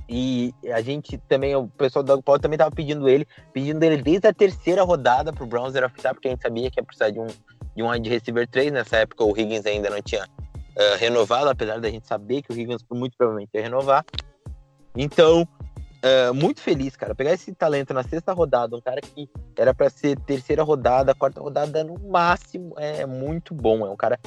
e 0.08 0.54
a 0.74 0.82
gente 0.82 1.18
também, 1.30 1.56
o 1.56 1.68
pessoal 1.68 2.04
do 2.04 2.22
Paulo 2.22 2.41
também 2.41 2.58
tava 2.58 2.72
pedindo 2.72 3.10
ele, 3.10 3.26
pedindo 3.54 3.82
ele 3.84 4.02
desde 4.02 4.28
a 4.28 4.34
terceira 4.34 4.84
rodada 4.84 5.34
pro 5.34 5.45
Browns 5.45 5.74
draftar, 5.74 6.14
porque 6.14 6.28
a 6.28 6.32
gente 6.32 6.41
sabia 6.41 6.70
que 6.70 6.80
ia 6.80 6.84
precisar 6.84 7.10
de 7.10 7.20
um, 7.20 7.28
de 7.76 7.84
um 7.84 7.89
wide 7.89 8.10
receiver 8.10 8.48
3. 8.48 8.72
Nessa 8.72 8.98
época 8.98 9.23
o 9.23 9.38
Higgins 9.38 9.65
ainda 9.65 9.89
não 9.89 10.02
tinha 10.02 10.23
uh, 10.23 10.98
renovado, 10.98 11.49
apesar 11.49 11.80
da 11.80 11.89
gente 11.89 12.07
saber 12.07 12.41
que 12.41 12.52
o 12.52 12.57
Higgins 12.57 12.84
muito 12.91 13.15
provavelmente 13.18 13.52
ia 13.53 13.61
renovar. 13.61 14.06
Então, 14.95 15.43
uh, 15.43 16.34
muito 16.34 16.61
feliz, 16.61 16.95
cara. 16.95 17.15
Pegar 17.15 17.34
esse 17.34 17.53
talento 17.53 17.93
na 17.93 18.03
sexta 18.03 18.34
rodada, 18.34 18.76
um 18.76 18.81
cara 18.81 19.02
que 19.02 19.30
era 19.57 19.73
para 19.73 19.89
ser 19.89 20.19
terceira 20.19 20.64
rodada, 20.64 21.15
quarta 21.15 21.41
rodada 21.41 21.84
no 21.84 21.98
máximo, 21.99 22.73
é 22.77 23.06
muito 23.06 23.53
bom. 23.53 23.85
É 23.85 23.89
um 23.89 23.98
cara, 23.98 24.19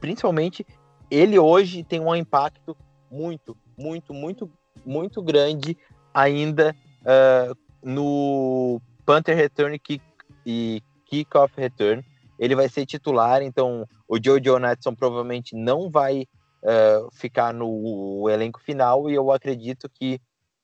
principalmente, 0.00 0.66
ele 1.10 1.38
hoje 1.38 1.82
tem 1.84 2.00
um 2.00 2.14
impacto 2.14 2.76
muito, 3.10 3.56
muito, 3.76 4.12
muito 4.12 4.50
muito 4.84 5.22
grande 5.22 5.76
ainda 6.12 6.74
uh, 7.02 7.56
no 7.82 8.80
Panther 9.04 9.36
Return 9.36 9.78
kick, 9.78 10.02
e 10.44 10.82
Kickoff 11.06 11.52
Return. 11.56 12.04
Ele 12.40 12.56
vai 12.56 12.68
ser 12.68 12.86
titular, 12.86 13.42
então 13.42 13.86
o 14.08 14.16
Joe 14.20 14.40
Natson 14.58 14.94
provavelmente 14.94 15.54
não 15.54 15.88
vai 15.88 16.26
uh, 16.64 17.08
ficar 17.12 17.54
no 17.54 18.28
elenco 18.28 18.60
final 18.60 19.08
e 19.08 19.14
eu 19.14 19.30
acredito 19.30 19.88
que 19.88 20.20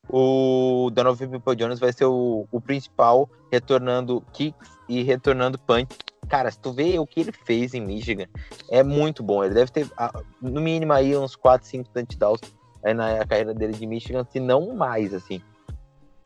o 0.09 0.91
Donovan 0.93 1.29
People 1.29 1.55
Jones 1.55 1.79
vai 1.79 1.93
ser 1.93 2.07
o, 2.07 2.49
o 2.51 2.61
principal 2.61 3.29
retornando 3.53 4.21
kicks 4.33 4.71
e 4.89 5.03
retornando 5.03 5.59
punch 5.59 5.97
cara, 6.27 6.51
se 6.51 6.59
tu 6.59 6.73
vê 6.73 6.99
o 6.99 7.07
que 7.07 7.21
ele 7.21 7.33
fez 7.33 7.73
em 7.75 7.81
Michigan, 7.81 8.27
é 8.71 8.83
muito 8.83 9.23
bom. 9.23 9.45
Ele 9.45 9.55
deve 9.55 9.71
ter, 9.71 9.91
ah, 9.97 10.21
no 10.41 10.61
mínimo, 10.61 10.93
aí 10.93 11.17
uns 11.17 11.37
4, 11.37 11.67
5 11.67 11.91
touchdowns 11.91 12.41
na 12.83 13.25
carreira 13.27 13.55
dele 13.55 13.73
de 13.73 13.87
Michigan, 13.87 14.25
se 14.25 14.39
não 14.39 14.75
mais, 14.75 15.15
assim. 15.15 15.41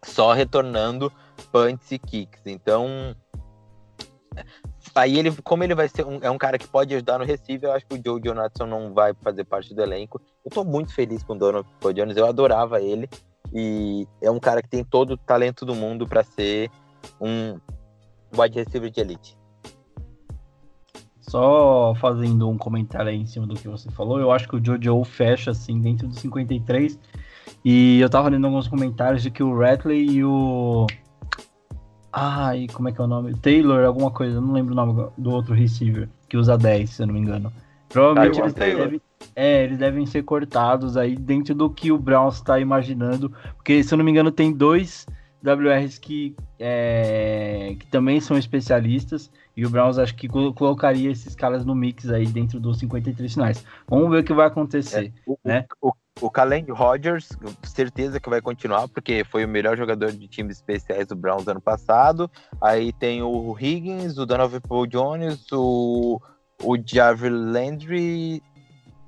Só 0.05 0.33
retornando 0.33 1.13
punts 1.53 1.91
e 1.93 1.99
kicks. 1.99 2.43
Então, 2.47 3.15
aí 4.95 5.19
ele, 5.19 5.33
como 5.43 5.65
ele 5.65 5.75
vai 5.75 5.89
ser 5.89 6.07
um, 6.07 6.19
é 6.21 6.31
um 6.31 6.39
cara 6.39 6.59
que 6.59 6.67
pode 6.67 6.95
ajudar 6.95 7.19
no 7.19 7.25
receiver, 7.25 7.71
eu 7.71 7.75
acho 7.75 7.87
que 7.87 7.97
o 7.97 8.03
Joe 8.05 8.21
Jonathan 8.21 8.67
não 8.67 8.93
vai 8.93 9.15
fazer 9.15 9.45
parte 9.45 9.75
do 9.75 9.83
elenco. 9.83 10.21
Eu 10.45 10.51
tô 10.51 10.65
muito 10.65 10.95
feliz 10.95 11.23
com 11.23 11.35
o 11.35 11.39
Donovan 11.39 11.95
Jones, 11.95 12.17
eu 12.17 12.27
adorava 12.27 12.81
ele. 12.81 13.09
E 13.53 14.07
é 14.23 14.31
um 14.31 14.39
cara 14.39 14.63
que 14.63 14.69
tem 14.69 14.85
todo 14.85 15.13
o 15.13 15.17
talento 15.17 15.65
do 15.65 15.75
mundo 15.75 16.07
para 16.07 16.23
ser 16.23 16.71
um 17.21 17.59
wide 18.37 18.59
receiver 18.59 18.91
de 18.91 19.01
elite. 19.01 19.41
Só 21.21 21.95
fazendo 22.01 22.49
um 22.49 22.59
comentário 22.59 23.09
aí 23.09 23.17
em 23.17 23.27
cima 23.27 23.47
do 23.47 23.55
que 23.55 23.69
você 23.69 23.91
falou, 23.91 24.19
eu 24.19 24.33
acho 24.33 24.49
que 24.49 24.57
o 24.57 24.65
Jojo 24.65 25.05
fecha 25.05 25.53
assim 25.53 25.81
dentro 25.81 26.09
dos 26.09 26.19
53. 26.19 26.99
E 27.65 28.01
eu 28.01 28.09
tava 28.09 28.29
lendo 28.29 28.47
alguns 28.47 28.67
comentários 28.67 29.23
de 29.23 29.31
que 29.31 29.43
o 29.43 29.57
Ratley 29.57 30.05
e 30.11 30.25
o. 30.25 30.87
Ai, 32.13 32.67
como 32.73 32.89
é 32.89 32.93
que 32.93 33.01
é 33.01 33.05
o 33.05 33.07
nome? 33.07 33.35
Taylor, 33.35 33.85
alguma 33.85 34.11
coisa, 34.11 34.37
eu 34.37 34.41
não 34.41 34.53
lembro 34.53 34.73
o 34.73 34.77
nome 34.77 35.11
do 35.17 35.31
outro 35.31 35.55
receiver, 35.55 36.09
que 36.29 36.37
usa 36.37 36.59
10, 36.59 36.91
se 36.91 37.03
eu 37.03 37.07
não 37.07 37.15
me 37.15 37.21
engano. 37.21 37.53
Provavelmente 37.89 38.41
ah, 38.41 38.45
eles, 38.45 38.55
devem, 38.55 39.01
é, 39.35 39.65
eles 39.65 39.79
devem 39.79 40.07
ser 40.07 40.23
cortados 40.23 40.97
aí 40.97 41.17
dentro 41.17 41.55
do 41.55 41.69
que 41.69 41.91
o 41.91 41.99
Browns 41.99 42.37
está 42.37 42.59
imaginando. 42.59 43.33
Porque, 43.57 43.83
se 43.83 43.93
eu 43.93 43.99
não 43.99 44.05
me 44.05 44.11
engano, 44.11 44.31
tem 44.31 44.53
dois 44.53 45.07
WRs 45.45 45.99
que, 45.99 46.35
é, 46.59 47.75
que 47.79 47.87
também 47.87 48.21
são 48.21 48.39
especialistas. 48.39 49.31
E 49.61 49.67
o 49.67 49.69
Browns 49.69 49.99
acho 49.99 50.15
que 50.15 50.27
colocaria 50.27 51.11
esses 51.11 51.35
caras 51.35 51.67
no 51.67 51.75
mix 51.75 52.09
aí 52.09 52.25
dentro 52.25 52.59
dos 52.59 52.79
53 52.79 53.31
finais. 53.31 53.63
Vamos 53.87 54.11
ver 54.11 54.21
o 54.21 54.25
que 54.25 54.33
vai 54.33 54.47
acontecer. 54.47 55.13
É, 55.15 55.31
o, 55.31 55.39
né? 55.45 55.67
o, 55.83 55.93
o 56.19 56.31
Kalen 56.31 56.65
Rodgers, 56.71 57.29
certeza 57.63 58.19
que 58.19 58.31
vai 58.31 58.41
continuar, 58.41 58.89
porque 58.89 59.23
foi 59.23 59.45
o 59.45 59.49
melhor 59.49 59.77
jogador 59.77 60.13
de 60.13 60.27
times 60.29 60.57
especiais 60.57 61.07
do 61.09 61.15
Browns 61.15 61.47
ano 61.47 61.61
passado. 61.61 62.31
Aí 62.59 62.91
tem 62.91 63.23
o 63.23 63.55
Higgins, 63.61 64.17
o 64.17 64.25
Donovan 64.25 64.63
Paul 64.63 64.87
Jones, 64.87 65.45
o, 65.53 66.19
o 66.63 66.77
Jarvis 66.83 67.31
Landry 67.31 68.43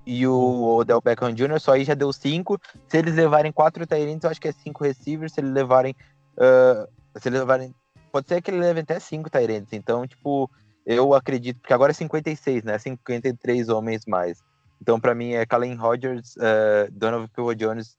e 0.04 0.26
o 0.26 0.76
Odell 0.76 1.00
Beckham 1.00 1.32
Jr. 1.32 1.58
Só 1.60 1.72
aí 1.72 1.84
já 1.84 1.94
deu 1.94 2.12
cinco. 2.12 2.60
Se 2.88 2.98
eles 2.98 3.14
levarem 3.14 3.52
quatro 3.52 3.86
Tyrants, 3.86 4.24
eu 4.24 4.30
acho 4.30 4.40
que 4.40 4.48
é 4.48 4.52
cinco 4.52 4.84
receivers. 4.84 5.32
Se 5.32 5.40
eles 5.40 5.54
levarem. 5.54 5.96
Uh, 6.36 6.86
se 7.18 7.30
eles 7.30 7.40
levarem. 7.40 7.74
Pode 8.12 8.28
ser 8.28 8.43
que 8.43 8.51
eles 8.51 8.60
levem 8.60 8.82
até 8.82 9.01
cinco 9.01 9.30
Tyrants. 9.30 9.72
Então, 9.72 10.06
tipo, 10.06 10.51
eu 10.84 11.14
acredito. 11.14 11.59
Porque 11.60 11.72
agora 11.72 11.93
é 11.93 11.94
56, 11.94 12.62
né? 12.62 12.78
53 12.78 13.68
homens 13.70 14.05
mais. 14.06 14.43
Então, 14.80 15.01
para 15.01 15.14
mim, 15.14 15.32
é 15.32 15.47
Kalen 15.47 15.76
Rodgers, 15.76 16.36
uh, 16.36 16.90
Donovan 16.93 17.28
People 17.28 17.55
Jones, 17.55 17.97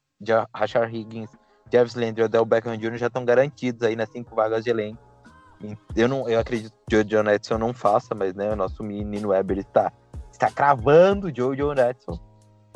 Rashard 0.54 0.96
Higgins, 0.96 1.30
Jarvis 1.72 1.94
Landry 1.94 2.20
e 2.20 2.24
Odell 2.24 2.44
Beckham 2.44 2.76
Jr. 2.76 2.96
já 2.96 3.06
estão 3.08 3.24
garantidos 3.24 3.82
aí 3.82 3.96
nas 3.96 4.10
cinco 4.10 4.34
vagas 4.36 4.62
de 4.62 4.70
elenco. 4.70 5.02
Eu, 5.96 6.08
não, 6.08 6.28
eu 6.28 6.38
acredito 6.38 6.74
que 6.88 6.96
o 6.96 7.08
Joe 7.08 7.26
Edson 7.34 7.58
não 7.58 7.72
faça, 7.72 8.14
mas 8.14 8.34
né, 8.34 8.52
o 8.52 8.56
nosso 8.56 8.82
menino 8.82 9.28
Weber 9.28 9.58
está, 9.58 9.90
está 10.30 10.50
cravando 10.50 11.28
o 11.28 11.34
Joe 11.34 11.56
Edson. 11.56 12.20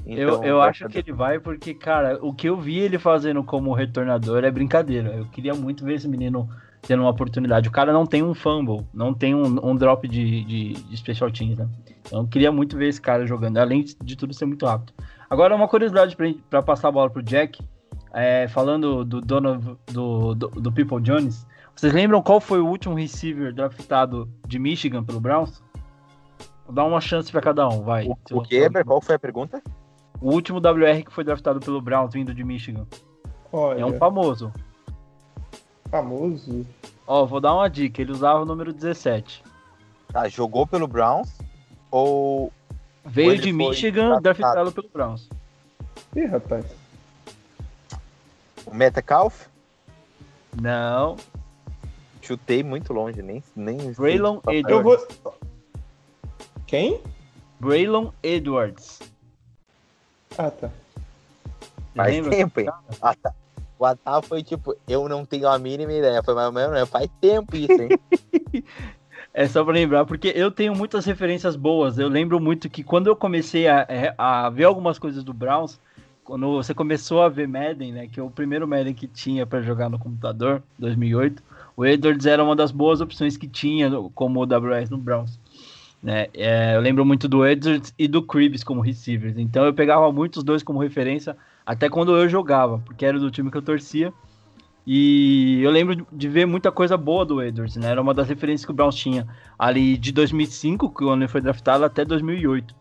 Então, 0.06 0.42
eu, 0.42 0.44
eu 0.44 0.62
acho 0.62 0.88
que 0.88 0.98
ele 0.98 1.12
vai 1.12 1.38
porque, 1.38 1.74
cara, 1.74 2.18
o 2.22 2.32
que 2.32 2.48
eu 2.48 2.56
vi 2.56 2.78
ele 2.78 2.98
fazendo 2.98 3.44
como 3.44 3.74
retornador 3.74 4.42
é 4.44 4.50
brincadeira. 4.50 5.10
Eu 5.10 5.26
queria 5.26 5.54
muito 5.54 5.84
ver 5.84 5.94
esse 5.94 6.08
menino 6.08 6.48
tendo 6.82 7.02
uma 7.02 7.10
oportunidade. 7.10 7.68
O 7.68 7.72
cara 7.72 7.92
não 7.92 8.06
tem 8.06 8.22
um 8.22 8.34
fumble, 8.34 8.86
não 8.92 9.12
tem 9.12 9.34
um, 9.34 9.70
um 9.70 9.76
drop 9.76 10.06
de, 10.06 10.44
de, 10.44 10.72
de, 10.74 10.96
special 10.96 11.30
teams, 11.30 11.58
né? 11.58 11.68
Então 12.06 12.20
eu 12.20 12.26
queria 12.26 12.50
muito 12.50 12.76
ver 12.76 12.88
esse 12.88 13.00
cara 13.00 13.26
jogando, 13.26 13.58
além 13.58 13.84
de 14.02 14.16
tudo 14.16 14.32
ser 14.32 14.46
muito 14.46 14.64
rápido. 14.64 14.92
Agora, 15.28 15.54
uma 15.54 15.68
curiosidade 15.68 16.16
para 16.48 16.62
passar 16.62 16.88
a 16.88 16.92
bola 16.92 17.10
pro 17.10 17.22
Jack, 17.22 17.60
é, 18.14 18.48
falando 18.48 19.04
do 19.04 19.20
dono 19.20 19.78
do, 19.86 20.34
do, 20.34 20.48
do 20.48 20.72
People 20.72 21.00
Jones, 21.02 21.46
vocês 21.76 21.92
lembram 21.92 22.22
qual 22.22 22.40
foi 22.40 22.60
o 22.60 22.66
último 22.66 22.94
receiver 22.94 23.52
draftado 23.52 24.28
de 24.46 24.58
Michigan 24.58 25.04
pelo 25.04 25.20
Browns? 25.20 25.62
Vou 26.64 26.74
dar 26.74 26.84
uma 26.84 27.00
chance 27.00 27.30
para 27.30 27.40
cada 27.40 27.68
um, 27.68 27.82
vai. 27.82 28.06
O, 28.06 28.16
o 28.32 28.42
que, 28.42 28.68
Qual 28.84 29.00
foi 29.00 29.14
a 29.14 29.18
pergunta? 29.18 29.62
O 30.20 30.32
último 30.32 30.58
WR 30.58 31.04
que 31.04 31.12
foi 31.12 31.22
draftado 31.22 31.60
pelo 31.60 31.80
Browns 31.80 32.12
vindo 32.12 32.34
de 32.34 32.42
Michigan. 32.42 32.86
Olha. 33.52 33.82
É 33.82 33.86
um 33.86 33.96
famoso. 33.96 34.52
Famoso? 35.90 36.66
Ó, 37.06 37.24
vou 37.24 37.40
dar 37.40 37.54
uma 37.54 37.68
dica. 37.68 38.02
Ele 38.02 38.12
usava 38.12 38.42
o 38.42 38.44
número 38.44 38.72
17. 38.72 39.42
Tá, 40.12 40.28
jogou 40.28 40.66
pelo 40.66 40.86
Browns 40.86 41.38
ou. 41.90 42.52
Veio 43.04 43.32
ou 43.32 43.36
de 43.38 43.52
Michigan, 43.52 44.20
draftado 44.20 44.70
pelo 44.72 44.88
Browns. 44.88 45.28
Ih, 46.14 46.26
rapaz. 46.26 46.66
O 48.66 48.74
Metcalf? 48.74 49.46
Não. 50.60 51.16
Chutei 52.20 52.62
muito 52.62 52.92
longe, 52.92 53.22
nem. 53.22 53.42
nem 53.56 53.92
Braylon 53.92 54.40
Edwards. 54.48 55.06
Vou... 55.22 55.34
Quem? 56.66 57.00
Braylon 57.58 58.10
Edwards. 58.22 59.00
Ah, 60.36 60.50
tá. 60.50 60.70
Faz 61.94 62.14
Lembra? 62.14 62.30
tempo, 62.30 62.60
hein? 62.60 62.68
Ah, 63.00 63.14
tá. 63.14 63.34
O 63.78 63.84
Atá 63.84 64.20
foi 64.20 64.42
tipo, 64.42 64.74
eu 64.88 65.08
não 65.08 65.24
tenho 65.24 65.48
a 65.48 65.58
mínima 65.58 65.92
ideia. 65.92 66.22
Foi 66.22 66.34
mais 66.34 66.46
ou 66.46 66.52
menos, 66.52 66.72
né? 66.72 66.84
faz 66.86 67.08
tempo 67.20 67.56
isso, 67.56 67.72
hein? 67.72 67.90
é 69.32 69.46
só 69.46 69.62
pra 69.62 69.72
lembrar, 69.72 70.04
porque 70.04 70.32
eu 70.34 70.50
tenho 70.50 70.74
muitas 70.74 71.04
referências 71.04 71.54
boas. 71.54 71.98
Eu 71.98 72.08
lembro 72.08 72.40
muito 72.40 72.68
que 72.68 72.82
quando 72.82 73.06
eu 73.06 73.16
comecei 73.16 73.68
a, 73.68 73.86
é, 73.88 74.14
a 74.18 74.50
ver 74.50 74.64
algumas 74.64 74.98
coisas 74.98 75.22
do 75.22 75.32
Browns, 75.32 75.78
quando 76.24 76.52
você 76.52 76.74
começou 76.74 77.22
a 77.22 77.28
ver 77.28 77.46
Madden, 77.46 77.92
né? 77.92 78.08
Que 78.08 78.20
é 78.20 78.22
o 78.22 78.30
primeiro 78.30 78.66
Madden 78.66 78.94
que 78.94 79.06
tinha 79.06 79.46
para 79.46 79.62
jogar 79.62 79.88
no 79.88 79.98
computador, 79.98 80.62
2008 80.78 81.42
o 81.78 81.86
Edwards 81.86 82.26
era 82.26 82.42
uma 82.42 82.56
das 82.56 82.72
boas 82.72 83.00
opções 83.00 83.36
que 83.36 83.46
tinha 83.46 83.88
como 84.12 84.44
WS 84.44 84.90
no 84.90 84.98
Browns. 84.98 85.38
Né? 86.02 86.26
É, 86.34 86.74
eu 86.74 86.80
lembro 86.80 87.04
muito 87.04 87.28
do 87.28 87.46
Edwards 87.46 87.94
e 87.96 88.08
do 88.08 88.20
Cribs 88.20 88.64
como 88.64 88.80
receivers, 88.80 89.38
então 89.38 89.64
eu 89.64 89.72
pegava 89.72 90.10
muito 90.10 90.38
os 90.38 90.42
dois 90.42 90.64
como 90.64 90.80
referência, 90.80 91.36
até 91.68 91.86
quando 91.90 92.16
eu 92.16 92.26
jogava, 92.30 92.78
porque 92.78 93.04
era 93.04 93.18
do 93.18 93.30
time 93.30 93.50
que 93.50 93.58
eu 93.58 93.62
torcia. 93.62 94.10
E 94.86 95.60
eu 95.62 95.70
lembro 95.70 96.06
de 96.10 96.26
ver 96.26 96.46
muita 96.46 96.72
coisa 96.72 96.96
boa 96.96 97.26
do 97.26 97.42
Edwards, 97.42 97.76
né? 97.76 97.90
Era 97.90 98.00
uma 98.00 98.14
das 98.14 98.26
referências 98.26 98.64
que 98.64 98.70
o 98.70 98.74
Browns 98.74 98.94
tinha 98.94 99.26
ali 99.58 99.98
de 99.98 100.10
2005, 100.10 100.88
quando 100.88 101.20
ele 101.20 101.28
foi 101.28 101.42
draftado, 101.42 101.84
até 101.84 102.06
2008. 102.06 102.74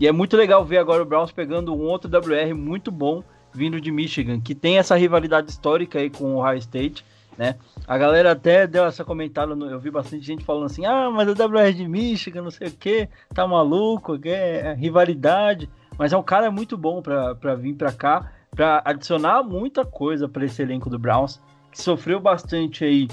E 0.00 0.08
é 0.08 0.10
muito 0.10 0.36
legal 0.36 0.64
ver 0.64 0.78
agora 0.78 1.04
o 1.04 1.06
Browns 1.06 1.30
pegando 1.30 1.72
um 1.72 1.82
outro 1.82 2.10
WR 2.10 2.52
muito 2.52 2.90
bom 2.90 3.22
vindo 3.54 3.80
de 3.80 3.92
Michigan, 3.92 4.40
que 4.40 4.56
tem 4.56 4.76
essa 4.76 4.96
rivalidade 4.96 5.48
histórica 5.48 6.00
aí 6.00 6.10
com 6.10 6.34
o 6.34 6.38
Ohio 6.38 6.58
State 6.58 7.04
né? 7.36 7.56
A 7.86 7.98
galera 7.98 8.32
até 8.32 8.66
deu 8.66 8.84
essa 8.84 9.04
comentada, 9.04 9.52
eu 9.52 9.78
vi 9.78 9.90
bastante 9.90 10.24
gente 10.24 10.44
falando 10.44 10.66
assim, 10.66 10.84
ah, 10.86 11.10
mas 11.10 11.28
o 11.28 11.32
WR 11.32 11.72
de 11.74 11.86
Michigan, 11.86 12.42
não 12.42 12.50
sei 12.50 12.68
o 12.68 12.72
que, 12.72 13.08
tá 13.34 13.46
maluco, 13.46 14.18
que 14.18 14.28
é 14.28 14.74
rivalidade, 14.74 15.68
mas 15.98 16.12
é 16.12 16.16
um 16.16 16.22
cara 16.22 16.50
muito 16.50 16.76
bom 16.76 17.02
para 17.02 17.54
vir 17.54 17.74
para 17.74 17.92
cá, 17.92 18.30
para 18.50 18.82
adicionar 18.84 19.42
muita 19.42 19.84
coisa 19.84 20.28
para 20.28 20.44
esse 20.44 20.62
elenco 20.62 20.88
do 20.88 20.98
Browns, 20.98 21.40
que 21.70 21.80
sofreu 21.80 22.20
bastante 22.20 22.84
aí 22.84 23.08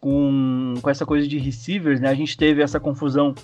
com, 0.00 0.74
com 0.82 0.90
essa 0.90 1.06
coisa 1.06 1.26
de 1.26 1.38
receivers, 1.38 2.00
né? 2.00 2.08
A 2.08 2.14
gente 2.14 2.36
teve 2.36 2.62
essa 2.62 2.80
confusão 2.80 3.34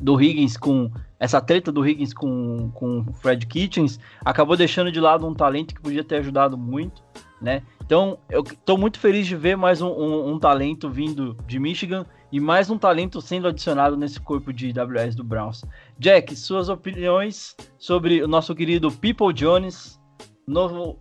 do 0.00 0.20
Higgins 0.20 0.56
com 0.56 0.90
essa 1.18 1.40
treta 1.40 1.72
do 1.72 1.86
Higgins 1.86 2.14
com, 2.14 2.70
com 2.72 3.00
o 3.00 3.12
Fred 3.14 3.44
Kitchens, 3.46 3.98
acabou 4.24 4.56
deixando 4.56 4.92
de 4.92 5.00
lado 5.00 5.26
um 5.26 5.34
talento 5.34 5.74
que 5.74 5.80
podia 5.80 6.04
ter 6.04 6.16
ajudado 6.16 6.56
muito, 6.56 7.02
né? 7.40 7.62
Então, 7.84 8.18
eu 8.28 8.42
estou 8.42 8.76
muito 8.76 8.98
feliz 8.98 9.26
de 9.26 9.34
ver 9.34 9.56
mais 9.56 9.80
um, 9.80 9.88
um, 9.88 10.34
um, 10.34 10.38
talento 10.38 10.90
vindo 10.90 11.36
de 11.46 11.58
Michigan 11.58 12.04
e 12.30 12.38
mais 12.38 12.68
um 12.70 12.76
talento 12.76 13.20
sendo 13.20 13.48
adicionado 13.48 13.96
nesse 13.96 14.20
corpo 14.20 14.52
de 14.52 14.72
WS 14.72 15.14
do 15.14 15.24
Browns. 15.24 15.64
Jack, 15.98 16.34
suas 16.36 16.68
opiniões 16.68 17.56
sobre 17.78 18.22
o 18.22 18.28
nosso 18.28 18.54
querido 18.54 18.90
People 18.90 19.32
Jones, 19.32 19.98
novo 20.46 20.98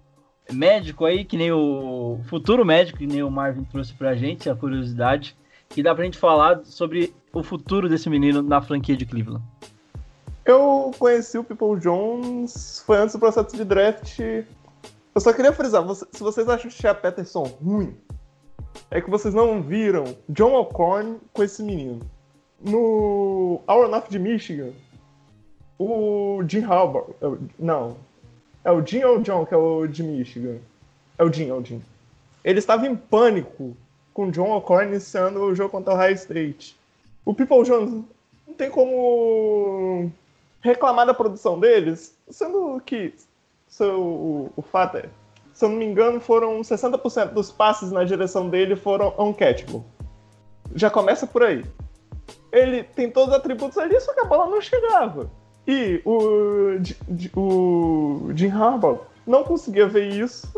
médico 0.52 1.06
aí, 1.06 1.24
que 1.24 1.38
nem 1.38 1.52
o 1.52 2.20
futuro 2.26 2.66
médico, 2.66 3.00
que 3.00 3.08
nem 3.08 3.22
o 3.22 3.30
Marvin 3.30 3.64
trouxe 3.64 3.94
pra 3.94 4.16
gente, 4.16 4.50
a 4.50 4.56
curiosidade, 4.56 5.38
que 5.70 5.84
dá 5.84 5.94
pra 5.94 6.06
gente 6.06 6.18
falar 6.18 6.62
sobre 6.64 7.14
o 7.34 7.44
futuro 7.44 7.88
desse 7.88 8.10
menino 8.10 8.42
na 8.42 8.62
franquia 8.62 8.96
de 8.96 9.06
Cleveland. 9.06 9.44
Eu 10.46 10.92
conheci 10.98 11.38
o 11.38 11.44
People 11.44 11.80
Jones, 11.80 12.82
foi 12.86 12.98
antes 12.98 13.14
do 13.14 13.20
processo 13.20 13.56
de 13.56 13.66
draft 13.66 14.20
eu 15.18 15.22
só 15.22 15.34
queria 15.34 15.52
frisar, 15.52 15.84
se 15.96 16.22
vocês 16.22 16.48
acham 16.48 16.68
o 16.68 16.72
Shea 16.72 16.94
Peterson 16.94 17.46
ruim, 17.60 17.98
é 18.92 19.02
que 19.02 19.10
vocês 19.10 19.34
não 19.34 19.64
viram 19.64 20.04
John 20.30 20.54
O'Corn 20.54 21.18
com 21.34 21.42
esse 21.42 21.64
menino. 21.64 22.02
No 22.62 23.60
Hour 23.68 23.90
de 24.08 24.20
Michigan, 24.20 24.74
o 25.80 26.44
Jim 26.48 26.64
Halbert. 26.64 27.16
É 27.22 27.38
não. 27.60 27.98
É 28.64 28.72
o 28.72 28.86
Jim 28.86 29.04
ou 29.04 29.18
o 29.18 29.22
John 29.22 29.46
que 29.46 29.54
é 29.54 29.58
o 29.58 29.88
de 29.88 30.04
Michigan? 30.04 30.58
É 31.18 31.24
o 31.24 31.32
Jim, 31.32 31.50
é 31.50 31.54
o 31.54 31.64
Jim. 31.64 31.82
Ele 32.44 32.60
estava 32.60 32.88
em 32.88 32.96
pânico 32.96 33.76
com 34.14 34.28
o 34.28 34.32
John 34.32 34.56
O'Corn 34.56 34.92
iniciando 34.92 35.42
o 35.42 35.56
jogo 35.56 35.70
contra 35.70 35.94
o 35.94 35.98
High 35.98 36.14
State. 36.14 36.78
o 37.26 37.34
People 37.34 37.64
Jones 37.64 38.04
não 38.48 38.54
tem 38.54 38.70
como 38.70 40.12
reclamar 40.62 41.06
da 41.06 41.14
produção 41.14 41.60
deles, 41.60 42.16
sendo 42.30 42.82
que 42.86 43.14
seu, 43.68 44.02
o, 44.02 44.52
o 44.56 44.62
fato 44.62 44.98
é, 44.98 45.10
se 45.54 45.66
eu 45.66 45.70
não 45.70 45.78
me 45.78 45.86
engano, 45.86 46.20
foram 46.20 46.62
60% 46.62 47.34
dos 47.34 47.52
passes 47.52 47.92
na 47.92 48.04
direção 48.04 48.48
dele 48.48 48.76
foram 48.76 49.14
uncatchable. 49.18 49.84
Já 50.76 50.90
começa 50.90 51.26
por 51.26 51.42
aí. 51.42 51.66
Ele 52.52 52.84
tem 52.84 53.10
todos 53.10 53.30
os 53.30 53.40
atributos 53.40 53.78
ali, 53.80 54.00
só 54.00 54.14
que 54.14 54.20
a 54.20 54.26
bola 54.26 54.52
não 54.52 54.62
chegava. 54.62 55.30
E 55.68 56.02
o, 56.06 56.80
o 57.36 58.32
Jim 58.34 58.50
Harbaugh 58.50 59.02
não 59.26 59.44
conseguia 59.44 59.88
ver 59.88 60.08
isso 60.08 60.50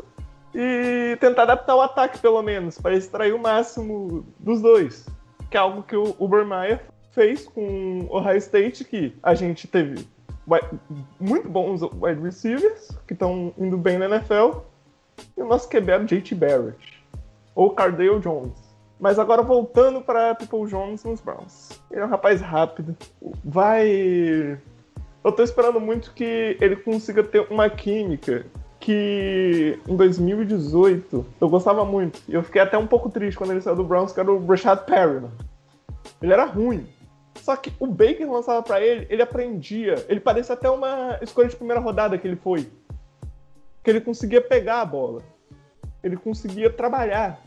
e 0.54 1.18
tentar 1.20 1.44
adaptar 1.44 1.76
o 1.76 1.82
ataque, 1.82 2.20
pelo 2.20 2.42
menos, 2.44 2.80
para 2.80 2.96
extrair 2.96 3.34
o 3.34 3.40
máximo 3.40 4.24
dos 4.38 4.62
dois. 4.62 5.08
Que 5.50 5.58
é 5.58 5.60
algo 5.60 5.82
que 5.82 5.96
o 5.96 6.16
Ubermeyer 6.20 6.86
fez 7.12 7.48
com 7.48 8.08
o 8.08 8.18
Ohio 8.18 8.38
State, 8.38 8.84
que 8.84 9.16
a 9.24 9.34
gente 9.34 9.68
teve 9.68 10.08
muito 11.20 11.48
bons 11.50 11.82
wide 11.82 12.22
receivers, 12.22 12.90
que 13.08 13.14
estão 13.14 13.54
indo 13.58 13.78
bem 13.78 13.98
na 13.98 14.06
NFL, 14.06 14.60
e 15.38 15.42
o 15.42 15.46
nosso 15.46 15.70
QB 15.70 15.92
era 15.92 16.04
o 16.04 16.06
JT 16.06 16.36
Barrett, 16.36 17.04
ou 17.54 17.72
Cardale 17.72 18.20
Jones. 18.20 18.58
Mas 19.00 19.18
agora 19.18 19.42
voltando 19.42 20.02
para 20.02 20.36
People 20.36 20.68
Jones 20.70 21.04
nos 21.04 21.22
Browns. 21.22 21.82
Ele 21.90 22.02
é 22.02 22.06
um 22.06 22.10
rapaz 22.10 22.42
rápido, 22.42 22.98
vai 23.44 24.60
eu 25.24 25.32
tô 25.32 25.44
esperando 25.44 25.80
muito 25.80 26.14
que 26.14 26.58
ele 26.62 26.76
consiga 26.78 27.24
ter 27.24 27.46
uma 27.50 27.70
química 27.70 28.46
que 28.80 29.78
em 29.88 29.96
2018 29.96 31.26
eu 31.40 31.50
gostava 31.50 31.84
muito. 31.84 32.22
E 32.28 32.34
eu 32.34 32.44
fiquei 32.44 32.62
até 32.62 32.78
um 32.78 32.88
pouco 32.88 33.10
triste 33.10 33.38
quando 33.38 33.52
ele 33.52 33.62
saiu 33.62 33.76
do 33.76 33.84
Browns, 33.84 34.14
que 34.14 34.20
era 34.20 34.32
o 34.32 34.40
Brashad 34.40 34.86
Perryman. 34.86 35.32
Ele 36.22 36.34
era 36.34 36.46
ruim. 36.46 36.88
Só 37.36 37.56
que 37.56 37.72
o 37.80 37.88
Baker 37.88 38.32
lançava 38.32 38.64
para 38.64 38.82
ele, 38.82 39.06
ele 39.10 39.22
aprendia. 39.22 40.06
Ele 40.08 40.20
parecia 40.20 40.54
até 40.54 40.70
uma 40.70 41.20
escolha 41.22 41.50
de 41.50 41.56
primeira 41.56 41.82
rodada 41.82 42.18
que 42.18 42.28
ele 42.28 42.38
foi. 42.38 42.70
Que 43.84 43.90
ele 43.90 44.02
conseguia 44.02 44.42
pegar 44.42 44.82
a 44.82 44.86
bola. 44.86 45.22
Ele 46.02 46.16
conseguia 46.16 46.70
trabalhar. 46.70 47.42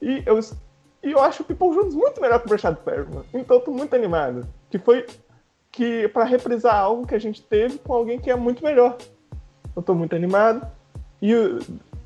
E 0.00 0.22
eu, 0.26 0.38
e 1.02 1.12
eu 1.12 1.20
acho 1.20 1.42
o 1.42 1.46
People 1.46 1.70
Jones 1.70 1.94
muito 1.94 2.20
melhor 2.20 2.40
que 2.40 2.46
o 2.46 2.48
Brashad 2.50 2.76
Perryman. 2.76 3.24
Então 3.32 3.56
eu 3.56 3.62
tô 3.62 3.70
muito 3.70 3.96
animado. 3.96 4.46
Que 4.70 4.78
foi 4.78 5.06
que 5.76 6.08
para 6.08 6.24
reprisar 6.24 6.74
algo 6.74 7.06
que 7.06 7.14
a 7.14 7.18
gente 7.18 7.42
teve 7.42 7.78
com 7.78 7.92
alguém 7.92 8.18
que 8.18 8.30
é 8.30 8.34
muito 8.34 8.64
melhor. 8.64 8.96
Eu 9.76 9.82
tô 9.82 9.94
muito 9.94 10.16
animado. 10.16 10.66
E 11.20 11.34
o 11.34 11.58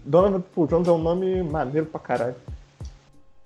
Donovan 0.04 0.42
Jones 0.66 0.88
é 0.88 0.92
um 0.92 0.98
nome 0.98 1.40
maneiro 1.44 1.86
pra 1.86 2.00
caralho. 2.00 2.34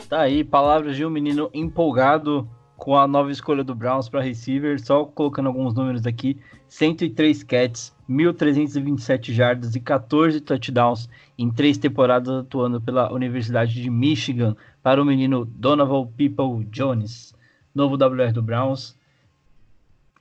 Tá 0.08 0.22
aí, 0.22 0.42
palavras 0.42 0.96
de 0.96 1.04
um 1.04 1.10
menino 1.10 1.50
empolgado 1.52 2.48
com 2.74 2.96
a 2.96 3.06
nova 3.06 3.30
escolha 3.30 3.62
do 3.62 3.74
Browns 3.74 4.08
para 4.08 4.22
receiver, 4.22 4.82
só 4.82 5.04
colocando 5.04 5.48
alguns 5.48 5.74
números 5.74 6.06
aqui: 6.06 6.40
103 6.68 7.42
catches, 7.42 7.94
1.327 8.08 9.30
jardas 9.30 9.74
e 9.74 9.80
14 9.80 10.40
touchdowns 10.40 11.06
em 11.36 11.50
três 11.50 11.76
temporadas 11.76 12.34
atuando 12.34 12.80
pela 12.80 13.12
Universidade 13.12 13.74
de 13.74 13.90
Michigan 13.90 14.56
para 14.82 15.02
o 15.02 15.04
menino 15.04 15.44
Donovan 15.44 16.06
People 16.16 16.64
Jones, 16.70 17.34
novo 17.74 17.96
WR 17.96 18.32
do 18.32 18.42
Browns. 18.42 18.96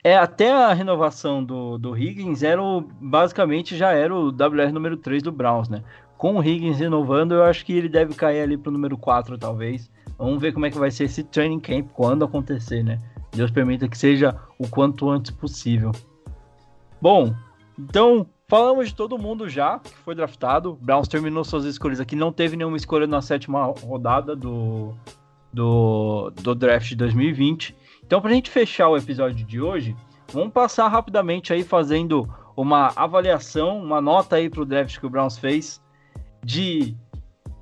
É, 0.06 0.18
até 0.18 0.52
a 0.52 0.74
renovação 0.74 1.42
do, 1.42 1.78
do 1.78 1.96
Higgins 1.96 2.42
era 2.42 2.62
o, 2.62 2.82
basicamente 3.00 3.74
já 3.74 3.92
era 3.92 4.14
o 4.14 4.28
WR 4.28 4.70
número 4.70 4.98
3 4.98 5.22
do 5.22 5.32
Browns, 5.32 5.70
né? 5.70 5.82
Com 6.18 6.36
o 6.36 6.44
Higgins 6.44 6.78
renovando, 6.78 7.32
eu 7.32 7.42
acho 7.42 7.64
que 7.64 7.72
ele 7.72 7.88
deve 7.88 8.14
cair 8.14 8.42
ali 8.42 8.58
pro 8.58 8.70
número 8.70 8.98
4, 8.98 9.38
talvez. 9.38 9.90
Vamos 10.18 10.42
ver 10.42 10.52
como 10.52 10.66
é 10.66 10.70
que 10.70 10.78
vai 10.78 10.90
ser 10.90 11.04
esse 11.04 11.24
training 11.24 11.58
camp 11.58 11.88
quando 11.94 12.22
acontecer, 12.22 12.82
né? 12.84 12.98
Deus 13.32 13.50
permita 13.50 13.88
que 13.88 13.96
seja 13.96 14.38
o 14.58 14.68
quanto 14.68 15.08
antes 15.08 15.30
possível. 15.30 15.90
Bom, 17.00 17.34
então 17.78 18.26
falamos 18.46 18.88
de 18.88 18.94
todo 18.94 19.18
mundo 19.18 19.48
já 19.48 19.78
que 19.78 19.96
foi 19.96 20.14
draftado. 20.14 20.78
Browns 20.82 21.08
terminou 21.08 21.44
suas 21.44 21.64
escolhas 21.64 21.98
aqui, 21.98 22.14
não 22.14 22.30
teve 22.30 22.56
nenhuma 22.56 22.76
escolha 22.76 23.06
na 23.06 23.22
sétima 23.22 23.64
rodada 23.82 24.36
do, 24.36 24.94
do, 25.50 26.30
do 26.30 26.54
draft 26.54 26.88
de 26.88 26.96
2020. 26.96 27.74
Então, 28.14 28.22
para 28.22 28.30
a 28.30 28.34
gente 28.34 28.48
fechar 28.48 28.88
o 28.88 28.96
episódio 28.96 29.44
de 29.44 29.60
hoje, 29.60 29.96
vamos 30.32 30.52
passar 30.52 30.86
rapidamente 30.86 31.52
aí 31.52 31.64
fazendo 31.64 32.32
uma 32.56 32.92
avaliação, 32.94 33.82
uma 33.82 34.00
nota 34.00 34.36
aí 34.36 34.48
para 34.48 34.62
o 34.62 34.64
draft 34.64 35.00
que 35.00 35.04
o 35.04 35.10
Browns 35.10 35.36
fez. 35.36 35.82
De 36.40 36.96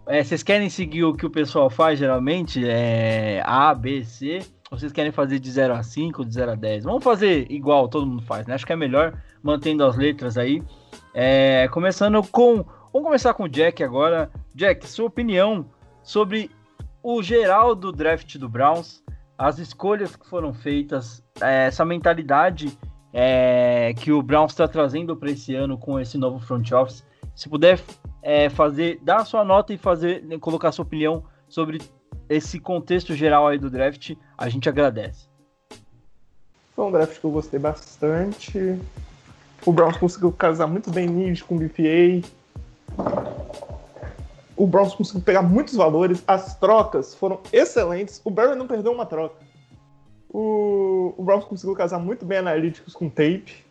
é, 0.06 0.22
vocês 0.22 0.42
querem 0.42 0.68
seguir 0.68 1.04
o 1.04 1.14
que 1.14 1.24
o 1.24 1.30
pessoal 1.30 1.70
faz 1.70 1.98
geralmente? 1.98 2.68
É 2.68 3.42
A, 3.46 3.74
B, 3.74 4.04
C? 4.04 4.40
Ou 4.70 4.78
vocês 4.78 4.92
querem 4.92 5.10
fazer 5.10 5.38
de 5.38 5.50
0 5.50 5.72
a 5.72 5.82
5, 5.82 6.22
de 6.22 6.34
0 6.34 6.50
a 6.50 6.54
10? 6.54 6.84
Vamos 6.84 7.02
fazer 7.02 7.50
igual 7.50 7.88
todo 7.88 8.06
mundo 8.06 8.20
faz, 8.20 8.46
né? 8.46 8.54
Acho 8.54 8.66
que 8.66 8.74
é 8.74 8.76
melhor 8.76 9.18
mantendo 9.42 9.82
as 9.86 9.96
letras 9.96 10.36
aí. 10.36 10.62
É, 11.14 11.66
começando 11.68 12.22
com. 12.24 12.56
Vamos 12.92 13.06
começar 13.06 13.32
com 13.32 13.44
o 13.44 13.48
Jack 13.48 13.82
agora. 13.82 14.30
Jack, 14.54 14.86
sua 14.86 15.06
opinião 15.06 15.64
sobre 16.02 16.50
o 17.02 17.22
geral 17.22 17.74
do 17.74 17.90
draft 17.90 18.36
do 18.36 18.50
Browns 18.50 19.02
as 19.36 19.58
escolhas 19.58 20.14
que 20.14 20.28
foram 20.28 20.52
feitas, 20.52 21.22
é, 21.40 21.66
essa 21.66 21.84
mentalidade 21.84 22.76
é, 23.12 23.92
que 23.94 24.12
o 24.12 24.22
Browns 24.22 24.52
está 24.52 24.66
trazendo 24.66 25.16
para 25.16 25.30
esse 25.30 25.54
ano 25.54 25.76
com 25.76 25.98
esse 25.98 26.16
novo 26.16 26.38
front 26.40 26.70
office. 26.72 27.04
Se 27.34 27.48
puder 27.48 27.80
é, 28.22 28.48
fazer, 28.48 29.00
dar 29.02 29.16
a 29.16 29.24
sua 29.24 29.44
nota 29.44 29.72
e 29.72 29.78
fazer, 29.78 30.22
né, 30.22 30.38
colocar 30.38 30.72
sua 30.72 30.84
opinião 30.84 31.24
sobre 31.48 31.80
esse 32.28 32.58
contexto 32.58 33.14
geral 33.14 33.48
aí 33.48 33.58
do 33.58 33.70
draft, 33.70 34.14
a 34.36 34.48
gente 34.48 34.68
agradece. 34.68 35.28
Foi 36.74 36.84
um 36.86 36.92
draft 36.92 37.18
que 37.18 37.24
eu 37.24 37.30
gostei 37.30 37.58
bastante. 37.58 38.78
O 39.64 39.72
Browns 39.72 39.96
conseguiu 39.96 40.32
casar 40.32 40.66
muito 40.66 40.90
bem 40.90 41.06
Need 41.06 41.44
com 41.44 41.56
o 41.56 41.58
BPA 41.58 42.26
o 44.62 44.66
Browns 44.68 44.94
conseguiu 44.94 45.22
pegar 45.22 45.42
muitos 45.42 45.74
valores, 45.74 46.22
as 46.24 46.56
trocas 46.56 47.16
foram 47.16 47.40
excelentes. 47.52 48.20
O 48.24 48.30
Barry 48.30 48.54
não 48.54 48.68
perdeu 48.68 48.92
uma 48.92 49.04
troca. 49.04 49.34
O, 50.30 51.12
o 51.18 51.24
Browns 51.24 51.44
conseguiu 51.46 51.74
casar 51.74 51.98
muito 51.98 52.24
bem 52.24 52.38
analíticos 52.38 52.94
com 52.94 53.10
tape. 53.10 53.64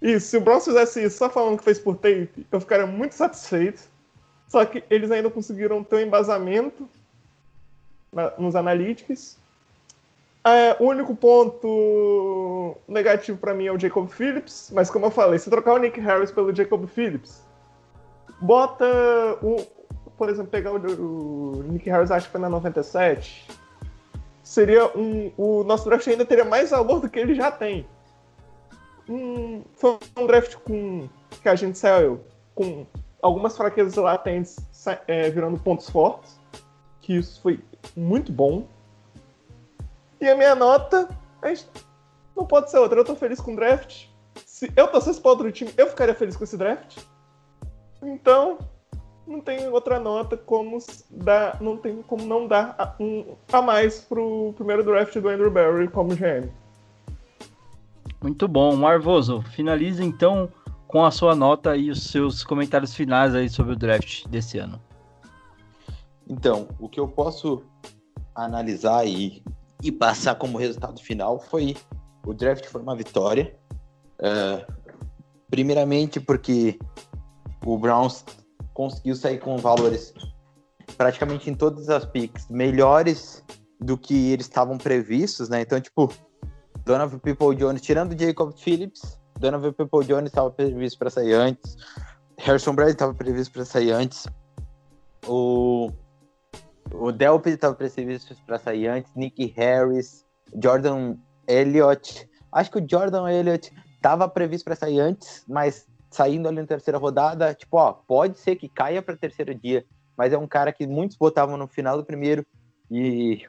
E 0.00 0.20
se 0.20 0.36
o 0.36 0.40
Browns 0.40 0.64
fizesse 0.64 1.02
isso 1.02 1.18
só 1.18 1.28
falando 1.28 1.58
que 1.58 1.64
fez 1.64 1.80
por 1.80 1.96
tape, 1.96 2.46
eu 2.52 2.60
ficaria 2.60 2.86
muito 2.86 3.16
satisfeito. 3.16 3.82
Só 4.46 4.64
que 4.64 4.84
eles 4.88 5.10
ainda 5.10 5.28
conseguiram 5.28 5.82
ter 5.82 5.96
um 5.96 6.00
embasamento 6.06 6.88
na, 8.12 8.30
nos 8.38 8.54
analíticos. 8.54 9.36
É, 10.44 10.76
o 10.78 10.84
único 10.84 11.16
ponto 11.16 12.76
negativo 12.86 13.38
para 13.38 13.52
mim 13.52 13.66
é 13.66 13.72
o 13.72 13.80
Jacob 13.80 14.08
Phillips, 14.08 14.70
mas 14.72 14.88
como 14.88 15.06
eu 15.06 15.10
falei, 15.10 15.40
se 15.40 15.50
trocar 15.50 15.72
o 15.72 15.78
Nick 15.78 15.98
Harris 15.98 16.30
pelo 16.30 16.54
Jacob 16.54 16.86
Phillips, 16.86 17.43
bota 18.44 18.84
o. 19.42 19.56
Por 20.16 20.28
exemplo, 20.28 20.50
pegar 20.50 20.70
o, 20.72 20.76
o 20.76 21.62
Nick 21.64 21.90
Harris, 21.90 22.10
acho 22.10 22.26
que 22.26 22.32
foi 22.32 22.40
na 22.40 22.48
97. 22.48 23.48
Seria 24.42 24.86
um. 24.96 25.32
O 25.36 25.64
nosso 25.64 25.88
draft 25.88 26.06
ainda 26.06 26.24
teria 26.24 26.44
mais 26.44 26.70
valor 26.70 27.00
do 27.00 27.08
que 27.08 27.18
ele 27.18 27.34
já 27.34 27.50
tem. 27.50 27.86
Um, 29.08 29.62
foi 29.74 29.98
um 30.16 30.26
draft 30.26 30.56
com. 30.56 31.08
que 31.42 31.48
a 31.48 31.54
gente 31.54 31.78
saiu 31.78 32.20
com 32.54 32.86
algumas 33.20 33.56
fraquezas 33.56 33.96
latentes 33.96 34.56
é, 35.08 35.30
virando 35.30 35.58
pontos 35.58 35.88
fortes. 35.88 36.38
Que 37.00 37.16
isso 37.16 37.40
foi 37.40 37.60
muito 37.96 38.30
bom. 38.30 38.66
E 40.20 40.28
a 40.28 40.36
minha 40.36 40.54
nota. 40.54 41.08
A 41.42 41.48
gente, 41.48 41.66
não 42.36 42.46
pode 42.46 42.70
ser 42.70 42.78
outra. 42.78 43.00
Eu 43.00 43.04
tô 43.04 43.16
feliz 43.16 43.40
com 43.40 43.52
o 43.52 43.56
draft. 43.56 44.06
Se 44.46 44.72
eu 44.76 44.88
torcesse 44.88 45.20
pra 45.20 45.30
outro 45.30 45.50
time, 45.50 45.72
eu 45.76 45.88
ficaria 45.88 46.14
feliz 46.14 46.36
com 46.36 46.44
esse 46.44 46.56
draft. 46.56 46.98
Então, 48.04 48.58
não 49.26 49.40
tem 49.40 49.68
outra 49.68 49.98
nota 49.98 50.36
como 50.36 50.78
dar, 51.10 51.60
não 51.60 51.76
tem 51.76 52.02
como 52.02 52.24
não 52.24 52.46
dar 52.46 52.74
a, 52.78 52.94
um 53.02 53.34
a 53.52 53.62
mais 53.62 54.00
pro 54.00 54.52
primeiro 54.56 54.84
draft 54.84 55.18
do 55.18 55.28
Andrew 55.28 55.50
Barry 55.50 55.88
como 55.88 56.14
GM. 56.14 56.50
Muito 58.22 58.46
bom, 58.46 58.74
Marvoso. 58.76 59.42
Finaliza 59.42 60.02
então 60.02 60.50
com 60.86 61.04
a 61.04 61.10
sua 61.10 61.34
nota 61.34 61.76
e 61.76 61.90
os 61.90 62.10
seus 62.10 62.44
comentários 62.44 62.94
finais 62.94 63.34
aí 63.34 63.48
sobre 63.48 63.72
o 63.72 63.76
draft 63.76 64.26
desse 64.28 64.58
ano. 64.58 64.80
Então, 66.28 66.68
o 66.78 66.88
que 66.88 67.00
eu 67.00 67.08
posso 67.08 67.62
analisar 68.34 69.06
e, 69.06 69.42
e 69.82 69.92
passar 69.92 70.36
como 70.36 70.58
resultado 70.58 71.00
final 71.00 71.38
foi 71.38 71.76
o 72.24 72.32
draft 72.32 72.64
foi 72.66 72.80
uma 72.80 72.96
vitória. 72.96 73.54
Uh, 74.18 74.72
primeiramente 75.50 76.18
porque 76.18 76.78
o 77.64 77.78
Browns 77.78 78.24
conseguiu 78.72 79.14
sair 79.16 79.38
com 79.38 79.56
valores 79.56 80.12
praticamente 80.96 81.48
em 81.50 81.54
todas 81.54 81.88
as 81.88 82.04
picks 82.04 82.48
melhores 82.48 83.42
do 83.80 83.96
que 83.96 84.32
eles 84.32 84.46
estavam 84.46 84.78
previstos, 84.78 85.48
né? 85.48 85.62
Então, 85.62 85.80
tipo, 85.80 86.12
Donovan 86.84 87.18
People 87.18 87.54
Jones, 87.56 87.80
tirando 87.80 88.18
Jacob 88.18 88.52
Phillips, 88.56 89.18
Donovan 89.38 89.72
People 89.72 90.04
Jones 90.04 90.28
estava 90.28 90.50
previsto 90.50 90.98
para 90.98 91.10
sair 91.10 91.32
antes, 91.32 91.76
Harrison 92.38 92.74
Brady 92.74 92.92
estava 92.92 93.14
previsto 93.14 93.52
para 93.52 93.64
sair 93.64 93.92
antes, 93.92 94.26
o 95.26 95.90
o 96.92 97.10
Delp 97.10 97.46
estava 97.46 97.74
previsto 97.74 98.36
para 98.46 98.58
sair 98.58 98.86
antes, 98.86 99.10
Nick 99.14 99.52
Harris, 99.56 100.24
Jordan 100.62 101.16
Elliott. 101.48 102.28
Acho 102.52 102.70
que 102.70 102.78
o 102.78 102.86
Jordan 102.88 103.28
Elliott 103.28 103.72
estava 103.96 104.28
previsto 104.28 104.64
para 104.64 104.76
sair 104.76 105.00
antes, 105.00 105.44
mas 105.48 105.86
saindo 106.14 106.48
ali 106.48 106.60
na 106.60 106.66
terceira 106.66 106.98
rodada, 106.98 107.54
tipo, 107.54 107.76
ó, 107.76 107.92
pode 107.92 108.38
ser 108.38 108.56
que 108.56 108.68
caia 108.68 109.02
para 109.02 109.16
terceiro 109.16 109.54
dia, 109.54 109.84
mas 110.16 110.32
é 110.32 110.38
um 110.38 110.46
cara 110.46 110.72
que 110.72 110.86
muitos 110.86 111.16
botavam 111.16 111.56
no 111.56 111.66
final 111.66 111.96
do 111.96 112.04
primeiro 112.04 112.46
e 112.90 113.42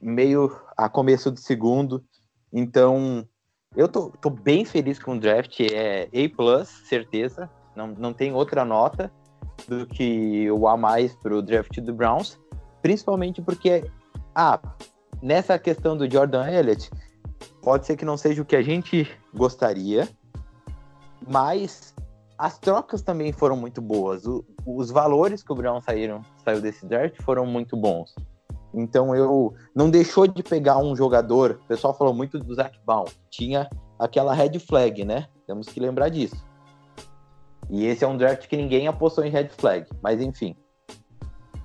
meio 0.00 0.58
a 0.76 0.88
começo 0.88 1.30
do 1.30 1.38
segundo. 1.38 2.04
Então, 2.52 3.26
eu 3.76 3.88
tô, 3.88 4.10
tô 4.20 4.30
bem 4.30 4.64
feliz 4.64 4.98
com 4.98 5.16
o 5.16 5.20
draft, 5.20 5.60
é 5.60 6.08
A+, 6.12 6.64
certeza, 6.64 7.48
não, 7.76 7.88
não 7.88 8.12
tem 8.12 8.32
outra 8.32 8.64
nota 8.64 9.12
do 9.68 9.86
que 9.86 10.50
o 10.50 10.66
A+, 10.66 10.76
para 11.22 11.36
o 11.36 11.42
draft 11.42 11.78
do 11.80 11.94
Browns, 11.94 12.38
principalmente 12.82 13.40
porque, 13.40 13.88
ah, 14.34 14.60
nessa 15.22 15.58
questão 15.58 15.96
do 15.96 16.10
Jordan 16.10 16.48
Elliott, 16.48 16.90
pode 17.62 17.86
ser 17.86 17.96
que 17.96 18.04
não 18.04 18.16
seja 18.16 18.42
o 18.42 18.44
que 18.44 18.56
a 18.56 18.62
gente 18.62 19.08
gostaria, 19.34 20.08
mas 21.28 21.94
as 22.38 22.58
trocas 22.58 23.02
também 23.02 23.32
foram 23.32 23.56
muito 23.56 23.82
boas. 23.82 24.24
O, 24.24 24.44
os 24.64 24.90
valores 24.90 25.42
que 25.42 25.52
o 25.52 25.56
Brown 25.56 25.80
saíram, 25.80 26.22
saiu 26.44 26.60
desse 26.60 26.86
draft 26.86 27.20
foram 27.22 27.44
muito 27.44 27.76
bons. 27.76 28.14
Então 28.72 29.14
eu 29.16 29.54
não 29.74 29.90
deixou 29.90 30.26
de 30.26 30.42
pegar 30.42 30.78
um 30.78 30.94
jogador. 30.94 31.58
O 31.64 31.66
pessoal 31.66 31.92
falou 31.92 32.14
muito 32.14 32.38
do 32.38 32.54
Zach 32.54 32.78
Baum. 32.86 33.06
Tinha 33.28 33.68
aquela 33.98 34.32
red 34.32 34.58
flag, 34.60 35.04
né? 35.04 35.26
Temos 35.46 35.68
que 35.68 35.80
lembrar 35.80 36.10
disso. 36.10 36.46
E 37.68 37.84
esse 37.86 38.04
é 38.04 38.08
um 38.08 38.16
draft 38.16 38.46
que 38.46 38.56
ninguém 38.56 38.86
apostou 38.86 39.24
em 39.24 39.30
red 39.30 39.48
flag, 39.48 39.86
mas 40.00 40.20
enfim. 40.20 40.54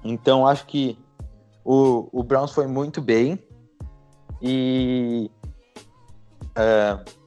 Então 0.04 0.48
acho 0.48 0.66
que 0.66 0.98
o, 1.64 2.10
o 2.12 2.24
Browns 2.24 2.52
foi 2.52 2.68
muito 2.68 3.02
bem 3.02 3.40
e 4.42 5.32
uh, 6.58 7.23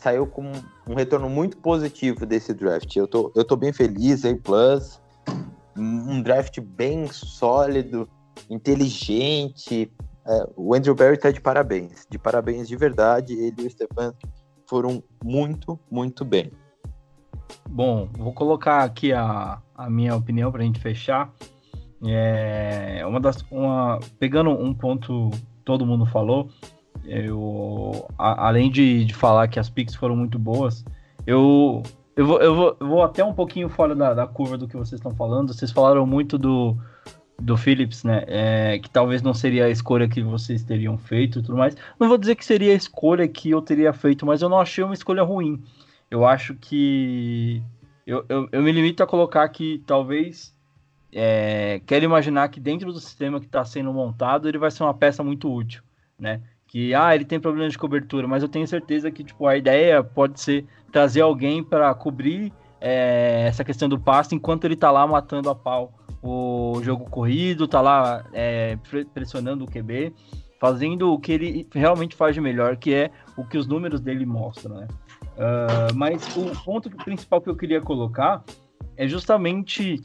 saiu 0.00 0.26
com 0.26 0.50
um 0.88 0.94
retorno 0.94 1.28
muito 1.28 1.58
positivo 1.58 2.24
desse 2.24 2.54
draft. 2.54 2.96
Eu 2.96 3.06
tô, 3.06 3.30
eu 3.36 3.44
tô 3.44 3.54
bem 3.54 3.72
feliz, 3.72 4.24
aí 4.24 4.34
plus, 4.34 5.00
um 5.76 6.22
draft 6.22 6.58
bem 6.60 7.06
sólido, 7.08 8.08
inteligente. 8.48 9.92
É, 10.26 10.48
o 10.56 10.74
Andrew 10.74 10.94
Barry 10.94 11.18
tá 11.18 11.30
de 11.30 11.40
parabéns, 11.40 12.06
de 12.08 12.18
parabéns 12.18 12.66
de 12.66 12.76
verdade. 12.76 13.34
Ele 13.34 13.62
e 13.62 13.66
o 13.66 13.70
Stefan 13.70 14.14
foram 14.66 15.02
muito, 15.22 15.78
muito 15.90 16.24
bem. 16.24 16.50
Bom, 17.68 18.08
vou 18.16 18.32
colocar 18.32 18.84
aqui 18.84 19.12
a, 19.12 19.60
a 19.74 19.90
minha 19.90 20.16
opinião 20.16 20.50
para 20.50 20.62
a 20.62 20.64
gente 20.64 20.80
fechar. 20.80 21.30
É 22.02 23.04
uma 23.06 23.20
das, 23.20 23.44
uma, 23.50 24.00
pegando 24.18 24.50
um 24.50 24.72
ponto 24.72 25.28
todo 25.62 25.84
mundo 25.84 26.06
falou, 26.06 26.48
eu, 27.04 28.08
a, 28.18 28.48
além 28.48 28.70
de, 28.70 29.04
de 29.04 29.14
falar 29.14 29.48
que 29.48 29.58
as 29.58 29.68
picks 29.68 29.94
foram 29.94 30.16
muito 30.16 30.38
boas, 30.38 30.84
eu, 31.26 31.82
eu, 32.16 32.26
vou, 32.26 32.40
eu, 32.40 32.54
vou, 32.54 32.76
eu 32.80 32.86
vou 32.86 33.02
até 33.02 33.24
um 33.24 33.32
pouquinho 33.32 33.68
fora 33.68 33.94
da, 33.94 34.14
da 34.14 34.26
curva 34.26 34.56
do 34.56 34.68
que 34.68 34.76
vocês 34.76 34.98
estão 34.98 35.14
falando. 35.14 35.52
Vocês 35.52 35.70
falaram 35.70 36.06
muito 36.06 36.36
do, 36.38 36.76
do 37.40 37.56
Phillips, 37.56 38.04
né? 38.04 38.24
É, 38.26 38.78
que 38.78 38.90
talvez 38.90 39.22
não 39.22 39.32
seria 39.32 39.64
a 39.64 39.70
escolha 39.70 40.08
que 40.08 40.22
vocês 40.22 40.62
teriam 40.62 40.98
feito 40.98 41.38
e 41.38 41.42
tudo 41.42 41.56
mais. 41.56 41.76
Não 41.98 42.08
vou 42.08 42.18
dizer 42.18 42.34
que 42.34 42.44
seria 42.44 42.72
a 42.72 42.76
escolha 42.76 43.26
que 43.26 43.50
eu 43.50 43.62
teria 43.62 43.92
feito, 43.92 44.26
mas 44.26 44.42
eu 44.42 44.48
não 44.48 44.60
achei 44.60 44.84
uma 44.84 44.94
escolha 44.94 45.22
ruim. 45.22 45.62
Eu 46.10 46.26
acho 46.26 46.54
que. 46.54 47.62
Eu, 48.06 48.24
eu, 48.28 48.48
eu 48.50 48.62
me 48.62 48.72
limito 48.72 49.02
a 49.02 49.06
colocar 49.06 49.48
que 49.48 49.82
talvez. 49.86 50.54
É, 51.12 51.80
quero 51.86 52.04
imaginar 52.04 52.48
que 52.50 52.60
dentro 52.60 52.92
do 52.92 53.00
sistema 53.00 53.40
que 53.40 53.46
está 53.46 53.64
sendo 53.64 53.92
montado, 53.92 54.48
ele 54.48 54.58
vai 54.58 54.70
ser 54.70 54.84
uma 54.84 54.94
peça 54.94 55.24
muito 55.24 55.52
útil, 55.52 55.82
né? 56.16 56.40
Que 56.70 56.94
ah, 56.94 57.12
ele 57.12 57.24
tem 57.24 57.40
problemas 57.40 57.72
de 57.72 57.78
cobertura, 57.78 58.28
mas 58.28 58.44
eu 58.44 58.48
tenho 58.48 58.64
certeza 58.64 59.10
que 59.10 59.24
tipo 59.24 59.44
a 59.48 59.56
ideia 59.56 60.04
pode 60.04 60.40
ser 60.40 60.64
trazer 60.92 61.20
alguém 61.20 61.64
para 61.64 61.92
cobrir 61.94 62.52
é, 62.80 63.44
essa 63.48 63.64
questão 63.64 63.88
do 63.88 63.98
passe 63.98 64.36
enquanto 64.36 64.66
ele 64.66 64.76
tá 64.76 64.88
lá 64.88 65.04
matando 65.04 65.50
a 65.50 65.54
pau 65.54 65.92
o 66.22 66.80
jogo 66.84 67.10
corrido, 67.10 67.66
tá 67.66 67.80
lá 67.80 68.24
é, 68.32 68.78
pressionando 69.12 69.64
o 69.64 69.66
QB, 69.66 70.14
fazendo 70.60 71.12
o 71.12 71.18
que 71.18 71.32
ele 71.32 71.66
realmente 71.74 72.14
faz 72.14 72.34
de 72.34 72.40
melhor, 72.40 72.76
que 72.76 72.94
é 72.94 73.10
o 73.36 73.44
que 73.44 73.58
os 73.58 73.66
números 73.66 74.00
dele 74.00 74.24
mostram, 74.24 74.76
né? 74.76 74.88
Uh, 75.36 75.94
mas 75.96 76.36
o 76.36 76.50
ponto 76.64 76.88
principal 76.90 77.40
que 77.40 77.48
eu 77.48 77.56
queria 77.56 77.80
colocar 77.80 78.44
é 78.96 79.08
justamente 79.08 80.00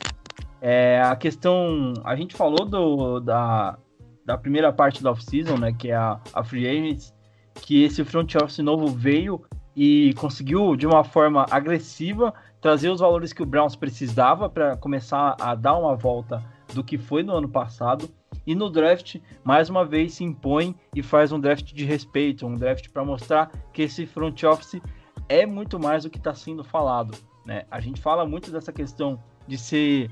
é, 0.61 1.01
a 1.03 1.15
questão. 1.15 1.93
A 2.03 2.15
gente 2.15 2.33
falou 2.33 2.65
do, 2.65 3.19
da, 3.19 3.77
da 4.25 4.37
primeira 4.37 4.73
parte 4.73 5.03
da 5.03 5.11
off-season, 5.11 5.57
né, 5.57 5.71
que 5.71 5.91
é 5.91 5.95
a, 5.95 6.19
a 6.33 6.43
Free 6.43 6.67
Agents, 6.67 7.13
que 7.53 7.83
esse 7.83 8.03
front 8.03 8.33
office 8.35 8.59
novo 8.59 8.87
veio 8.87 9.43
e 9.75 10.13
conseguiu, 10.15 10.75
de 10.75 10.87
uma 10.87 11.03
forma 11.03 11.45
agressiva, 11.51 12.33
trazer 12.61 12.89
os 12.89 12.99
valores 12.99 13.33
que 13.33 13.43
o 13.43 13.45
Browns 13.45 13.75
precisava 13.75 14.49
para 14.49 14.75
começar 14.77 15.35
a 15.39 15.53
dar 15.53 15.77
uma 15.77 15.95
volta 15.95 16.43
do 16.73 16.83
que 16.83 16.97
foi 16.97 17.23
no 17.23 17.33
ano 17.33 17.49
passado. 17.49 18.09
E 18.47 18.55
no 18.55 18.69
draft, 18.69 19.17
mais 19.43 19.69
uma 19.69 19.85
vez, 19.85 20.13
se 20.13 20.23
impõe 20.23 20.75
e 20.93 21.03
faz 21.03 21.31
um 21.31 21.39
draft 21.39 21.73
de 21.73 21.85
respeito, 21.85 22.45
um 22.45 22.55
draft 22.55 22.89
para 22.89 23.03
mostrar 23.03 23.51
que 23.73 23.81
esse 23.83 24.05
front 24.05 24.43
office 24.43 24.81
é 25.27 25.45
muito 25.45 25.79
mais 25.79 26.03
do 26.03 26.09
que 26.09 26.17
está 26.17 26.33
sendo 26.33 26.63
falado. 26.63 27.17
Né? 27.45 27.65
A 27.69 27.79
gente 27.79 28.01
fala 28.01 28.25
muito 28.25 28.51
dessa 28.51 28.71
questão 28.71 29.21
de 29.47 29.57
ser 29.57 30.09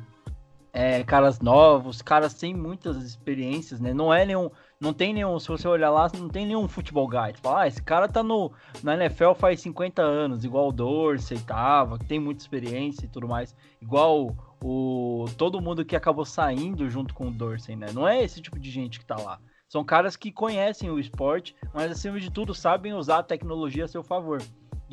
é, 0.73 1.03
caras 1.03 1.39
novos, 1.39 2.01
caras 2.01 2.33
sem 2.33 2.51
muitas 2.51 2.97
experiências, 2.97 3.79
né? 3.79 3.93
Não 3.93 4.11
é 4.11 4.25
nenhum. 4.25 4.49
Não 4.79 4.91
tem 4.91 5.13
nenhum. 5.13 5.39
Se 5.39 5.47
você 5.47 5.67
olhar 5.67 5.91
lá, 5.91 6.11
não 6.17 6.27
tem 6.27 6.47
nenhum 6.47 6.67
futebol 6.67 7.07
guide. 7.07 7.39
Fala, 7.39 7.61
ah, 7.61 7.67
esse 7.67 7.81
cara 7.81 8.09
tá 8.09 8.23
no, 8.23 8.51
na 8.81 8.95
NFL 8.95 9.33
faz 9.35 9.61
50 9.61 10.01
anos, 10.01 10.43
igual 10.43 10.69
o 10.69 10.71
Dorsey 10.71 11.39
tava, 11.41 11.99
que 11.99 12.05
tem 12.05 12.19
muita 12.19 12.41
experiência 12.41 13.05
e 13.05 13.07
tudo 13.07 13.27
mais. 13.27 13.55
Igual 13.79 14.35
o. 14.63 15.25
Todo 15.37 15.61
mundo 15.61 15.85
que 15.85 15.95
acabou 15.95 16.25
saindo 16.25 16.89
junto 16.89 17.13
com 17.13 17.27
o 17.27 17.31
Dorsey, 17.31 17.75
né? 17.75 17.87
Não 17.93 18.07
é 18.07 18.23
esse 18.23 18.41
tipo 18.41 18.59
de 18.59 18.71
gente 18.71 18.99
que 18.99 19.05
tá 19.05 19.15
lá. 19.15 19.39
São 19.69 19.83
caras 19.83 20.15
que 20.15 20.31
conhecem 20.31 20.89
o 20.89 20.99
esporte, 20.99 21.55
mas 21.73 21.91
acima 21.91 22.19
de 22.19 22.31
tudo 22.31 22.53
sabem 22.53 22.93
usar 22.93 23.19
a 23.19 23.23
tecnologia 23.23 23.85
a 23.85 23.87
seu 23.87 24.03
favor. 24.03 24.41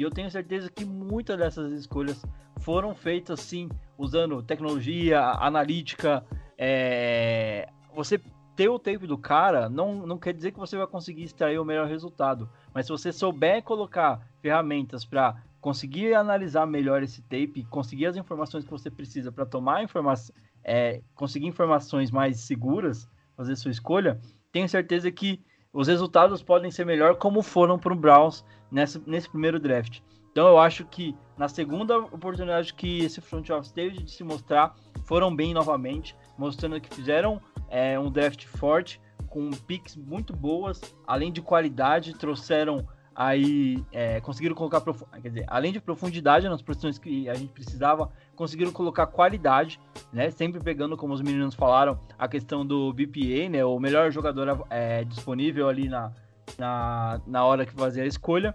E 0.00 0.02
eu 0.02 0.10
tenho 0.10 0.30
certeza 0.30 0.70
que 0.70 0.82
muitas 0.82 1.36
dessas 1.36 1.70
escolhas 1.72 2.24
foram 2.60 2.94
feitas 2.94 3.38
sim, 3.38 3.68
usando 3.98 4.42
tecnologia, 4.42 5.20
analítica. 5.20 6.24
É... 6.56 7.68
Você 7.94 8.18
ter 8.56 8.70
o 8.70 8.78
tape 8.78 9.06
do 9.06 9.18
cara 9.18 9.68
não, 9.68 10.06
não 10.06 10.16
quer 10.16 10.32
dizer 10.32 10.52
que 10.52 10.58
você 10.58 10.74
vai 10.74 10.86
conseguir 10.86 11.24
extrair 11.24 11.58
o 11.58 11.66
melhor 11.66 11.86
resultado. 11.86 12.48
Mas 12.72 12.86
se 12.86 12.92
você 12.92 13.12
souber 13.12 13.62
colocar 13.62 14.26
ferramentas 14.40 15.04
para 15.04 15.36
conseguir 15.60 16.14
analisar 16.14 16.66
melhor 16.66 17.02
esse 17.02 17.20
tape, 17.20 17.66
conseguir 17.68 18.06
as 18.06 18.16
informações 18.16 18.64
que 18.64 18.70
você 18.70 18.90
precisa 18.90 19.30
para 19.30 19.44
tomar 19.44 19.84
informação, 19.84 20.34
é, 20.64 21.02
conseguir 21.14 21.46
informações 21.46 22.10
mais 22.10 22.40
seguras, 22.40 23.06
fazer 23.36 23.54
sua 23.54 23.70
escolha, 23.70 24.18
tenho 24.50 24.66
certeza 24.66 25.12
que 25.12 25.44
os 25.74 25.88
resultados 25.88 26.42
podem 26.42 26.70
ser 26.70 26.86
melhor 26.86 27.16
como 27.16 27.42
foram 27.42 27.78
para 27.78 27.92
o 27.92 27.96
Browns 27.96 28.42
nessa, 28.70 29.00
nesse 29.06 29.28
primeiro 29.28 29.58
draft. 29.58 30.00
Então 30.32 30.46
eu 30.46 30.58
acho 30.58 30.84
que 30.84 31.14
na 31.36 31.48
segunda 31.48 31.98
oportunidade 31.98 32.72
que 32.74 33.00
esse 33.04 33.20
front 33.20 33.48
office 33.50 33.72
teve 33.72 34.02
de 34.02 34.10
se 34.10 34.22
mostrar, 34.22 34.76
foram 35.04 35.34
bem 35.34 35.52
novamente, 35.52 36.14
mostrando 36.38 36.80
que 36.80 36.94
fizeram 36.94 37.40
é, 37.68 37.98
um 37.98 38.10
draft 38.10 38.46
forte, 38.46 39.00
com 39.28 39.50
picks 39.50 39.96
muito 39.96 40.34
boas, 40.34 40.80
além 41.06 41.32
de 41.32 41.40
qualidade, 41.40 42.14
trouxeram 42.14 42.86
aí, 43.14 43.84
é, 43.92 44.20
conseguiram 44.20 44.54
colocar, 44.54 44.80
quer 44.80 45.28
dizer, 45.28 45.44
além 45.46 45.72
de 45.72 45.80
profundidade 45.80 46.48
nas 46.48 46.62
posições 46.62 46.98
que 46.98 47.28
a 47.28 47.34
gente 47.34 47.52
precisava, 47.52 48.10
conseguiram 48.34 48.72
colocar 48.72 49.06
qualidade, 49.06 49.80
né? 50.12 50.30
Sempre 50.30 50.60
pegando, 50.60 50.96
como 50.96 51.12
os 51.12 51.20
meninos 51.20 51.54
falaram, 51.54 52.00
a 52.18 52.26
questão 52.26 52.64
do 52.64 52.92
BPA, 52.92 53.48
né? 53.50 53.64
O 53.64 53.78
melhor 53.78 54.10
jogador 54.10 54.64
é, 54.70 55.04
disponível 55.04 55.68
ali 55.68 55.88
na, 55.88 56.12
na, 56.58 57.20
na 57.26 57.44
hora 57.44 57.66
que 57.66 57.72
fazia 57.72 58.02
a 58.02 58.06
escolha. 58.06 58.54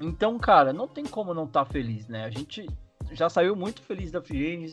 Então, 0.00 0.38
cara, 0.38 0.72
não 0.72 0.86
tem 0.86 1.04
como 1.04 1.34
não 1.34 1.44
estar 1.44 1.64
tá 1.64 1.70
feliz, 1.70 2.08
né? 2.08 2.24
A 2.24 2.30
gente 2.30 2.66
já 3.12 3.28
saiu 3.28 3.54
muito 3.54 3.82
feliz 3.82 4.10
da 4.10 4.20
Free 4.20 4.66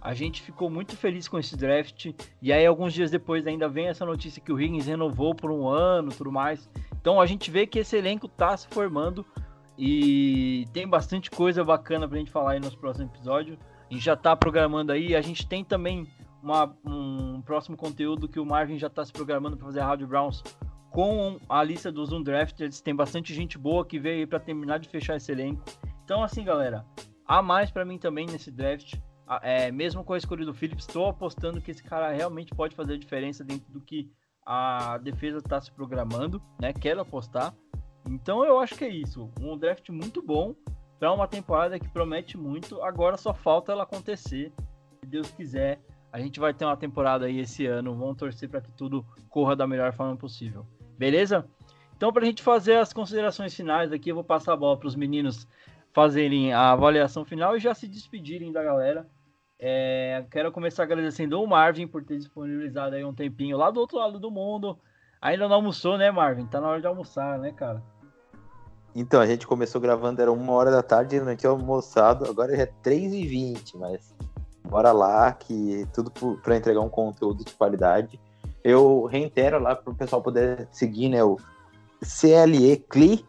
a 0.00 0.14
gente 0.14 0.42
ficou 0.42 0.70
muito 0.70 0.96
feliz 0.96 1.26
com 1.26 1.38
esse 1.38 1.56
draft, 1.56 2.12
e 2.40 2.52
aí 2.52 2.64
alguns 2.64 2.92
dias 2.92 3.10
depois 3.10 3.46
ainda 3.46 3.68
vem 3.68 3.88
essa 3.88 4.06
notícia 4.06 4.40
que 4.40 4.52
o 4.52 4.60
Higgins 4.60 4.86
renovou 4.86 5.34
por 5.34 5.50
um 5.50 5.66
ano 5.66 6.12
tudo 6.12 6.30
mais. 6.30 6.68
Então 7.00 7.20
a 7.20 7.26
gente 7.26 7.50
vê 7.50 7.66
que 7.66 7.80
esse 7.80 7.96
elenco 7.96 8.28
tá 8.28 8.56
se 8.56 8.68
formando 8.68 9.26
e 9.76 10.66
tem 10.72 10.86
bastante 10.86 11.30
coisa 11.30 11.64
bacana 11.64 12.08
pra 12.08 12.18
gente 12.18 12.30
falar 12.30 12.52
aí 12.52 12.60
nos 12.60 12.74
próximos 12.74 13.12
episódios. 13.12 13.58
A 13.90 13.92
gente 13.92 14.04
já 14.04 14.16
tá 14.16 14.36
programando 14.36 14.92
aí, 14.92 15.16
a 15.16 15.20
gente 15.20 15.46
tem 15.46 15.64
também 15.64 16.06
uma, 16.42 16.72
um 16.84 17.40
próximo 17.42 17.76
conteúdo 17.76 18.28
que 18.28 18.38
o 18.38 18.46
Marvin 18.46 18.78
já 18.78 18.88
tá 18.88 19.04
se 19.04 19.12
programando 19.12 19.56
para 19.56 19.66
fazer 19.66 19.80
a 19.80 19.86
Rádio 19.86 20.06
Browns 20.06 20.42
com 20.98 21.38
a 21.48 21.62
lista 21.62 21.92
dos 21.92 22.10
Undrafteds. 22.10 22.80
Tem 22.80 22.92
bastante 22.92 23.32
gente 23.32 23.56
boa 23.56 23.86
que 23.86 24.00
veio 24.00 24.26
para 24.26 24.40
terminar 24.40 24.80
de 24.80 24.88
fechar 24.88 25.14
esse 25.14 25.30
elenco. 25.30 25.62
Então, 26.02 26.24
assim, 26.24 26.42
galera, 26.42 26.84
há 27.24 27.40
mais 27.40 27.70
para 27.70 27.84
mim 27.84 27.96
também 27.98 28.26
nesse 28.26 28.50
draft. 28.50 28.94
a- 29.24 29.38
é, 29.44 29.70
mesmo 29.70 30.02
com 30.02 30.14
a 30.14 30.18
escolha 30.18 30.44
do 30.44 30.52
Phillips, 30.52 30.86
estou 30.88 31.06
apostando 31.06 31.60
que 31.60 31.70
esse 31.70 31.84
cara 31.84 32.10
realmente 32.10 32.52
pode 32.52 32.74
fazer 32.74 32.94
a 32.94 32.98
diferença 32.98 33.44
dentro 33.44 33.70
do 33.70 33.80
que 33.80 34.10
a 34.44 34.98
defesa 34.98 35.36
está 35.38 35.60
se 35.60 35.70
programando, 35.70 36.42
né? 36.60 36.72
Quero 36.72 37.00
apostar. 37.02 37.54
Então 38.08 38.44
eu 38.44 38.58
acho 38.58 38.74
que 38.74 38.84
é 38.84 38.88
isso. 38.88 39.30
Um 39.40 39.56
draft 39.56 39.90
muito 39.90 40.20
bom 40.20 40.52
para 40.98 41.12
uma 41.12 41.28
temporada 41.28 41.78
que 41.78 41.88
promete 41.90 42.36
muito. 42.36 42.82
Agora 42.82 43.16
só 43.16 43.32
falta 43.32 43.70
ela 43.70 43.84
acontecer. 43.84 44.50
Se 44.98 45.06
Deus 45.06 45.30
quiser, 45.30 45.78
a 46.12 46.18
gente 46.18 46.40
vai 46.40 46.52
ter 46.54 46.64
uma 46.64 46.76
temporada 46.76 47.26
aí 47.26 47.38
esse 47.38 47.66
ano. 47.66 47.94
Vamos 47.94 48.16
torcer 48.16 48.48
para 48.48 48.62
que 48.62 48.72
tudo 48.72 49.04
corra 49.28 49.54
da 49.54 49.64
melhor 49.66 49.92
forma 49.92 50.16
possível. 50.16 50.66
Beleza? 50.98 51.46
Então, 51.96 52.12
para 52.12 52.22
a 52.22 52.26
gente 52.26 52.42
fazer 52.42 52.76
as 52.76 52.92
considerações 52.92 53.54
finais 53.54 53.92
aqui, 53.92 54.10
eu 54.10 54.14
vou 54.14 54.24
passar 54.24 54.52
a 54.52 54.56
bola 54.56 54.76
para 54.76 54.88
os 54.88 54.96
meninos 54.96 55.46
fazerem 55.92 56.52
a 56.52 56.72
avaliação 56.72 57.24
final 57.24 57.56
e 57.56 57.60
já 57.60 57.74
se 57.74 57.88
despedirem 57.88 58.52
da 58.52 58.62
galera. 58.62 59.06
É, 59.58 60.24
quero 60.30 60.52
começar 60.52 60.84
agradecendo 60.84 61.42
o 61.42 61.46
Marvin 61.46 61.86
por 61.86 62.04
ter 62.04 62.16
disponibilizado 62.16 62.94
aí 62.94 63.04
um 63.04 63.14
tempinho 63.14 63.56
lá 63.56 63.70
do 63.70 63.80
outro 63.80 63.98
lado 63.98 64.20
do 64.20 64.30
mundo. 64.30 64.78
Ainda 65.20 65.48
não 65.48 65.56
almoçou, 65.56 65.98
né, 65.98 66.10
Marvin? 66.10 66.46
Tá 66.46 66.60
na 66.60 66.68
hora 66.68 66.80
de 66.80 66.86
almoçar, 66.86 67.38
né, 67.38 67.50
cara? 67.52 67.82
Então, 68.94 69.20
a 69.20 69.26
gente 69.26 69.46
começou 69.46 69.80
gravando, 69.80 70.22
era 70.22 70.32
uma 70.32 70.52
hora 70.52 70.70
da 70.70 70.82
tarde, 70.82 71.20
não 71.20 71.34
tinha 71.34 71.50
almoçado, 71.50 72.24
agora 72.24 72.56
já 72.56 72.62
é 72.62 72.72
3h20, 72.82 73.76
mas 73.76 74.14
bora 74.64 74.92
lá, 74.92 75.32
que 75.32 75.86
tudo 75.92 76.10
para 76.40 76.56
entregar 76.56 76.80
um 76.80 76.88
conteúdo 76.88 77.44
de 77.44 77.52
qualidade. 77.54 78.20
Eu 78.68 79.06
reitero 79.06 79.58
lá 79.58 79.74
para 79.74 79.90
o 79.90 79.96
pessoal 79.96 80.20
poder 80.20 80.68
seguir, 80.70 81.08
né, 81.08 81.24
o 81.24 81.38
CLE 82.02 82.76
CLI 82.76 83.24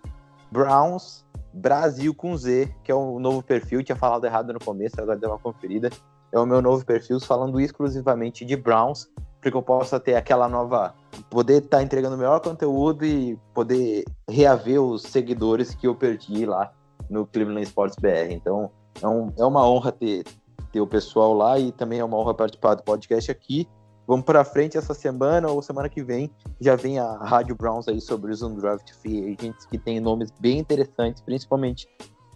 Browns 0.52 1.26
Brasil 1.53 2.14
com 2.14 2.36
Z, 2.36 2.70
que 2.84 2.91
é 2.91 2.95
o 2.95 3.20
novo 3.20 3.41
perfil, 3.41 3.82
tinha 3.82 3.95
falado 3.95 4.26
errado 4.26 4.52
no 4.52 4.60
começo, 4.60 4.99
agora 4.99 5.18
deu 5.18 5.30
uma 5.30 5.40
conferida. 5.40 5.90
É 6.30 6.38
o 6.38 6.45
meu 6.45 6.61
novo 6.61 6.86
perfil, 6.86 7.22
falando 7.22 7.57
exclusivamente 7.57 8.44
de 8.44 8.57
Browns, 8.57 9.10
para 9.40 9.49
que 9.49 9.56
eu 9.56 9.61
possa 9.61 9.98
ter 9.98 10.16
aquela 10.16 10.49
nova. 10.49 10.94
poder 11.30 11.64
estar 11.64 11.82
entregando 11.82 12.18
o 12.18 12.20
melhor 12.20 12.41
conteúdo 12.41 13.06
e 13.06 13.40
poder 13.53 14.03
reaver 14.30 14.82
os 14.82 15.03
seguidores 15.03 15.74
que 15.74 15.88
eu 15.88 15.95
perdi 15.95 16.45
lá 16.45 16.70
no 17.10 17.26
Cleveland 17.26 17.64
Sports 17.64 17.95
BR. 17.98 18.30
Então, 18.32 18.70
é, 19.02 19.07
um, 19.07 19.32
é 19.38 19.45
uma 19.45 19.66
honra 19.66 19.94
ter, 19.94 20.26
ter 20.70 20.82
o 20.82 20.88
pessoal 20.88 21.34
lá 21.34 21.57
e 21.57 21.72
também 21.72 21.99
é 21.99 22.03
uma 22.03 22.18
honra 22.18 22.34
participar 22.34 22.76
do 22.76 22.84
podcast 22.84 23.32
aqui. 23.32 23.70
Vamos 24.10 24.26
para 24.26 24.44
frente 24.44 24.76
essa 24.76 24.95
semana 24.95 25.49
ou 25.49 25.61
semana 25.61 25.88
que 25.88 26.02
vem 26.02 26.31
já 26.60 26.76
vem 26.76 26.98
a 26.98 27.14
Rádio 27.18 27.56
Browns 27.56 27.88
aí 27.88 28.02
sobre 28.02 28.31
os 28.31 28.41
Undraft 28.41 28.91
Free 28.95 29.19
Agents 29.19 29.68
que 29.68 29.77
tem 29.77 29.99
nomes 29.99 30.31
bem 30.40 30.57
interessantes, 30.57 31.22
principalmente 31.22 31.88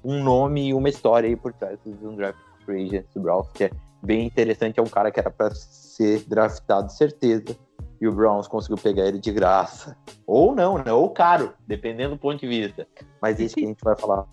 um 0.04 0.22
nome 0.22 0.68
e 0.68 0.74
uma 0.76 0.88
história 0.88 1.28
aí 1.28 1.36
por 1.36 1.52
trás 1.52 1.80
dos 1.84 2.00
Undraft 2.04 2.38
Free 2.64 2.86
Agents 2.86 3.12
do 3.16 3.22
Browns, 3.22 3.48
que 3.56 3.64
é 3.64 3.72
bem 4.04 4.28
interessante, 4.28 4.80
é 4.80 4.84
um 4.84 4.88
cara 4.88 5.10
que 5.10 5.20
era 5.20 5.32
para 5.32 5.50
ser 5.56 6.24
draftado 6.28 6.92
certeza 6.92 7.58
e 8.00 8.08
o 8.08 8.14
Browns 8.14 8.48
conseguiu 8.48 8.78
pegar 8.78 9.08
ele 9.08 9.18
de 9.18 9.32
graça. 9.32 9.98
Ou 10.28 10.54
não, 10.54 10.78
né? 10.78 10.94
Ou 10.94 11.10
caro, 11.10 11.56
dependendo 11.66 12.14
do 12.14 12.20
ponto 12.20 12.40
de 12.40 12.48
vista. 12.48 12.88
Mas 13.20 13.40
isso 13.40 13.56
que 13.56 13.66
a 13.66 13.68
gente 13.68 13.84
vai 13.84 13.98
falar 13.98 14.28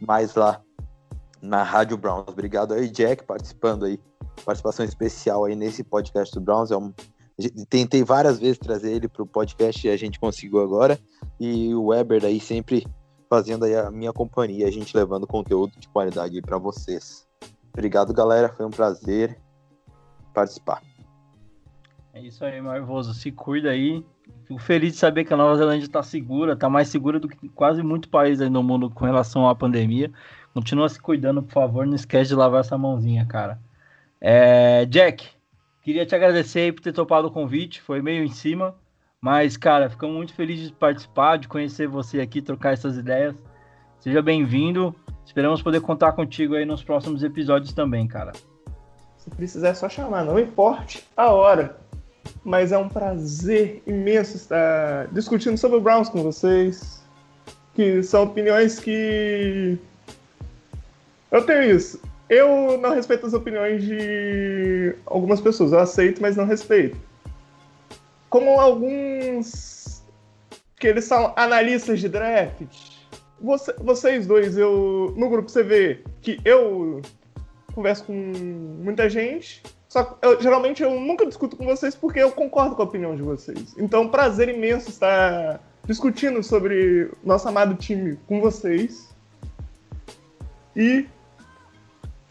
mais 0.00 0.34
lá 0.34 0.60
na 1.40 1.62
Rádio 1.62 1.96
Browns. 1.96 2.26
Obrigado 2.26 2.74
aí, 2.74 2.90
Jack, 2.90 3.22
participando 3.22 3.84
aí 3.84 3.96
participação 4.44 4.84
especial 4.84 5.44
aí 5.44 5.54
nesse 5.54 5.84
podcast 5.84 6.34
do 6.34 6.40
Browns. 6.40 6.70
É 6.70 6.76
tentei 7.68 8.04
várias 8.04 8.38
vezes 8.38 8.58
trazer 8.58 8.92
ele 8.92 9.08
para 9.08 9.22
o 9.22 9.26
podcast 9.26 9.86
e 9.86 9.90
a 9.90 9.96
gente 9.96 10.20
conseguiu 10.20 10.60
agora. 10.60 10.98
E 11.38 11.74
o 11.74 11.86
Weber 11.86 12.24
aí 12.24 12.40
sempre 12.40 12.86
fazendo 13.28 13.64
aí 13.64 13.76
a 13.76 13.90
minha 13.90 14.12
companhia, 14.12 14.66
a 14.66 14.70
gente 14.70 14.96
levando 14.96 15.26
conteúdo 15.26 15.78
de 15.78 15.88
qualidade 15.88 16.40
para 16.42 16.58
vocês. 16.58 17.26
Obrigado, 17.72 18.12
galera. 18.12 18.48
Foi 18.48 18.66
um 18.66 18.70
prazer 18.70 19.38
participar. 20.34 20.82
É 22.12 22.20
isso 22.20 22.44
aí, 22.44 22.60
Marvoso. 22.60 23.14
Se 23.14 23.30
cuida 23.30 23.70
aí. 23.70 24.04
Fico 24.44 24.60
feliz 24.60 24.94
de 24.94 24.98
saber 24.98 25.24
que 25.24 25.32
a 25.32 25.36
Nova 25.36 25.56
Zelândia 25.56 25.86
está 25.86 26.02
segura, 26.02 26.54
está 26.54 26.68
mais 26.68 26.88
segura 26.88 27.20
do 27.20 27.28
que 27.28 27.48
quase 27.50 27.82
muito 27.82 28.08
país 28.08 28.40
aí 28.40 28.50
no 28.50 28.62
mundo 28.62 28.90
com 28.90 29.04
relação 29.04 29.48
à 29.48 29.54
pandemia. 29.54 30.10
Continua 30.52 30.88
se 30.88 31.00
cuidando, 31.00 31.42
por 31.42 31.52
favor. 31.52 31.86
Não 31.86 31.94
esquece 31.94 32.30
de 32.30 32.34
lavar 32.34 32.60
essa 32.60 32.76
mãozinha, 32.76 33.24
cara. 33.26 33.60
É, 34.20 34.84
Jack, 34.86 35.26
queria 35.82 36.04
te 36.04 36.14
agradecer 36.14 36.60
aí 36.60 36.72
por 36.72 36.82
ter 36.82 36.92
topado 36.92 37.28
o 37.28 37.30
convite, 37.30 37.80
foi 37.80 38.02
meio 38.02 38.22
em 38.22 38.30
cima, 38.30 38.74
mas, 39.20 39.56
cara, 39.56 39.88
ficamos 39.88 40.16
muito 40.16 40.34
felizes 40.34 40.68
de 40.68 40.74
participar, 40.74 41.38
de 41.38 41.48
conhecer 41.48 41.86
você 41.86 42.20
aqui, 42.20 42.42
trocar 42.42 42.72
essas 42.72 42.96
ideias. 42.96 43.34
Seja 43.98 44.22
bem-vindo, 44.22 44.94
esperamos 45.24 45.62
poder 45.62 45.80
contar 45.80 46.12
contigo 46.12 46.54
aí 46.54 46.64
nos 46.64 46.82
próximos 46.82 47.22
episódios 47.22 47.72
também, 47.72 48.06
cara. 48.06 48.32
Se 49.18 49.28
precisar 49.30 49.68
é 49.68 49.74
só 49.74 49.88
chamar, 49.88 50.24
não 50.24 50.38
importe 50.38 51.06
a 51.16 51.30
hora. 51.30 51.78
Mas 52.42 52.72
é 52.72 52.78
um 52.78 52.88
prazer 52.88 53.82
imenso 53.86 54.36
estar 54.36 55.08
discutindo 55.08 55.58
sobre 55.58 55.76
o 55.76 55.80
Browns 55.80 56.08
com 56.08 56.22
vocês. 56.22 57.02
Que 57.74 58.02
são 58.02 58.24
opiniões 58.24 58.78
que. 58.78 59.78
Eu 61.30 61.44
tenho 61.44 61.76
isso. 61.76 62.00
Eu 62.30 62.78
não 62.78 62.94
respeito 62.94 63.26
as 63.26 63.34
opiniões 63.34 63.82
de 63.82 64.94
algumas 65.04 65.40
pessoas. 65.40 65.72
Eu 65.72 65.80
aceito, 65.80 66.22
mas 66.22 66.36
não 66.36 66.46
respeito. 66.46 66.96
Como 68.28 68.60
alguns 68.60 70.04
que 70.78 70.86
eles 70.86 71.04
são 71.04 71.32
analistas 71.36 72.00
de 72.00 72.08
draft. 72.08 72.62
Você, 73.40 73.72
vocês 73.74 74.26
dois, 74.26 74.56
eu 74.56 75.12
no 75.16 75.28
grupo 75.28 75.48
você 75.48 75.62
vê 75.62 76.02
que 76.22 76.38
eu 76.44 77.02
converso 77.74 78.04
com 78.04 78.12
muita 78.12 79.10
gente. 79.10 79.62
Só 79.88 80.04
que 80.04 80.24
eu, 80.24 80.40
geralmente 80.40 80.82
eu 80.84 80.98
nunca 81.00 81.26
discuto 81.26 81.56
com 81.56 81.64
vocês 81.64 81.96
porque 81.96 82.20
eu 82.20 82.30
concordo 82.30 82.76
com 82.76 82.82
a 82.82 82.84
opinião 82.84 83.16
de 83.16 83.22
vocês. 83.22 83.74
Então, 83.76 84.08
prazer 84.08 84.48
imenso 84.48 84.88
estar 84.88 85.60
discutindo 85.84 86.42
sobre 86.44 87.10
nosso 87.24 87.48
amado 87.48 87.74
time 87.74 88.16
com 88.28 88.40
vocês. 88.40 89.10
E 90.76 91.06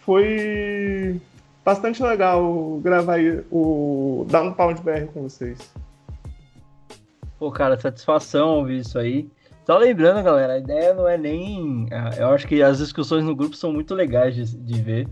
foi 0.10 1.22
bastante 1.64 2.02
legal 2.02 2.80
gravar 2.80 3.19
o 3.52 4.26
Downpound 4.27 4.81
BR 4.81 5.06
com 5.14 5.22
vocês. 5.22 5.72
Pô, 7.38 7.52
cara, 7.52 7.80
satisfação 7.80 8.56
ouvir 8.56 8.80
isso 8.80 8.98
aí. 8.98 9.30
Só 9.68 9.77
lembrando, 9.77 10.23
galera, 10.23 10.53
a 10.53 10.57
ideia 10.57 10.95
não 10.95 11.07
é 11.07 11.15
nem. 11.15 11.88
Eu 12.18 12.30
acho 12.30 12.48
que 12.48 12.64
as 12.64 12.80
discussões 12.80 13.23
no 13.23 13.36
grupo 13.36 13.56
são 13.56 13.72
muito 13.72 13.94
legais 13.94 14.34
de, 14.34 14.45
de 14.57 14.81
ver. 14.81 15.07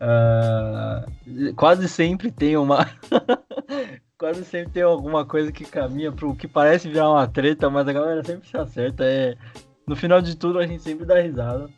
Uh, 0.00 1.52
quase 1.54 1.86
sempre 1.86 2.30
tem 2.30 2.56
uma. 2.56 2.88
quase 4.16 4.46
sempre 4.46 4.72
tem 4.72 4.82
alguma 4.82 5.26
coisa 5.26 5.52
que 5.52 5.66
caminha 5.66 6.10
pro 6.10 6.34
que 6.34 6.48
parece 6.48 6.88
virar 6.88 7.10
uma 7.10 7.28
treta, 7.28 7.68
mas 7.68 7.86
a 7.86 7.92
galera 7.92 8.24
sempre 8.24 8.48
se 8.48 8.56
acerta. 8.56 9.04
É... 9.04 9.36
No 9.86 9.94
final 9.94 10.22
de 10.22 10.34
tudo, 10.34 10.58
a 10.58 10.66
gente 10.66 10.82
sempre 10.82 11.04
dá 11.04 11.20
risada. 11.20 11.68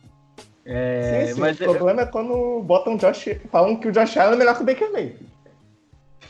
É, 0.64 1.26
sim, 1.26 1.34
sim. 1.34 1.40
Mas 1.40 1.60
o 1.60 1.64
problema 1.64 2.02
é 2.02 2.06
quando 2.06 2.62
botam 2.62 2.96
Josh, 2.96 3.40
falam 3.50 3.76
que 3.76 3.88
o 3.88 3.92
Josh 3.92 4.16
Allen 4.16 4.34
é 4.34 4.36
melhor 4.36 4.56
que 4.56 4.62
o 4.62 4.66
Baker 4.66 4.92
Mayfield. 4.92 5.30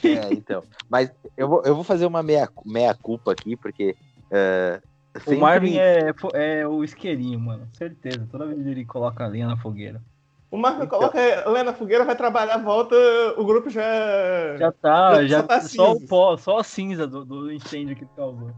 É, 0.02 0.32
então. 0.32 0.62
Mas 0.89 1.12
eu 1.36 1.48
vou, 1.48 1.62
eu 1.65 1.74
vou 1.74 1.85
fazer 1.85 2.07
uma 2.07 2.23
meia, 2.23 2.48
meia 2.65 2.94
culpa 2.94 3.32
aqui, 3.32 3.57
porque. 3.57 3.97
Uh, 4.27 4.81
sempre... 5.19 5.36
O 5.36 5.40
Marvin 5.40 5.77
é, 5.77 6.15
é 6.35 6.66
o 6.66 6.82
isqueirinho, 6.82 7.39
mano. 7.39 7.69
Certeza. 7.73 8.27
Toda 8.31 8.47
vez 8.47 8.66
ele 8.66 8.85
coloca 8.85 9.24
a 9.24 9.28
linha 9.28 9.47
na 9.47 9.57
fogueira. 9.57 10.01
O 10.51 10.57
Marvin 10.57 10.85
então... 10.85 10.98
coloca 10.98 11.19
a 11.19 11.51
lenha 11.51 11.65
na 11.65 11.73
fogueira, 11.74 12.05
vai 12.05 12.16
trabalhar, 12.16 12.59
volta, 12.59 12.97
o 13.36 13.44
grupo 13.44 13.69
já. 13.69 14.57
Já 14.59 14.73
tá, 14.73 15.23
já, 15.23 15.27
já 15.27 15.43
tá 15.43 15.61
só, 15.61 15.93
o 15.93 16.01
pó, 16.01 16.36
só 16.36 16.59
a 16.59 16.65
cinza 16.65 17.07
do, 17.07 17.24
do 17.24 17.52
incêndio 17.52 17.94
que 17.94 18.07
causou. 18.16 18.51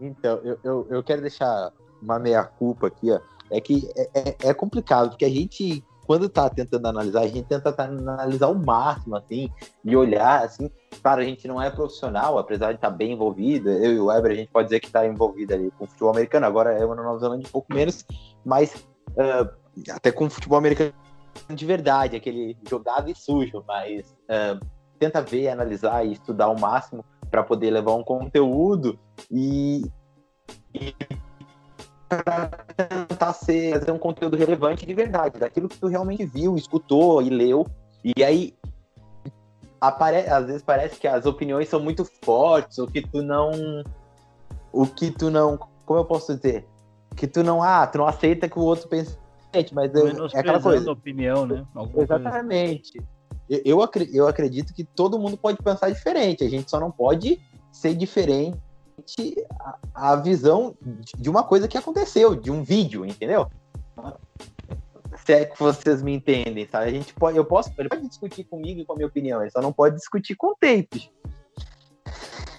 Então, 0.00 0.40
eu, 0.42 0.58
eu, 0.64 0.86
eu 0.88 1.02
quero 1.02 1.20
deixar 1.20 1.72
uma 2.00 2.18
meia 2.18 2.42
culpa 2.44 2.86
aqui, 2.86 3.10
ó 3.10 3.20
é 3.50 3.60
que 3.60 3.88
é, 3.96 4.08
é, 4.14 4.36
é, 4.48 4.54
complicado, 4.54 5.10
porque 5.10 5.24
a 5.24 5.30
gente, 5.30 5.84
quando 6.06 6.28
tá 6.28 6.48
tentando 6.48 6.86
analisar, 6.86 7.20
a 7.20 7.28
gente 7.28 7.46
tenta 7.46 7.72
tá, 7.72 7.84
analisar 7.84 8.48
o 8.48 8.54
máximo, 8.54 9.16
assim, 9.16 9.50
e 9.84 9.96
olhar, 9.96 10.44
assim, 10.44 10.70
claro, 11.02 11.20
a 11.20 11.24
gente 11.24 11.46
não 11.48 11.60
é 11.60 11.70
profissional, 11.70 12.38
apesar 12.38 12.68
de 12.68 12.76
estar 12.76 12.90
tá 12.90 12.96
bem 12.96 13.12
envolvido, 13.12 13.70
eu 13.70 13.92
e 13.92 13.98
o 13.98 14.06
Weber, 14.06 14.32
a 14.32 14.36
gente 14.36 14.50
pode 14.50 14.68
dizer 14.68 14.80
que 14.80 14.86
está 14.86 15.06
envolvido 15.06 15.54
ali 15.54 15.70
com 15.78 15.84
o 15.84 15.86
futebol 15.86 16.10
americano, 16.10 16.46
agora 16.46 16.72
é 16.72 16.84
uma 16.84 16.94
Nova 16.94 17.18
Zelândia 17.18 17.48
um 17.48 17.52
pouco 17.52 17.72
menos, 17.74 18.04
mas 18.44 18.86
uh, 19.10 19.50
até 19.90 20.12
com 20.12 20.26
o 20.26 20.30
futebol 20.30 20.58
americano 20.58 20.92
de 21.48 21.66
verdade, 21.66 22.16
aquele 22.16 22.56
jogado 22.68 23.10
e 23.10 23.14
sujo, 23.14 23.64
mas 23.66 24.16
uh, 24.28 24.64
tenta 24.98 25.22
ver, 25.22 25.48
analisar 25.48 26.04
e 26.04 26.12
estudar 26.12 26.48
o 26.48 26.58
máximo 26.58 27.04
para 27.30 27.42
poder 27.42 27.70
levar 27.70 27.94
um 27.94 28.02
conteúdo 28.02 28.98
e, 29.30 29.82
e 30.74 30.94
para 32.10 32.48
tentar 33.08 33.32
ser, 33.32 33.78
fazer 33.78 33.92
um 33.92 33.98
conteúdo 33.98 34.36
relevante 34.36 34.84
de 34.84 34.92
verdade, 34.92 35.38
daquilo 35.38 35.68
que 35.68 35.78
tu 35.78 35.86
realmente 35.86 36.26
viu, 36.26 36.56
escutou 36.56 37.22
e 37.22 37.30
leu. 37.30 37.66
E 38.04 38.24
aí, 38.24 38.54
apare... 39.80 40.28
às 40.28 40.46
vezes 40.46 40.62
parece 40.62 40.98
que 40.98 41.06
as 41.06 41.24
opiniões 41.24 41.68
são 41.68 41.80
muito 41.80 42.04
fortes, 42.04 42.78
ou 42.78 42.86
que 42.88 43.00
tu 43.00 43.22
não. 43.22 43.50
O 44.72 44.86
que 44.86 45.10
tu 45.10 45.30
não. 45.30 45.56
Como 45.86 46.00
eu 46.00 46.04
posso 46.04 46.34
dizer? 46.34 46.66
Que 47.14 47.26
tu 47.26 47.44
não. 47.44 47.62
Ah, 47.62 47.86
tu 47.86 47.98
não 47.98 48.06
aceita 48.06 48.48
que 48.48 48.58
o 48.58 48.62
outro 48.62 48.88
pense. 48.88 49.16
Mas 49.72 49.92
é, 49.94 50.36
é 50.36 50.40
aquela 50.40 50.60
coisa. 50.60 50.90
opinião, 50.92 51.46
né? 51.46 51.64
Alguma 51.74 52.04
Exatamente. 52.04 52.92
Coisa. 52.92 53.62
eu, 53.64 53.80
eu, 53.80 53.90
eu 54.12 54.28
acredito 54.28 54.72
que 54.72 54.84
todo 54.84 55.18
mundo 55.18 55.36
pode 55.36 55.58
pensar 55.58 55.90
diferente, 55.90 56.44
a 56.44 56.48
gente 56.48 56.70
só 56.70 56.78
não 56.78 56.90
pode 56.90 57.40
ser 57.72 57.94
diferente 57.94 58.56
a, 59.60 59.78
a 60.12 60.16
visão 60.16 60.76
de- 61.16 61.28
uma 61.30 61.42
coisa 61.42 61.68
que 61.68 61.78
aconteceu, 61.78 62.34
de 62.34 62.50
um 62.50 62.62
vídeo, 62.62 63.04
entendeu? 63.04 63.50
Se 65.24 65.32
é 65.32 65.44
que 65.44 65.58
vocês 65.58 66.02
me 66.02 66.14
entendem, 66.14 66.66
sabe? 66.66 66.86
A 66.86 66.90
gente 66.90 67.12
pode, 67.14 67.36
eu 67.36 67.44
posso, 67.44 67.72
ele 67.78 67.88
pode 67.88 68.08
discutir 68.08 68.44
comigo 68.44 68.80
e 68.80 68.84
com 68.84 68.92
a 68.92 68.96
minha 68.96 69.08
opinião, 69.08 69.40
ele 69.42 69.50
só 69.50 69.60
não 69.60 69.72
pode 69.72 69.96
discutir 69.96 70.34
com 70.34 70.48
o 70.48 70.54
tape. 70.54 71.10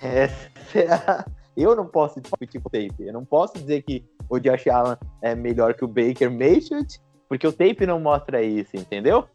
Essa 0.01 0.49
é 0.77 1.41
eu 1.55 1.75
não 1.75 1.85
posso 1.85 2.21
discutir 2.21 2.59
com 2.59 2.69
o 2.69 2.71
tape. 2.71 2.93
Eu 2.99 3.13
não 3.13 3.25
posso 3.25 3.53
dizer 3.53 3.81
que 3.83 4.05
o 4.29 4.39
Josh 4.39 4.67
Allen 4.67 4.97
é 5.21 5.35
melhor 5.35 5.73
que 5.73 5.83
o 5.83 5.87
Baker 5.87 6.31
Mayfield, 6.31 7.01
porque 7.27 7.45
o 7.45 7.51
tape 7.51 7.85
não 7.85 7.99
mostra 7.99 8.41
isso, 8.41 8.75
entendeu? 8.75 9.27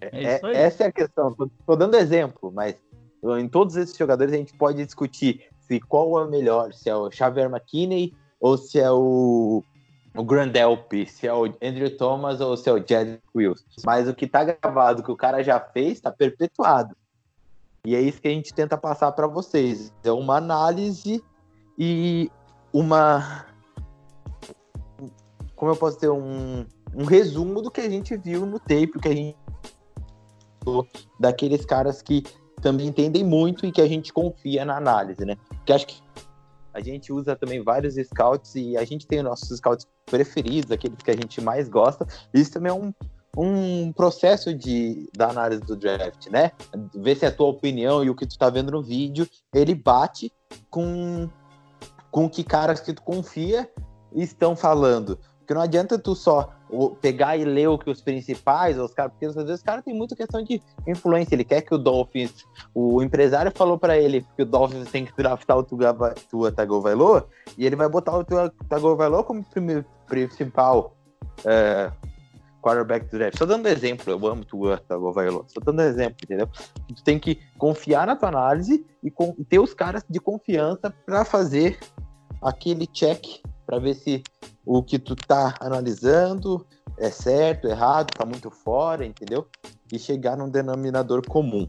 É 0.00 0.40
aí. 0.42 0.56
essa 0.56 0.84
é 0.84 0.86
a 0.86 0.92
questão. 0.92 1.34
Tô, 1.34 1.48
tô 1.66 1.76
dando 1.76 1.96
exemplo, 1.96 2.50
mas 2.50 2.76
em 3.38 3.48
todos 3.48 3.76
esses 3.76 3.96
jogadores 3.96 4.32
a 4.32 4.36
gente 4.36 4.54
pode 4.54 4.84
discutir 4.84 5.44
se 5.60 5.80
qual 5.80 6.18
é 6.18 6.24
o 6.24 6.30
melhor, 6.30 6.72
se 6.72 6.88
é 6.88 6.96
o 6.96 7.10
Xavier 7.10 7.50
McKinney 7.50 8.14
ou 8.40 8.56
se 8.56 8.80
é 8.80 8.90
o, 8.90 9.62
o 10.16 10.24
Grandelp, 10.24 10.92
se 11.06 11.26
é 11.26 11.34
o 11.34 11.44
Andrew 11.62 11.96
Thomas 11.96 12.40
ou 12.40 12.56
se 12.56 12.68
é 12.68 12.72
o 12.72 12.78
Jedrick 12.78 13.22
Wills. 13.34 13.64
Mas 13.84 14.08
o 14.08 14.14
que 14.14 14.26
tá 14.26 14.44
gravado, 14.44 15.02
que 15.02 15.12
o 15.12 15.16
cara 15.16 15.42
já 15.42 15.60
fez, 15.60 16.00
tá 16.00 16.10
perpetuado. 16.10 16.96
E 17.84 17.94
é 17.94 18.00
isso 18.00 18.20
que 18.20 18.28
a 18.28 18.32
gente 18.32 18.52
tenta 18.52 18.76
passar 18.76 19.12
para 19.12 19.26
vocês. 19.26 19.92
É 20.04 20.12
uma 20.12 20.36
análise 20.36 21.22
e 21.78 22.30
uma. 22.72 23.46
Como 25.56 25.72
eu 25.72 25.76
posso 25.76 25.98
ter 25.98 26.10
um, 26.10 26.66
um 26.94 27.04
resumo 27.04 27.62
do 27.62 27.70
que 27.70 27.80
a 27.80 27.88
gente 27.88 28.16
viu 28.16 28.44
no 28.44 28.58
tape, 28.58 28.92
o 28.96 29.00
que 29.00 29.08
a 29.08 29.14
gente 29.14 29.36
daqueles 31.18 31.64
caras 31.64 32.02
que 32.02 32.22
também 32.60 32.86
entendem 32.86 33.24
muito 33.24 33.66
e 33.66 33.72
que 33.72 33.80
a 33.80 33.88
gente 33.88 34.12
confia 34.12 34.64
na 34.64 34.76
análise, 34.76 35.24
né? 35.24 35.36
Porque 35.48 35.72
acho 35.72 35.86
que 35.86 36.02
a 36.72 36.80
gente 36.80 37.12
usa 37.12 37.34
também 37.34 37.62
vários 37.62 37.94
scouts 37.94 38.54
e 38.54 38.76
a 38.76 38.84
gente 38.84 39.06
tem 39.06 39.18
os 39.18 39.24
nossos 39.24 39.58
scouts 39.58 39.86
preferidos, 40.06 40.70
aqueles 40.70 40.98
que 40.98 41.10
a 41.10 41.16
gente 41.16 41.40
mais 41.40 41.68
gosta. 41.68 42.06
Isso 42.32 42.52
também 42.52 42.70
é 42.70 42.74
um, 42.74 42.92
um 43.36 43.92
processo 43.92 44.54
de, 44.54 45.08
da 45.16 45.28
análise 45.28 45.62
do 45.62 45.76
draft, 45.76 46.28
né? 46.28 46.52
Ver 46.94 47.16
se 47.16 47.26
a 47.26 47.32
tua 47.32 47.48
opinião 47.48 48.04
e 48.04 48.10
o 48.10 48.14
que 48.14 48.26
tu 48.26 48.38
tá 48.38 48.48
vendo 48.50 48.72
no 48.72 48.82
vídeo, 48.82 49.28
ele 49.52 49.74
bate 49.74 50.32
com, 50.68 51.28
com 52.10 52.28
que 52.28 52.44
caras 52.44 52.80
que 52.80 52.92
tu 52.92 53.02
confia 53.02 53.68
estão 54.14 54.56
falando. 54.56 55.18
Porque 55.50 55.58
não 55.58 55.62
adianta 55.62 55.98
tu 55.98 56.14
só 56.14 56.48
o- 56.70 56.90
pegar 56.90 57.36
e 57.36 57.44
ler 57.44 57.66
o 57.68 57.76
que 57.76 57.90
os 57.90 58.00
principais, 58.00 58.78
os 58.78 58.94
caras, 58.94 59.10
porque 59.10 59.26
às 59.26 59.34
vezes 59.34 59.50
os 59.50 59.62
caras 59.64 59.84
têm 59.84 59.92
muita 59.92 60.14
questão 60.14 60.44
de 60.44 60.62
influência. 60.86 61.34
Ele 61.34 61.42
quer 61.42 61.62
que 61.62 61.74
o 61.74 61.78
Dolphins, 61.78 62.44
o 62.72 63.02
empresário 63.02 63.50
falou 63.52 63.76
pra 63.76 63.98
ele 63.98 64.24
que 64.36 64.42
o 64.42 64.46
Dolphins 64.46 64.88
tem 64.92 65.04
que 65.04 65.12
draftar 65.16 65.58
o 65.58 65.64
Tua, 65.64 66.52
Tagovailoa, 66.52 67.26
e 67.58 67.66
ele 67.66 67.74
vai 67.74 67.88
botar 67.88 68.16
o 68.16 68.22
Tua 68.22 68.52
Tagovailoa 68.68 69.24
como 69.24 69.42
prime- 69.42 69.84
principal 70.06 70.94
é, 71.44 71.90
quarterback 72.62 73.06
do 73.06 73.18
draft. 73.18 73.36
Só 73.36 73.44
dando 73.44 73.66
exemplo, 73.66 74.04
eu 74.12 74.24
amo 74.28 74.44
Tua 74.44 74.78
Tagovailoa. 74.78 75.46
Só 75.48 75.58
dando 75.64 75.82
exemplo, 75.82 76.18
entendeu? 76.22 76.48
Tu 76.94 77.02
tem 77.02 77.18
que 77.18 77.40
confiar 77.58 78.06
na 78.06 78.14
tua 78.14 78.28
análise 78.28 78.86
e 79.02 79.10
ter 79.48 79.58
os 79.58 79.74
caras 79.74 80.04
de 80.08 80.20
confiança 80.20 80.94
pra 81.04 81.24
fazer 81.24 81.76
aquele 82.40 82.86
check 82.86 83.40
pra 83.66 83.80
ver 83.80 83.94
se 83.94 84.22
o 84.64 84.82
que 84.82 84.98
tu 84.98 85.14
tá 85.16 85.54
analisando 85.60 86.66
é 86.96 87.10
certo, 87.10 87.66
errado, 87.66 88.12
tá 88.12 88.24
muito 88.26 88.50
fora, 88.50 89.04
entendeu? 89.04 89.46
E 89.92 89.98
chegar 89.98 90.36
num 90.36 90.48
denominador 90.48 91.26
comum. 91.26 91.68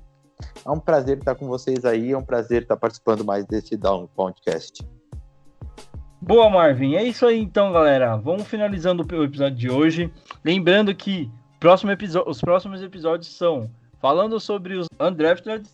É 0.65 0.69
um 0.69 0.79
prazer 0.79 1.19
estar 1.19 1.35
com 1.35 1.47
vocês 1.47 1.85
aí, 1.85 2.11
é 2.11 2.17
um 2.17 2.23
prazer 2.23 2.63
estar 2.63 2.75
participando 2.75 3.23
mais 3.23 3.45
desse 3.45 3.77
Down 3.77 4.07
Podcast. 4.07 4.85
Boa, 6.19 6.49
Marvin. 6.49 6.95
É 6.95 7.03
isso 7.03 7.25
aí 7.25 7.39
então, 7.39 7.71
galera. 7.71 8.15
Vamos 8.17 8.47
finalizando 8.47 9.03
o 9.03 9.23
episódio 9.23 9.57
de 9.57 9.69
hoje. 9.69 10.13
Lembrando 10.43 10.93
que 10.93 11.31
próximo 11.59 11.91
os 12.27 12.41
próximos 12.41 12.81
episódios 12.83 13.35
são 13.35 13.69
falando 13.99 14.39
sobre 14.39 14.75
os 14.75 14.87
undrafted 14.99 15.67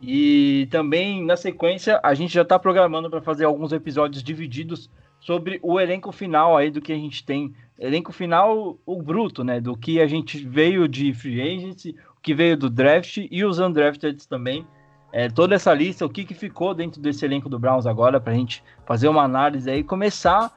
e 0.00 0.66
também 0.70 1.24
na 1.24 1.36
sequência 1.36 2.00
a 2.02 2.14
gente 2.14 2.32
já 2.32 2.42
está 2.42 2.58
programando 2.58 3.08
para 3.08 3.20
fazer 3.20 3.44
alguns 3.44 3.72
episódios 3.72 4.22
divididos 4.22 4.90
sobre 5.22 5.58
o 5.62 5.80
elenco 5.80 6.12
final 6.12 6.56
aí 6.56 6.70
do 6.70 6.80
que 6.80 6.92
a 6.92 6.96
gente 6.96 7.24
tem. 7.24 7.54
Elenco 7.78 8.12
final, 8.12 8.76
o 8.84 9.02
bruto, 9.02 9.42
né? 9.42 9.60
Do 9.60 9.76
que 9.76 10.00
a 10.00 10.06
gente 10.06 10.44
veio 10.44 10.86
de 10.86 11.12
free 11.14 11.40
agency, 11.40 11.96
o 12.16 12.20
que 12.20 12.34
veio 12.34 12.56
do 12.56 12.68
draft 12.68 13.18
e 13.30 13.44
os 13.44 13.58
undrafted 13.58 14.26
também. 14.28 14.66
É, 15.12 15.28
toda 15.28 15.54
essa 15.54 15.72
lista, 15.72 16.04
o 16.04 16.08
que, 16.08 16.24
que 16.24 16.34
ficou 16.34 16.74
dentro 16.74 17.00
desse 17.00 17.24
elenco 17.24 17.48
do 17.48 17.58
Browns 17.58 17.86
agora, 17.86 18.20
para 18.20 18.32
a 18.32 18.36
gente 18.36 18.64
fazer 18.86 19.08
uma 19.08 19.22
análise 19.22 19.70
aí, 19.70 19.84
começar 19.84 20.50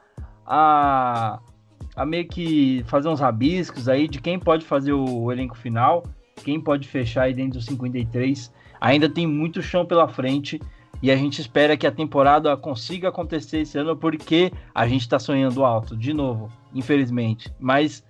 a, 0.46 1.38
a 1.94 2.06
meio 2.06 2.26
que 2.26 2.82
fazer 2.86 3.08
uns 3.08 3.20
rabiscos 3.20 3.88
aí 3.88 4.08
de 4.08 4.20
quem 4.20 4.38
pode 4.38 4.64
fazer 4.64 4.92
o, 4.92 5.24
o 5.24 5.32
elenco 5.32 5.56
final, 5.56 6.02
quem 6.42 6.60
pode 6.60 6.88
fechar 6.88 7.22
aí 7.22 7.34
dentro 7.34 7.58
dos 7.58 7.66
53. 7.66 8.52
Ainda 8.80 9.08
tem 9.08 9.26
muito 9.26 9.62
chão 9.62 9.84
pela 9.84 10.08
frente 10.08 10.60
e 11.02 11.10
a 11.10 11.16
gente 11.16 11.40
espera 11.40 11.76
que 11.76 11.86
a 11.86 11.92
temporada 11.92 12.56
consiga 12.56 13.08
acontecer 13.08 13.60
esse 13.60 13.78
ano 13.78 13.96
porque 13.96 14.52
a 14.74 14.86
gente 14.86 15.02
está 15.02 15.18
sonhando 15.18 15.64
alto, 15.64 15.96
de 15.96 16.12
novo, 16.12 16.50
infelizmente. 16.74 17.52
Mas 17.58 18.04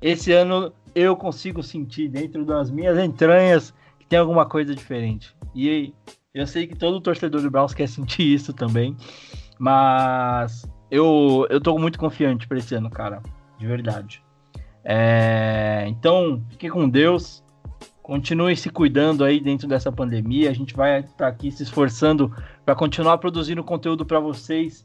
esse 0.00 0.32
ano 0.32 0.72
eu 0.94 1.16
consigo 1.16 1.62
sentir 1.62 2.08
dentro 2.08 2.44
das 2.44 2.70
minhas 2.70 2.98
entranhas 2.98 3.74
que 3.98 4.06
tem 4.06 4.18
alguma 4.18 4.46
coisa 4.46 4.74
diferente. 4.74 5.34
E 5.54 5.92
eu 6.32 6.46
sei 6.46 6.66
que 6.66 6.76
todo 6.76 7.00
torcedor 7.00 7.42
do 7.42 7.50
Browns 7.50 7.74
quer 7.74 7.88
sentir 7.88 8.22
isso 8.22 8.52
também, 8.52 8.96
mas 9.58 10.68
eu, 10.90 11.46
eu 11.50 11.60
tô 11.60 11.78
muito 11.78 11.98
confiante 11.98 12.46
para 12.46 12.58
esse 12.58 12.74
ano, 12.74 12.90
cara, 12.90 13.22
de 13.58 13.66
verdade. 13.66 14.22
É, 14.84 15.84
então, 15.88 16.42
fique 16.50 16.68
com 16.70 16.88
Deus, 16.88 17.39
continue 18.10 18.56
se 18.56 18.68
cuidando 18.68 19.22
aí 19.22 19.38
dentro 19.38 19.68
dessa 19.68 19.92
pandemia. 19.92 20.50
A 20.50 20.52
gente 20.52 20.74
vai 20.74 20.98
estar 20.98 21.28
aqui 21.28 21.48
se 21.48 21.62
esforçando 21.62 22.34
para 22.64 22.74
continuar 22.74 23.18
produzindo 23.18 23.62
conteúdo 23.62 24.04
para 24.04 24.18
vocês, 24.18 24.84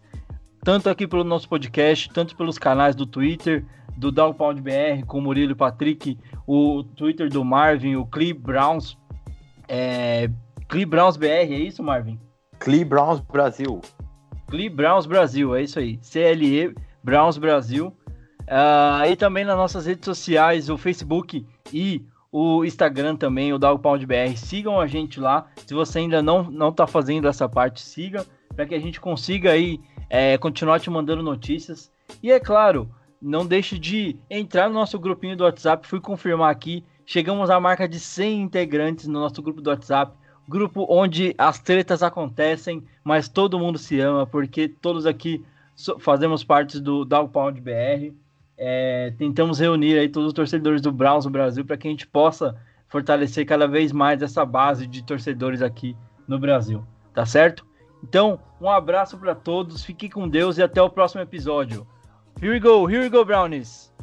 tanto 0.64 0.92
aqui 0.92 1.08
pelo 1.08 1.24
nosso 1.24 1.50
podcast, 1.50 2.08
tanto 2.14 2.36
pelos 2.36 2.60
canais 2.60 2.96
do 2.96 3.04
Twitter, 3.04 3.66
do 3.98 4.12
Dogpound 4.12 4.62
BR, 4.62 5.04
com 5.08 5.18
o 5.18 5.22
Murilo 5.22 5.54
e 5.54 5.56
Patrick, 5.56 6.20
o 6.46 6.84
Twitter 6.84 7.28
do 7.28 7.44
Marvin, 7.44 7.96
o 7.96 8.06
Clee 8.06 8.32
Browns. 8.32 8.96
É, 9.68 10.30
Clee 10.68 10.86
Browns 10.86 11.18
BR, 11.18 11.26
é 11.26 11.58
isso, 11.58 11.82
Marvin? 11.82 12.20
Clee 12.60 12.86
Browns 12.86 13.22
Brasil. 13.22 13.82
Clee 14.46 14.70
Browns 14.70 15.08
Brasil, 15.08 15.56
é 15.56 15.64
isso 15.64 15.80
aí. 15.80 15.98
CLE 15.98 16.76
Browns 17.04 17.40
Brasil. 17.40 17.92
Ah, 18.48 19.02
e 19.10 19.16
também 19.16 19.44
nas 19.44 19.58
nossas 19.58 19.88
redes 19.88 20.06
sociais, 20.06 20.70
o 20.70 20.78
Facebook 20.78 21.44
e 21.74 22.06
o 22.38 22.66
Instagram 22.66 23.16
também, 23.16 23.54
o 23.54 23.58
Dogpound 23.58 24.06
BR. 24.06 24.36
Sigam 24.36 24.78
a 24.78 24.88
gente 24.88 25.22
lá. 25.22 25.48
Se 25.66 25.74
você 25.74 26.00
ainda 26.00 26.22
não, 26.22 26.44
não 26.44 26.70
tá 26.70 26.86
fazendo 26.86 27.30
essa 27.30 27.48
parte, 27.48 27.82
siga, 27.82 28.26
para 28.54 28.66
que 28.66 28.76
a 28.76 28.80
gente 28.80 29.00
consiga 29.00 29.52
aí 29.52 29.80
é, 30.10 30.38
continuar 30.38 30.82
te 30.82 30.90
mandando 30.90 31.24
notícias. 31.24 31.90
E 32.22 32.30
é 32.30 32.38
claro, 32.38 32.90
não 33.22 33.46
deixe 33.46 33.80
de 33.80 34.18
entrar 34.30 34.68
no 34.68 34.76
nosso 34.76 35.00
grupinho 35.00 35.38
do 35.38 35.46
WhatsApp. 35.46 35.88
Fui 35.88 36.02
confirmar 36.02 36.52
aqui. 36.52 36.84
Chegamos 37.06 37.50
à 37.50 37.58
marca 37.58 37.88
de 37.88 38.02
100 38.02 38.42
integrantes 38.42 39.08
no 39.08 39.22
nosso 39.22 39.42
grupo 39.42 39.62
do 39.62 39.70
WhatsApp. 39.70 40.12
Grupo 40.46 40.86
onde 40.90 41.34
as 41.38 41.58
tretas 41.58 42.04
acontecem, 42.04 42.84
mas 43.02 43.30
todo 43.30 43.58
mundo 43.58 43.78
se 43.78 43.98
ama, 44.02 44.28
porque 44.28 44.68
todos 44.68 45.06
aqui 45.06 45.42
fazemos 46.00 46.44
parte 46.44 46.82
do 46.82 47.06
Dogpound 47.06 47.62
BR. 47.62 48.14
É, 48.58 49.14
tentamos 49.18 49.60
reunir 49.60 49.98
aí 49.98 50.08
todos 50.08 50.28
os 50.28 50.34
torcedores 50.34 50.82
do 50.82 50.92
Browns 50.92 51.26
no 51.26 51.32
Brasil 51.32 51.66
para 51.66 51.78
que 51.78 51.88
a 51.88 51.92
gente 51.92 52.08
possa 52.08 52.56
fortalecer 52.88 53.46
cada 53.46 53.68
vez 53.68 53.92
mais 53.92 54.22
essa 54.22 54.46
base 54.46 54.88
de 54.88 55.04
torcedores 55.04 55.62
aqui 55.62 55.98
no 56.28 56.40
Brasil, 56.40 56.86
tá 57.14 57.26
certo? 57.26 57.66
Então, 58.04 58.40
um 58.62 58.70
abraço 58.70 59.18
para 59.18 59.36
todos, 59.36 59.84
fique 59.84 60.10
com 60.10 60.30
Deus 60.30 60.58
e 60.58 60.64
até 60.64 60.82
o 60.82 60.90
próximo 60.90 61.22
episódio. 61.22 61.86
Here 62.42 62.52
we 62.52 62.60
go, 62.60 62.90
here 62.90 63.04
we 63.04 63.10
go, 63.10 63.26
Brownies! 63.26 63.95